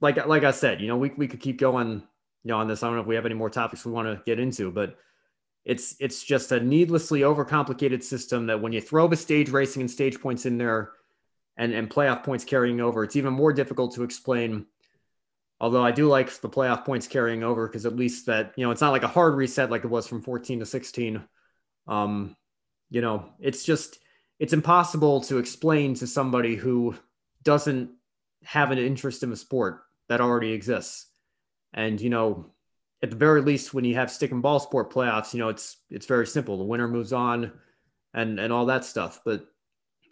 like 0.00 0.24
like 0.26 0.44
I 0.44 0.52
said, 0.52 0.80
you 0.80 0.88
know, 0.88 0.96
we 0.96 1.10
we 1.10 1.28
could 1.28 1.40
keep 1.40 1.58
going, 1.58 1.90
you 1.90 2.48
know, 2.48 2.56
on 2.56 2.68
this. 2.68 2.82
I 2.82 2.86
don't 2.86 2.96
know 2.96 3.02
if 3.02 3.06
we 3.06 3.16
have 3.16 3.26
any 3.26 3.34
more 3.34 3.50
topics 3.50 3.84
we 3.84 3.92
want 3.92 4.08
to 4.08 4.22
get 4.24 4.40
into, 4.40 4.70
but 4.70 4.96
it's 5.64 5.96
it's 5.98 6.22
just 6.22 6.52
a 6.52 6.60
needlessly 6.60 7.20
overcomplicated 7.20 8.02
system 8.02 8.46
that 8.46 8.60
when 8.60 8.72
you 8.72 8.80
throw 8.80 9.08
the 9.08 9.16
stage 9.16 9.48
racing 9.48 9.82
and 9.82 9.90
stage 9.90 10.20
points 10.20 10.44
in 10.44 10.58
there 10.58 10.92
and, 11.56 11.72
and 11.72 11.88
playoff 11.88 12.22
points 12.22 12.44
carrying 12.44 12.80
over, 12.80 13.04
it's 13.04 13.16
even 13.16 13.32
more 13.32 13.52
difficult 13.52 13.94
to 13.94 14.02
explain. 14.02 14.66
Although 15.60 15.84
I 15.84 15.92
do 15.92 16.08
like 16.08 16.30
the 16.40 16.50
playoff 16.50 16.84
points 16.84 17.06
carrying 17.06 17.42
over 17.42 17.66
because 17.66 17.86
at 17.86 17.96
least 17.96 18.26
that, 18.26 18.52
you 18.56 18.64
know, 18.64 18.72
it's 18.72 18.80
not 18.80 18.90
like 18.90 19.04
a 19.04 19.08
hard 19.08 19.34
reset 19.34 19.70
like 19.70 19.84
it 19.84 19.90
was 19.90 20.06
from 20.06 20.20
14 20.20 20.58
to 20.58 20.66
16. 20.66 21.24
Um, 21.86 22.36
you 22.90 23.00
know, 23.00 23.30
it's 23.38 23.64
just 23.64 23.98
it's 24.38 24.52
impossible 24.52 25.22
to 25.22 25.38
explain 25.38 25.94
to 25.94 26.06
somebody 26.06 26.56
who 26.56 26.94
doesn't 27.42 27.90
have 28.42 28.70
an 28.70 28.78
interest 28.78 29.22
in 29.22 29.30
the 29.30 29.36
sport 29.36 29.82
that 30.08 30.20
already 30.20 30.52
exists. 30.52 31.06
And 31.72 32.00
you 32.00 32.10
know, 32.10 32.50
at 33.02 33.10
the 33.10 33.16
very 33.16 33.42
least, 33.42 33.74
when 33.74 33.84
you 33.84 33.94
have 33.94 34.10
stick 34.10 34.30
and 34.30 34.42
ball 34.42 34.60
sport 34.60 34.92
playoffs, 34.92 35.34
you 35.34 35.40
know, 35.40 35.48
it's 35.48 35.78
it's 35.90 36.06
very 36.06 36.26
simple. 36.26 36.56
The 36.56 36.64
winner 36.64 36.88
moves 36.88 37.12
on 37.12 37.52
and 38.14 38.38
and 38.38 38.52
all 38.52 38.66
that 38.66 38.84
stuff. 38.84 39.20
But 39.24 39.46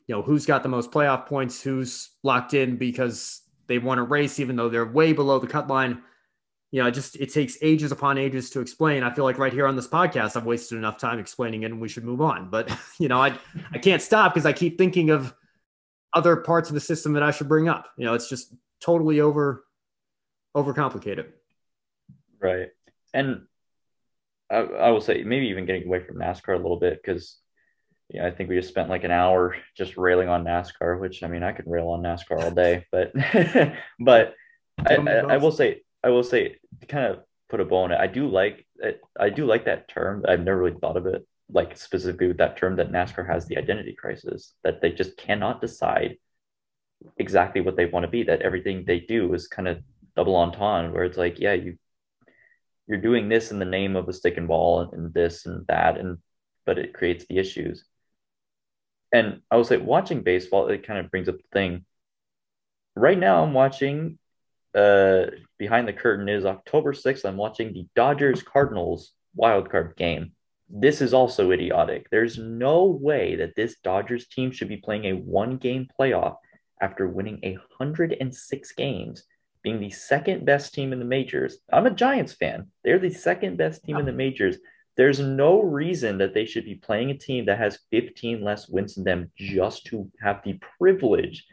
you 0.07 0.15
know, 0.15 0.23
who's 0.23 0.47
got 0.47 0.63
the 0.63 0.69
most 0.69 0.91
playoff 0.91 1.27
points, 1.27 1.63
who's 1.63 2.11
locked 2.23 2.55
in 2.55 2.77
because 2.77 3.43
they 3.67 3.79
won 3.79 3.99
a 3.99 4.03
race, 4.03 4.41
even 4.41 4.57
though 4.57 4.69
they're 4.69 4.85
way 4.85 5.13
below 5.13 5.39
the 5.39 5.47
cut 5.47 5.69
line. 5.69 6.03
You 6.71 6.83
know, 6.83 6.91
just 6.91 7.17
it 7.17 7.33
takes 7.33 7.59
ages 7.61 7.93
upon 7.93 8.17
ages 8.17 8.49
to 8.51 8.61
explain. 8.61 9.03
I 9.03 9.13
feel 9.13 9.25
like 9.25 9.39
right 9.39 9.53
here 9.53 9.67
on 9.67 9.77
this 9.77 9.89
podcast, 9.89 10.37
I've 10.37 10.47
wasted 10.47 10.79
enough 10.79 10.99
time 10.99 11.19
explaining 11.19 11.63
it 11.63 11.71
and 11.71 11.81
we 11.81 11.89
should 11.89 12.05
move 12.05 12.23
on. 12.23 12.51
But 12.51 12.75
you 12.99 13.09
know, 13.09 13.21
I 13.21 13.39
I 13.73 13.79
can't 13.79 14.03
stop 14.03 14.35
because 14.35 14.47
I 14.47 14.53
keep 14.53 14.79
thinking 14.79 15.11
of 15.11 15.35
other 16.15 16.37
parts 16.37 16.69
of 16.69 16.75
the 16.75 16.81
system 16.81 17.13
that 17.15 17.23
I 17.23 17.31
should 17.31 17.49
bring 17.49 17.69
up. 17.69 17.91
You 17.97 18.07
know, 18.07 18.15
it's 18.15 18.29
just 18.29 18.55
totally 18.81 19.21
over 19.21 19.65
overcomplicate 20.57 21.19
it. 21.19 21.42
Right. 22.43 22.69
And 23.15 23.43
I, 24.51 24.57
I 24.57 24.91
will 24.91 25.01
say 25.01 25.23
maybe 25.23 25.49
even 25.49 25.65
getting 25.65 25.87
away 25.87 26.05
from 26.05 26.19
NASCAR 26.19 26.55
a 26.55 26.63
little 26.63 26.79
bit 26.79 27.01
because 27.03 27.39
yeah, 28.11 28.27
I 28.27 28.31
think 28.31 28.51
we 28.51 28.57
just 28.57 28.69
spent 28.69 28.91
like 28.91 29.05
an 29.05 29.11
hour 29.11 29.57
just 29.77 29.97
railing 29.97 30.29
on 30.29 30.45
NASCAR, 30.45 31.01
which 31.01 31.23
I 31.23 31.29
mean 31.29 31.43
I 31.43 31.53
could 31.53 31.67
rail 31.67 31.89
on 31.89 32.03
NASCAR 32.03 32.43
all 32.43 32.51
day, 32.51 32.87
but 32.93 33.13
but 34.01 34.35
I, 34.79 34.97
I, 34.97 35.19
I, 35.35 35.37
will 35.39 35.53
say 35.53 35.83
I 36.05 36.11
will 36.11 36.23
say 36.23 36.57
to 36.81 36.87
kind 36.87 37.07
of 37.07 37.21
put 37.49 37.61
a 37.61 37.65
bow 37.65 37.85
on 37.85 37.93
it. 37.93 38.01
I 38.01 38.07
do 38.07 38.29
like 38.29 38.67
it, 38.79 39.01
I 39.19 39.31
do 39.31 39.47
like 39.47 39.65
that 39.65 39.89
term. 39.89 40.25
I've 40.29 40.41
never 40.41 40.59
really 40.59 40.79
thought 40.79 40.97
of 40.97 41.07
it 41.07 41.27
like 41.51 41.77
specifically 41.77 42.29
with 42.29 42.39
that 42.39 42.57
term 42.57 42.77
that 42.77 42.93
NASCAR 42.93 43.27
has 43.27 43.47
the 43.47 43.59
identity 43.59 43.95
crisis 43.95 44.55
that 44.65 44.81
they 44.81 44.91
just 44.91 45.17
cannot 45.17 45.61
decide 45.61 46.17
exactly 47.17 47.61
what 47.61 47.77
they 47.77 47.87
want 47.87 48.05
to 48.05 48.11
be. 48.11 48.25
That 48.25 48.43
everything 48.43 48.85
they 48.87 49.01
do 49.01 49.33
is 49.33 49.49
kind 49.49 49.69
of 49.69 49.79
double 50.17 50.37
entendre, 50.37 50.93
where 50.93 51.05
it's 51.05 51.19
like, 51.19 51.39
yeah, 51.39 51.55
you 51.55 51.79
you're 52.87 53.01
doing 53.01 53.29
this 53.29 53.51
in 53.51 53.59
the 53.59 53.65
name 53.65 53.97
of 53.97 54.09
a 54.09 54.13
stick 54.13 54.37
and 54.37 54.49
ball 54.49 54.91
and, 54.93 55.15
this 55.15 55.47
and 55.47 55.67
that, 55.69 55.99
and 55.99 56.19
but 56.67 56.79
it 56.79 56.95
creates 56.95 57.25
the 57.27 57.39
issues. 57.39 57.85
And 59.13 59.43
I 59.51 59.57
will 59.57 59.65
say, 59.65 59.77
watching 59.77 60.23
baseball, 60.23 60.69
it 60.69 60.87
kind 60.87 61.01
of 61.01 61.11
brings 61.11 61.29
up 61.29 61.37
the 61.37 61.45
thing. 61.53 61.85
Right 62.97 63.19
now, 63.19 63.43
I'm 63.43 63.53
watching. 63.53 64.19
Uh, 64.75 65.27
behind 65.59 65.87
the 65.87 65.93
curtain 65.93 66.31
is 66.31 66.47
October 66.47 66.95
6th. 66.95 67.27
I'm 67.27 67.37
watching 67.37 67.75
the 67.75 67.87
Dodgers 67.95 68.43
Cardinals 68.43 69.13
wild 69.35 69.71
card 69.71 69.95
game. 69.97 70.33
This 70.71 71.03
is 71.03 71.13
also 71.13 71.51
idiotic. 71.51 72.09
There's 72.11 72.39
no 72.39 72.85
way 72.87 73.37
that 73.37 73.55
this 73.55 73.77
Dodgers 73.85 74.27
team 74.27 74.51
should 74.51 74.69
be 74.69 74.79
playing 74.79 75.05
a 75.05 75.13
one 75.13 75.59
game 75.59 75.89
playoff 76.01 76.37
after 76.81 77.07
winning 77.07 77.41
106 77.43 78.73
games 78.73 79.25
being 79.63 79.81
the 79.81 79.91
second 79.91 80.45
best 80.45 80.75
team 80.75 80.93
in 80.93 80.99
the 80.99 81.05
majors. 81.05 81.59
I'm 81.73 81.87
a 81.87 81.91
Giants 81.91 82.33
fan. 82.33 82.69
They're 82.85 82.99
the 82.99 83.11
second 83.11 83.57
best 83.57 83.85
team 83.85 83.97
in 83.97 84.07
the 84.07 84.13
majors. 84.13 84.59
There's 84.97 85.21
no 85.21 85.63
reason 85.63 86.19
that 86.19 86.35
they 86.35 86.45
should 86.45 86.65
be 86.65 86.75
playing 86.75 87.11
a 87.11 87.19
team 87.19 87.47
that 87.47 87.59
has 87.59 87.79
15 87.91 88.43
less 88.43 88.69
wins 88.69 88.95
than 88.95 89.05
them 89.05 89.31
just 89.37 89.87
to 89.87 90.11
have 90.21 90.43
the 90.45 90.59
privilege 90.79 91.47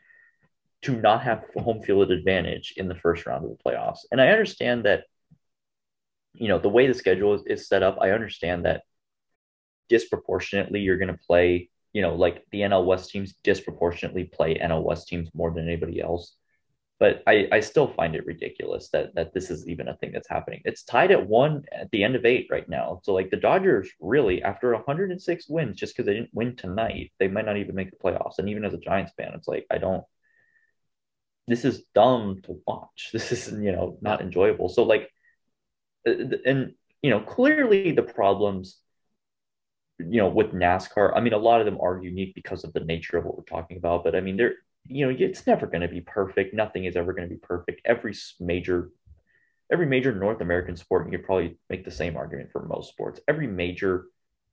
to 0.82 0.96
not 0.96 1.24
have 1.24 1.46
home 1.56 1.82
field 1.82 2.12
advantage 2.12 2.74
in 2.78 2.88
the 2.88 2.96
first 2.96 3.26
round 3.26 3.46
of 3.46 3.52
the 3.52 3.64
playoffs. 3.64 4.00
And 4.12 4.20
I 4.20 4.30
understand 4.30 4.86
that, 4.86 5.04
you 6.34 6.48
know, 6.48 6.58
the 6.58 6.70
way 6.70 6.88
the 6.88 6.94
schedule 6.94 7.34
is, 7.36 7.44
is 7.46 7.68
set 7.68 7.84
up, 7.84 7.98
I 8.02 8.12
understand 8.12 8.66
that 8.66 8.84
disproportionately 9.88 10.80
you're 10.80 10.98
going 10.98 11.14
to 11.14 11.20
play, 11.28 11.70
you 11.94 12.02
know, 12.02 12.16
like 12.16 12.46
the 12.52 12.62
NL 12.62 12.86
West 12.86 13.10
teams 13.10 13.36
disproportionately 13.44 14.26
play 14.26 14.56
NL 14.56 14.84
West 14.84 15.08
teams 15.08 15.30
more 15.34 15.52
than 15.52 15.68
anybody 15.68 16.02
else 16.02 16.36
but 17.00 17.24
I, 17.26 17.48
I 17.52 17.60
still 17.62 17.88
find 17.88 18.14
it 18.14 18.26
ridiculous 18.26 18.90
that 18.90 19.16
that 19.16 19.34
this 19.34 19.50
is 19.50 19.68
even 19.68 19.88
a 19.88 19.96
thing 19.96 20.12
that's 20.12 20.28
happening. 20.28 20.62
It's 20.66 20.84
tied 20.84 21.12
at 21.12 21.28
one 21.28 21.64
at 21.72 21.90
the 21.92 22.04
end 22.04 22.16
of 22.16 22.26
eight 22.26 22.48
right 22.52 22.68
now. 22.68 23.00
So 23.04 23.14
like 23.14 23.30
the 23.30 23.38
Dodgers 23.38 23.90
really 24.02 24.44
after 24.44 24.74
106 24.74 25.48
wins, 25.48 25.78
just 25.78 25.94
because 25.94 26.06
they 26.06 26.14
didn't 26.14 26.34
win 26.34 26.58
tonight, 26.58 27.14
they 27.18 27.30
might 27.30 27.46
not 27.46 27.58
even 27.58 27.76
make 27.76 27.92
the 27.92 27.98
playoffs. 27.98 28.38
And 28.38 28.50
even 28.50 28.66
as 28.66 28.74
a 28.74 28.78
Giants 28.78 29.14
fan, 29.16 29.32
it's 29.34 29.48
like 29.48 29.66
I 29.72 29.78
don't. 29.78 30.04
This 31.48 31.66
is 31.66 31.84
dumb 31.96 32.42
to 32.44 32.62
watch. 32.68 33.10
This 33.14 33.32
is 33.32 33.52
you 33.52 33.72
know 33.72 33.98
not 34.02 34.22
enjoyable. 34.22 34.68
So 34.68 34.84
like, 34.84 35.10
uh, 36.06 36.12
and 36.46 36.74
you 37.02 37.12
know 37.12 37.22
clearly 37.22 37.94
the 37.94 38.04
problems. 38.04 38.78
You 40.00 40.22
know, 40.22 40.30
with 40.30 40.54
NASCAR, 40.54 41.12
I 41.14 41.20
mean, 41.20 41.34
a 41.34 41.38
lot 41.38 41.60
of 41.60 41.66
them 41.66 41.78
are 41.82 42.02
unique 42.02 42.34
because 42.34 42.64
of 42.64 42.72
the 42.72 42.80
nature 42.80 43.18
of 43.18 43.26
what 43.26 43.38
we're 43.38 43.44
talking 43.44 43.76
about. 43.76 44.06
But 44.06 44.16
I 44.16 44.22
mean, 44.22 44.38
they're 44.38 44.56
you 44.86 45.06
know 45.06 45.16
it's 45.18 45.46
never 45.46 45.68
going 45.68 45.82
to 45.82 45.88
be 45.88 46.02
perfect. 46.02 46.54
Nothing 46.54 46.86
is 46.86 46.96
ever 46.96 47.14
going 47.14 47.28
to 47.28 47.34
be 47.34 47.40
perfect. 47.40 47.82
Every 47.86 48.16
major 48.40 48.92
every 49.72 49.86
major 49.86 50.14
north 50.14 50.42
american 50.42 50.76
sport 50.76 51.06
you 51.06 51.16
could 51.16 51.26
probably 51.26 51.60
make 51.70 51.86
the 51.86 51.92
same 51.92 52.18
argument 52.18 52.52
for 52.52 52.66
most 52.66 52.90
sports. 52.90 53.20
Every 53.28 53.48
major 53.48 54.06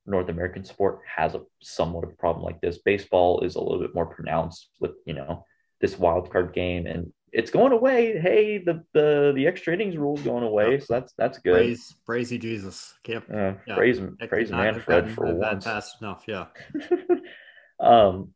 north 0.05 0.29
american 0.29 0.63
sport 0.63 0.99
has 1.15 1.35
a 1.35 1.41
somewhat 1.61 2.03
of 2.03 2.11
a 2.11 2.15
problem 2.15 2.45
like 2.45 2.61
this. 2.61 2.77
Baseball 2.79 3.41
is 3.41 3.55
a 3.55 3.61
little 3.61 3.79
bit 3.79 3.95
more 3.95 4.05
pronounced 4.05 4.69
with 4.79 4.91
you 5.05 5.13
know 5.13 5.45
this 5.81 5.97
wild 5.97 6.31
card 6.31 6.53
game 6.53 6.85
and 6.85 7.11
it's 7.33 7.51
going 7.51 7.73
away. 7.73 8.17
Hey 8.19 8.57
the 8.57 8.83
the 8.93 9.33
the 9.35 9.47
extra 9.47 9.73
innings 9.73 9.97
rule 9.97 10.17
is 10.17 10.23
going 10.23 10.43
away 10.43 10.79
so 10.79 10.85
that's 10.89 11.13
that's 11.17 11.39
good. 11.39 11.53
Praise 11.53 11.95
praise 12.05 12.31
you 12.31 12.37
jesus. 12.37 12.93
Can't 13.03 13.23
uh, 13.33 13.53
yeah. 13.65 13.75
praise 13.75 13.99
praise 14.29 14.51
manfred 14.51 15.11
for 15.11 15.33
once. 15.33 15.65
fast 15.65 15.97
enough 16.01 16.25
yeah. 16.27 16.45
Um 17.79 18.33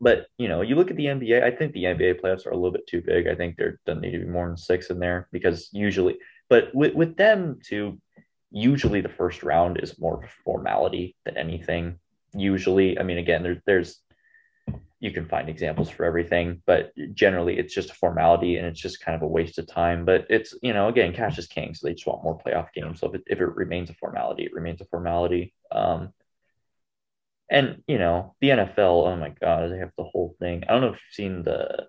but 0.00 0.26
you 0.38 0.48
know, 0.48 0.62
you 0.62 0.74
look 0.74 0.90
at 0.90 0.96
the 0.96 1.06
NBA. 1.06 1.42
I 1.42 1.50
think 1.50 1.72
the 1.72 1.84
NBA 1.84 2.20
playoffs 2.20 2.46
are 2.46 2.50
a 2.50 2.56
little 2.56 2.72
bit 2.72 2.86
too 2.86 3.02
big. 3.02 3.26
I 3.26 3.34
think 3.34 3.56
there 3.56 3.80
doesn't 3.86 4.00
need 4.00 4.12
to 4.12 4.18
be 4.18 4.26
more 4.26 4.46
than 4.46 4.56
six 4.56 4.90
in 4.90 4.98
there 4.98 5.28
because 5.32 5.68
usually, 5.72 6.18
but 6.48 6.74
with 6.74 6.94
with 6.94 7.16
them 7.16 7.58
too, 7.64 8.00
usually 8.50 9.00
the 9.00 9.08
first 9.08 9.42
round 9.42 9.80
is 9.82 9.98
more 9.98 10.18
of 10.18 10.24
a 10.24 10.32
formality 10.44 11.16
than 11.24 11.36
anything. 11.36 11.98
Usually, 12.34 12.98
I 12.98 13.02
mean, 13.02 13.18
again, 13.18 13.42
there's 13.42 13.60
there's 13.66 14.00
you 15.00 15.10
can 15.10 15.26
find 15.26 15.48
examples 15.48 15.90
for 15.90 16.04
everything, 16.04 16.62
but 16.64 16.92
generally 17.12 17.58
it's 17.58 17.74
just 17.74 17.90
a 17.90 17.94
formality 17.94 18.56
and 18.56 18.66
it's 18.68 18.80
just 18.80 19.00
kind 19.00 19.16
of 19.16 19.22
a 19.22 19.26
waste 19.26 19.58
of 19.58 19.66
time. 19.66 20.04
But 20.04 20.26
it's 20.30 20.54
you 20.62 20.72
know, 20.72 20.88
again, 20.88 21.12
cash 21.12 21.38
is 21.38 21.48
king, 21.48 21.74
so 21.74 21.86
they 21.86 21.94
just 21.94 22.06
want 22.06 22.22
more 22.22 22.38
playoff 22.38 22.72
games. 22.72 23.00
So 23.00 23.08
if 23.08 23.16
it, 23.16 23.22
if 23.26 23.40
it 23.40 23.56
remains 23.56 23.90
a 23.90 23.94
formality, 23.94 24.44
it 24.44 24.54
remains 24.54 24.80
a 24.80 24.84
formality. 24.84 25.54
Um, 25.72 26.12
and 27.50 27.82
you 27.86 27.98
know, 27.98 28.34
the 28.40 28.50
NFL, 28.50 29.06
oh 29.06 29.16
my 29.16 29.32
god, 29.40 29.70
they 29.70 29.78
have 29.78 29.92
the 29.96 30.04
whole 30.04 30.34
thing. 30.38 30.64
I 30.68 30.72
don't 30.72 30.80
know 30.80 30.88
if 30.88 30.94
you've 30.94 31.14
seen 31.14 31.42
the 31.42 31.86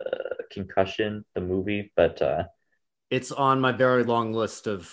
concussion, 0.51 1.25
the 1.35 1.41
movie, 1.41 1.91
but 1.95 2.21
uh 2.21 2.43
it's 3.09 3.31
on 3.31 3.61
my 3.61 3.71
very 3.71 4.03
long 4.03 4.33
list 4.33 4.67
of 4.67 4.89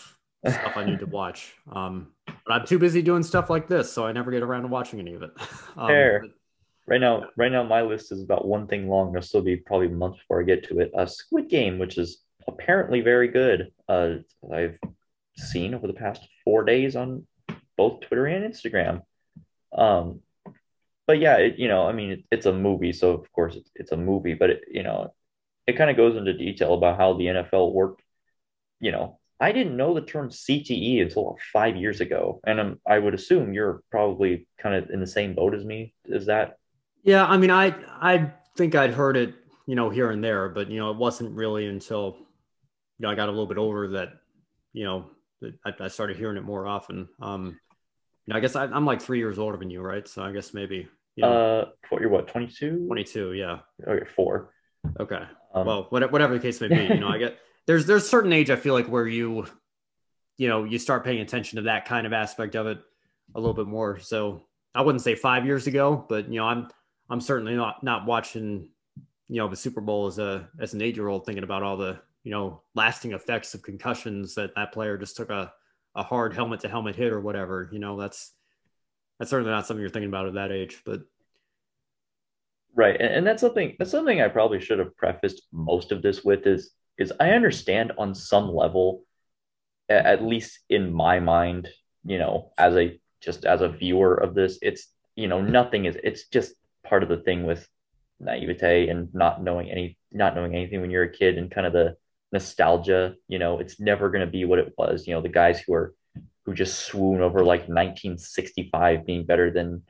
stuff 0.47 0.77
I 0.77 0.85
need 0.85 1.01
to 1.01 1.07
watch. 1.07 1.55
Um 1.73 2.09
but 2.27 2.55
I'm 2.55 2.67
too 2.67 2.79
busy 2.79 3.03
doing 3.03 3.23
stuff 3.23 3.51
like 3.51 3.69
this, 3.69 3.93
so 3.93 4.07
I 4.07 4.13
never 4.13 4.31
get 4.31 4.43
around 4.43 4.63
to 4.63 4.69
watching 4.69 5.01
any 5.01 5.15
of 5.15 5.23
it. 5.23 5.31
Um, 5.77 5.87
Fair. 5.87 6.25
Right 6.87 7.01
now, 7.01 7.27
right 7.37 7.53
now, 7.53 7.63
my 7.63 7.83
list 7.83 8.11
is 8.11 8.21
about 8.23 8.45
one 8.45 8.67
thing 8.67 8.89
long. 8.89 9.13
There'll 9.13 9.25
still 9.25 9.43
be 9.43 9.57
probably 9.57 9.87
months 9.89 10.19
before 10.19 10.41
I 10.41 10.45
get 10.45 10.65
to 10.65 10.81
it. 10.81 10.91
A 10.97 11.07
Squid 11.07 11.49
Game, 11.49 11.79
which 11.79 11.97
is 11.97 12.23
apparently 12.49 13.01
very 13.01 13.29
good. 13.29 13.71
Uh, 13.89 14.17
I've 14.53 14.77
seen 15.37 15.75
over 15.75 15.87
the 15.87 15.93
past 15.93 16.27
four 16.45 16.65
days 16.65 16.97
on 16.97 17.27
both 17.77 18.01
Twitter 18.01 18.27
and 18.27 18.53
Instagram. 18.53 19.03
Um, 19.73 20.21
but 21.11 21.19
yeah, 21.19 21.39
it, 21.39 21.59
you 21.59 21.67
know, 21.67 21.89
I 21.89 21.93
mean, 21.93 22.11
it, 22.13 22.25
it's 22.31 22.47
a 22.47 22.53
movie, 22.53 22.93
so 22.93 23.11
of 23.11 23.33
course 23.33 23.57
it's, 23.57 23.69
it's 23.75 23.91
a 23.91 23.97
movie, 23.97 24.35
but 24.35 24.51
it, 24.51 24.61
you 24.71 24.85
know, 24.85 25.13
it 25.67 25.77
kind 25.77 25.91
of 25.91 25.97
goes 25.97 26.17
into 26.17 26.33
detail 26.33 26.73
about 26.75 26.99
how 26.99 27.15
the 27.15 27.25
NFL 27.25 27.73
worked. 27.73 28.03
You 28.79 28.93
know, 28.93 29.19
I 29.41 29.51
didn't 29.51 29.77
know 29.77 29.93
the 29.93 30.03
term 30.03 30.29
CTE 30.29 31.03
until 31.03 31.37
five 31.53 31.75
years 31.75 32.01
ago, 32.01 32.41
and 32.47 32.61
um, 32.61 32.81
I 32.87 33.01
would 33.01 33.15
assume 33.15 33.53
you're 33.53 33.83
probably 33.91 34.47
kind 34.63 34.77
of 34.77 34.89
in 34.91 35.01
the 35.01 35.07
same 35.09 35.35
boat 35.35 35.53
as 35.53 35.65
me. 35.65 35.95
Is 36.05 36.27
that? 36.27 36.59
Yeah, 37.03 37.27
I 37.27 37.39
mean, 37.39 37.51
I 37.51 37.75
I 38.01 38.31
think 38.57 38.77
I'd 38.77 38.95
heard 38.95 39.17
it, 39.17 39.35
you 39.67 39.75
know, 39.75 39.91
here 39.91 40.13
and 40.13 40.23
there, 40.23 40.49
but 40.49 40.71
you 40.71 40.79
know, 40.79 40.93
it 40.93 40.97
wasn't 40.97 41.35
really 41.35 41.67
until 41.67 42.19
you 42.21 43.03
know 43.03 43.11
I 43.11 43.17
got 43.17 43.27
a 43.27 43.33
little 43.33 43.49
bit 43.49 43.59
older 43.59 43.89
that 43.89 44.11
you 44.73 44.85
know 44.85 45.11
I, 45.67 45.73
I 45.81 45.89
started 45.89 46.19
hearing 46.19 46.37
it 46.37 46.45
more 46.45 46.69
often. 46.69 47.09
Um, 47.21 47.59
you 48.27 48.33
know, 48.33 48.37
I 48.37 48.41
guess 48.41 48.55
I, 48.55 48.67
I'm 48.67 48.87
like 48.87 49.03
three 49.03 49.19
years 49.19 49.41
older 49.41 49.57
than 49.57 49.71
you, 49.71 49.81
right? 49.81 50.07
So 50.07 50.23
I 50.23 50.31
guess 50.31 50.55
maybe 50.55 50.87
yeah. 51.21 51.27
Uh, 51.27 51.69
what, 51.89 52.01
you're 52.01 52.11
what, 52.11 52.29
22? 52.29 52.87
22, 52.87 53.33
yeah. 53.35 53.59
Okay, 53.87 54.07
four. 54.15 54.53
Okay. 54.99 55.23
Um, 55.55 55.67
well, 55.67 55.87
whatever 55.91 56.35
the 56.35 56.41
case 56.41 56.61
may 56.61 56.69
be, 56.69 56.83
you 56.83 57.01
know, 57.01 57.09
I 57.09 57.19
get 57.19 57.39
there's 57.67 57.87
there's 57.87 58.09
certain 58.09 58.33
age 58.33 58.51
I 58.51 58.57
feel 58.57 58.75
like 58.75 58.87
where 58.87 59.07
you, 59.07 59.47
you 60.39 60.49
know, 60.49 60.65
you 60.65 60.79
start 60.79 61.05
paying 61.05 61.21
attention 61.21 61.57
to 61.57 61.63
that 61.63 61.85
kind 61.85 62.07
of 62.07 62.13
aspect 62.13 62.55
of 62.55 62.67
it 62.67 62.79
a 63.35 63.41
little 63.41 63.55
bit 63.55 63.67
more. 63.67 63.99
So 63.99 64.43
I 64.75 64.83
wouldn't 64.83 65.03
say 65.03 65.15
five 65.15 65.45
years 65.45 65.67
ago, 65.67 66.05
but 66.09 66.29
you 66.29 66.39
know, 66.39 66.47
I'm 66.47 66.69
I'm 67.09 67.21
certainly 67.21 67.55
not 67.55 67.83
not 67.83 68.07
watching, 68.07 68.69
you 69.29 69.37
know, 69.37 69.49
the 69.49 69.57
Super 69.57 69.81
Bowl 69.81 70.07
as 70.07 70.19
a 70.19 70.49
as 70.61 70.75
an 70.75 70.83
eight 70.83 70.97
year 70.97 71.09
old 71.09 71.27
thinking 71.27 71.45
about 71.45 71.63
all 71.63 71.77
the 71.77 72.01
you 72.23 72.31
know 72.31 72.63
lasting 72.75 73.13
effects 73.13 73.55
of 73.55 73.63
concussions 73.63 74.35
that 74.37 74.55
that 74.55 74.73
player 74.73 74.97
just 74.97 75.17
took 75.17 75.31
a 75.31 75.53
a 75.97 76.03
hard 76.03 76.33
helmet 76.33 76.61
to 76.61 76.69
helmet 76.69 76.95
hit 76.95 77.13
or 77.13 77.21
whatever. 77.21 77.69
You 77.73 77.81
know, 77.81 77.99
that's 78.01 78.33
that's 79.21 79.31
certainly 79.31 79.53
not 79.53 79.67
something 79.67 79.83
you're 79.83 79.91
thinking 79.91 80.09
about 80.09 80.29
at 80.29 80.35
that 80.35 80.51
age, 80.51 80.81
but 80.85 81.03
right. 82.75 82.99
And, 82.99 83.15
and 83.15 83.27
that's 83.27 83.43
something 83.43 83.77
that's 83.79 83.91
something 83.91 84.21
I 84.21 84.29
probably 84.29 84.61
should 84.61 84.79
have 84.79 84.97
prefaced 84.97 85.43
most 85.53 85.93
of 85.93 86.01
this 86.01 86.25
with 86.25 86.47
is 86.47 86.71
is 86.99 87.13
I 87.21 87.33
understand 87.33 87.93
on 87.99 88.15
some 88.15 88.53
level, 88.53 89.05
at 89.91 90.25
least 90.25 90.61
in 90.71 90.91
my 90.91 91.21
mind, 91.21 91.69
you 92.03 92.17
know, 92.19 92.53
as 92.57 92.75
a 92.77 92.99
just 93.21 93.45
as 93.45 93.61
a 93.61 93.69
viewer 93.69 94.15
of 94.15 94.35
this, 94.35 94.59
it's 94.63 94.89
you 95.17 95.29
know, 95.29 95.43
nothing 95.43 95.85
is 95.85 95.99
it's 96.03 96.29
just 96.29 96.55
part 96.83 97.03
of 97.03 97.11
the 97.11 97.19
thing 97.19 97.45
with 97.45 97.69
naivete 98.21 98.89
and 98.89 99.15
not 99.15 99.43
knowing 99.43 99.71
any 99.71 99.99
not 100.11 100.35
knowing 100.35 100.55
anything 100.55 100.81
when 100.81 100.91
you're 100.91 101.03
a 101.03 101.13
kid 101.13 101.37
and 101.37 101.51
kind 101.51 101.67
of 101.67 101.75
the 101.75 101.95
nostalgia, 102.33 103.17
you 103.29 103.39
know, 103.39 103.59
it's 103.59 103.79
never 103.79 104.09
gonna 104.09 104.27
be 104.27 104.47
what 104.47 104.59
it 104.59 104.73
was. 104.79 105.07
You 105.07 105.13
know, 105.13 105.21
the 105.21 105.29
guys 105.29 105.61
who 105.61 105.75
are 105.75 105.95
who 106.51 106.55
just 106.57 106.81
swoon 106.81 107.21
over 107.21 107.45
like 107.45 107.69
1965 107.69 109.07
being 109.07 109.25
better 109.25 109.53
than, 109.53 109.83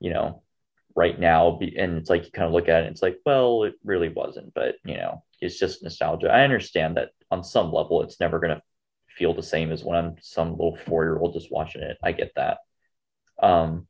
you 0.00 0.10
know, 0.10 0.42
right 0.94 1.18
now. 1.20 1.58
And 1.60 1.98
it's 1.98 2.08
like 2.08 2.24
you 2.24 2.32
kind 2.32 2.46
of 2.46 2.52
look 2.52 2.68
at 2.68 2.84
it, 2.84 2.90
it's 2.90 3.02
like, 3.02 3.18
well, 3.26 3.64
it 3.64 3.74
really 3.84 4.08
wasn't, 4.08 4.54
but 4.54 4.76
you 4.84 4.96
know, 4.96 5.22
it's 5.40 5.58
just 5.58 5.82
nostalgia. 5.82 6.32
I 6.32 6.44
understand 6.44 6.96
that 6.96 7.10
on 7.30 7.44
some 7.44 7.72
level, 7.72 8.02
it's 8.02 8.20
never 8.20 8.40
going 8.40 8.56
to 8.56 8.62
feel 9.10 9.34
the 9.34 9.42
same 9.42 9.70
as 9.70 9.84
when 9.84 9.98
I'm 9.98 10.16
some 10.22 10.52
little 10.52 10.76
four 10.76 11.04
year 11.04 11.18
old 11.18 11.34
just 11.34 11.52
watching 11.52 11.82
it. 11.82 11.98
I 12.02 12.12
get 12.12 12.32
that. 12.36 12.58
Um, 13.42 13.86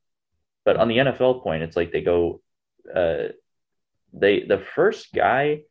but 0.64 0.76
on 0.76 0.88
the 0.88 0.98
NFL 0.98 1.42
point, 1.44 1.62
it's 1.62 1.76
like 1.76 1.92
they 1.92 2.02
go, 2.02 2.40
uh, 2.92 3.28
they 4.12 4.42
the 4.42 4.58
first 4.74 5.12
guy 5.14 5.62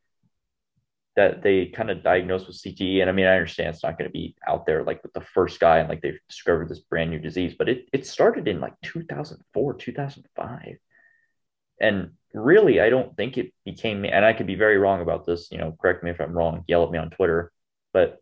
that 1.18 1.41
they 1.41 1.65
kind 1.65 1.89
of 1.89 2.03
diagnosed 2.03 2.48
with 2.48 2.61
CTE, 2.61 3.02
and 3.02 3.10
I 3.10 3.14
mean, 3.14 3.26
I 3.26 3.35
understand 3.35 3.69
it's 3.69 3.84
not 3.84 3.98
going 3.98 4.10
to 4.10 4.14
be 4.14 4.35
out 4.48 4.65
there 4.68 4.84
like 4.84 5.02
with 5.03 5.14
the 5.14 5.22
first 5.22 5.60
guy 5.60 5.80
and 5.80 5.89
like 5.89 6.02
they've 6.02 6.19
discovered 6.30 6.69
this 6.69 6.80
brand 6.80 7.10
new 7.10 7.19
disease, 7.19 7.56
but 7.57 7.68
it 7.68 7.89
it 7.91 8.07
started 8.07 8.48
in 8.48 8.61
like 8.61 8.76
2004, 8.84 9.73
2005, 9.73 10.77
and 11.81 12.11
really, 12.34 12.80
I 12.80 12.89
don't 12.89 13.18
think 13.18 13.38
it 13.38 13.52
became. 13.65 14.06
And 14.06 14.23
I 14.23 14.34
could 14.34 14.48
be 14.48 14.56
very 14.56 14.77
wrong 14.77 15.02
about 15.02 15.26
this. 15.26 15.49
You 15.52 15.57
know, 15.57 15.76
correct 15.81 16.03
me 16.03 16.11
if 16.11 16.22
I'm 16.22 16.34
wrong. 16.34 16.64
Yell 16.68 16.84
at 16.84 16.91
me 16.91 16.99
on 16.99 17.10
Twitter, 17.10 17.52
but 17.94 18.22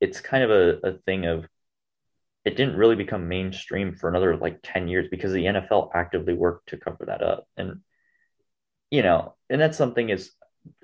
it's 0.00 0.20
kind 0.20 0.44
of 0.44 0.50
a, 0.50 0.88
a 0.88 0.92
thing 1.06 1.24
of 1.26 1.46
it 2.44 2.56
didn't 2.56 2.76
really 2.76 2.96
become 2.96 3.28
mainstream 3.28 3.94
for 3.94 4.10
another 4.10 4.36
like 4.36 4.58
10 4.62 4.88
years 4.88 5.06
because 5.10 5.32
the 5.32 5.44
NFL 5.44 5.90
actively 5.94 6.34
worked 6.34 6.70
to 6.70 6.76
cover 6.76 7.06
that 7.06 7.22
up. 7.22 7.48
And, 7.56 7.80
you 8.90 9.02
know, 9.02 9.34
and 9.48 9.60
that's 9.60 9.78
something 9.78 10.10
is 10.10 10.32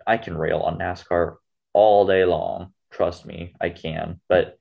I 0.07 0.17
can 0.17 0.37
rail 0.37 0.61
on 0.61 0.79
NASCAR 0.79 1.37
all 1.73 2.07
day 2.07 2.25
long. 2.25 2.73
Trust 2.91 3.27
me, 3.27 3.55
I 3.61 3.71
can. 3.71 4.21
But 4.29 4.57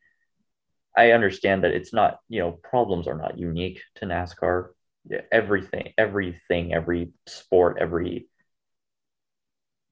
I 0.95 1.11
understand 1.11 1.63
that 1.63 1.71
it's 1.71 1.93
not, 1.93 2.19
you 2.29 2.39
know, 2.39 2.51
problems 2.51 3.07
are 3.07 3.17
not 3.17 3.37
unique 3.37 3.81
to 3.95 4.05
NASCAR. 4.05 4.69
Everything, 5.31 5.93
everything, 5.97 6.73
every 6.73 7.13
sport, 7.25 7.77
every 7.79 8.27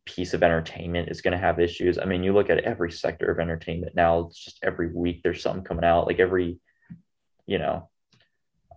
piece 0.05 0.33
of 0.33 0.43
entertainment 0.43 1.09
is 1.09 1.21
going 1.21 1.33
to 1.33 1.37
have 1.37 1.59
issues. 1.59 1.97
I 1.97 2.05
mean, 2.05 2.23
you 2.23 2.33
look 2.33 2.49
at 2.49 2.59
every 2.59 2.91
sector 2.91 3.31
of 3.31 3.39
entertainment 3.39 3.95
now, 3.95 4.19
it's 4.19 4.43
just 4.43 4.59
every 4.63 4.91
week 4.93 5.21
there's 5.23 5.41
something 5.41 5.63
coming 5.63 5.85
out. 5.85 6.07
Like 6.07 6.19
every, 6.19 6.59
you 7.45 7.59
know, 7.59 7.89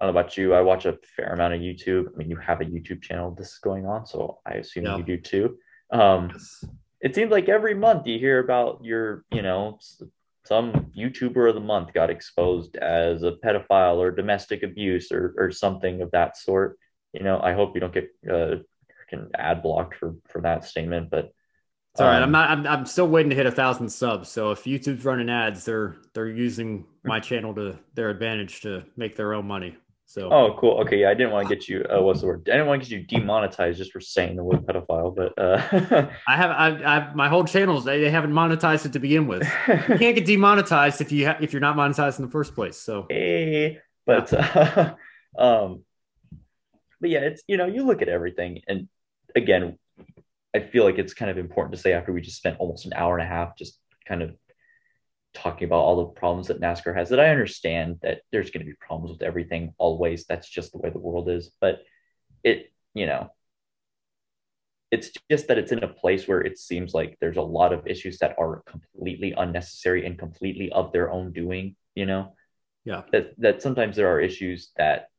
I 0.01 0.07
don't 0.07 0.15
know 0.15 0.21
about 0.21 0.37
you. 0.37 0.55
I 0.55 0.63
watch 0.63 0.87
a 0.87 0.99
fair 1.17 1.33
amount 1.33 1.55
of 1.55 1.61
YouTube. 1.61 2.07
I 2.13 2.17
mean, 2.17 2.31
you 2.31 2.37
have 2.37 2.61
a 2.61 2.65
YouTube 2.65 3.03
channel 3.03 3.35
this 3.35 3.53
is 3.53 3.59
going 3.59 3.87
on, 3.87 4.07
so 4.07 4.39
I 4.47 4.55
assume 4.55 4.85
yeah. 4.85 4.97
you 4.97 5.03
do 5.03 5.19
too. 5.19 5.59
Um, 5.93 6.31
yes. 6.33 6.65
It 7.01 7.15
seems 7.15 7.31
like 7.31 7.49
every 7.49 7.75
month 7.75 8.07
you 8.07 8.19
hear 8.19 8.41
about 8.41 8.85
your, 8.85 9.25
you 9.33 9.43
know, 9.43 9.79
some 10.45 10.91
YouTuber 10.97 11.49
of 11.49 11.55
the 11.55 11.61
month 11.61 11.93
got 11.93 12.11
exposed 12.11 12.77
as 12.77 13.23
a 13.23 13.33
pedophile 13.33 13.97
or 13.97 14.11
domestic 14.11 14.63
abuse 14.63 15.13
or 15.13 15.35
or 15.39 15.51
something 15.51 16.03
of 16.03 16.11
that 16.11 16.37
sort. 16.37 16.79
You 17.13 17.23
know, 17.23 17.41
I 17.41 17.55
hope 17.55 17.75
you 17.75 17.81
don't 17.81 17.95
get 17.95 18.11
uh, 18.31 18.57
can 19.11 19.29
ad 19.35 19.63
blocked 19.63 19.97
for 19.97 20.15
for 20.29 20.41
that 20.43 20.65
statement, 20.65 21.11
but 21.11 21.33
it's 21.93 22.01
all 22.01 22.07
um, 22.07 22.13
right. 22.13 22.23
I'm 22.23 22.25
um, 22.25 22.33
not. 22.33 22.51
I'm, 22.51 22.67
I'm 22.67 22.87
still 22.87 23.09
waiting 23.09 23.31
to 23.31 23.37
hit 23.37 23.47
a 23.47 23.51
thousand 23.51 23.91
subs. 23.91 24.29
So 24.29 24.53
if 24.53 24.65
YouTube's 24.65 25.05
running 25.05 25.29
ads, 25.29 25.65
they're 25.65 25.97
they're 26.15 26.29
using 26.29 26.87
my 27.05 27.21
channel 27.21 27.55
to 27.57 27.79
their 27.95 28.11
advantage 28.11 28.61
to 28.63 28.85
make 28.97 29.17
their 29.17 29.35
own 29.35 29.47
money. 29.47 29.77
So 30.11 30.29
oh, 30.29 30.57
cool. 30.59 30.81
Okay, 30.81 31.03
yeah, 31.03 31.11
I 31.11 31.15
didn't 31.15 31.31
want 31.31 31.49
to 31.49 31.55
get 31.55 31.69
you. 31.69 31.85
Uh, 31.85 32.03
what's 32.03 32.23
the 32.23 32.27
word? 32.27 32.43
I 32.49 32.55
didn't 32.55 32.67
want 32.67 32.83
to 32.83 32.89
get 32.89 32.99
you 32.99 33.07
demonetized 33.07 33.79
just 33.79 33.93
for 33.93 34.01
saying 34.01 34.35
the 34.35 34.43
word 34.43 34.67
pedophile. 34.67 35.15
But 35.15 35.39
uh, 35.39 36.11
I 36.27 36.37
have, 36.37 36.51
I, 36.51 36.69
I, 36.85 37.15
my 37.15 37.29
whole 37.29 37.45
channels 37.45 37.85
they, 37.85 38.01
they 38.01 38.11
haven't 38.11 38.33
monetized 38.33 38.85
it 38.87 38.93
to 38.95 38.99
begin 38.99 39.29
with. 39.29 39.49
You 39.69 39.99
can't 39.99 40.17
get 40.17 40.27
demonetized 40.27 41.01
if 41.01 41.13
you 41.13 41.27
ha- 41.27 41.39
if 41.41 41.53
you're 41.53 41.61
not 41.61 41.77
monetized 41.77 42.19
in 42.19 42.25
the 42.25 42.31
first 42.33 42.57
place. 42.57 42.77
So 42.77 43.07
hey, 43.09 43.79
but 44.05 44.33
uh, 44.33 44.95
um, 45.39 45.85
but 47.01 47.11
yeah, 47.11 47.21
it's 47.21 47.45
you 47.47 47.57
know 47.57 47.67
you 47.67 47.85
look 47.85 48.03
at 48.03 48.09
everything, 48.09 48.63
and 48.67 48.89
again, 49.37 49.79
I 50.53 50.59
feel 50.59 50.83
like 50.83 50.99
it's 50.99 51.15
kind 51.15 51.31
of 51.31 51.39
important 51.39 51.77
to 51.77 51.81
say 51.81 51.93
after 51.93 52.13
we 52.13 52.21
just 52.21 52.37
spent 52.37 52.59
almost 52.59 52.85
an 52.85 52.95
hour 52.95 53.17
and 53.17 53.25
a 53.25 53.31
half 53.31 53.57
just 53.57 53.79
kind 54.09 54.23
of 54.23 54.35
talking 55.35 55.67
about 55.67 55.81
all 55.81 55.97
the 55.97 56.07
problems 56.07 56.49
that 56.49 56.61
NASCAR 56.61 56.95
has 56.95 57.11
that 57.11 57.21
I 57.21 57.31
understand 57.31 57.99
that 58.03 58.23
there's 58.33 58.51
going 58.51 58.65
to 58.65 58.71
be 58.71 58.77
problems 58.81 59.13
with 59.13 59.23
everything 59.23 59.75
always. 59.79 60.25
That's 60.27 60.49
just 60.49 60.73
the 60.73 60.79
way 60.79 60.91
the 60.91 60.99
world 60.99 61.29
is. 61.29 61.51
But 61.61 61.83
it, 62.43 62.73
you 62.95 63.07
know, 63.07 63.31
it's 64.91 65.11
just 65.31 65.49
that 65.49 65.59
it's 65.59 65.73
in 65.73 65.85
a 65.85 65.89
place 65.89 66.27
where 66.27 66.41
it 66.41 66.59
seems 66.59 66.95
like 66.95 67.17
there's 67.21 67.37
a 67.37 67.43
lot 67.43 67.73
of 67.73 67.87
issues 67.87 68.19
that 68.19 68.35
are 68.39 68.63
completely 68.67 69.33
unnecessary 69.37 70.05
and 70.05 70.19
completely 70.19 70.71
of 70.73 70.93
their 70.93 71.11
own 71.11 71.33
doing, 71.33 71.77
you 71.95 72.07
know? 72.07 72.35
Yeah. 72.85 73.03
That 73.13 73.39
that 73.39 73.63
sometimes 73.63 73.97
there 73.97 74.09
are 74.09 74.21
issues 74.21 74.71
that 74.77 75.11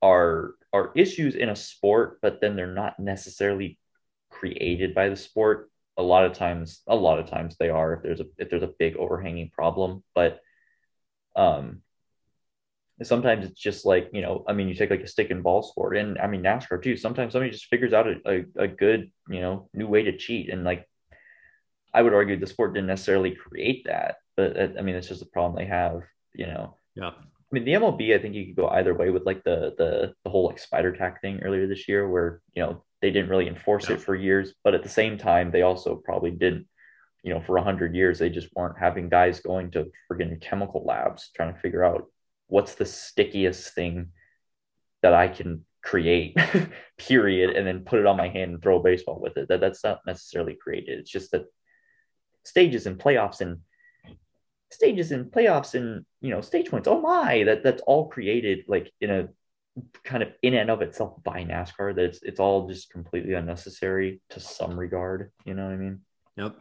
are 0.00 0.54
are 0.72 0.92
issues 0.94 1.34
in 1.34 1.48
a 1.48 1.56
sport, 1.56 2.18
but 2.22 2.40
then 2.40 2.56
they're 2.56 2.72
not 2.72 2.98
necessarily 2.98 3.78
created 4.30 4.94
by 4.94 5.08
the 5.08 5.16
sport 5.16 5.70
a 5.98 6.02
lot 6.02 6.24
of 6.24 6.32
times 6.32 6.82
a 6.86 6.96
lot 6.96 7.18
of 7.18 7.28
times 7.28 7.56
they 7.58 7.68
are 7.68 7.94
if 7.94 8.02
there's 8.02 8.20
a 8.20 8.26
if 8.38 8.48
there's 8.48 8.62
a 8.62 8.74
big 8.78 8.96
overhanging 8.96 9.50
problem 9.50 10.02
but 10.14 10.40
um 11.36 11.82
sometimes 13.02 13.44
it's 13.44 13.60
just 13.60 13.84
like 13.84 14.08
you 14.12 14.22
know 14.22 14.44
i 14.48 14.52
mean 14.52 14.68
you 14.68 14.74
take 14.74 14.90
like 14.90 15.02
a 15.02 15.06
stick 15.06 15.30
and 15.30 15.42
ball 15.42 15.62
sport 15.62 15.96
and 15.96 16.18
i 16.18 16.26
mean 16.26 16.42
nascar 16.42 16.82
too 16.82 16.96
sometimes 16.96 17.32
somebody 17.32 17.50
just 17.50 17.66
figures 17.66 17.92
out 17.92 18.08
a, 18.08 18.16
a, 18.26 18.64
a 18.64 18.68
good 18.68 19.10
you 19.28 19.40
know 19.40 19.68
new 19.74 19.86
way 19.86 20.02
to 20.02 20.16
cheat 20.16 20.50
and 20.50 20.64
like 20.64 20.88
i 21.92 22.02
would 22.02 22.14
argue 22.14 22.38
the 22.38 22.46
sport 22.46 22.74
didn't 22.74 22.88
necessarily 22.88 23.32
create 23.32 23.84
that 23.84 24.16
but 24.36 24.56
uh, 24.56 24.68
i 24.78 24.82
mean 24.82 24.94
it's 24.94 25.08
just 25.08 25.22
a 25.22 25.26
problem 25.26 25.54
they 25.54 25.68
have 25.68 26.02
you 26.38 26.46
know. 26.46 26.76
Yeah. 26.94 27.10
I 27.10 27.50
mean, 27.50 27.64
the 27.64 27.74
MLB, 27.74 28.14
I 28.14 28.20
think 28.20 28.34
you 28.34 28.46
could 28.46 28.56
go 28.56 28.68
either 28.68 28.94
way 28.94 29.10
with 29.10 29.26
like 29.26 29.42
the 29.44 29.74
the 29.76 30.14
the 30.24 30.30
whole 30.30 30.46
like 30.46 30.58
spider 30.58 30.92
tack 30.92 31.20
thing 31.20 31.40
earlier 31.42 31.66
this 31.66 31.88
year, 31.88 32.08
where 32.08 32.40
you 32.54 32.62
know 32.62 32.84
they 33.00 33.10
didn't 33.10 33.30
really 33.30 33.48
enforce 33.48 33.88
yeah. 33.88 33.96
it 33.96 34.02
for 34.02 34.14
years, 34.14 34.54
but 34.64 34.74
at 34.74 34.82
the 34.82 34.88
same 34.88 35.18
time, 35.18 35.50
they 35.50 35.62
also 35.62 35.96
probably 35.96 36.30
didn't, 36.30 36.66
you 37.22 37.32
know, 37.32 37.40
for 37.40 37.56
a 37.56 37.62
hundred 37.62 37.94
years, 37.94 38.18
they 38.18 38.30
just 38.30 38.48
weren't 38.54 38.78
having 38.78 39.08
guys 39.08 39.40
going 39.40 39.70
to 39.72 39.90
friggin' 40.10 40.40
chemical 40.40 40.84
labs 40.84 41.30
trying 41.34 41.54
to 41.54 41.60
figure 41.60 41.84
out 41.84 42.06
what's 42.48 42.74
the 42.74 42.86
stickiest 42.86 43.74
thing 43.74 44.08
that 45.02 45.14
I 45.14 45.28
can 45.28 45.64
create, 45.82 46.36
period, 46.98 47.56
and 47.56 47.66
then 47.66 47.84
put 47.84 48.00
it 48.00 48.06
on 48.06 48.16
my 48.16 48.28
hand 48.28 48.52
and 48.52 48.62
throw 48.62 48.80
a 48.80 48.82
baseball 48.82 49.20
with 49.20 49.36
it. 49.36 49.48
That 49.48 49.60
that's 49.60 49.84
not 49.84 50.00
necessarily 50.06 50.54
created. 50.54 50.98
It's 50.98 51.10
just 51.10 51.30
that 51.32 51.46
stages 52.44 52.86
and 52.86 52.98
playoffs 52.98 53.40
and 53.40 53.58
stages 54.70 55.12
and 55.12 55.30
playoffs 55.30 55.74
and 55.74 56.04
you 56.20 56.30
know 56.30 56.40
stage 56.40 56.70
points. 56.70 56.88
Oh 56.88 57.00
my, 57.00 57.44
that 57.44 57.62
that's 57.62 57.82
all 57.82 58.08
created 58.08 58.64
like 58.68 58.90
in 59.00 59.10
a 59.10 59.28
kind 60.04 60.22
of 60.22 60.30
in 60.42 60.54
and 60.54 60.70
of 60.70 60.82
itself 60.82 61.22
by 61.22 61.44
NASCAR 61.44 61.94
that 61.94 62.04
it's 62.04 62.22
it's 62.22 62.40
all 62.40 62.68
just 62.68 62.90
completely 62.90 63.34
unnecessary 63.34 64.20
to 64.30 64.40
some 64.40 64.78
regard. 64.78 65.30
You 65.44 65.54
know 65.54 65.64
what 65.64 65.72
I 65.72 65.76
mean? 65.76 66.00
Yep. 66.36 66.56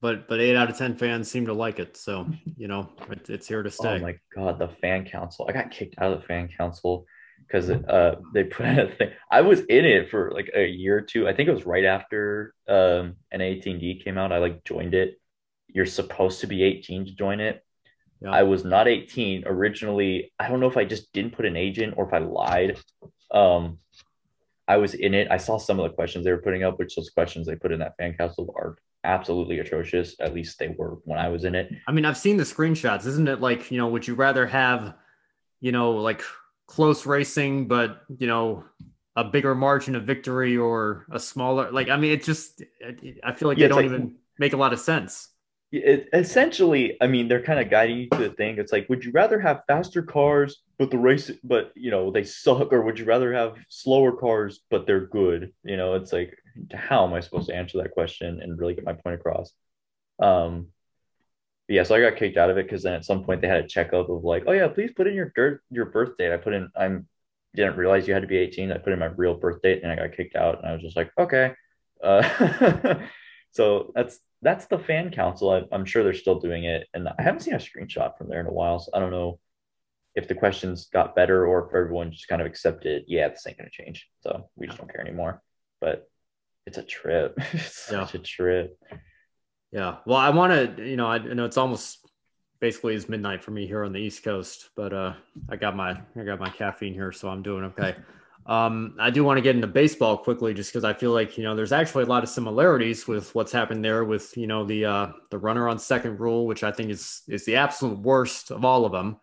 But 0.00 0.28
but 0.28 0.40
eight 0.40 0.56
out 0.56 0.70
of 0.70 0.76
ten 0.76 0.96
fans 0.96 1.30
seem 1.30 1.46
to 1.46 1.52
like 1.52 1.78
it, 1.78 1.96
so 1.96 2.26
you 2.56 2.68
know 2.68 2.90
it, 3.10 3.30
it's 3.30 3.48
here 3.48 3.62
to 3.62 3.70
stay. 3.70 3.96
Oh 3.96 3.98
my 3.98 4.16
god, 4.34 4.58
the 4.58 4.68
fan 4.68 5.04
council! 5.04 5.46
I 5.48 5.52
got 5.52 5.70
kicked 5.70 5.94
out 5.98 6.12
of 6.12 6.20
the 6.20 6.26
fan 6.26 6.48
council 6.48 7.06
because 7.46 7.70
uh, 7.70 8.16
they 8.32 8.44
put 8.44 8.66
in 8.66 8.78
a 8.78 8.88
thing. 8.88 9.10
I 9.30 9.42
was 9.42 9.60
in 9.60 9.84
it 9.84 10.10
for 10.10 10.30
like 10.32 10.50
a 10.54 10.66
year 10.66 10.98
or 10.98 11.02
two. 11.02 11.28
I 11.28 11.34
think 11.34 11.48
it 11.48 11.54
was 11.54 11.66
right 11.66 11.84
after 11.84 12.54
um, 12.68 13.16
N18D 13.32 14.02
came 14.02 14.18
out. 14.18 14.32
I 14.32 14.38
like 14.38 14.64
joined 14.64 14.94
it. 14.94 15.20
You're 15.68 15.86
supposed 15.86 16.40
to 16.40 16.46
be 16.46 16.62
18 16.62 17.06
to 17.06 17.14
join 17.14 17.40
it, 17.40 17.64
yeah. 18.22 18.30
I 18.30 18.42
was 18.44 18.64
not 18.64 18.88
18 18.88 19.44
originally. 19.46 20.32
I 20.38 20.48
don't 20.48 20.60
know 20.60 20.68
if 20.68 20.76
I 20.76 20.84
just 20.84 21.12
didn't 21.12 21.32
put 21.32 21.44
an 21.44 21.56
agent 21.56 21.94
or 21.96 22.06
if 22.06 22.12
I 22.12 22.18
lied. 22.18 22.78
Um, 23.30 23.78
I 24.68 24.76
was 24.76 24.94
in 24.94 25.14
it. 25.14 25.28
I 25.30 25.38
saw 25.38 25.58
some 25.58 25.80
of 25.80 25.90
the 25.90 25.94
questions 25.94 26.24
they 26.24 26.30
were 26.30 26.38
putting 26.38 26.62
up, 26.62 26.78
which 26.78 26.94
those 26.94 27.10
questions 27.10 27.46
they 27.46 27.56
put 27.56 27.72
in 27.72 27.80
that 27.80 27.96
fan 27.96 28.14
council 28.14 28.54
are 28.56 28.76
absolutely 29.02 29.58
atrocious. 29.58 30.14
At 30.20 30.34
least 30.34 30.58
they 30.58 30.68
were 30.68 30.98
when 31.04 31.18
I 31.18 31.28
was 31.28 31.44
in 31.44 31.56
it. 31.56 31.72
I 31.88 31.92
mean, 31.92 32.04
I've 32.04 32.16
seen 32.16 32.36
the 32.36 32.44
screenshots. 32.44 33.06
Isn't 33.06 33.28
it 33.28 33.40
like, 33.40 33.70
you 33.72 33.78
know, 33.78 33.88
would 33.88 34.06
you 34.06 34.14
rather 34.14 34.46
have, 34.46 34.94
you 35.60 35.72
know, 35.72 35.92
like 35.92 36.22
close 36.68 37.04
racing, 37.06 37.66
but, 37.66 38.02
you 38.18 38.28
know, 38.28 38.64
a 39.16 39.24
bigger 39.24 39.54
margin 39.54 39.96
of 39.96 40.04
victory 40.04 40.56
or 40.56 41.06
a 41.10 41.18
smaller, 41.18 41.72
like, 41.72 41.88
I 41.88 41.96
mean, 41.96 42.12
it 42.12 42.22
just, 42.22 42.62
I 43.24 43.32
feel 43.32 43.48
like 43.48 43.58
yeah, 43.58 43.64
they 43.64 43.68
don't 43.68 43.76
like, 43.78 43.86
even 43.86 44.14
make 44.38 44.52
a 44.52 44.56
lot 44.56 44.72
of 44.72 44.78
sense 44.78 45.31
it, 45.72 46.08
essentially, 46.12 46.96
I 47.00 47.06
mean, 47.06 47.28
they're 47.28 47.42
kind 47.42 47.58
of 47.58 47.70
guiding 47.70 47.98
you 47.98 48.08
to 48.10 48.18
the 48.18 48.30
thing. 48.30 48.58
It's 48.58 48.72
like, 48.72 48.88
would 48.88 49.04
you 49.04 49.10
rather 49.12 49.40
have 49.40 49.62
faster 49.66 50.02
cars, 50.02 50.62
but 50.78 50.90
the 50.90 50.98
race, 50.98 51.30
but 51.42 51.72
you 51.74 51.90
know, 51.90 52.10
they 52.10 52.24
suck, 52.24 52.72
or 52.72 52.82
would 52.82 52.98
you 52.98 53.06
rather 53.06 53.32
have 53.32 53.56
slower 53.68 54.12
cars, 54.12 54.60
but 54.70 54.86
they're 54.86 55.06
good? 55.06 55.52
You 55.64 55.78
know, 55.78 55.94
it's 55.94 56.12
like, 56.12 56.36
how 56.74 57.06
am 57.06 57.14
I 57.14 57.20
supposed 57.20 57.48
to 57.48 57.56
answer 57.56 57.78
that 57.78 57.92
question 57.92 58.40
and 58.42 58.58
really 58.58 58.74
get 58.74 58.84
my 58.84 58.92
point 58.92 59.14
across? 59.14 59.50
Um, 60.20 60.68
yeah, 61.68 61.84
so 61.84 61.94
I 61.94 62.00
got 62.00 62.18
kicked 62.18 62.36
out 62.36 62.50
of 62.50 62.58
it 62.58 62.66
because 62.66 62.82
then 62.82 62.92
at 62.92 63.04
some 63.04 63.24
point 63.24 63.40
they 63.40 63.48
had 63.48 63.64
a 63.64 63.68
checkup 63.68 64.10
of 64.10 64.24
like, 64.24 64.44
oh 64.46 64.52
yeah, 64.52 64.68
please 64.68 64.92
put 64.94 65.06
in 65.06 65.14
your 65.14 65.32
dirt, 65.34 65.62
your 65.70 65.86
birth 65.86 66.18
date. 66.18 66.32
I 66.32 66.36
put 66.36 66.52
in, 66.52 66.68
I'm 66.76 67.08
didn't 67.54 67.76
realize 67.76 68.06
you 68.06 68.14
had 68.14 68.22
to 68.22 68.28
be 68.28 68.38
18. 68.38 68.72
I 68.72 68.78
put 68.78 68.92
in 68.92 68.98
my 68.98 69.06
real 69.06 69.34
birth 69.34 69.60
date 69.62 69.82
and 69.82 69.92
I 69.92 69.96
got 69.96 70.16
kicked 70.16 70.36
out, 70.36 70.58
and 70.58 70.66
I 70.66 70.72
was 70.72 70.82
just 70.82 70.96
like, 70.96 71.10
okay. 71.18 71.52
Uh, 72.02 72.94
so 73.52 73.92
that's 73.94 74.18
that's 74.42 74.66
the 74.66 74.78
fan 74.78 75.10
council. 75.10 75.50
I, 75.50 75.74
am 75.74 75.84
sure 75.84 76.02
they're 76.02 76.12
still 76.12 76.38
doing 76.38 76.64
it, 76.64 76.88
and 76.94 77.08
I 77.08 77.22
haven't 77.22 77.40
seen 77.40 77.54
a 77.54 77.58
screenshot 77.58 78.18
from 78.18 78.28
there 78.28 78.40
in 78.40 78.46
a 78.46 78.52
while, 78.52 78.78
so 78.80 78.90
I 78.92 78.98
don't 78.98 79.12
know 79.12 79.38
if 80.14 80.28
the 80.28 80.34
questions 80.34 80.88
got 80.92 81.16
better 81.16 81.46
or 81.46 81.66
if 81.66 81.74
everyone 81.74 82.12
just 82.12 82.28
kind 82.28 82.42
of 82.42 82.46
accepted, 82.46 83.04
yeah, 83.06 83.28
this 83.28 83.46
ain't 83.46 83.56
gonna 83.56 83.70
change. 83.70 84.08
So 84.20 84.50
we 84.56 84.66
just 84.66 84.78
don't 84.78 84.92
care 84.92 85.00
anymore. 85.00 85.42
But 85.80 86.08
it's 86.66 86.78
a 86.78 86.82
trip. 86.82 87.34
it's 87.52 87.88
yeah. 87.90 88.04
such 88.04 88.14
a 88.14 88.18
trip. 88.18 88.78
Yeah. 89.70 89.96
Well, 90.04 90.18
I 90.18 90.30
want 90.30 90.76
to, 90.76 90.86
you 90.86 90.96
know, 90.96 91.06
I, 91.06 91.16
I 91.16 91.34
know 91.34 91.46
it's 91.46 91.56
almost 91.56 92.06
basically 92.60 92.94
it's 92.94 93.08
midnight 93.08 93.42
for 93.42 93.52
me 93.52 93.66
here 93.66 93.84
on 93.84 93.92
the 93.92 94.00
East 94.00 94.22
Coast, 94.22 94.70
but 94.76 94.92
uh, 94.92 95.14
I 95.48 95.56
got 95.56 95.74
my 95.74 95.98
I 96.16 96.24
got 96.24 96.40
my 96.40 96.50
caffeine 96.50 96.94
here, 96.94 97.12
so 97.12 97.28
I'm 97.28 97.42
doing 97.42 97.64
okay. 97.64 97.96
Um, 98.46 98.96
I 98.98 99.10
do 99.10 99.22
want 99.22 99.38
to 99.38 99.42
get 99.42 99.54
into 99.54 99.68
baseball 99.68 100.18
quickly, 100.18 100.52
just 100.52 100.72
because 100.72 100.84
I 100.84 100.92
feel 100.92 101.12
like 101.12 101.38
you 101.38 101.44
know 101.44 101.54
there's 101.54 101.72
actually 101.72 102.04
a 102.04 102.08
lot 102.08 102.24
of 102.24 102.28
similarities 102.28 103.06
with 103.06 103.32
what's 103.34 103.52
happened 103.52 103.84
there 103.84 104.04
with 104.04 104.36
you 104.36 104.46
know 104.48 104.64
the 104.64 104.84
uh, 104.84 105.12
the 105.30 105.38
runner 105.38 105.68
on 105.68 105.78
second 105.78 106.18
rule, 106.18 106.46
which 106.46 106.64
I 106.64 106.72
think 106.72 106.90
is 106.90 107.22
is 107.28 107.44
the 107.44 107.56
absolute 107.56 107.98
worst 107.98 108.50
of 108.50 108.64
all 108.64 108.84
of 108.84 108.92
them. 108.92 109.20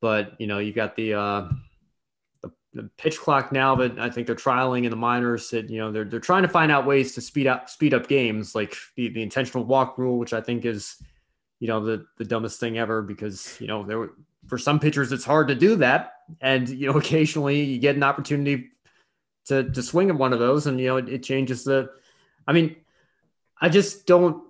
But 0.00 0.38
you 0.38 0.46
know 0.46 0.58
you 0.58 0.72
got 0.74 0.96
the 0.96 1.14
uh, 1.14 1.48
the, 2.42 2.52
the 2.74 2.90
pitch 2.98 3.18
clock 3.18 3.52
now 3.52 3.74
that 3.76 3.98
I 3.98 4.10
think 4.10 4.26
they're 4.26 4.36
trialing 4.36 4.84
in 4.84 4.90
the 4.90 4.96
minors. 4.96 5.48
That 5.50 5.70
you 5.70 5.78
know 5.78 5.90
they're 5.90 6.04
they're 6.04 6.20
trying 6.20 6.42
to 6.42 6.48
find 6.48 6.70
out 6.70 6.86
ways 6.86 7.14
to 7.14 7.22
speed 7.22 7.46
up 7.46 7.70
speed 7.70 7.94
up 7.94 8.06
games, 8.06 8.54
like 8.54 8.76
the 8.96 9.08
the 9.08 9.22
intentional 9.22 9.64
walk 9.64 9.96
rule, 9.96 10.18
which 10.18 10.34
I 10.34 10.42
think 10.42 10.66
is 10.66 11.02
you 11.58 11.68
know 11.68 11.82
the 11.82 12.04
the 12.18 12.24
dumbest 12.24 12.60
thing 12.60 12.76
ever 12.76 13.00
because 13.00 13.56
you 13.60 13.66
know 13.66 13.82
there 13.82 13.98
were 13.98 14.12
for 14.46 14.58
some 14.58 14.80
pitchers, 14.80 15.12
it's 15.12 15.24
hard 15.24 15.48
to 15.48 15.54
do 15.54 15.76
that. 15.76 16.14
And, 16.40 16.68
you 16.68 16.90
know, 16.90 16.98
occasionally 16.98 17.62
you 17.62 17.78
get 17.78 17.96
an 17.96 18.02
opportunity 18.02 18.70
to, 19.46 19.70
to 19.70 19.82
swing 19.82 20.10
at 20.10 20.16
one 20.16 20.32
of 20.32 20.38
those 20.38 20.66
and, 20.66 20.80
you 20.80 20.86
know, 20.88 20.96
it, 20.96 21.08
it 21.08 21.22
changes 21.22 21.64
the, 21.64 21.90
I 22.46 22.52
mean, 22.52 22.76
I 23.60 23.68
just 23.68 24.06
don't, 24.06 24.44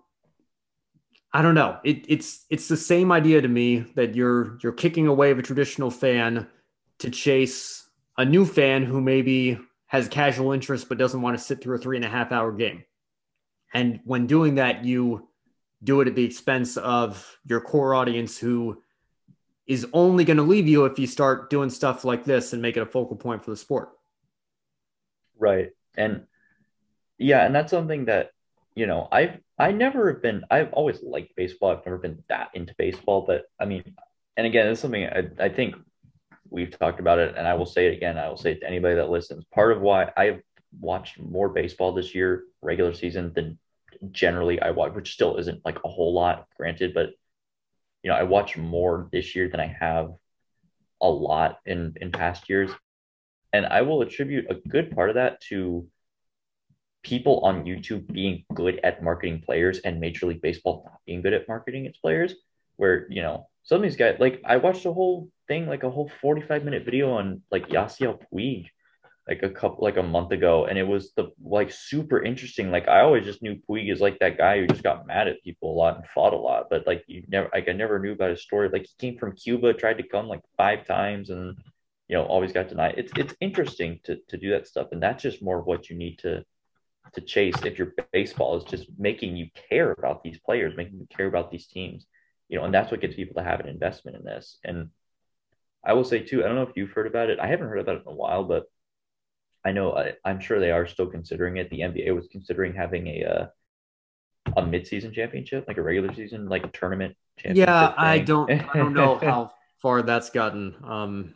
I 1.32 1.40
don't 1.40 1.54
know. 1.54 1.78
It, 1.82 2.04
it's, 2.08 2.44
it's 2.50 2.68
the 2.68 2.76
same 2.76 3.10
idea 3.10 3.40
to 3.40 3.48
me 3.48 3.86
that 3.94 4.14
you're, 4.14 4.58
you're 4.62 4.72
kicking 4.72 5.06
away 5.06 5.30
of 5.30 5.38
a 5.38 5.42
traditional 5.42 5.90
fan 5.90 6.46
to 6.98 7.10
chase 7.10 7.88
a 8.18 8.24
new 8.24 8.44
fan 8.44 8.82
who 8.84 9.00
maybe 9.00 9.58
has 9.86 10.08
casual 10.08 10.52
interest, 10.52 10.88
but 10.88 10.98
doesn't 10.98 11.22
want 11.22 11.36
to 11.36 11.42
sit 11.42 11.62
through 11.62 11.76
a 11.76 11.78
three 11.78 11.96
and 11.96 12.04
a 12.04 12.08
half 12.08 12.32
hour 12.32 12.52
game. 12.52 12.84
And 13.74 14.00
when 14.04 14.26
doing 14.26 14.56
that, 14.56 14.84
you 14.84 15.28
do 15.82 16.00
it 16.00 16.08
at 16.08 16.14
the 16.14 16.24
expense 16.24 16.76
of 16.76 17.38
your 17.44 17.60
core 17.60 17.94
audience 17.94 18.38
who 18.38 18.82
is 19.66 19.86
only 19.92 20.24
going 20.24 20.36
to 20.36 20.42
leave 20.42 20.66
you 20.66 20.84
if 20.84 20.98
you 20.98 21.06
start 21.06 21.50
doing 21.50 21.70
stuff 21.70 22.04
like 22.04 22.24
this 22.24 22.52
and 22.52 22.60
make 22.60 22.76
it 22.76 22.82
a 22.82 22.86
focal 22.86 23.16
point 23.16 23.44
for 23.44 23.50
the 23.50 23.56
sport. 23.56 23.90
Right. 25.38 25.70
And 25.96 26.26
yeah, 27.18 27.44
and 27.44 27.54
that's 27.54 27.70
something 27.70 28.06
that, 28.06 28.30
you 28.74 28.86
know, 28.86 29.08
I've 29.12 29.38
I 29.58 29.70
never 29.72 30.12
have 30.12 30.22
been 30.22 30.44
I've 30.50 30.72
always 30.72 31.02
liked 31.02 31.36
baseball. 31.36 31.70
I've 31.70 31.84
never 31.86 31.98
been 31.98 32.22
that 32.28 32.50
into 32.54 32.74
baseball, 32.76 33.24
but 33.26 33.44
I 33.60 33.64
mean, 33.64 33.94
and 34.36 34.46
again, 34.46 34.66
it's 34.66 34.80
something 34.80 35.04
I, 35.04 35.28
I 35.38 35.48
think 35.48 35.76
we've 36.50 36.76
talked 36.78 37.00
about 37.00 37.18
it 37.18 37.34
and 37.36 37.46
I 37.46 37.54
will 37.54 37.66
say 37.66 37.86
it 37.86 37.96
again. 37.96 38.18
I 38.18 38.28
will 38.28 38.36
say 38.36 38.52
it 38.52 38.60
to 38.60 38.66
anybody 38.66 38.96
that 38.96 39.10
listens. 39.10 39.44
Part 39.52 39.72
of 39.72 39.80
why 39.80 40.10
I've 40.16 40.42
watched 40.80 41.20
more 41.20 41.48
baseball 41.48 41.92
this 41.92 42.14
year, 42.14 42.44
regular 42.62 42.94
season, 42.94 43.32
than 43.34 43.58
generally 44.10 44.60
I 44.60 44.70
watch, 44.70 44.94
which 44.94 45.12
still 45.12 45.36
isn't 45.36 45.64
like 45.64 45.78
a 45.84 45.88
whole 45.88 46.12
lot, 46.12 46.48
granted, 46.56 46.94
but 46.94 47.10
you 48.02 48.10
know, 48.10 48.16
I 48.16 48.24
watch 48.24 48.56
more 48.56 49.08
this 49.12 49.34
year 49.34 49.48
than 49.48 49.60
I 49.60 49.76
have 49.78 50.12
a 51.00 51.08
lot 51.08 51.58
in 51.66 51.94
in 52.00 52.10
past 52.12 52.48
years. 52.48 52.70
And 53.52 53.66
I 53.66 53.82
will 53.82 54.02
attribute 54.02 54.46
a 54.50 54.54
good 54.54 54.92
part 54.92 55.10
of 55.10 55.16
that 55.16 55.40
to 55.48 55.86
people 57.02 57.40
on 57.40 57.64
YouTube 57.64 58.10
being 58.10 58.44
good 58.54 58.80
at 58.82 59.02
marketing 59.02 59.42
players 59.44 59.78
and 59.80 60.00
Major 60.00 60.26
League 60.26 60.40
Baseball 60.40 60.82
not 60.84 61.00
being 61.04 61.20
good 61.20 61.34
at 61.34 61.48
marketing 61.48 61.86
its 61.86 61.98
players. 61.98 62.34
Where, 62.76 63.06
you 63.10 63.22
know, 63.22 63.48
some 63.64 63.76
of 63.76 63.82
these 63.82 63.96
guys, 63.96 64.16
like 64.18 64.40
I 64.44 64.56
watched 64.56 64.86
a 64.86 64.92
whole 64.92 65.28
thing, 65.46 65.66
like 65.66 65.82
a 65.82 65.90
whole 65.90 66.10
45 66.20 66.64
minute 66.64 66.84
video 66.84 67.12
on 67.12 67.42
like 67.50 67.68
Yasiel 67.68 68.18
Puig 68.32 68.68
like 69.28 69.42
a 69.42 69.50
couple 69.50 69.84
like 69.84 69.96
a 69.96 70.02
month 70.02 70.32
ago 70.32 70.64
and 70.66 70.76
it 70.76 70.86
was 70.86 71.12
the 71.12 71.30
like 71.44 71.70
super 71.70 72.22
interesting 72.22 72.70
like 72.70 72.88
i 72.88 73.00
always 73.00 73.24
just 73.24 73.40
knew 73.40 73.56
puig 73.68 73.92
is 73.92 74.00
like 74.00 74.18
that 74.18 74.36
guy 74.36 74.58
who 74.58 74.66
just 74.66 74.82
got 74.82 75.06
mad 75.06 75.28
at 75.28 75.42
people 75.44 75.72
a 75.72 75.78
lot 75.78 75.96
and 75.96 76.06
fought 76.08 76.32
a 76.32 76.36
lot 76.36 76.66
but 76.68 76.86
like 76.86 77.04
you 77.06 77.22
never 77.28 77.48
like 77.54 77.68
i 77.68 77.72
never 77.72 78.00
knew 78.00 78.12
about 78.12 78.30
his 78.30 78.42
story 78.42 78.68
like 78.68 78.82
he 78.82 78.94
came 79.10 79.18
from 79.18 79.36
cuba 79.36 79.72
tried 79.72 79.98
to 79.98 80.08
come 80.08 80.26
like 80.26 80.40
five 80.56 80.84
times 80.86 81.30
and 81.30 81.56
you 82.12 82.18
know 82.18 82.24
always 82.24 82.52
got 82.52 82.68
denied. 82.68 82.96
It's 82.98 83.10
it's 83.16 83.34
interesting 83.40 83.98
to 84.04 84.18
to 84.28 84.36
do 84.36 84.50
that 84.50 84.66
stuff 84.66 84.88
and 84.92 85.02
that's 85.02 85.22
just 85.22 85.42
more 85.42 85.60
of 85.60 85.66
what 85.66 85.88
you 85.88 85.96
need 85.96 86.18
to 86.18 86.44
to 87.14 87.20
chase 87.22 87.54
if 87.64 87.78
your 87.78 87.94
baseball 88.12 88.58
is 88.58 88.64
just 88.64 88.86
making 88.98 89.34
you 89.34 89.48
care 89.70 89.92
about 89.92 90.22
these 90.22 90.38
players 90.38 90.76
making 90.76 90.98
you 90.98 91.06
care 91.14 91.26
about 91.26 91.50
these 91.50 91.66
teams 91.66 92.06
you 92.48 92.58
know 92.58 92.64
and 92.64 92.74
that's 92.74 92.90
what 92.90 93.00
gets 93.00 93.16
people 93.16 93.34
to 93.34 93.42
have 93.42 93.60
an 93.60 93.68
investment 93.68 94.16
in 94.16 94.24
this 94.24 94.58
and 94.62 94.90
i 95.84 95.92
will 95.94 96.04
say 96.04 96.20
too 96.20 96.42
i 96.42 96.46
don't 96.46 96.54
know 96.54 96.62
if 96.62 96.76
you've 96.76 96.92
heard 96.92 97.06
about 97.06 97.28
it 97.28 97.40
i 97.40 97.46
haven't 97.48 97.68
heard 97.68 97.80
about 97.80 97.96
it 97.96 98.02
in 98.06 98.12
a 98.12 98.14
while 98.14 98.44
but 98.44 98.64
I 99.64 99.72
know 99.72 99.92
I, 99.92 100.30
am 100.30 100.40
sure 100.40 100.58
they 100.58 100.70
are 100.70 100.86
still 100.86 101.06
considering 101.06 101.56
it. 101.56 101.70
The 101.70 101.80
NBA 101.80 102.14
was 102.14 102.28
considering 102.30 102.74
having 102.74 103.06
a 103.06 103.24
uh, 103.24 103.46
a 104.56 104.62
midseason 104.62 105.14
championship, 105.14 105.66
like 105.68 105.78
a 105.78 105.82
regular 105.82 106.12
season, 106.14 106.48
like 106.48 106.64
a 106.64 106.68
tournament 106.68 107.16
championship. 107.38 107.68
Yeah, 107.68 107.88
thing. 107.88 107.96
I 107.98 108.18
don't 108.18 108.50
I 108.50 108.78
don't 108.78 108.94
know 108.94 109.18
how 109.22 109.52
far 109.80 110.02
that's 110.02 110.30
gotten. 110.30 110.74
Um, 110.84 111.34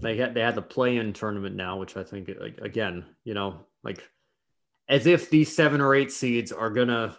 they 0.00 0.16
had 0.16 0.34
they 0.34 0.40
had 0.40 0.54
the 0.54 0.62
play-in 0.62 1.12
tournament 1.12 1.56
now, 1.56 1.78
which 1.78 1.96
I 1.96 2.04
think 2.04 2.30
like, 2.40 2.58
again, 2.58 3.04
you 3.24 3.34
know, 3.34 3.66
like 3.82 4.02
as 4.88 5.06
if 5.06 5.28
these 5.30 5.54
seven 5.54 5.80
or 5.80 5.94
eight 5.94 6.12
seeds 6.12 6.52
are 6.52 6.70
gonna 6.70 7.16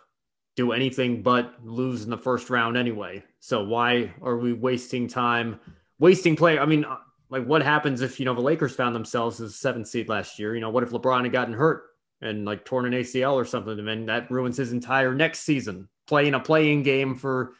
do 0.55 0.71
anything 0.71 1.21
but 1.21 1.53
lose 1.63 2.03
in 2.03 2.09
the 2.09 2.17
first 2.17 2.49
round 2.49 2.77
anyway. 2.77 3.23
So 3.39 3.63
why 3.63 4.13
are 4.21 4.37
we 4.37 4.53
wasting 4.53 5.07
time, 5.07 5.59
wasting 5.99 6.35
play? 6.35 6.57
I 6.57 6.65
mean, 6.65 6.85
like 7.29 7.45
what 7.45 7.61
happens 7.61 8.01
if 8.01 8.19
you 8.19 8.25
know 8.25 8.33
the 8.33 8.41
Lakers 8.41 8.75
found 8.75 8.95
themselves 8.95 9.39
as 9.39 9.51
a 9.51 9.53
seventh 9.53 9.87
seed 9.87 10.09
last 10.09 10.39
year? 10.39 10.55
You 10.55 10.61
know, 10.61 10.69
what 10.69 10.83
if 10.83 10.89
LeBron 10.89 11.23
had 11.23 11.31
gotten 11.31 11.53
hurt 11.53 11.83
and 12.21 12.45
like 12.45 12.65
torn 12.65 12.85
an 12.85 12.93
ACL 12.93 13.33
or 13.33 13.45
something, 13.45 13.77
and 13.77 13.87
then 13.87 14.05
that 14.07 14.31
ruins 14.31 14.57
his 14.57 14.71
entire 14.71 15.13
next 15.13 15.41
season 15.41 15.87
playing 16.07 16.33
a 16.33 16.39
playing 16.39 16.83
game 16.83 17.15
for 17.15 17.53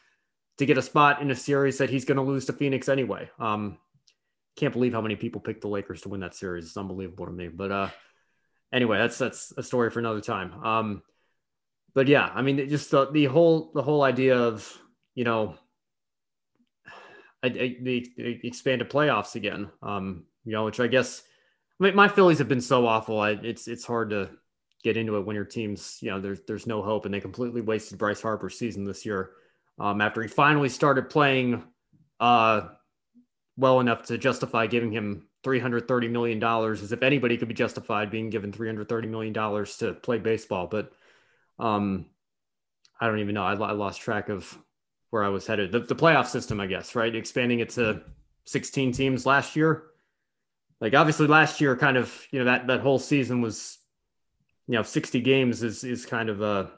to 0.58 0.66
get 0.66 0.76
a 0.76 0.82
spot 0.82 1.22
in 1.22 1.30
a 1.30 1.36
series 1.36 1.78
that 1.78 1.88
he's 1.88 2.04
going 2.04 2.16
to 2.16 2.22
lose 2.22 2.46
to 2.46 2.52
Phoenix 2.52 2.88
anyway. 2.88 3.30
Um, 3.38 3.78
can't 4.56 4.72
believe 4.72 4.92
how 4.92 5.00
many 5.00 5.16
people 5.16 5.40
picked 5.40 5.62
the 5.62 5.68
Lakers 5.68 6.02
to 6.02 6.08
win 6.08 6.20
that 6.20 6.34
series. 6.34 6.66
It's 6.66 6.76
unbelievable 6.76 7.26
to 7.26 7.32
me. 7.32 7.48
But 7.48 7.72
uh, 7.72 7.88
anyway, 8.72 8.98
that's 8.98 9.18
that's 9.18 9.52
a 9.56 9.62
story 9.62 9.90
for 9.90 10.00
another 10.00 10.20
time. 10.20 10.52
Um, 10.64 11.02
but 11.94 12.08
yeah, 12.08 12.30
I 12.34 12.42
mean, 12.42 12.68
just 12.68 12.90
the, 12.90 13.10
the 13.10 13.26
whole 13.26 13.70
the 13.72 13.82
whole 13.82 14.02
idea 14.02 14.36
of 14.36 14.70
you 15.14 15.24
know 15.24 15.54
the, 17.42 17.78
the 18.16 18.40
expanded 18.44 18.90
playoffs 18.90 19.34
again. 19.34 19.70
Um, 19.82 20.24
you 20.44 20.52
know, 20.52 20.64
which 20.64 20.80
I 20.80 20.86
guess 20.86 21.22
I 21.80 21.84
mean, 21.84 21.96
my 21.96 22.08
Phillies 22.08 22.38
have 22.38 22.48
been 22.48 22.60
so 22.60 22.86
awful. 22.86 23.20
I, 23.20 23.30
it's 23.30 23.66
it's 23.66 23.84
hard 23.84 24.10
to 24.10 24.30
get 24.82 24.96
into 24.96 25.16
it 25.16 25.26
when 25.26 25.36
your 25.36 25.44
team's 25.44 25.98
you 26.02 26.10
know 26.10 26.20
there's 26.20 26.40
there's 26.46 26.66
no 26.66 26.82
hope, 26.82 27.04
and 27.04 27.14
they 27.14 27.20
completely 27.20 27.60
wasted 27.60 27.98
Bryce 27.98 28.20
Harper's 28.20 28.58
season 28.58 28.84
this 28.84 29.06
year. 29.06 29.30
Um, 29.78 30.00
after 30.02 30.20
he 30.20 30.28
finally 30.28 30.68
started 30.68 31.08
playing 31.08 31.62
uh, 32.18 32.68
well 33.56 33.80
enough 33.80 34.04
to 34.04 34.18
justify 34.18 34.66
giving 34.66 34.92
him 34.92 35.26
$330 35.42 36.10
million, 36.10 36.42
as 36.44 36.92
if 36.92 37.02
anybody 37.02 37.38
could 37.38 37.48
be 37.48 37.54
justified 37.54 38.10
being 38.10 38.28
given 38.28 38.52
$330 38.52 39.08
million 39.08 39.32
to 39.32 39.94
play 40.02 40.18
baseball. 40.18 40.66
But 40.66 40.92
um, 41.58 42.04
I 43.00 43.06
don't 43.06 43.20
even 43.20 43.34
know. 43.34 43.44
I, 43.44 43.54
I 43.54 43.72
lost 43.72 44.02
track 44.02 44.28
of 44.28 44.54
where 45.10 45.24
I 45.24 45.28
was 45.28 45.46
headed. 45.46 45.72
The, 45.72 45.80
the 45.80 45.94
playoff 45.94 46.26
system, 46.26 46.60
I 46.60 46.66
guess, 46.66 46.94
right? 46.94 47.14
Expanding 47.14 47.60
it 47.60 47.70
to 47.70 47.80
mm-hmm. 47.80 48.10
16 48.44 48.92
teams 48.92 49.26
last 49.26 49.56
year. 49.56 49.84
Like 50.80 50.94
obviously 50.94 51.26
last 51.26 51.60
year, 51.60 51.76
kind 51.76 51.96
of, 51.96 52.26
you 52.30 52.38
know, 52.38 52.46
that 52.46 52.66
that 52.68 52.80
whole 52.80 52.98
season 52.98 53.42
was, 53.42 53.78
you 54.66 54.74
know, 54.74 54.82
60 54.82 55.20
games 55.20 55.62
is 55.62 55.84
is 55.84 56.06
kind 56.06 56.30
of 56.30 56.40
a, 56.40 56.70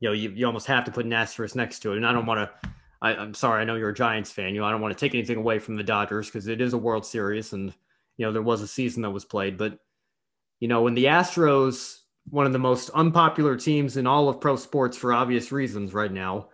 you 0.00 0.08
know, 0.08 0.12
you, 0.12 0.30
you 0.30 0.46
almost 0.46 0.66
have 0.66 0.84
to 0.86 0.90
put 0.90 1.04
an 1.04 1.12
asterisk 1.12 1.54
next 1.54 1.80
to 1.80 1.92
it. 1.92 1.96
And 1.98 2.06
I 2.06 2.12
don't 2.12 2.26
want 2.26 2.40
to. 2.40 2.70
I, 3.02 3.14
I'm 3.14 3.32
sorry, 3.32 3.62
I 3.62 3.64
know 3.64 3.76
you're 3.76 3.90
a 3.90 3.94
Giants 3.94 4.30
fan. 4.30 4.54
You 4.54 4.60
know, 4.60 4.66
I 4.66 4.70
don't 4.70 4.82
want 4.82 4.96
to 4.96 5.00
take 5.00 5.14
anything 5.14 5.38
away 5.38 5.58
from 5.58 5.76
the 5.76 5.82
Dodgers 5.82 6.26
because 6.26 6.48
it 6.48 6.60
is 6.60 6.74
a 6.74 6.78
World 6.78 7.06
Series, 7.06 7.54
and 7.54 7.72
you 8.18 8.26
know 8.26 8.32
there 8.32 8.42
was 8.42 8.60
a 8.60 8.66
season 8.66 9.02
that 9.02 9.10
was 9.10 9.24
played. 9.24 9.56
But 9.56 9.78
you 10.58 10.68
know, 10.68 10.82
when 10.82 10.94
the 10.94 11.06
Astros, 11.06 12.00
one 12.28 12.46
of 12.46 12.52
the 12.52 12.58
most 12.58 12.90
unpopular 12.90 13.56
teams 13.56 13.96
in 13.96 14.06
all 14.06 14.28
of 14.28 14.40
pro 14.40 14.56
sports 14.56 14.96
for 14.98 15.14
obvious 15.14 15.50
reasons 15.50 15.94
right 15.94 16.12
now, 16.12 16.48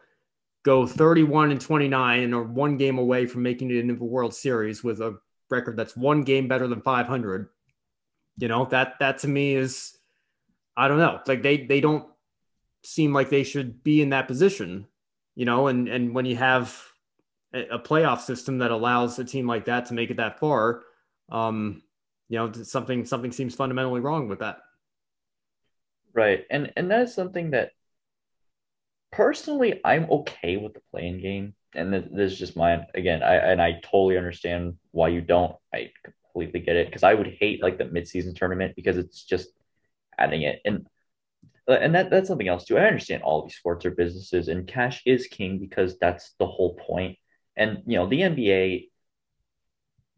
go 0.67 0.85
31 0.85 1.53
and 1.53 1.61
29 1.61 2.23
and 2.25 2.35
are 2.35 2.43
one 2.43 2.77
game 2.77 2.99
away 2.99 3.25
from 3.25 3.45
making 3.45 3.71
it 3.71 3.77
into 3.77 3.95
the 3.95 4.05
World 4.05 4.35
Series 4.35 4.83
with 4.83 5.01
a 5.01 5.17
record 5.49 5.77
that's 5.77 5.97
one 5.97 6.25
game 6.25 6.49
better 6.49 6.67
than 6.67 6.83
500. 6.83 7.49
You 8.39 8.49
know, 8.49 8.65
that 8.67 8.95
that 8.99 9.19
to 9.19 9.29
me 9.29 9.55
is 9.55 9.97
I 10.77 10.89
don't 10.89 10.99
know. 10.99 11.21
Like 11.25 11.43
they 11.43 11.65
they 11.65 11.81
don't 11.81 12.05
seem 12.83 13.13
like 13.13 13.31
they 13.31 13.45
should 13.45 13.85
be 13.85 14.03
in 14.03 14.11
that 14.11 14.27
position, 14.27 14.89
you 15.37 15.45
know, 15.45 15.69
and 15.69 15.89
and 15.89 16.13
when 16.13 16.27
you 16.27 16.35
have 16.35 16.77
a, 17.55 17.79
playoff 17.79 18.21
system 18.21 18.59
that 18.59 18.73
allows 18.73 19.21
a 19.21 19.25
team 19.25 19.47
like 19.47 19.67
that 19.67 19.87
to 19.87 19.95
make 19.95 20.11
it 20.11 20.17
that 20.17 20.41
far, 20.41 20.83
um, 21.31 21.81
you 22.29 22.39
know, 22.39 22.53
something 22.53 23.05
something 23.05 23.31
seems 23.31 23.55
fundamentally 23.55 24.01
wrong 24.01 24.29
with 24.29 24.41
that. 24.41 24.59
Right. 26.13 26.45
And 26.51 26.73
and 26.77 26.91
that 26.91 27.03
is 27.03 27.15
something 27.15 27.53
that 27.53 27.71
personally, 29.17 29.81
I'm 29.83 30.11
okay 30.11 30.59
with 30.59 30.75
the 30.75 30.83
play-in 30.91 31.21
game. 31.21 31.55
and 31.75 31.93
this, 31.93 32.05
this 32.13 32.33
is 32.33 32.39
just 32.39 32.57
mine 32.57 32.87
again. 32.95 33.23
I 33.23 33.37
and 33.37 33.61
I 33.63 33.81
totally 33.83 34.19
understand 34.19 34.75
why 34.93 35.09
you 35.09 35.23
don't. 35.23 35.57
I 35.75 35.91
completely 36.05 36.61
get 36.61 36.77
it 36.77 36.89
because 36.89 37.03
I 37.03 37.15
would 37.15 37.37
hate 37.41 37.63
like 37.63 37.79
the 37.79 37.85
midseason 37.85 38.37
tournament 38.37 38.77
because 38.77 38.99
it's 38.99 39.25
just 39.25 39.49
adding 40.19 40.43
it 40.43 40.61
and 40.65 40.87
uh, 41.69 41.73
and 41.73 41.95
that 41.95 42.11
that's 42.11 42.29
something 42.29 42.49
else 42.49 42.65
too. 42.65 42.79
I 42.79 42.87
understand 42.87 43.23
all 43.23 43.43
these 43.43 43.57
sports 43.57 43.87
are 43.87 43.91
businesses 43.91 44.49
and 44.49 44.67
cash 44.67 45.03
is 45.07 45.27
king 45.27 45.59
because 45.59 45.99
that's 45.99 46.35
the 46.39 46.47
whole 46.47 46.75
point. 46.75 47.17
And 47.57 47.83
you 47.87 47.97
know 47.97 48.07
the 48.07 48.21
NBA 48.21 48.91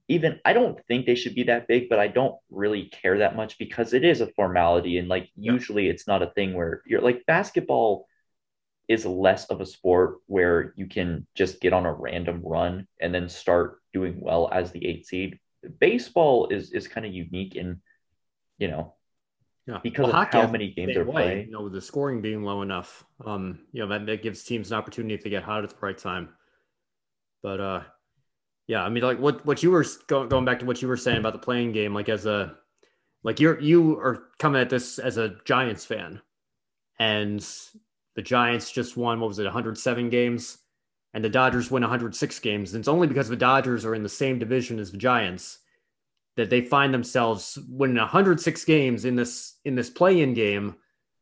even 0.08 0.40
I 0.44 0.54
don't 0.54 0.84
think 0.86 1.06
they 1.06 1.14
should 1.14 1.36
be 1.36 1.44
that 1.44 1.68
big, 1.68 1.88
but 1.88 2.00
I 2.00 2.08
don't 2.08 2.34
really 2.50 2.86
care 2.86 3.18
that 3.18 3.36
much 3.36 3.58
because 3.58 3.92
it 3.92 4.04
is 4.04 4.20
a 4.20 4.32
formality 4.38 4.98
and 4.98 5.08
like 5.08 5.28
usually 5.36 5.88
it's 5.88 6.08
not 6.08 6.22
a 6.22 6.32
thing 6.34 6.54
where 6.54 6.82
you're 6.86 7.02
like 7.02 7.26
basketball 7.26 8.07
is 8.88 9.04
less 9.04 9.44
of 9.46 9.60
a 9.60 9.66
sport 9.66 10.18
where 10.26 10.72
you 10.76 10.86
can 10.86 11.26
just 11.34 11.60
get 11.60 11.72
on 11.72 11.86
a 11.86 11.92
random 11.92 12.40
run 12.42 12.86
and 13.00 13.14
then 13.14 13.28
start 13.28 13.80
doing 13.92 14.18
well 14.20 14.48
as 14.52 14.72
the 14.72 14.84
eight 14.86 15.06
seed. 15.06 15.38
Baseball 15.78 16.48
is 16.48 16.72
is 16.72 16.88
kind 16.88 17.04
of 17.04 17.12
unique 17.12 17.54
in, 17.54 17.80
you 18.58 18.68
know, 18.68 18.94
yeah. 19.66 19.78
because 19.82 20.12
well, 20.12 20.22
of 20.22 20.28
how 20.28 20.46
many 20.46 20.72
games 20.72 20.96
are 20.96 21.04
playing. 21.04 21.46
You 21.46 21.52
know, 21.52 21.62
with 21.62 21.74
the 21.74 21.80
scoring 21.80 22.22
being 22.22 22.42
low 22.42 22.62
enough, 22.62 23.04
um, 23.24 23.60
you 23.72 23.82
know, 23.82 23.88
that, 23.88 24.06
that 24.06 24.22
gives 24.22 24.42
teams 24.42 24.72
an 24.72 24.78
opportunity 24.78 25.18
to 25.18 25.30
get 25.30 25.42
hot 25.42 25.64
at 25.64 25.70
the 25.70 25.76
right 25.80 25.98
time. 25.98 26.30
But 27.42 27.60
uh 27.60 27.82
yeah, 28.68 28.84
I 28.84 28.90
mean, 28.90 29.02
like 29.02 29.18
what 29.18 29.44
what 29.46 29.62
you 29.62 29.70
were 29.70 29.84
going 30.06 30.28
going 30.28 30.44
back 30.44 30.60
to 30.60 30.66
what 30.66 30.82
you 30.82 30.88
were 30.88 30.96
saying 30.96 31.18
about 31.18 31.32
the 31.32 31.38
playing 31.38 31.72
game, 31.72 31.94
like 31.94 32.10
as 32.10 32.26
a 32.26 32.54
like 33.24 33.40
you're 33.40 33.58
you 33.58 33.98
are 33.98 34.28
coming 34.38 34.60
at 34.60 34.70
this 34.70 34.98
as 34.98 35.16
a 35.16 35.36
Giants 35.46 35.86
fan, 35.86 36.20
and 37.00 37.44
the 38.18 38.22
Giants 38.22 38.72
just 38.72 38.96
won 38.96 39.20
what 39.20 39.28
was 39.28 39.38
it 39.38 39.44
107 39.44 40.10
games, 40.10 40.58
and 41.14 41.24
the 41.24 41.30
Dodgers 41.30 41.70
win 41.70 41.84
106 41.84 42.38
games. 42.40 42.74
And 42.74 42.82
it's 42.82 42.88
only 42.88 43.06
because 43.06 43.28
the 43.28 43.36
Dodgers 43.36 43.84
are 43.84 43.94
in 43.94 44.02
the 44.02 44.08
same 44.08 44.40
division 44.40 44.80
as 44.80 44.90
the 44.90 44.98
Giants 44.98 45.60
that 46.36 46.50
they 46.50 46.60
find 46.60 46.92
themselves 46.92 47.56
winning 47.68 47.96
106 47.96 48.64
games 48.64 49.04
in 49.04 49.14
this 49.14 49.58
in 49.64 49.76
this 49.76 49.88
play-in 49.88 50.34
game 50.34 50.74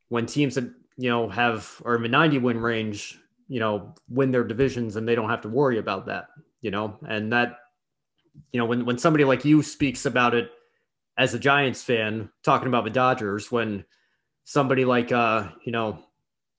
when 0.08 0.24
teams 0.24 0.54
that 0.54 0.64
you 0.96 1.10
know 1.10 1.28
have 1.28 1.82
are 1.84 1.96
in 1.96 2.02
the 2.02 2.08
90 2.08 2.38
win 2.38 2.58
range, 2.58 3.20
you 3.46 3.60
know, 3.60 3.94
win 4.08 4.30
their 4.30 4.44
divisions 4.44 4.96
and 4.96 5.06
they 5.06 5.14
don't 5.14 5.28
have 5.28 5.42
to 5.42 5.48
worry 5.50 5.78
about 5.78 6.06
that 6.06 6.28
you 6.66 6.72
know, 6.72 6.98
and 7.06 7.32
that, 7.32 7.58
you 8.50 8.58
know, 8.58 8.66
when, 8.66 8.84
when 8.84 8.98
somebody 8.98 9.22
like 9.22 9.44
you 9.44 9.62
speaks 9.62 10.04
about 10.04 10.34
it 10.34 10.50
as 11.16 11.32
a 11.32 11.38
Giants 11.38 11.82
fan, 11.82 12.28
talking 12.42 12.66
about 12.66 12.82
the 12.82 12.90
Dodgers, 12.90 13.52
when 13.52 13.84
somebody 14.42 14.84
like, 14.84 15.12
uh, 15.12 15.48
you 15.64 15.70
know, 15.70 16.00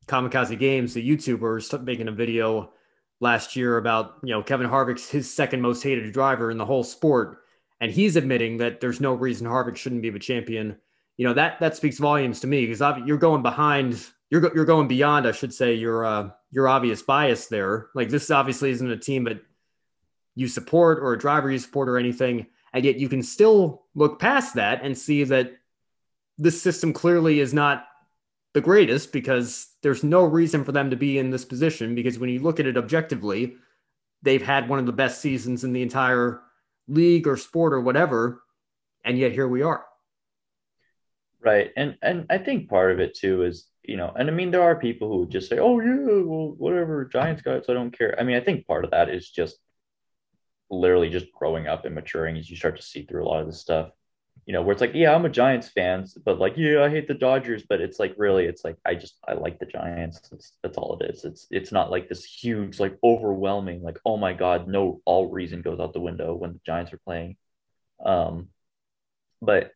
Kamikaze 0.08 0.58
Games, 0.58 0.94
the 0.94 1.08
YouTuber, 1.08 1.84
making 1.84 2.08
a 2.08 2.12
video 2.12 2.72
last 3.20 3.56
year 3.56 3.78
about, 3.78 4.18
you 4.24 4.32
know, 4.32 4.42
Kevin 4.42 4.68
Harvick's 4.68 5.10
his 5.10 5.32
second 5.32 5.62
most 5.62 5.84
hated 5.84 6.12
driver 6.14 6.52
in 6.52 6.58
the 6.58 6.66
whole 6.66 6.84
sport. 6.84 7.40
And 7.82 7.92
he's 7.92 8.16
admitting 8.16 8.58
that 8.58 8.80
there's 8.80 9.02
no 9.02 9.14
reason 9.14 9.48
Harvick 9.48 9.76
shouldn't 9.76 10.02
be 10.02 10.10
the 10.10 10.20
champion. 10.20 10.78
You 11.18 11.28
know, 11.28 11.34
that, 11.34 11.60
that 11.60 11.76
speaks 11.76 11.98
volumes 11.98 12.40
to 12.40 12.48
me 12.48 12.66
because 12.66 12.82
you're 13.06 13.18
going 13.18 13.44
behind, 13.44 14.04
you're, 14.30 14.54
you're 14.56 14.66
going 14.66 14.88
beyond, 14.88 15.28
I 15.28 15.32
should 15.32 15.54
say, 15.54 15.74
your, 15.74 16.06
uh, 16.06 16.30
your 16.52 16.68
obvious 16.68 17.02
bias 17.02 17.48
there. 17.48 17.88
Like 17.94 18.10
this 18.10 18.32
obviously 18.32 18.72
isn't 18.72 18.90
a 18.90 18.98
team 18.98 19.26
that 19.26 19.42
you 20.36 20.48
support 20.48 21.00
or 21.00 21.14
a 21.14 21.18
driver 21.18 21.52
you 21.52 21.60
support 21.60 21.90
or 21.90 21.98
anything. 21.98 22.48
And 22.74 22.86
yet 22.86 22.98
you 22.98 23.10
can 23.10 23.24
still 23.24 23.86
look 23.96 24.20
past 24.20 24.56
that 24.56 24.84
and 24.84 24.98
see 24.98 25.24
that 25.26 25.58
this 26.38 26.62
system 26.62 26.94
clearly 26.94 27.40
is 27.40 27.54
not 27.54 27.88
the 28.58 28.62
greatest 28.62 29.14
because 29.14 29.68
there's 29.84 30.04
no 30.04 30.24
reason 30.24 30.64
for 30.64 30.72
them 30.72 30.90
to 30.90 30.96
be 30.96 31.20
in 31.20 31.30
this 31.30 31.46
position. 31.46 31.94
Because 31.94 32.18
when 32.18 32.32
you 32.32 32.40
look 32.40 32.60
at 32.60 32.66
it 32.66 32.76
objectively, 32.76 33.56
they've 34.24 34.42
had 34.42 34.68
one 34.68 34.80
of 34.80 34.88
the 34.88 34.92
best 34.92 35.22
seasons 35.22 35.64
in 35.64 35.74
the 35.74 35.84
entire 35.84 36.42
league 36.88 37.28
or 37.28 37.38
sport 37.38 37.72
or 37.72 37.82
whatever. 37.82 38.42
And 39.06 39.16
yet 39.16 39.32
here 39.32 39.48
we 39.48 39.62
are. 39.62 39.86
Right. 41.40 41.70
And 41.78 42.00
and 42.02 42.26
I 42.32 42.40
think 42.40 42.68
part 42.68 42.92
of 42.92 43.00
it 43.00 43.16
too 43.16 43.44
is, 43.44 43.68
you 43.84 43.96
know, 43.96 44.12
and 44.18 44.28
I 44.28 44.34
mean 44.34 44.50
there 44.50 44.64
are 44.64 44.76
people 44.76 45.08
who 45.08 45.30
just 45.30 45.50
say, 45.50 45.60
Oh 45.60 45.80
yeah, 45.80 46.24
well, 46.24 46.56
whatever, 46.58 47.06
Giants 47.06 47.44
guys, 47.44 47.66
I 47.70 47.74
don't 47.74 47.96
care. 47.96 48.20
I 48.20 48.24
mean, 48.24 48.38
I 48.38 48.42
think 48.42 48.66
part 48.66 48.86
of 48.86 48.92
that 48.92 49.10
is 49.10 49.30
just 49.30 49.58
literally 50.72 51.12
just 51.12 51.32
growing 51.32 51.68
up 51.68 51.86
and 51.86 51.94
maturing 51.94 52.38
as 52.38 52.50
you 52.50 52.58
start 52.58 52.76
to 52.78 52.82
see 52.82 53.04
through 53.04 53.24
a 53.24 53.30
lot 53.30 53.42
of 53.42 53.46
this 53.46 53.62
stuff. 53.62 53.92
You 54.48 54.54
know, 54.54 54.62
where 54.62 54.72
it's 54.72 54.80
like, 54.80 54.94
yeah, 54.94 55.14
I'm 55.14 55.26
a 55.26 55.30
Giants 55.30 55.68
fan, 55.68 56.06
but 56.26 56.40
like, 56.40 56.54
yeah, 56.56 56.82
I 56.82 56.90
hate 56.90 57.10
the 57.10 57.14
Dodgers, 57.14 57.64
but 57.68 57.82
it's 57.82 58.00
like 58.00 58.16
really, 58.18 58.46
it's 58.46 58.64
like 58.64 58.78
I 58.86 58.96
just 58.96 59.18
I 59.28 59.34
like 59.34 59.60
the 59.60 59.66
Giants. 59.66 60.22
That's 60.32 60.54
that's 60.64 60.78
all 60.78 60.98
it 61.02 61.10
is. 61.12 61.26
It's 61.26 61.48
it's 61.52 61.74
not 61.74 61.92
like 61.92 62.08
this 62.08 62.24
huge, 62.24 62.80
like 62.80 62.98
overwhelming, 63.04 63.84
like 63.84 64.00
oh 64.06 64.16
my 64.16 64.32
god, 64.32 64.70
no, 64.70 65.02
all 65.04 65.30
reason 65.30 65.62
goes 65.62 65.82
out 65.82 65.92
the 65.92 66.00
window 66.00 66.34
when 66.34 66.54
the 66.54 66.62
Giants 66.66 66.94
are 66.94 67.02
playing. 67.06 67.36
Um, 68.04 68.48
but 69.42 69.72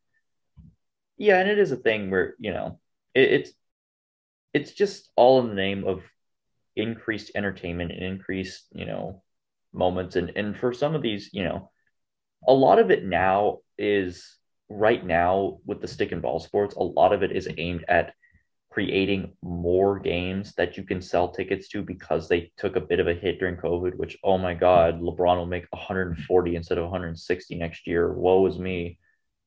yeah, 1.17 1.39
and 1.39 1.49
it 1.49 1.59
is 1.59 1.73
a 1.73 1.77
thing 1.77 2.09
where 2.09 2.35
you 2.39 2.53
know 2.53 2.79
it, 3.13 3.29
it's 3.29 3.51
it's 4.53 4.71
just 4.71 5.11
all 5.17 5.41
in 5.41 5.49
the 5.49 5.53
name 5.53 5.83
of 5.85 6.01
increased 6.77 7.31
entertainment 7.35 7.91
and 7.91 8.03
increased 8.03 8.67
you 8.71 8.85
know 8.85 9.21
moments 9.73 10.15
and 10.15 10.31
and 10.37 10.57
for 10.57 10.71
some 10.71 10.95
of 10.95 11.01
these 11.01 11.29
you 11.33 11.43
know 11.43 11.69
a 12.47 12.53
lot 12.53 12.79
of 12.79 12.89
it 12.89 13.05
now 13.05 13.59
is 13.77 14.37
right 14.71 15.05
now 15.05 15.57
with 15.65 15.81
the 15.81 15.87
stick 15.87 16.11
and 16.11 16.21
ball 16.21 16.39
sports 16.39 16.75
a 16.75 16.83
lot 16.83 17.13
of 17.13 17.23
it 17.23 17.31
is 17.31 17.49
aimed 17.57 17.83
at 17.87 18.13
creating 18.71 19.33
more 19.43 19.99
games 19.99 20.53
that 20.55 20.77
you 20.77 20.83
can 20.83 21.01
sell 21.01 21.27
tickets 21.27 21.67
to 21.67 21.83
because 21.83 22.29
they 22.29 22.51
took 22.57 22.77
a 22.77 22.81
bit 22.81 23.01
of 23.01 23.07
a 23.07 23.13
hit 23.13 23.37
during 23.37 23.57
covid 23.57 23.95
which 23.97 24.17
oh 24.23 24.37
my 24.37 24.53
god 24.53 25.01
lebron 25.01 25.35
will 25.35 25.45
make 25.45 25.65
140 25.71 26.55
instead 26.55 26.77
of 26.77 26.85
160 26.85 27.55
next 27.55 27.85
year. 27.85 28.11
Woe 28.13 28.45
is 28.47 28.57
me. 28.57 28.97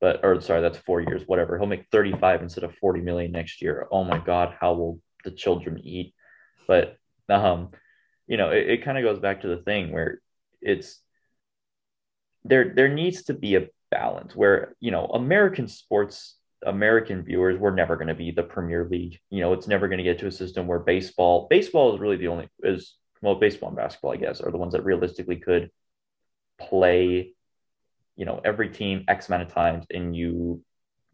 But 0.01 0.21
or 0.23 0.41
sorry 0.43 0.61
that's 0.61 0.77
four 0.79 1.01
years 1.01 1.23
whatever. 1.27 1.57
He'll 1.57 1.67
make 1.67 1.87
35 1.91 2.43
instead 2.43 2.65
of 2.65 2.75
40 2.77 3.01
million 3.01 3.33
next 3.33 3.63
year. 3.63 3.89
Oh 3.91 4.05
my 4.05 4.19
god 4.19 4.55
how 4.61 4.75
will 4.75 5.01
the 5.25 5.31
children 5.31 5.81
eat? 5.83 6.15
But 6.69 6.97
um 7.31 7.71
you 8.27 8.37
know, 8.37 8.51
it, 8.51 8.69
it 8.69 8.85
kind 8.85 8.99
of 8.99 9.05
goes 9.05 9.21
back 9.21 9.43
to 9.43 9.49
the 9.49 9.63
thing 9.63 9.93
where 9.93 10.21
it's 10.61 11.01
there 12.45 12.73
there 12.75 12.89
needs 12.89 13.25
to 13.25 13.35
be 13.35 13.55
a 13.55 13.69
balance 13.91 14.35
where, 14.35 14.75
you 14.81 14.91
know, 14.91 15.07
American 15.07 15.69
sports, 15.69 16.37
American 16.65 17.23
viewers, 17.23 17.59
we're 17.59 17.75
never 17.75 17.97
going 17.97 18.09
to 18.09 18.15
be 18.15 18.31
the 18.31 18.43
Premier 18.43 18.87
League. 18.91 19.19
You 19.31 19.41
know, 19.41 19.53
it's 19.53 19.69
never 19.69 19.89
going 19.89 19.99
to 19.99 20.05
get 20.05 20.19
to 20.21 20.27
a 20.27 20.33
system 20.33 20.67
where 20.67 20.79
baseball, 20.79 21.47
baseball 21.51 21.95
is 21.95 22.01
really 22.01 22.17
the 22.17 22.29
only 22.29 22.49
is 22.63 22.95
well, 23.23 23.37
baseball 23.37 23.71
and 23.71 23.77
basketball, 23.77 24.13
I 24.13 24.17
guess, 24.17 24.41
are 24.43 24.51
the 24.51 24.59
ones 24.59 24.75
that 24.75 24.85
realistically 24.85 25.37
could 25.37 25.71
play, 26.61 27.33
you 28.17 28.25
know, 28.27 28.41
every 28.45 28.69
team 28.69 29.05
X 29.09 29.29
amount 29.29 29.45
of 29.45 29.49
times 29.49 29.87
and 29.91 30.15
you 30.15 30.63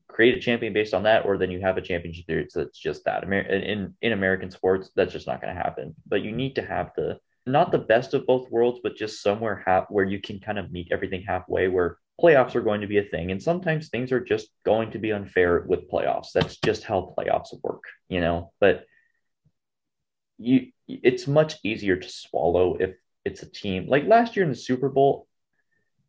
create 0.09 0.37
a 0.37 0.41
champion 0.41 0.73
based 0.73 0.93
on 0.93 1.05
that, 1.05 1.25
or 1.25 1.39
then 1.39 1.51
you 1.51 1.61
have 1.61 1.77
a 1.77 1.81
championship 1.81 2.27
series 2.27 2.53
that's 2.53 2.79
just 2.79 3.05
that. 3.05 3.23
In 3.25 3.95
in 4.03 4.13
American 4.13 4.51
sports, 4.51 4.91
that's 4.97 5.13
just 5.13 5.27
not 5.27 5.41
going 5.41 5.55
to 5.55 5.61
happen. 5.61 5.95
But 6.07 6.23
you 6.23 6.33
need 6.33 6.57
to 6.57 6.63
have 6.63 6.91
the 6.97 7.19
not 7.47 7.73
the 7.73 7.79
best 7.79 8.13
of 8.13 8.27
both 8.27 8.51
worlds, 8.51 8.81
but 8.83 8.97
just 8.97 9.23
somewhere 9.23 9.63
half 9.65 9.87
where 9.89 10.05
you 10.05 10.21
can 10.21 10.41
kind 10.41 10.59
of 10.59 10.71
meet 10.71 10.89
everything 10.91 11.23
halfway, 11.23 11.69
where 11.69 11.97
playoffs 12.23 12.55
are 12.55 12.61
going 12.61 12.83
to 12.83 12.87
be 12.87 12.99
a 12.99 13.05
thing, 13.05 13.31
and 13.31 13.43
sometimes 13.43 13.89
things 13.89 14.13
are 14.13 14.21
just 14.21 14.49
going 14.65 14.91
to 14.93 14.99
be 14.99 15.13
unfair 15.13 15.65
with 15.67 15.91
playoffs. 15.91 16.33
That's 16.35 16.57
just 16.59 16.85
how 16.85 17.15
playoffs 17.17 17.55
work, 17.63 17.85
you 18.09 18.21
know. 18.21 18.53
But 18.61 18.85
you, 20.39 20.73
it's 20.87 21.27
much 21.27 21.57
easier 21.65 21.97
to 21.97 22.09
swallow 22.09 22.77
if 22.79 22.95
it's 23.25 23.43
a 23.43 23.51
team 23.51 23.87
like 23.89 24.07
last 24.07 24.37
year 24.37 24.45
in 24.45 24.51
the 24.51 24.57
Super 24.57 24.89
Bowl. 24.89 25.27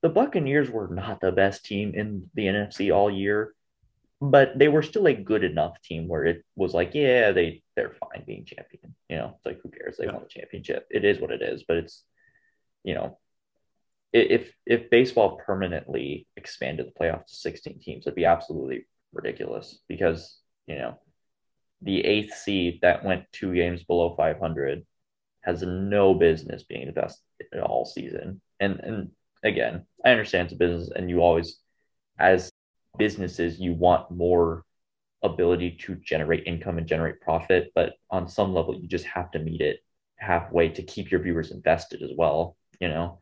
The 0.02 0.10
Buccaneers 0.10 0.70
were 0.70 0.88
not 0.88 1.22
the 1.22 1.32
best 1.32 1.64
team 1.64 1.94
in 1.94 2.30
the 2.34 2.48
NFC 2.48 2.96
all 2.96 3.12
year 3.12 3.54
but 4.22 4.58
they 4.58 4.68
were 4.68 4.84
still 4.84 5.08
a 5.08 5.14
good 5.14 5.44
enough 5.44 5.82
team 5.82 6.08
where 6.08 6.26
it 6.26 6.46
was 6.56 6.76
like, 6.76 6.94
yeah, 6.94 7.32
they 7.32 7.64
they're 7.76 7.96
fine 8.00 8.24
being 8.26 8.46
champion. 8.46 8.96
You 9.10 9.18
know, 9.18 9.34
it's 9.36 9.46
like 9.46 9.60
who 9.64 9.70
cares? 9.70 9.98
They 9.98 10.06
yeah. 10.06 10.12
won 10.14 10.22
the 10.22 10.30
championship. 10.30 10.86
It 10.92 11.04
is 11.04 11.20
what 11.20 11.32
it 11.32 11.42
is. 11.42 11.64
But 11.68 11.78
it's, 11.78 12.04
you 12.84 12.94
know, 12.94 13.18
if 14.14 14.52
if 14.66 14.90
baseball 14.90 15.38
permanently 15.46 16.28
expanded 16.36 16.88
the 16.88 17.00
playoffs 17.00 17.28
to 17.28 17.36
16 17.36 17.80
teams, 17.80 18.06
it'd 18.06 18.16
be 18.16 18.26
absolutely 18.26 18.88
ridiculous 19.14 19.80
because 19.88 20.38
you 20.68 20.76
know 20.76 21.00
the 21.82 22.04
eighth 22.06 22.34
seed 22.36 22.80
that 22.82 23.04
went 23.04 23.32
two 23.32 23.54
games 23.54 23.84
below 23.84 24.16
500 24.16 24.86
has 25.42 25.64
no 25.64 26.14
business 26.14 26.64
being 26.64 26.86
the 26.86 26.94
best 26.94 27.22
all 27.64 27.86
season. 27.86 28.42
And 28.60 28.80
and 28.80 29.12
again, 29.44 29.86
I 30.06 30.12
understand 30.12 30.46
it's 30.46 30.54
a 30.54 30.58
business, 30.58 30.92
and 30.96 31.10
you 31.10 31.22
always, 31.22 31.60
as 32.20 32.52
businesses, 32.98 33.60
you 33.60 33.74
want 33.74 34.12
more 34.12 34.64
ability 35.24 35.78
to 35.82 35.96
generate 35.96 36.48
income 36.48 36.78
and 36.78 36.88
generate 36.88 37.22
profit. 37.22 37.72
But 37.76 37.94
on 38.10 38.28
some 38.28 38.54
level, 38.54 38.76
you 38.76 38.88
just 38.88 39.06
have 39.06 39.32
to 39.32 39.40
meet 39.40 39.62
it 39.62 39.80
halfway 40.18 40.70
to 40.70 40.84
keep 40.84 41.12
your 41.12 41.22
viewers 41.22 41.52
invested 41.52 42.02
as 42.04 42.12
well, 42.16 42.56
you 42.80 42.88
know? 42.88 43.21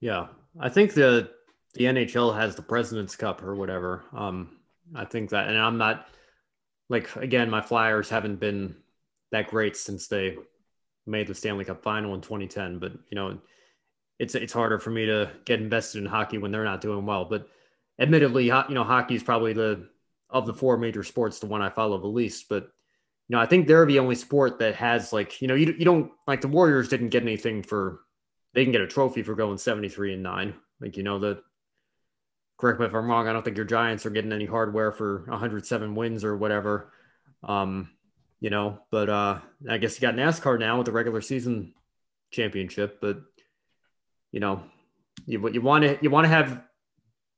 Yeah. 0.00 0.28
I 0.58 0.68
think 0.68 0.94
the 0.94 1.30
the 1.74 1.84
NHL 1.84 2.34
has 2.34 2.56
the 2.56 2.62
President's 2.62 3.16
Cup 3.16 3.42
or 3.42 3.54
whatever. 3.54 4.04
Um, 4.14 4.56
I 4.94 5.04
think 5.04 5.30
that, 5.30 5.48
and 5.48 5.58
I'm 5.58 5.78
not 5.78 6.08
like 6.88 7.14
again, 7.16 7.50
my 7.50 7.60
Flyers 7.60 8.08
haven't 8.08 8.40
been 8.40 8.76
that 9.32 9.48
great 9.48 9.76
since 9.76 10.08
they 10.08 10.36
made 11.06 11.26
the 11.26 11.34
Stanley 11.34 11.64
Cup 11.64 11.82
final 11.82 12.14
in 12.14 12.20
2010. 12.20 12.78
But 12.78 12.92
you 13.10 13.14
know, 13.14 13.38
it's 14.18 14.34
it's 14.34 14.52
harder 14.52 14.78
for 14.78 14.90
me 14.90 15.06
to 15.06 15.30
get 15.44 15.60
invested 15.60 15.98
in 15.98 16.06
hockey 16.06 16.38
when 16.38 16.50
they're 16.50 16.64
not 16.64 16.80
doing 16.80 17.04
well. 17.04 17.24
But 17.24 17.48
admittedly, 17.98 18.44
you 18.44 18.64
know, 18.70 18.84
hockey 18.84 19.14
is 19.14 19.22
probably 19.22 19.52
the 19.52 19.88
of 20.30 20.46
the 20.46 20.54
four 20.54 20.76
major 20.76 21.04
sports 21.04 21.38
the 21.38 21.46
one 21.46 21.62
I 21.62 21.68
follow 21.68 21.98
the 21.98 22.06
least. 22.06 22.48
But 22.48 22.64
you 23.28 23.36
know, 23.36 23.40
I 23.40 23.46
think 23.46 23.66
they're 23.66 23.86
the 23.86 23.98
only 23.98 24.14
sport 24.14 24.58
that 24.60 24.76
has 24.76 25.12
like 25.12 25.42
you 25.42 25.48
know 25.48 25.54
you 25.54 25.74
you 25.78 25.84
don't 25.84 26.12
like 26.26 26.40
the 26.40 26.48
Warriors 26.48 26.88
didn't 26.88 27.10
get 27.10 27.22
anything 27.22 27.62
for 27.62 28.00
they 28.56 28.64
can 28.64 28.72
get 28.72 28.80
a 28.80 28.86
trophy 28.86 29.22
for 29.22 29.34
going 29.34 29.58
73 29.58 30.14
and 30.14 30.22
nine. 30.22 30.54
Like 30.80 30.96
you 30.96 31.02
know 31.02 31.18
the 31.18 31.42
correct 32.56 32.80
me 32.80 32.86
if 32.86 32.94
I'm 32.94 33.06
wrong. 33.06 33.28
I 33.28 33.34
don't 33.34 33.44
think 33.44 33.58
your 33.58 33.66
Giants 33.66 34.06
are 34.06 34.10
getting 34.10 34.32
any 34.32 34.46
hardware 34.46 34.90
for 34.92 35.26
107 35.28 35.94
wins 35.94 36.24
or 36.24 36.38
whatever. 36.38 36.90
Um, 37.44 37.90
you 38.40 38.48
know, 38.48 38.78
but 38.90 39.10
uh, 39.10 39.40
I 39.68 39.76
guess 39.76 39.94
you 39.94 40.00
got 40.00 40.14
NASCAR 40.14 40.58
now 40.58 40.78
with 40.78 40.86
the 40.86 40.92
regular 40.92 41.20
season 41.20 41.74
championship. 42.30 42.98
But 42.98 43.18
you 44.32 44.40
know, 44.40 44.62
you 45.26 45.46
you 45.50 45.60
want 45.60 45.84
to 45.84 45.98
you 46.00 46.08
want 46.08 46.24
to 46.24 46.30
have 46.30 46.62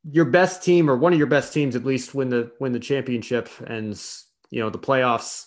your 0.08 0.24
best 0.24 0.62
team 0.62 0.88
or 0.88 0.96
one 0.96 1.12
of 1.12 1.18
your 1.18 1.26
best 1.26 1.52
teams 1.52 1.74
at 1.74 1.84
least 1.84 2.14
win 2.14 2.28
the 2.28 2.52
win 2.60 2.70
the 2.70 2.78
championship 2.78 3.48
and 3.66 4.00
you 4.50 4.60
know 4.60 4.70
the 4.70 4.78
playoffs. 4.78 5.46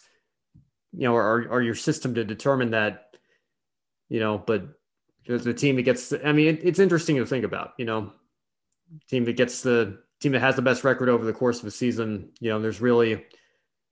You 0.91 1.07
know, 1.07 1.15
are 1.15 1.49
are 1.49 1.61
your 1.61 1.75
system 1.75 2.15
to 2.15 2.25
determine 2.25 2.71
that. 2.71 3.15
You 4.09 4.19
know, 4.19 4.37
but 4.37 4.67
the 5.25 5.53
team 5.53 5.75
that 5.75 5.83
gets. 5.83 6.13
I 6.13 6.31
mean, 6.31 6.47
it, 6.47 6.63
it's 6.63 6.79
interesting 6.79 7.17
to 7.17 7.25
think 7.25 7.45
about. 7.45 7.73
You 7.77 7.85
know, 7.85 8.13
team 9.09 9.25
that 9.25 9.37
gets 9.37 9.61
the 9.61 9.99
team 10.19 10.31
that 10.33 10.39
has 10.39 10.55
the 10.55 10.61
best 10.61 10.83
record 10.83 11.09
over 11.09 11.25
the 11.25 11.33
course 11.33 11.59
of 11.59 11.65
a 11.65 11.71
season. 11.71 12.29
You 12.39 12.49
know, 12.49 12.61
there's 12.61 12.81
really 12.81 13.25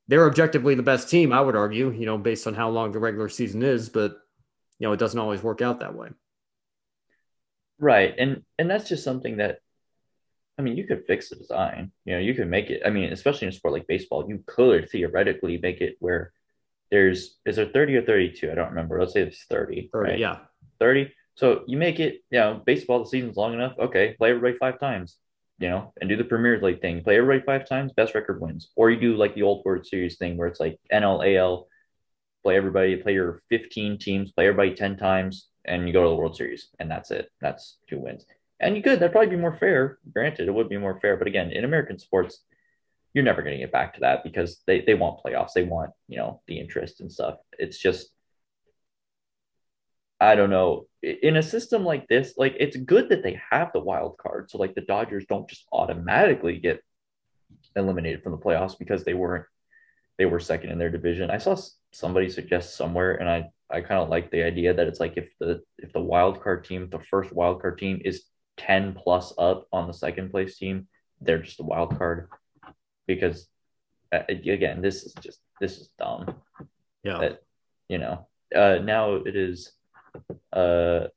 they're 0.09 0.25
objectively 0.25 0.73
the 0.73 0.83
best 0.83 1.07
team, 1.07 1.31
I 1.31 1.39
would 1.39 1.55
argue, 1.55 1.91
you 1.91 2.07
know, 2.07 2.17
based 2.17 2.47
on 2.47 2.55
how 2.55 2.69
long 2.69 2.91
the 2.91 2.99
regular 2.99 3.29
season 3.29 3.61
is, 3.61 3.89
but 3.89 4.17
you 4.79 4.87
know, 4.87 4.91
it 4.91 4.99
doesn't 4.99 5.19
always 5.19 5.43
work 5.43 5.61
out 5.61 5.81
that 5.81 5.93
way. 5.93 6.09
Right. 7.77 8.15
And 8.17 8.43
and 8.57 8.69
that's 8.69 8.89
just 8.89 9.03
something 9.03 9.37
that 9.37 9.59
I 10.57 10.63
mean, 10.63 10.75
you 10.75 10.87
could 10.87 11.05
fix 11.05 11.29
the 11.29 11.35
design. 11.35 11.91
You 12.05 12.15
know, 12.15 12.19
you 12.19 12.33
could 12.33 12.47
make 12.47 12.71
it 12.71 12.81
I 12.83 12.89
mean, 12.89 13.13
especially 13.13 13.47
in 13.47 13.53
a 13.53 13.55
sport 13.55 13.73
like 13.73 13.87
baseball, 13.87 14.27
you 14.27 14.43
could 14.47 14.89
theoretically 14.89 15.59
make 15.61 15.79
it 15.79 15.95
where 15.99 16.33
there's 16.89 17.37
is 17.45 17.57
there 17.57 17.67
30 17.67 17.97
or 17.97 18.01
32? 18.01 18.51
I 18.51 18.55
don't 18.55 18.69
remember. 18.69 18.99
Let's 18.99 19.13
say 19.13 19.21
it's 19.21 19.45
30. 19.45 19.91
30, 19.93 20.09
right? 20.09 20.19
yeah. 20.19 20.37
30. 20.79 21.11
So 21.39 21.63
you 21.67 21.77
make 21.77 22.01
it, 22.01 22.15
you 22.31 22.39
know, 22.39 22.61
baseball, 22.65 22.99
the 22.99 23.09
season's 23.09 23.37
long 23.37 23.53
enough. 23.53 23.71
Okay, 23.79 24.13
play 24.17 24.31
everybody 24.31 24.57
five 24.57 24.77
times, 24.77 25.15
you 25.57 25.69
know, 25.69 25.93
and 26.01 26.09
do 26.09 26.17
the 26.17 26.25
Premier 26.25 26.59
League 26.61 26.81
thing. 26.81 27.01
Play 27.01 27.15
everybody 27.15 27.41
five 27.45 27.65
times, 27.65 27.93
best 27.93 28.13
record 28.13 28.41
wins. 28.41 28.71
Or 28.75 28.91
you 28.91 28.99
do 28.99 29.15
like 29.15 29.35
the 29.35 29.43
old 29.43 29.63
World 29.63 29.85
Series 29.85 30.17
thing 30.17 30.35
where 30.35 30.49
it's 30.49 30.59
like 30.59 30.77
NL, 30.91 31.37
AL, 31.37 31.69
play 32.43 32.57
everybody, 32.57 32.97
play 32.97 33.13
your 33.13 33.41
15 33.47 33.99
teams, 33.99 34.33
play 34.33 34.47
everybody 34.47 34.75
10 34.75 34.97
times, 34.97 35.47
and 35.63 35.87
you 35.87 35.93
go 35.93 36.03
to 36.03 36.09
the 36.09 36.15
World 36.15 36.35
Series. 36.35 36.67
And 36.77 36.91
that's 36.91 37.09
it. 37.09 37.29
That's 37.39 37.77
two 37.89 37.99
wins. 37.99 38.25
And 38.59 38.75
you 38.75 38.83
could, 38.83 38.99
that'd 38.99 39.13
probably 39.13 39.33
be 39.33 39.41
more 39.41 39.55
fair. 39.55 39.97
Granted, 40.13 40.49
it 40.49 40.53
would 40.53 40.67
be 40.67 40.75
more 40.75 40.99
fair. 40.99 41.15
But 41.15 41.27
again, 41.27 41.51
in 41.51 41.63
American 41.63 41.99
sports, 41.99 42.43
you're 43.13 43.23
never 43.23 43.43
going 43.43 43.55
to 43.55 43.63
get 43.63 43.71
back 43.71 43.93
to 43.93 44.01
that 44.01 44.25
because 44.25 44.61
they, 44.67 44.81
they 44.81 44.93
want 44.93 45.23
playoffs. 45.23 45.53
They 45.55 45.63
want, 45.63 45.91
you 46.09 46.17
know, 46.17 46.41
the 46.47 46.59
interest 46.59 46.99
and 46.99 47.09
stuff. 47.09 47.35
It's 47.57 47.77
just, 47.77 48.09
I 50.19 50.35
don't 50.35 50.49
know. 50.49 50.85
In 51.01 51.37
a 51.37 51.43
system 51.43 51.85
like 51.85 52.07
this, 52.07 52.33
like 52.37 52.55
it's 52.59 52.75
good 52.75 53.09
that 53.09 53.23
they 53.23 53.41
have 53.51 53.71
the 53.73 53.79
wild 53.79 54.17
card. 54.17 54.51
So 54.51 54.57
like 54.57 54.75
the 54.75 54.81
Dodgers 54.81 55.25
don't 55.27 55.49
just 55.49 55.65
automatically 55.71 56.57
get 56.57 56.83
eliminated 57.75 58.23
from 58.23 58.33
the 58.33 58.37
playoffs 58.37 58.77
because 58.77 59.03
they 59.03 59.13
weren't 59.13 59.45
they 60.17 60.25
were 60.25 60.39
second 60.39 60.71
in 60.71 60.77
their 60.77 60.89
division. 60.89 61.29
I 61.31 61.37
saw 61.37 61.55
somebody 61.93 62.29
suggest 62.29 62.75
somewhere, 62.75 63.15
and 63.15 63.29
I 63.29 63.49
I 63.69 63.81
kind 63.81 64.01
of 64.01 64.09
like 64.09 64.29
the 64.31 64.43
idea 64.43 64.73
that 64.73 64.87
it's 64.87 64.99
like 64.99 65.15
if 65.15 65.29
the 65.39 65.61
if 65.77 65.93
the 65.93 66.01
wild 66.01 66.41
card 66.43 66.65
team, 66.65 66.89
the 66.89 66.99
first 66.99 67.31
wild 67.31 67.61
card 67.61 67.77
team 67.77 68.01
is 68.03 68.25
ten 68.57 68.93
plus 68.93 69.33
up 69.37 69.67
on 69.71 69.87
the 69.87 69.93
second 69.93 70.31
place 70.31 70.57
team, 70.57 70.87
they're 71.21 71.41
just 71.41 71.61
a 71.61 71.63
wild 71.63 71.97
card 71.97 72.27
because 73.07 73.47
uh, 74.11 74.23
again, 74.27 74.81
this 74.81 75.03
is 75.03 75.13
just 75.21 75.39
this 75.61 75.77
is 75.77 75.89
dumb. 75.97 76.35
Yeah. 77.03 77.19
That, 77.19 77.43
you 77.87 77.97
know, 77.97 78.27
uh, 78.53 78.79
now 78.83 79.15
it 79.15 79.35
is 79.35 79.71
uh, 80.53 81.07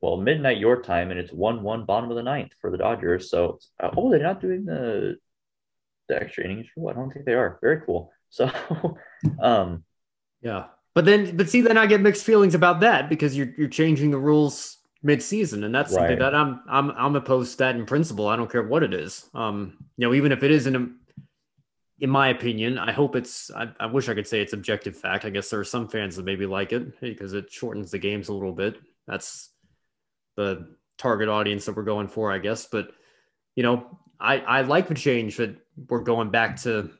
well, 0.00 0.16
midnight 0.16 0.58
your 0.58 0.82
time, 0.82 1.10
and 1.10 1.18
it's 1.18 1.32
one 1.32 1.62
one 1.62 1.84
bottom 1.84 2.10
of 2.10 2.16
the 2.16 2.22
ninth 2.22 2.52
for 2.60 2.70
the 2.70 2.78
Dodgers. 2.78 3.30
So, 3.30 3.58
uh, 3.82 3.90
oh, 3.96 4.10
they're 4.10 4.22
not 4.22 4.40
doing 4.40 4.64
the 4.64 5.16
the 6.08 6.20
extra 6.20 6.44
innings 6.44 6.66
for 6.74 6.80
what? 6.80 6.96
I 6.96 7.00
don't 7.00 7.10
think 7.10 7.24
they 7.24 7.34
are. 7.34 7.58
Very 7.60 7.80
cool. 7.84 8.12
So, 8.28 8.50
um, 9.40 9.84
yeah, 10.42 10.66
but 10.94 11.04
then, 11.04 11.36
but 11.36 11.48
see, 11.48 11.60
then 11.60 11.78
I 11.78 11.86
get 11.86 12.00
mixed 12.00 12.24
feelings 12.24 12.54
about 12.54 12.80
that 12.80 13.08
because 13.08 13.36
you're 13.36 13.52
you're 13.56 13.68
changing 13.68 14.10
the 14.10 14.18
rules 14.18 14.78
mid-season, 15.02 15.64
and 15.64 15.74
that's 15.74 15.92
right. 15.92 16.00
something 16.00 16.18
that 16.18 16.34
I'm 16.34 16.60
I'm 16.68 16.90
I'm 16.92 17.16
opposed 17.16 17.52
to 17.52 17.58
that 17.58 17.76
in 17.76 17.86
principle. 17.86 18.28
I 18.28 18.36
don't 18.36 18.50
care 18.50 18.62
what 18.62 18.82
it 18.82 18.94
is. 18.94 19.28
Um, 19.34 19.76
you 19.96 20.06
know, 20.06 20.14
even 20.14 20.32
if 20.32 20.42
it 20.42 20.50
is 20.50 20.66
in 22.00 22.10
my 22.10 22.28
opinion, 22.28 22.78
I 22.78 22.92
hope 22.92 23.16
it's. 23.16 23.50
I, 23.50 23.68
I, 23.80 23.86
wish 23.86 24.08
I 24.08 24.14
could 24.14 24.26
say 24.26 24.40
it's 24.40 24.52
objective 24.52 24.96
fact. 24.96 25.24
I 25.24 25.30
guess 25.30 25.48
there 25.48 25.60
are 25.60 25.64
some 25.64 25.88
fans 25.88 26.16
that 26.16 26.24
maybe 26.24 26.44
like 26.44 26.72
it 26.72 27.00
because 27.00 27.32
it 27.32 27.50
shortens 27.50 27.90
the 27.90 27.98
games 27.98 28.28
a 28.28 28.34
little 28.34 28.52
bit. 28.52 28.76
That's 29.06 29.50
the 30.36 30.76
target 30.98 31.28
audience 31.28 31.64
that 31.64 31.76
we're 31.76 31.84
going 31.84 32.08
for, 32.08 32.30
I 32.30 32.38
guess. 32.38 32.66
But 32.66 32.90
you 33.54 33.62
know, 33.62 33.98
I 34.20 34.38
I 34.40 34.60
like 34.62 34.88
the 34.88 34.94
change 34.94 35.38
that 35.38 35.56
we're 35.88 36.00
going 36.00 36.30
back 36.30 36.60
to. 36.62 36.90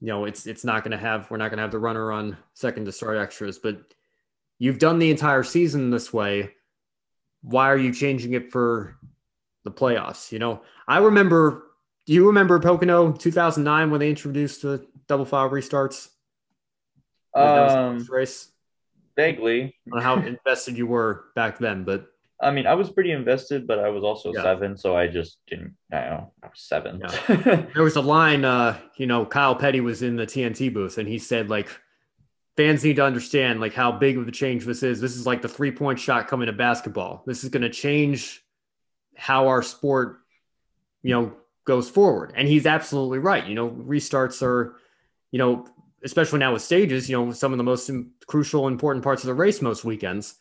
You 0.00 0.08
know, 0.08 0.26
it's 0.26 0.46
it's 0.46 0.64
not 0.64 0.84
going 0.84 0.92
to 0.92 0.98
have 0.98 1.30
we're 1.30 1.38
not 1.38 1.48
going 1.48 1.58
to 1.58 1.62
have 1.62 1.70
the 1.70 1.78
runner 1.78 2.12
on 2.12 2.36
second 2.52 2.84
to 2.84 2.92
start 2.92 3.16
extras, 3.16 3.58
but 3.58 3.94
you've 4.58 4.78
done 4.78 4.98
the 4.98 5.10
entire 5.10 5.42
season 5.42 5.88
this 5.88 6.12
way. 6.12 6.50
Why 7.40 7.70
are 7.70 7.78
you 7.78 7.94
changing 7.94 8.34
it 8.34 8.52
for 8.52 8.98
the 9.64 9.70
playoffs? 9.70 10.30
You 10.32 10.38
know, 10.38 10.62
I 10.86 10.98
remember 10.98 11.64
do 12.06 12.12
you 12.12 12.26
remember 12.26 12.58
Pocono 12.60 13.12
2009 13.12 13.90
when 13.90 14.00
they 14.00 14.10
introduced 14.10 14.62
the 14.62 14.86
double 15.08 15.24
file 15.24 15.50
restarts? 15.50 16.08
Um, 17.34 18.06
race. 18.10 18.50
Vaguely. 19.16 19.74
on 19.92 20.02
how 20.02 20.16
invested 20.26 20.76
you 20.76 20.86
were 20.86 21.26
back 21.34 21.58
then, 21.58 21.84
but 21.84 22.08
I 22.40 22.50
mean, 22.50 22.66
I 22.66 22.74
was 22.74 22.90
pretty 22.90 23.12
invested, 23.12 23.66
but 23.66 23.78
I 23.78 23.88
was 23.88 24.02
also 24.02 24.32
yeah. 24.34 24.42
seven, 24.42 24.76
so 24.76 24.96
I 24.96 25.06
just 25.06 25.38
didn't. 25.46 25.74
I 25.92 26.00
don't 26.00 26.10
know. 26.10 26.32
I 26.42 26.46
was 26.48 26.60
seven. 26.60 27.00
Yeah. 27.00 27.66
there 27.74 27.82
was 27.82 27.96
a 27.96 28.00
line. 28.00 28.44
Uh, 28.44 28.78
you 28.96 29.06
know, 29.06 29.24
Kyle 29.24 29.54
Petty 29.54 29.80
was 29.80 30.02
in 30.02 30.16
the 30.16 30.26
TNT 30.26 30.72
booth, 30.72 30.98
and 30.98 31.08
he 31.08 31.18
said 31.18 31.48
like, 31.48 31.68
fans 32.56 32.84
need 32.84 32.96
to 32.96 33.04
understand 33.04 33.60
like 33.60 33.72
how 33.72 33.92
big 33.92 34.18
of 34.18 34.28
a 34.28 34.32
change 34.32 34.64
this 34.64 34.82
is. 34.82 35.00
This 35.00 35.16
is 35.16 35.26
like 35.26 35.42
the 35.42 35.48
three 35.48 35.70
point 35.70 35.98
shot 35.98 36.28
coming 36.28 36.46
to 36.46 36.52
basketball. 36.52 37.22
This 37.26 37.44
is 37.44 37.50
going 37.50 37.62
to 37.62 37.70
change 37.70 38.44
how 39.16 39.46
our 39.48 39.62
sport, 39.62 40.18
you 41.02 41.14
know, 41.14 41.32
goes 41.64 41.88
forward. 41.88 42.32
And 42.36 42.46
he's 42.48 42.66
absolutely 42.66 43.18
right. 43.18 43.46
You 43.46 43.54
know, 43.54 43.70
restarts 43.70 44.42
are, 44.42 44.76
you 45.30 45.38
know, 45.38 45.66
especially 46.04 46.38
now 46.38 46.52
with 46.52 46.62
stages, 46.62 47.08
you 47.08 47.16
know, 47.16 47.32
some 47.32 47.52
of 47.52 47.58
the 47.58 47.64
most 47.64 47.90
crucial, 48.26 48.68
important 48.68 49.02
parts 49.02 49.22
of 49.22 49.28
the 49.28 49.34
race 49.34 49.62
most 49.62 49.84
weekends. 49.84 50.34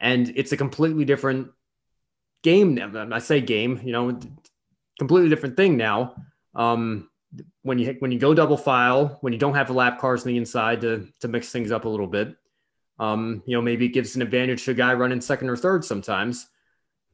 And 0.00 0.32
it's 0.34 0.52
a 0.52 0.56
completely 0.56 1.04
different 1.04 1.50
game. 2.42 2.78
I 3.12 3.18
say 3.18 3.40
game, 3.40 3.80
you 3.84 3.92
know, 3.92 4.18
completely 4.98 5.28
different 5.28 5.56
thing 5.56 5.76
now. 5.76 6.14
Um, 6.54 7.10
when 7.62 7.78
you 7.78 7.96
when 8.00 8.10
you 8.10 8.18
go 8.18 8.34
double 8.34 8.56
file, 8.56 9.18
when 9.20 9.32
you 9.32 9.38
don't 9.38 9.54
have 9.54 9.68
the 9.68 9.72
lap 9.72 10.00
cars 10.00 10.22
on 10.22 10.28
the 10.28 10.36
inside 10.36 10.80
to 10.80 11.06
to 11.20 11.28
mix 11.28 11.50
things 11.50 11.70
up 11.70 11.84
a 11.84 11.88
little 11.88 12.06
bit, 12.06 12.34
um, 12.98 13.42
you 13.46 13.56
know, 13.56 13.62
maybe 13.62 13.86
it 13.86 13.90
gives 13.90 14.16
an 14.16 14.22
advantage 14.22 14.64
to 14.64 14.72
a 14.72 14.74
guy 14.74 14.94
running 14.94 15.20
second 15.20 15.48
or 15.48 15.56
third 15.56 15.84
sometimes. 15.84 16.48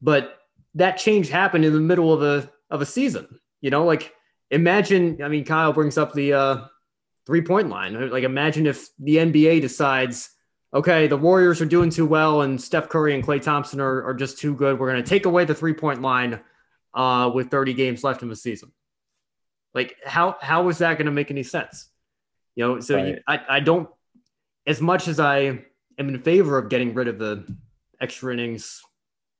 But 0.00 0.38
that 0.74 0.96
change 0.96 1.28
happened 1.28 1.64
in 1.64 1.72
the 1.72 1.80
middle 1.80 2.12
of 2.12 2.22
a 2.22 2.50
of 2.70 2.80
a 2.80 2.86
season. 2.86 3.40
You 3.60 3.70
know, 3.70 3.84
like 3.84 4.12
imagine, 4.50 5.22
I 5.22 5.28
mean, 5.28 5.44
Kyle 5.44 5.72
brings 5.72 5.98
up 5.98 6.12
the 6.12 6.32
uh, 6.32 6.64
three 7.26 7.42
point 7.42 7.68
line. 7.68 8.10
Like, 8.10 8.24
imagine 8.24 8.66
if 8.66 8.88
the 8.98 9.16
NBA 9.16 9.60
decides, 9.60 10.30
okay, 10.72 11.06
the 11.06 11.16
Warriors 11.16 11.60
are 11.60 11.66
doing 11.66 11.90
too 11.90 12.06
well 12.06 12.42
and 12.42 12.60
Steph 12.60 12.88
Curry 12.88 13.14
and 13.14 13.24
Klay 13.24 13.42
Thompson 13.42 13.80
are, 13.80 14.04
are 14.04 14.14
just 14.14 14.38
too 14.38 14.54
good. 14.54 14.78
We're 14.78 14.90
going 14.90 15.02
to 15.02 15.08
take 15.08 15.26
away 15.26 15.44
the 15.44 15.54
three 15.54 15.74
point 15.74 16.02
line 16.02 16.40
uh, 16.94 17.30
with 17.34 17.50
30 17.50 17.74
games 17.74 18.04
left 18.04 18.22
in 18.22 18.28
the 18.28 18.36
season. 18.36 18.72
Like, 19.74 19.96
how, 20.04 20.36
how 20.40 20.68
is 20.68 20.78
that 20.78 20.96
going 20.96 21.06
to 21.06 21.12
make 21.12 21.30
any 21.30 21.42
sense? 21.42 21.88
You 22.54 22.66
know, 22.66 22.80
so 22.80 22.96
right. 22.96 23.06
you, 23.06 23.20
I, 23.28 23.40
I 23.48 23.60
don't, 23.60 23.88
as 24.66 24.80
much 24.80 25.06
as 25.06 25.20
I 25.20 25.64
am 25.98 26.08
in 26.08 26.22
favor 26.22 26.56
of 26.56 26.70
getting 26.70 26.94
rid 26.94 27.08
of 27.08 27.18
the 27.18 27.46
extra 28.00 28.32
innings 28.32 28.80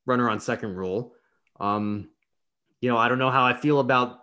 runner 0.05 0.29
on 0.29 0.39
second 0.39 0.75
rule, 0.75 1.15
um, 1.59 2.11
you 2.81 2.91
know, 2.91 2.97
I 2.97 3.09
don't 3.09 3.19
know 3.19 3.31
how 3.31 3.45
I 3.45 3.55
feel 3.55 3.81
about 3.81 4.21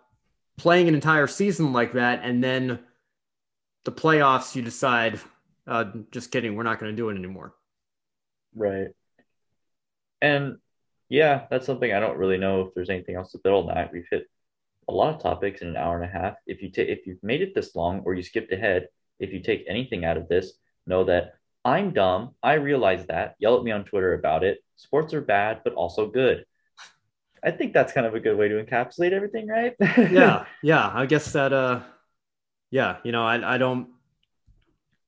playing 0.57 0.87
an 0.87 0.95
entire 0.95 1.27
season 1.27 1.73
like 1.73 1.93
that 1.93 2.21
and 2.23 2.43
then 2.43 2.79
the 3.85 3.91
playoffs 3.91 4.55
you 4.55 4.61
decide 4.61 5.19
uh, 5.67 5.85
just 6.11 6.31
kidding 6.31 6.55
we're 6.55 6.63
not 6.63 6.79
going 6.79 6.91
to 6.91 6.95
do 6.95 7.09
it 7.09 7.15
anymore 7.15 7.55
right 8.55 8.89
and 10.21 10.57
yeah 11.09 11.45
that's 11.49 11.65
something 11.65 11.91
i 11.91 11.99
don't 11.99 12.17
really 12.17 12.37
know 12.37 12.61
if 12.61 12.73
there's 12.75 12.91
anything 12.91 13.15
else 13.15 13.31
to 13.31 13.39
build 13.39 13.67
on 13.67 13.75
that 13.75 13.91
we've 13.91 14.05
hit 14.11 14.25
a 14.87 14.93
lot 14.93 15.15
of 15.15 15.21
topics 15.21 15.61
in 15.61 15.69
an 15.69 15.77
hour 15.77 15.99
and 15.99 16.05
a 16.05 16.13
half 16.13 16.35
if 16.45 16.61
you 16.61 16.69
take 16.69 16.89
if 16.89 17.07
you've 17.07 17.23
made 17.23 17.41
it 17.41 17.55
this 17.55 17.75
long 17.75 18.01
or 18.05 18.13
you 18.13 18.21
skipped 18.21 18.53
ahead 18.53 18.87
if 19.19 19.33
you 19.33 19.41
take 19.41 19.65
anything 19.67 20.05
out 20.05 20.17
of 20.17 20.27
this 20.27 20.53
know 20.85 21.03
that 21.03 21.33
I'm 21.65 21.93
dumb. 21.93 22.35
I 22.43 22.55
realize 22.55 23.05
that. 23.07 23.35
Yell 23.39 23.57
at 23.57 23.63
me 23.63 23.71
on 23.71 23.85
Twitter 23.85 24.13
about 24.13 24.43
it. 24.43 24.59
Sports 24.75 25.13
are 25.13 25.21
bad, 25.21 25.61
but 25.63 25.73
also 25.73 26.07
good. 26.09 26.45
I 27.43 27.51
think 27.51 27.73
that's 27.73 27.91
kind 27.91 28.07
of 28.07 28.15
a 28.15 28.19
good 28.19 28.37
way 28.37 28.47
to 28.47 28.63
encapsulate 28.63 29.11
everything, 29.11 29.47
right? 29.47 29.75
yeah, 29.97 30.45
yeah. 30.61 30.91
I 30.93 31.05
guess 31.05 31.31
that 31.33 31.51
uh 31.53 31.81
yeah, 32.71 32.97
you 33.03 33.11
know, 33.11 33.25
I 33.25 33.55
I 33.55 33.57
don't 33.57 33.89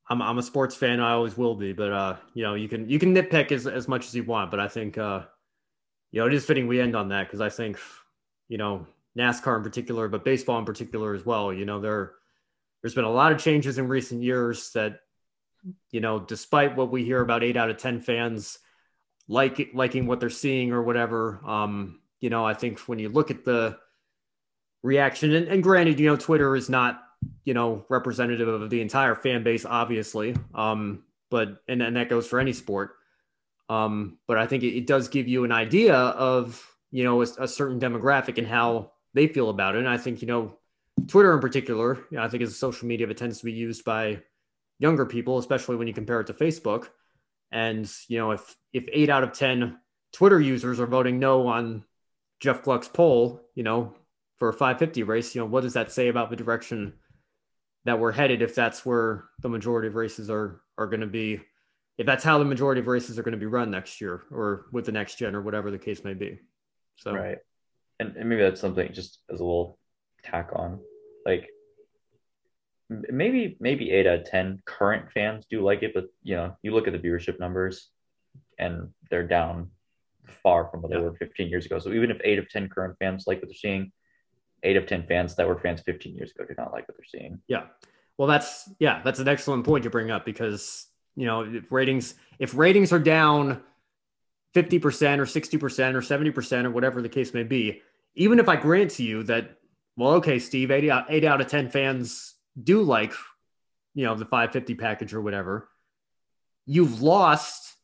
I'm 0.10 0.22
I'm 0.22 0.38
a 0.38 0.44
sports 0.44 0.76
fan, 0.76 0.99
I 0.99 1.12
always 1.14 1.38
will 1.38 1.56
be, 1.56 1.74
but 1.74 1.91
uh, 1.91 2.16
you 2.34 2.44
know, 2.44 2.56
you 2.56 2.68
can 2.68 2.90
you 2.90 2.99
can 2.99 3.16
nitpick 3.16 3.52
as, 3.52 3.66
as 3.66 3.88
much 3.88 4.06
as 4.06 4.14
you 4.14 4.24
want, 4.24 4.52
but 4.52 4.60
I 4.60 4.68
think 4.68 4.98
uh 4.98 5.22
you 6.12 6.22
know, 6.22 6.28
it 6.28 6.34
is 6.34 6.45
fitting 6.45 6.68
we 6.68 6.80
end 6.80 6.95
on 6.95 7.10
that 7.10 7.28
because 7.28 7.41
I 7.41 7.49
think, 7.49 7.80
you 8.48 8.57
know, 8.57 8.86
NASCAR 9.18 9.57
in 9.57 9.64
particular, 9.64 10.07
but 10.07 10.24
baseball 10.24 10.60
in 10.60 10.66
particular 10.66 11.14
as 11.14 11.26
well, 11.26 11.52
you 11.52 11.66
know, 11.66 11.80
there 11.80 12.14
there's 12.82 12.94
been 12.95 13.06
a 13.06 13.12
lot 13.12 13.32
of 13.32 13.40
changes 13.40 13.78
in 13.78 13.88
recent 13.88 14.22
years 14.22 14.72
that, 14.74 14.99
you 15.90 16.02
know, 16.02 16.20
despite 16.20 16.76
what 16.76 16.91
we 16.91 17.03
hear 17.03 17.22
about 17.22 17.44
eight 17.44 17.57
out 17.57 17.70
of 17.70 17.78
ten 17.78 17.99
fans 17.99 18.60
like 19.28 19.72
liking 19.74 20.06
what 20.06 20.20
they're 20.20 20.30
seeing 20.30 20.72
or 20.72 20.84
whatever, 20.84 21.41
um, 21.45 21.99
you 22.26 22.31
know, 22.31 22.43
I 22.43 22.56
think 22.56 22.80
when 22.80 22.97
you 22.97 23.07
look 23.07 23.30
at 23.30 23.45
the 23.45 23.77
reaction, 24.81 25.35
and, 25.35 25.47
and 25.47 25.61
granted, 25.61 25.99
you 25.99 26.07
know, 26.07 26.15
Twitter 26.15 26.56
is 26.56 26.72
not, 26.72 27.03
you 27.43 27.53
know, 27.53 27.85
representative 27.88 28.47
of 28.47 28.72
the 28.72 28.81
entire 28.81 29.14
fan 29.14 29.43
base, 29.43 29.64
obviously. 29.64 30.35
Um, 30.56 31.03
but 31.30 31.61
and, 31.68 31.84
and 31.84 31.95
that 31.97 32.10
goes 32.10 32.26
for 32.26 32.39
any 32.39 32.52
sport. 32.52 32.95
Um, 33.69 34.18
but 34.27 34.39
I 34.39 34.47
think 34.47 34.64
it, 34.64 34.76
it 34.76 34.88
does 34.88 35.07
give 35.07 35.27
you 35.27 35.43
an 35.43 35.52
idea 35.52 35.93
of, 35.95 36.68
you 36.89 37.03
know, 37.03 37.22
a, 37.22 37.27
a, 37.41 37.47
certain 37.47 37.80
demographic 37.80 38.39
and 38.39 38.47
how 38.47 38.93
they 39.14 39.27
feel 39.27 39.52
about 39.52 39.76
it. 39.76 39.80
And 39.80 39.88
I 39.89 39.97
think, 39.97 40.23
you 40.23 40.27
know, 40.27 40.57
Twitter 41.06 41.31
in 41.31 41.41
particular, 41.41 41.97
you 42.10 42.18
know, 42.18 42.23
I 42.23 42.27
think 42.27 42.41
as 42.41 42.49
a 42.49 42.56
social 42.56 42.88
media, 42.88 43.07
it 43.07 43.18
tends 43.18 43.38
to 43.38 43.45
be 43.45 43.53
used 43.53 43.85
by 43.85 44.19
younger 44.80 45.06
people, 45.06 45.38
especially 45.38 45.76
when 45.76 45.88
you 45.88 45.93
compare 45.93 46.22
it 46.22 46.27
to 46.27 46.34
Facebook. 46.34 46.88
And, 47.52 47.88
you 48.07 48.18
know, 48.18 48.31
if 48.31 48.56
if 48.73 48.85
eight 48.91 49.11
out 49.11 49.23
of 49.23 49.31
10 49.34 49.77
Twitter 50.11 50.41
users 50.41 50.80
are 50.80 50.88
voting 50.88 51.19
no 51.19 51.45
on 51.47 51.84
Jeff 52.40 52.64
Gluck's 52.64 52.88
poll, 52.88 53.41
you 53.56 53.64
know, 53.64 53.94
for 54.38 54.49
a 54.49 54.53
550 54.53 55.03
race, 55.03 55.34
you 55.34 55.41
know, 55.41 55.48
what 55.48 55.64
does 55.64 55.74
that 55.74 55.91
say 55.91 56.10
about 56.10 56.30
the 56.30 56.36
direction 56.36 56.94
that 57.86 57.99
we're 57.99 58.12
headed 58.12 58.41
if 58.41 58.56
that's 58.56 58.86
where 58.86 59.26
the 59.41 59.49
majority 59.49 59.88
of 59.88 59.95
races 59.95 60.30
are 60.30 60.62
are 60.78 60.88
going 60.88 61.02
to 61.02 61.07
be 61.07 61.40
if 61.98 62.06
that's 62.06 62.24
how 62.24 62.38
the 62.38 62.45
majority 62.45 62.82
of 62.82 62.88
races 62.88 63.18
are 63.18 63.24
going 63.24 63.32
to 63.32 63.38
be 63.38 63.45
run 63.45 63.72
next 63.72 64.02
year 64.02 64.24
or 64.32 64.66
with 64.72 64.86
the 64.86 64.91
next 64.91 65.18
gen 65.18 65.36
or 65.36 65.41
whatever 65.41 65.72
the 65.72 65.78
case 65.78 66.03
may 66.03 66.14
be. 66.14 66.40
So 66.98 67.14
right. 67.14 67.38
And, 67.99 68.18
and 68.18 68.28
maybe 68.28 68.41
that's 68.41 68.60
something 68.60 68.91
just 68.91 69.20
as 69.32 69.40
a 69.40 69.44
little 69.44 69.80
tack 70.24 70.49
on. 70.53 70.82
Like 71.26 71.49
maybe 72.90 73.56
maybe 73.60 73.91
eight 73.91 74.07
out 74.07 74.20
of 74.20 74.26
ten 74.26 74.62
current 74.66 75.12
fans 75.14 75.45
do 75.49 75.64
like 75.64 75.84
it, 75.84 75.94
but 75.94 76.06
you 76.22 76.36
know, 76.36 76.57
you 76.62 76.74
look 76.74 76.88
at 76.88 76.94
the 76.94 76.99
viewership 76.99 77.40
numbers 77.40 77.90
and 78.60 78.90
they're 79.10 79.28
down 79.28 79.72
far 80.43 80.69
from 80.69 80.81
what 80.81 80.91
they 80.91 80.97
were 80.97 81.14
15 81.14 81.49
years 81.49 81.65
ago. 81.65 81.80
So 81.80 81.91
even 81.91 82.11
if 82.11 82.19
eight 82.23 82.39
of 82.39 82.49
10 82.49 82.69
current 82.69 82.97
fans 82.99 83.26
like 83.27 83.39
what 83.41 83.47
they're 83.47 83.56
seeing, 83.56 83.91
eight 84.64 84.77
of 84.77 84.88
10 84.88 85.06
fans 85.07 85.35
that 85.35 85.47
were 85.47 85.60
fans 85.60 85.81
15 85.81 86.15
years 86.15 86.31
ago 86.31 86.45
do 86.45 86.56
not 86.57 86.72
like 86.72 86.88
what 86.88 86.97
they're 86.97 87.06
seeing. 87.22 87.39
Yeah. 87.47 87.65
Well, 88.18 88.27
that's, 88.27 88.69
yeah, 88.80 89.02
that's 89.03 89.19
an 89.19 89.27
excellent 89.27 89.65
point 89.65 89.84
to 89.84 89.89
bring 89.89 90.11
up 90.11 90.26
because, 90.26 90.88
you 91.15 91.26
know, 91.26 91.41
if 91.41 91.72
ratings, 91.72 92.15
if 92.39 92.56
ratings 92.56 92.91
are 92.93 92.99
down 92.99 93.61
50% 94.56 94.84
or 95.19 95.26
60% 95.26 95.93
or 95.93 96.02
70% 96.02 96.65
or 96.65 96.72
whatever 96.72 97.02
the 97.02 97.10
case 97.10 97.34
may 97.34 97.43
be, 97.43 97.81
even 98.15 98.39
if 98.39 98.47
I 98.47 98.56
grant 98.56 98.91
to 98.91 99.03
you 99.03 99.23
that, 99.23 99.57
well, 99.97 100.14
okay, 100.14 100.39
Steve, 100.39 100.72
eight 100.72 100.89
out, 100.89 101.06
eight 101.10 101.26
out 101.26 101.41
of 101.41 101.47
10 101.47 101.69
fans 101.69 102.35
do 102.61 102.81
like, 102.81 103.14
you 103.93 104.06
know, 104.06 104.15
the 104.15 104.26
550 104.26 104.76
package 104.76 105.14
or 105.14 105.22
whatever, 105.22 105.69
you've 106.65 107.02
lost 107.02 107.76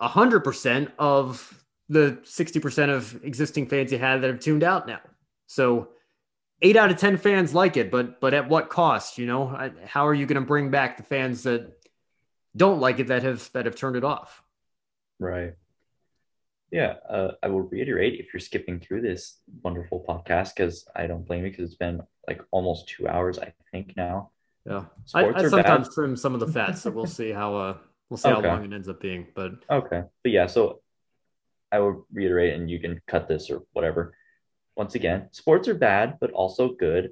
100% 0.00 0.92
of 0.98 1.59
the 1.90 2.20
60% 2.22 2.88
of 2.88 3.22
existing 3.24 3.66
fans 3.66 3.90
you 3.90 3.98
had 3.98 4.22
that 4.22 4.28
have 4.28 4.38
tuned 4.38 4.62
out 4.62 4.86
now. 4.86 5.00
So 5.48 5.88
eight 6.62 6.76
out 6.76 6.92
of 6.92 6.98
10 6.98 7.16
fans 7.18 7.52
like 7.52 7.76
it, 7.76 7.90
but, 7.90 8.20
but 8.20 8.32
at 8.32 8.48
what 8.48 8.70
cost, 8.70 9.18
you 9.18 9.26
know, 9.26 9.72
how 9.84 10.06
are 10.06 10.14
you 10.14 10.24
going 10.24 10.40
to 10.40 10.46
bring 10.46 10.70
back 10.70 10.96
the 10.96 11.02
fans 11.02 11.42
that 11.42 11.72
don't 12.56 12.78
like 12.78 13.00
it 13.00 13.08
that 13.08 13.24
have, 13.24 13.50
that 13.54 13.66
have 13.66 13.74
turned 13.74 13.96
it 13.96 14.04
off? 14.04 14.40
Right. 15.18 15.54
Yeah. 16.70 16.94
Uh, 17.08 17.32
I 17.42 17.48
will 17.48 17.62
reiterate 17.62 18.20
if 18.20 18.32
you're 18.32 18.40
skipping 18.40 18.78
through 18.78 19.02
this 19.02 19.38
wonderful 19.64 20.04
podcast, 20.08 20.54
cause 20.54 20.86
I 20.94 21.08
don't 21.08 21.26
blame 21.26 21.44
you. 21.44 21.50
Cause 21.50 21.64
it's 21.64 21.74
been 21.74 22.02
like 22.28 22.40
almost 22.52 22.88
two 22.88 23.08
hours, 23.08 23.40
I 23.40 23.52
think 23.72 23.94
now. 23.96 24.30
Yeah. 24.64 24.84
I, 25.12 25.24
I 25.24 25.48
sometimes 25.48 25.88
bad. 25.88 25.94
trim 25.94 26.16
some 26.16 26.34
of 26.34 26.40
the 26.40 26.46
fat. 26.46 26.78
So 26.78 26.92
we'll 26.92 27.06
see 27.06 27.32
how, 27.32 27.56
uh, 27.56 27.76
we'll 28.08 28.16
see 28.16 28.28
okay. 28.28 28.48
how 28.48 28.54
long 28.54 28.64
it 28.64 28.72
ends 28.72 28.88
up 28.88 29.00
being, 29.00 29.26
but 29.34 29.54
okay. 29.68 30.04
But 30.22 30.30
yeah, 30.30 30.46
so 30.46 30.79
I 31.72 31.78
will 31.78 32.06
reiterate, 32.12 32.54
and 32.54 32.70
you 32.70 32.80
can 32.80 33.00
cut 33.06 33.28
this 33.28 33.50
or 33.50 33.62
whatever. 33.72 34.14
Once 34.76 34.94
again, 34.94 35.28
sports 35.32 35.68
are 35.68 35.74
bad, 35.74 36.18
but 36.20 36.30
also 36.32 36.72
good. 36.72 37.10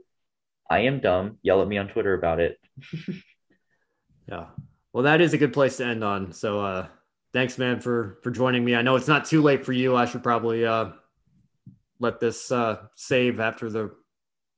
I 0.70 0.80
am 0.80 1.01
dumb. 1.01 1.39
Yell 1.43 1.62
at 1.62 1.68
me 1.68 1.78
on 1.78 1.89
Twitter 1.89 2.14
about 2.14 2.40
it. 2.40 2.59
yeah. 4.28 4.47
Well, 4.93 5.05
that 5.05 5.20
is 5.20 5.32
a 5.32 5.39
good 5.39 5.52
place 5.52 5.76
to 5.78 5.86
end 5.86 6.02
on. 6.02 6.32
So, 6.32 6.60
uh, 6.60 6.86
thanks, 7.32 7.59
man, 7.59 7.80
for 7.80 8.18
for 8.22 8.30
joining 8.30 8.64
me. 8.64 8.74
I 8.74 8.82
know 8.82 8.97
it's 8.97 9.09
not 9.09 9.24
too 9.24 9.43
late 9.43 9.64
for 9.64 9.72
you. 9.72 9.97
I 9.97 10.06
should 10.06 10.22
probably 10.22 10.66
uh, 10.66 10.90
let 12.01 12.20
this 12.20 12.51
uh, 12.51 12.86
save 12.94 13.40
after 13.40 13.70
the 13.70 13.94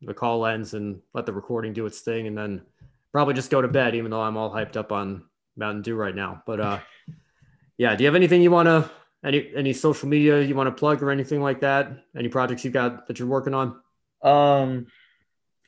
the 0.03 0.15
call 0.15 0.47
ends 0.47 0.75
and 0.75 1.01
let 1.13 1.27
the 1.27 1.33
recording 1.33 1.73
do 1.73 1.87
its 1.87 2.01
thing, 2.01 2.27
and 2.27 2.37
then 2.37 2.63
probably 3.13 3.35
just 3.35 3.51
go 3.51 3.61
to 3.61 3.69
bed. 3.69 3.95
Even 3.95 4.11
though 4.11 4.23
I'm 4.23 4.37
all 4.37 4.51
hyped 4.51 4.77
up 4.77 4.93
on 4.93 5.25
Mountain 5.57 5.83
Dew 5.83 5.95
right 5.95 6.15
now. 6.15 6.43
But 6.47 6.61
uh, 6.61 6.79
yeah, 7.79 7.95
do 7.95 8.03
you 8.03 8.09
have 8.09 8.17
anything 8.17 8.43
you 8.43 8.51
want 8.51 8.67
to 8.67 8.91
any 9.25 9.51
any 9.55 9.73
social 9.73 10.09
media 10.09 10.41
you 10.41 10.55
want 10.55 10.69
to 10.69 10.79
plug 10.79 11.03
or 11.03 11.11
anything 11.11 11.41
like 11.43 11.61
that? 11.61 12.05
Any 12.17 12.29
projects 12.29 12.65
you've 12.65 12.73
got 12.73 13.07
that 13.07 13.19
you're 13.19 13.29
working 13.29 13.55
on? 13.55 13.81
Um, 14.23 14.87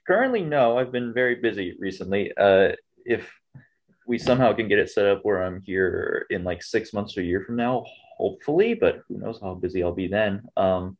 currently, 0.06 0.42
no. 0.42 0.78
I've 0.78 0.92
been 0.92 1.12
very 1.12 1.36
busy 1.36 1.76
recently. 1.78 2.32
Uh, 2.36 2.72
if 3.04 3.30
we 4.06 4.18
somehow 4.18 4.52
can 4.52 4.68
get 4.68 4.78
it 4.78 4.90
set 4.90 5.06
up 5.06 5.20
where 5.22 5.42
I'm 5.42 5.62
here 5.62 6.26
in 6.30 6.44
like 6.44 6.62
six 6.62 6.92
months 6.92 7.16
or 7.16 7.20
a 7.20 7.24
year 7.24 7.44
from 7.46 7.56
now, 7.56 7.84
hopefully, 8.16 8.74
but 8.74 9.02
who 9.08 9.18
knows 9.18 9.38
how 9.40 9.54
busy 9.54 9.82
I'll 9.82 9.94
be 9.94 10.08
then. 10.08 10.42
Um, 10.56 10.96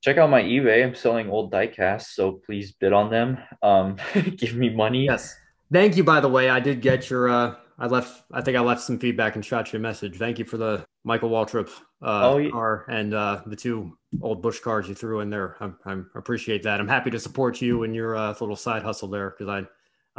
check 0.00 0.16
out 0.16 0.30
my 0.30 0.42
eBay. 0.42 0.84
I'm 0.84 0.94
selling 0.94 1.30
old 1.30 1.52
diecasts, 1.52 2.14
so 2.14 2.40
please 2.44 2.72
bid 2.72 2.92
on 2.92 3.10
them. 3.10 3.38
Um, 3.62 3.96
give 4.36 4.54
me 4.54 4.70
money. 4.70 5.04
Yes. 5.04 5.36
Thank 5.70 5.96
you, 5.96 6.04
by 6.04 6.20
the 6.20 6.28
way. 6.28 6.50
I 6.50 6.60
did 6.60 6.80
get 6.80 7.08
your 7.08 7.28
uh, 7.28 7.54
I 7.78 7.86
left. 7.86 8.24
I 8.32 8.40
think 8.42 8.56
I 8.56 8.60
left 8.60 8.82
some 8.82 8.98
feedback 8.98 9.36
and 9.36 9.44
shot 9.44 9.72
you 9.72 9.78
a 9.78 9.82
message. 9.82 10.16
Thank 10.16 10.38
you 10.38 10.44
for 10.44 10.56
the 10.56 10.84
Michael 11.04 11.30
Waltrip 11.30 11.68
uh, 12.00 12.30
oh, 12.30 12.38
yeah. 12.38 12.50
car 12.50 12.84
and 12.88 13.14
uh, 13.14 13.42
the 13.46 13.56
two 13.56 13.96
old 14.20 14.42
Busch 14.42 14.60
cars 14.60 14.88
you 14.88 14.94
threw 14.94 15.20
in 15.20 15.30
there. 15.30 15.56
I, 15.60 15.70
I 15.84 16.02
appreciate 16.14 16.62
that. 16.64 16.80
I'm 16.80 16.88
happy 16.88 17.10
to 17.10 17.18
support 17.18 17.60
you 17.60 17.82
and 17.82 17.94
your 17.94 18.16
uh, 18.16 18.34
little 18.40 18.56
side 18.56 18.82
hustle 18.82 19.08
there 19.08 19.30
because 19.30 19.48
I 19.48 19.66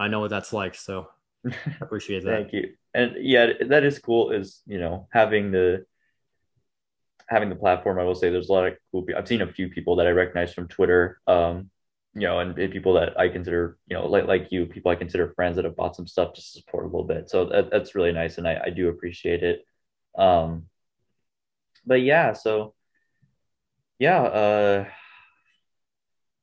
I 0.01 0.07
know 0.07 0.19
what 0.19 0.29
that's 0.29 0.51
like. 0.51 0.75
So 0.75 1.09
I 1.45 1.55
appreciate 1.81 2.23
that. 2.25 2.31
Thank 2.31 2.53
you. 2.53 2.73
And 2.93 3.15
yeah, 3.19 3.47
that 3.67 3.83
is 3.83 3.99
cool. 3.99 4.31
Is 4.31 4.61
you 4.65 4.79
know 4.79 5.07
having 5.11 5.51
the 5.51 5.85
having 7.27 7.49
the 7.49 7.55
platform. 7.55 7.99
I 7.99 8.03
will 8.03 8.15
say 8.15 8.29
there's 8.29 8.49
a 8.49 8.53
lot 8.53 8.67
of 8.67 8.73
cool. 8.91 9.03
People. 9.03 9.21
I've 9.21 9.27
seen 9.27 9.41
a 9.41 9.51
few 9.51 9.69
people 9.69 9.95
that 9.97 10.07
I 10.07 10.11
recognize 10.11 10.53
from 10.53 10.67
Twitter. 10.67 11.19
Um, 11.27 11.69
you 12.15 12.27
know, 12.27 12.39
and, 12.39 12.57
and, 12.59 12.71
people 12.71 12.93
that 12.93 13.19
I 13.19 13.27
consider, 13.27 13.79
you 13.87 13.97
know, 13.97 14.05
like 14.05 14.27
like 14.27 14.51
you, 14.51 14.67
people 14.67 14.91
I 14.91 14.95
consider 14.95 15.33
friends 15.33 15.55
that 15.55 15.65
have 15.65 15.75
bought 15.75 15.95
some 15.95 16.05
stuff 16.05 16.35
just 16.35 16.53
to 16.53 16.59
support 16.59 16.83
a 16.83 16.87
little 16.87 17.05
bit. 17.05 17.29
So 17.29 17.45
that, 17.45 17.71
that's 17.71 17.95
really 17.95 18.11
nice, 18.11 18.37
and 18.37 18.47
I, 18.47 18.61
I 18.65 18.69
do 18.69 18.89
appreciate 18.89 19.41
it. 19.41 19.65
Um, 20.15 20.67
but 21.85 22.01
yeah, 22.01 22.33
so 22.33 22.73
yeah, 23.99 24.21
uh, 24.21 24.85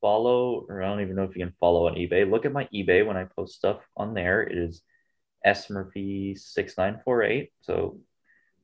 follow, 0.00 0.64
or 0.68 0.82
I 0.82 0.88
don't 0.88 1.02
even 1.02 1.16
know 1.16 1.24
if 1.24 1.36
you 1.36 1.44
can 1.44 1.54
follow 1.60 1.88
on 1.88 1.94
eBay. 1.94 2.28
Look 2.28 2.44
at 2.44 2.52
my 2.52 2.68
eBay 2.72 3.06
when 3.06 3.16
I 3.16 3.24
post 3.24 3.54
stuff 3.54 3.80
on 3.96 4.14
there. 4.14 4.42
It 4.42 4.56
is 4.56 4.82
S 5.44 5.70
Murphy 5.70 6.34
six 6.34 6.76
nine 6.78 7.00
four 7.04 7.22
eight. 7.22 7.52
So 7.62 7.98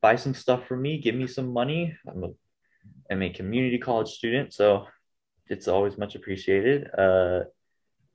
buy 0.00 0.16
some 0.16 0.34
stuff 0.34 0.66
from 0.66 0.82
me, 0.82 0.98
give 0.98 1.14
me 1.14 1.26
some 1.26 1.52
money. 1.52 1.96
I'm 2.08 2.24
a 2.24 2.28
I'm 3.10 3.22
a 3.22 3.30
community 3.30 3.78
college 3.78 4.08
student, 4.08 4.52
so 4.52 4.86
it's 5.48 5.68
always 5.68 5.98
much 5.98 6.14
appreciated. 6.14 6.88
Uh, 6.96 7.44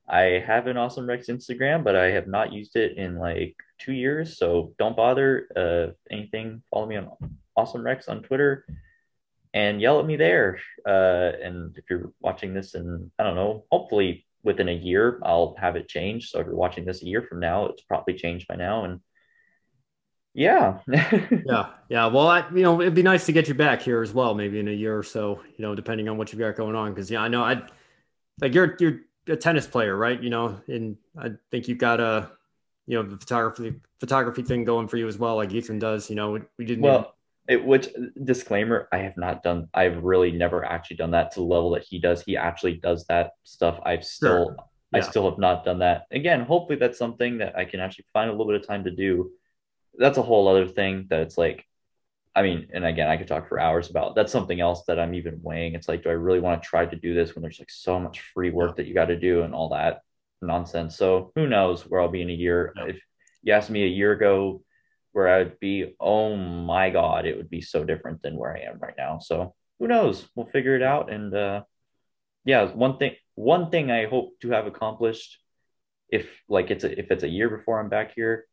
I 0.08 0.44
have 0.46 0.68
an 0.68 0.78
Awesome 0.78 1.08
Wrecks 1.08 1.28
Instagram, 1.28 1.84
but 1.84 1.96
I 1.96 2.12
have 2.12 2.28
not 2.28 2.52
used 2.52 2.76
it 2.76 2.98
in 2.98 3.18
like 3.18 3.56
two 3.78 3.94
years. 3.94 4.38
So 4.38 4.74
don't 4.78 4.96
bother. 4.96 5.48
Uh, 5.56 6.14
anything, 6.14 6.64
follow 6.70 6.88
me 6.88 6.98
on 6.98 7.12
Awesome 7.62 7.84
Wrecks 7.84 8.08
on 8.08 8.24
Twitter 8.24 8.66
and 9.54 9.80
yell 9.80 10.00
at 10.00 10.06
me 10.08 10.16
there. 10.16 10.60
Uh, 10.84 11.32
and 11.44 11.78
if 11.78 11.84
you're 11.92 12.12
watching 12.20 12.56
this 12.56 12.74
and 12.74 13.12
I 13.20 13.24
don't 13.24 13.36
know, 13.36 13.66
hopefully 13.72 14.26
within 14.44 14.68
a 14.68 14.74
year, 14.74 15.20
I'll 15.24 15.56
have 15.60 15.76
it 15.76 15.88
changed. 15.88 16.30
So 16.30 16.40
if 16.40 16.48
you're 16.48 16.56
watching 16.56 16.86
this 16.86 17.04
a 17.04 17.06
year 17.06 17.22
from 17.22 17.40
now, 17.40 17.68
it's 17.68 17.84
probably 17.84 18.16
changed 18.16 18.48
by 18.48 18.56
now. 18.56 18.86
And 18.86 19.00
yeah. 20.34 20.80
yeah. 20.88 21.70
Yeah. 21.88 22.08
Well, 22.08 22.28
I, 22.28 22.50
you 22.50 22.64
know, 22.64 22.82
it'd 22.82 22.96
be 22.96 23.04
nice 23.04 23.28
to 23.28 23.32
get 23.32 23.48
you 23.48 23.54
back 23.54 23.84
here 23.84 24.02
as 24.02 24.12
well, 24.12 24.34
maybe 24.34 24.60
in 24.60 24.68
a 24.68 24.72
year 24.72 24.98
or 24.98 25.04
so, 25.04 25.42
you 25.56 25.62
know, 25.64 25.76
depending 25.76 26.10
on 26.10 26.18
what 26.18 26.32
you've 26.32 26.40
got 26.40 26.56
going 26.56 26.76
on. 26.76 26.96
Cause 26.96 27.12
yeah, 27.12 27.22
I 27.22 27.28
know 27.28 27.44
I 27.44 27.62
like 28.40 28.56
you're, 28.56 28.76
you're 28.80 29.02
a 29.28 29.36
tennis 29.36 29.68
player, 29.68 29.96
right? 29.96 30.20
You 30.20 30.32
know, 30.32 30.60
and 30.68 30.98
I 31.16 31.34
think 31.52 31.68
you've 31.68 31.78
got 31.78 32.00
a, 32.00 32.32
you 32.88 32.98
know 32.98 33.08
the 33.08 33.18
photography 33.18 33.76
photography 34.00 34.42
thing 34.42 34.66
going 34.66 34.88
for 34.88 34.98
you 34.98 35.08
as 35.08 35.18
well, 35.18 35.36
like 35.36 35.54
Ethan 35.54 35.80
does. 35.80 36.10
You 36.10 36.16
know, 36.16 36.32
we, 36.32 36.42
we 36.58 36.66
didn't. 36.66 36.84
Well, 36.84 37.16
it, 37.48 37.66
which 37.66 37.88
uh, 37.88 38.08
disclaimer, 38.24 38.88
I 38.92 39.00
have 39.00 39.18
not 39.18 39.44
done. 39.44 39.68
I've 39.74 40.04
really 40.04 40.32
never 40.32 40.64
actually 40.64 40.98
done 40.98 41.12
that 41.12 41.32
to 41.32 41.40
the 41.40 41.46
level 41.46 41.72
that 41.72 41.84
he 41.84 42.00
does. 42.00 42.24
He 42.24 42.38
actually 42.38 42.76
does 42.76 43.06
that 43.06 43.32
stuff. 43.44 43.80
I've 43.86 44.06
still, 44.06 44.46
Sure. 44.46 44.56
Yeah. 44.94 45.00
I 45.00 45.02
still 45.02 45.30
have 45.30 45.40
not 45.40 45.64
done 45.64 45.80
that. 45.80 46.04
Again, 46.12 46.42
hopefully 46.42 46.78
that's 46.78 46.98
something 46.98 47.38
that 47.38 47.58
I 47.58 47.64
can 47.66 47.80
actually 47.80 48.06
find 48.12 48.30
a 48.30 48.34
little 48.34 48.48
bit 48.48 48.60
of 48.60 48.68
time 48.68 48.84
to 48.84 48.92
do. 48.92 49.32
That's 49.98 50.18
a 50.18 50.22
whole 50.22 50.48
other 50.48 50.68
thing 50.68 51.08
that 51.10 51.22
it's 51.22 51.38
like. 51.38 51.66
I 52.34 52.44
mean, 52.44 52.70
and 52.74 52.86
again, 52.86 53.10
I 53.10 53.18
could 53.18 53.28
talk 53.28 53.50
for 53.50 53.60
hours 53.60 53.90
about. 53.90 54.16
That's 54.16 54.32
something 54.32 54.62
else 54.62 54.84
that 54.88 54.98
I'm 54.98 55.14
even 55.16 55.42
weighing. 55.42 55.76
It's 55.76 55.90
like, 55.90 56.04
do 56.04 56.10
I 56.10 56.14
really 56.14 56.40
want 56.40 56.64
to 56.64 56.68
try 56.68 56.86
to 56.86 56.96
do 56.96 57.14
this 57.14 57.36
when 57.36 57.42
there's 57.42 57.60
like 57.60 57.70
so 57.70 58.00
much 58.00 58.22
free 58.34 58.52
work 58.52 58.78
that 58.78 58.88
you 58.88 58.94
got 58.94 59.08
to 59.08 59.20
do 59.20 59.42
and 59.44 59.54
all 59.54 59.68
that 59.70 60.00
nonsense? 60.42 60.96
So 60.96 61.34
who 61.36 61.46
knows 61.46 61.84
where 61.84 62.00
I'll 62.00 62.08
be 62.08 62.22
in 62.22 62.30
a 62.30 62.34
year? 62.34 62.74
Yeah. 62.78 62.86
If 62.86 63.02
you 63.44 63.52
asked 63.52 63.70
me 63.70 63.84
a 63.84 63.88
year 63.88 64.14
ago 64.14 64.64
where 65.12 65.28
I 65.28 65.40
would 65.40 65.60
be, 65.60 65.96
oh 66.00 66.36
my 66.36 66.90
God, 66.90 67.26
it 67.26 67.38
would 67.38 67.50
be 67.50 67.62
so 67.62 67.84
different 67.84 68.22
than 68.22 68.38
where 68.38 68.56
I 68.56 68.62
am 68.62 68.80
right 68.80 68.94
now. 68.98 69.20
So 69.20 69.54
who 69.80 69.88
knows? 69.88 70.28
We'll 70.36 70.48
figure 70.48 70.76
it 70.76 70.84
out. 70.84 71.12
And 71.12 71.34
uh, 71.36 71.64
yeah, 72.46 72.66
one 72.72 72.98
thing, 72.98 73.16
one 73.36 73.70
thing 73.70 73.92
I 73.92 74.08
hope 74.08 74.40
to 74.42 74.52
have 74.52 74.68
accomplished, 74.68 75.40
if 76.10 76.28
like 76.48 76.72
it's 76.72 76.84
a, 76.84 77.00
if 77.00 77.12
it's 77.12 77.24
a 77.24 77.30
year 77.30 77.50
before 77.50 77.80
I'm 77.80 77.90
back 77.90 78.14
here, 78.16 78.46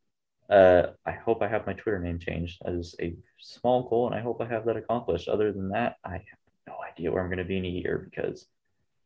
uh, 0.50 0.88
I 1.04 1.12
hope 1.12 1.42
I 1.42 1.48
have 1.48 1.66
my 1.66 1.74
Twitter 1.74 1.98
name 1.98 2.18
changed 2.18 2.62
as 2.64 2.94
a 3.00 3.14
small 3.38 3.88
goal, 3.88 4.06
and 4.06 4.14
I 4.14 4.22
hope 4.22 4.40
I 4.40 4.46
have 4.46 4.64
that 4.64 4.76
accomplished. 4.76 5.28
Other 5.28 5.52
than 5.52 5.70
that, 5.70 5.96
I 6.04 6.12
have 6.12 6.22
no 6.66 6.76
idea 6.90 7.12
where 7.12 7.22
I'm 7.22 7.28
going 7.28 7.38
to 7.38 7.44
be 7.44 7.58
in 7.58 7.66
a 7.66 7.68
year 7.68 8.08
because 8.10 8.46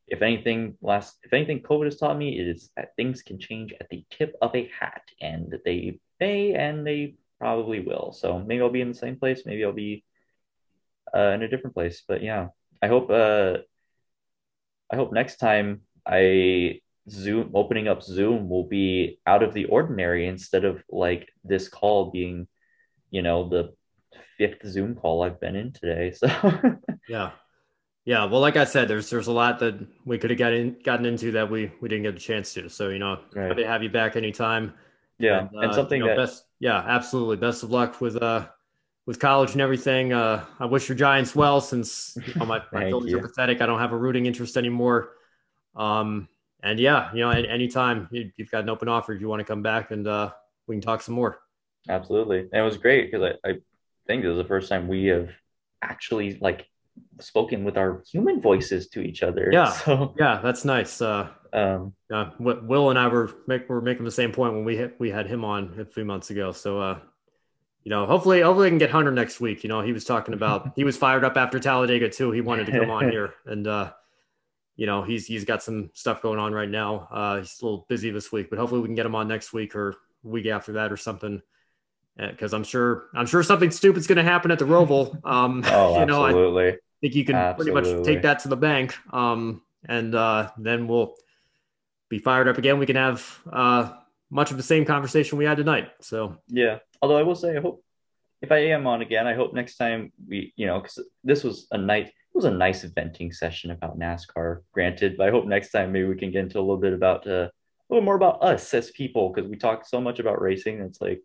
if 0.07 0.23
anything, 0.23 0.77
last 0.83 1.19
if 1.25 1.33
anything, 1.33 1.61
COVID 1.63 1.87
has 1.87 1.97
taught 1.97 2.19
me 2.19 2.39
it 2.39 2.47
is 2.47 2.71
that 2.77 2.95
things 2.97 3.23
can 3.23 3.39
change 3.39 3.73
at 3.81 3.89
the 3.89 4.05
tip 4.11 4.37
of 4.41 4.55
a 4.55 4.71
hat, 4.79 5.03
and 5.21 5.55
they 5.65 5.99
may 6.21 6.55
and 6.55 6.87
they 6.87 7.15
probably 7.43 7.81
will. 7.81 8.13
So 8.13 8.39
maybe 8.39 8.63
I'll 8.63 8.71
be 8.71 8.81
in 8.81 8.93
the 8.95 8.95
same 8.95 9.17
place, 9.17 9.43
maybe 9.45 9.65
I'll 9.65 9.73
be 9.73 10.05
uh, 11.13 11.33
in 11.35 11.43
a 11.43 11.49
different 11.49 11.75
place. 11.75 12.05
But 12.07 12.23
yeah, 12.23 12.49
I 12.81 12.87
hope 12.87 13.11
uh, 13.11 13.59
I 14.93 14.95
hope 14.97 15.13
next 15.13 15.37
time 15.37 15.81
I 16.07 16.81
Zoom 17.11 17.51
opening 17.55 17.89
up 17.89 18.01
Zoom 18.03 18.49
will 18.49 18.69
be 18.69 19.19
out 19.27 19.43
of 19.43 19.55
the 19.55 19.65
ordinary 19.65 20.29
instead 20.29 20.65
of 20.65 20.85
like 20.89 21.29
this 21.43 21.69
call 21.69 22.13
being, 22.13 22.47
you 23.11 23.23
know, 23.23 23.49
the 23.49 23.75
fifth 24.39 24.65
Zoom 24.65 24.95
call 24.95 25.25
I've 25.25 25.41
been 25.41 25.57
in 25.57 25.73
today. 25.73 26.13
So 26.21 26.29
Yeah. 27.09 27.33
Yeah. 28.05 28.25
Well, 28.27 28.41
like 28.41 28.57
I 28.57 28.65
said, 28.65 28.87
there's 28.87 29.11
there's 29.11 29.27
a 29.27 29.33
lot 29.33 29.59
that 29.59 29.75
we 30.05 30.17
could 30.19 30.31
have 30.31 30.39
gotten 30.39 30.77
gotten 30.85 31.07
into 31.07 31.33
that 31.33 31.51
we 31.51 31.73
we 31.81 31.89
didn't 31.89 32.05
get 32.05 32.15
a 32.15 32.21
chance 32.21 32.55
to. 32.55 32.69
So, 32.69 32.91
you 32.91 33.01
know, 33.01 33.19
Right. 33.35 33.49
happy 33.49 33.63
to 33.63 33.69
have 33.69 33.83
you 33.83 33.91
back 33.91 34.15
anytime. 34.15 34.75
Yeah, 35.23 35.49
uh, 35.57 35.63
and 35.63 35.75
something 35.75 35.99
you 35.99 36.09
know, 36.09 36.09
that 36.09 36.17
best 36.17 36.45
yeah, 36.61 36.79
absolutely. 36.87 37.37
Best 37.37 37.63
of 37.63 37.71
luck 37.71 38.01
with 38.01 38.23
uh 38.23 38.47
with 39.07 39.19
college 39.19 39.53
and 39.53 39.61
everything. 39.61 40.13
Uh 40.13 40.45
I 40.61 40.67
wish 40.67 40.89
your 40.89 40.97
Giants 40.97 41.35
well 41.35 41.61
since 41.61 42.19
you 42.27 42.35
know, 42.41 42.47
my, 42.47 42.59
my 42.73 42.81
Thank 42.81 42.91
Phillies 42.91 43.13
you. 43.13 43.19
are 43.19 43.21
pathetic. 43.29 43.61
I 43.61 43.67
don't 43.67 43.81
have 43.81 43.93
a 43.93 43.97
rooting 43.99 44.27
interest 44.27 44.57
anymore. 44.57 45.11
Um 45.77 46.29
and 46.63 46.81
yeah, 46.81 47.13
you 47.15 47.21
know, 47.21 47.31
at 47.33 47.47
anytime 47.47 48.09
you, 48.13 48.31
you've 48.37 48.51
got 48.51 48.65
an 48.65 48.71
open 48.71 48.89
offer 48.89 49.13
if 49.15 49.21
you 49.21 49.29
want 49.29 49.41
to 49.41 49.47
come 49.47 49.63
back 49.63 49.91
and 49.93 50.07
uh 50.07 50.33
we 50.67 50.77
can 50.77 50.83
talk 50.83 51.03
some 51.03 51.15
more. 51.17 51.41
absolutely, 51.89 52.41
and 52.41 52.55
it 52.55 52.63
was 52.63 52.77
great 52.77 53.11
because 53.11 53.37
I, 53.45 53.49
I 53.51 53.55
think 54.07 54.23
this 54.23 54.31
is 54.33 54.37
the 54.39 54.45
first 54.45 54.69
time 54.69 54.89
we 54.89 55.07
have 55.07 55.31
actually 55.83 56.39
like 56.41 56.67
spoken 57.21 57.65
with 57.65 57.77
our 57.77 58.03
human 58.11 58.41
voices 58.41 58.89
to 58.91 59.01
each 59.01 59.23
other. 59.23 59.53
Yeah. 59.53 59.73
So 59.85 60.15
Yeah, 60.19 60.41
that's 60.43 60.65
nice. 60.65 61.01
Uh 61.01 61.29
um, 61.53 61.95
Uh, 62.11 62.31
Wi- 62.39 62.63
Will 62.63 62.91
and 62.91 62.99
I 62.99 63.09
were 63.09 63.31
make, 63.47 63.69
were 63.69 63.81
making 63.81 64.05
the 64.05 64.11
same 64.11 64.33
point 64.33 64.55
when 64.55 64.65
we 64.65 64.77
hit, 64.77 64.97
we 64.99 65.11
had 65.11 65.27
him 65.27 65.45
on 65.45 65.79
a 65.79 65.85
few 65.85 66.05
months 66.05 66.31
ago. 66.31 66.53
So, 66.53 66.81
uh, 66.81 66.99
you 67.85 67.91
know, 67.91 68.07
hopefully, 68.07 68.41
hopefully, 68.41 68.69
I 68.69 68.71
can 68.71 68.79
get 68.79 68.91
Hunter 68.91 69.11
next 69.11 69.41
week. 69.41 69.65
You 69.65 69.69
know, 69.69 69.81
he 69.81 69.93
was 69.93 70.05
talking 70.05 70.35
about 70.35 70.73
he 70.77 70.85
was 70.85 70.97
fired 70.97 71.25
up 71.25 71.37
after 71.37 71.59
Talladega 71.59 72.09
too. 72.09 72.31
He 72.31 72.41
wanted 72.41 72.67
to 72.67 72.79
come 72.79 72.91
on 72.91 73.11
here, 73.11 73.35
and 73.45 73.67
uh, 73.67 73.93
you 74.77 74.87
know, 74.87 75.03
he's 75.03 75.27
he's 75.27 75.45
got 75.45 75.63
some 75.63 75.91
stuff 75.93 76.23
going 76.23 76.39
on 76.39 76.53
right 76.53 76.69
now. 76.69 77.09
Uh, 77.11 77.39
he's 77.39 77.61
a 77.61 77.65
little 77.65 77.87
busy 77.89 78.11
this 78.11 78.31
week, 78.31 78.51
but 78.51 78.59
hopefully, 78.59 78.81
we 78.81 78.89
can 78.89 78.95
get 78.95 79.07
him 79.07 79.15
on 79.15 79.27
next 79.29 79.53
week 79.53 79.75
or 79.75 79.97
week 80.23 80.47
after 80.47 80.73
that 80.73 80.93
or 80.93 80.97
something. 80.97 81.43
Because 82.17 82.53
I'm 82.53 82.65
sure 82.65 83.07
I'm 83.15 83.27
sure 83.27 83.43
something 83.43 83.71
stupid's 83.71 84.07
going 84.07 84.17
to 84.17 84.23
happen 84.23 84.51
at 84.51 84.59
the 84.59 84.65
Roval. 84.67 85.19
Um, 85.25 85.65
oh, 85.67 85.99
you 85.99 86.07
know, 86.07 86.25
I, 86.25 86.33
think 87.01 87.15
you 87.15 87.25
can 87.25 87.35
pretty 87.57 87.73
much 87.73 88.05
take 88.05 88.23
that 88.23 88.41
to 88.41 88.49
the 88.49 88.57
bank. 88.57 88.95
Um, 89.13 89.63
and 89.89 90.15
uh, 90.15 90.51
then 90.57 90.87
we'll 90.87 91.15
be 92.13 92.19
fired 92.19 92.47
up 92.47 92.59
again. 92.59 92.79
We 92.79 92.85
can 92.85 92.97
have 92.97 93.41
uh, 93.51 93.91
much 94.31 94.51
of 94.51 94.59
the 94.59 94.63
same 94.63 94.85
conversation 94.85 95.39
we 95.39 95.47
had 95.47 95.57
tonight. 95.57 95.89
So 96.03 96.37
Yeah. 96.47 96.79
Although 97.01 97.17
I 97.17 97.23
will 97.23 97.35
say, 97.35 97.57
I 97.57 97.61
hope 97.61 97.83
if 98.43 98.53
I 98.53 98.59
am 98.77 98.87
on 98.87 99.01
again, 99.01 99.27
I 99.27 99.35
hope 99.35 99.55
next 99.55 99.77
time 99.77 100.13
we, 100.29 100.53
you 100.57 100.67
know, 100.67 100.79
because 100.79 100.99
this 101.25 101.43
was 101.43 101.67
a 101.71 101.79
nice, 101.79 102.09
it 102.09 102.35
was 102.35 102.45
a 102.45 102.51
nice 102.51 102.83
venting 102.85 103.33
session 103.33 103.71
about 103.71 103.99
NASCAR, 103.99 104.61
granted. 104.73 105.17
But 105.17 105.29
I 105.29 105.31
hope 105.31 105.47
next 105.47 105.71
time 105.71 105.91
maybe 105.91 106.07
we 106.07 106.17
can 106.17 106.31
get 106.31 106.43
into 106.45 106.59
a 106.59 106.67
little 106.67 106.77
bit 106.77 106.93
about, 106.93 107.27
uh, 107.27 107.49
a 107.49 107.89
little 107.89 108.05
more 108.05 108.15
about 108.15 108.43
us 108.43 108.73
as 108.75 108.91
people, 108.91 109.33
because 109.33 109.49
we 109.49 109.57
talk 109.57 109.87
so 109.87 109.99
much 109.99 110.19
about 110.19 110.41
racing. 110.41 110.81
It's 110.83 111.01
like, 111.01 111.23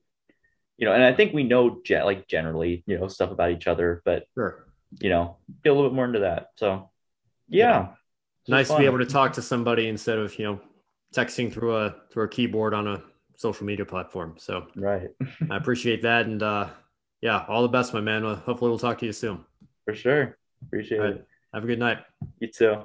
you 0.77 0.87
know, 0.87 0.93
and 0.93 1.03
I 1.03 1.13
think 1.13 1.33
we 1.33 1.43
know, 1.43 1.81
ge- 1.83 2.05
like 2.11 2.27
generally, 2.29 2.83
you 2.87 2.97
know, 2.97 3.09
stuff 3.09 3.31
about 3.31 3.51
each 3.51 3.67
other, 3.67 4.01
but 4.05 4.23
sure, 4.35 4.67
you 4.99 5.09
know, 5.09 5.35
get 5.63 5.71
a 5.71 5.73
little 5.73 5.89
bit 5.89 5.95
more 5.95 6.05
into 6.05 6.19
that. 6.19 6.47
So, 6.55 6.89
yeah, 7.49 7.89
It's 8.41 8.49
nice 8.49 8.69
to 8.69 8.77
be 8.77 8.85
able 8.85 8.99
to 8.99 9.05
talk 9.05 9.33
to 9.33 9.41
somebody 9.41 9.87
instead 9.89 10.17
of 10.19 10.37
you 10.39 10.45
know 10.45 10.59
texting 11.15 11.51
through 11.51 11.75
a 11.75 11.95
through 12.11 12.25
a 12.25 12.27
keyboard 12.27 12.73
on 12.73 12.87
a 12.87 13.03
social 13.35 13.65
media 13.65 13.85
platform. 13.85 14.35
So 14.37 14.67
Right, 14.75 15.09
I 15.49 15.57
appreciate 15.57 16.01
that, 16.03 16.25
and 16.25 16.41
uh, 16.41 16.69
yeah, 17.21 17.45
all 17.47 17.61
the 17.61 17.67
best, 17.67 17.93
my 17.93 18.01
man. 18.01 18.25
Uh, 18.25 18.35
hopefully, 18.35 18.69
we'll 18.69 18.79
talk 18.79 18.99
to 18.99 19.05
you 19.05 19.13
soon. 19.13 19.43
for 19.85 19.95
sure. 19.95 20.37
Appreciate 20.65 20.99
right. 20.99 21.13
it. 21.13 21.27
Have 21.53 21.63
a 21.63 21.67
good 21.67 21.79
night. 21.79 21.99
You 22.39 22.49
too. 22.51 22.83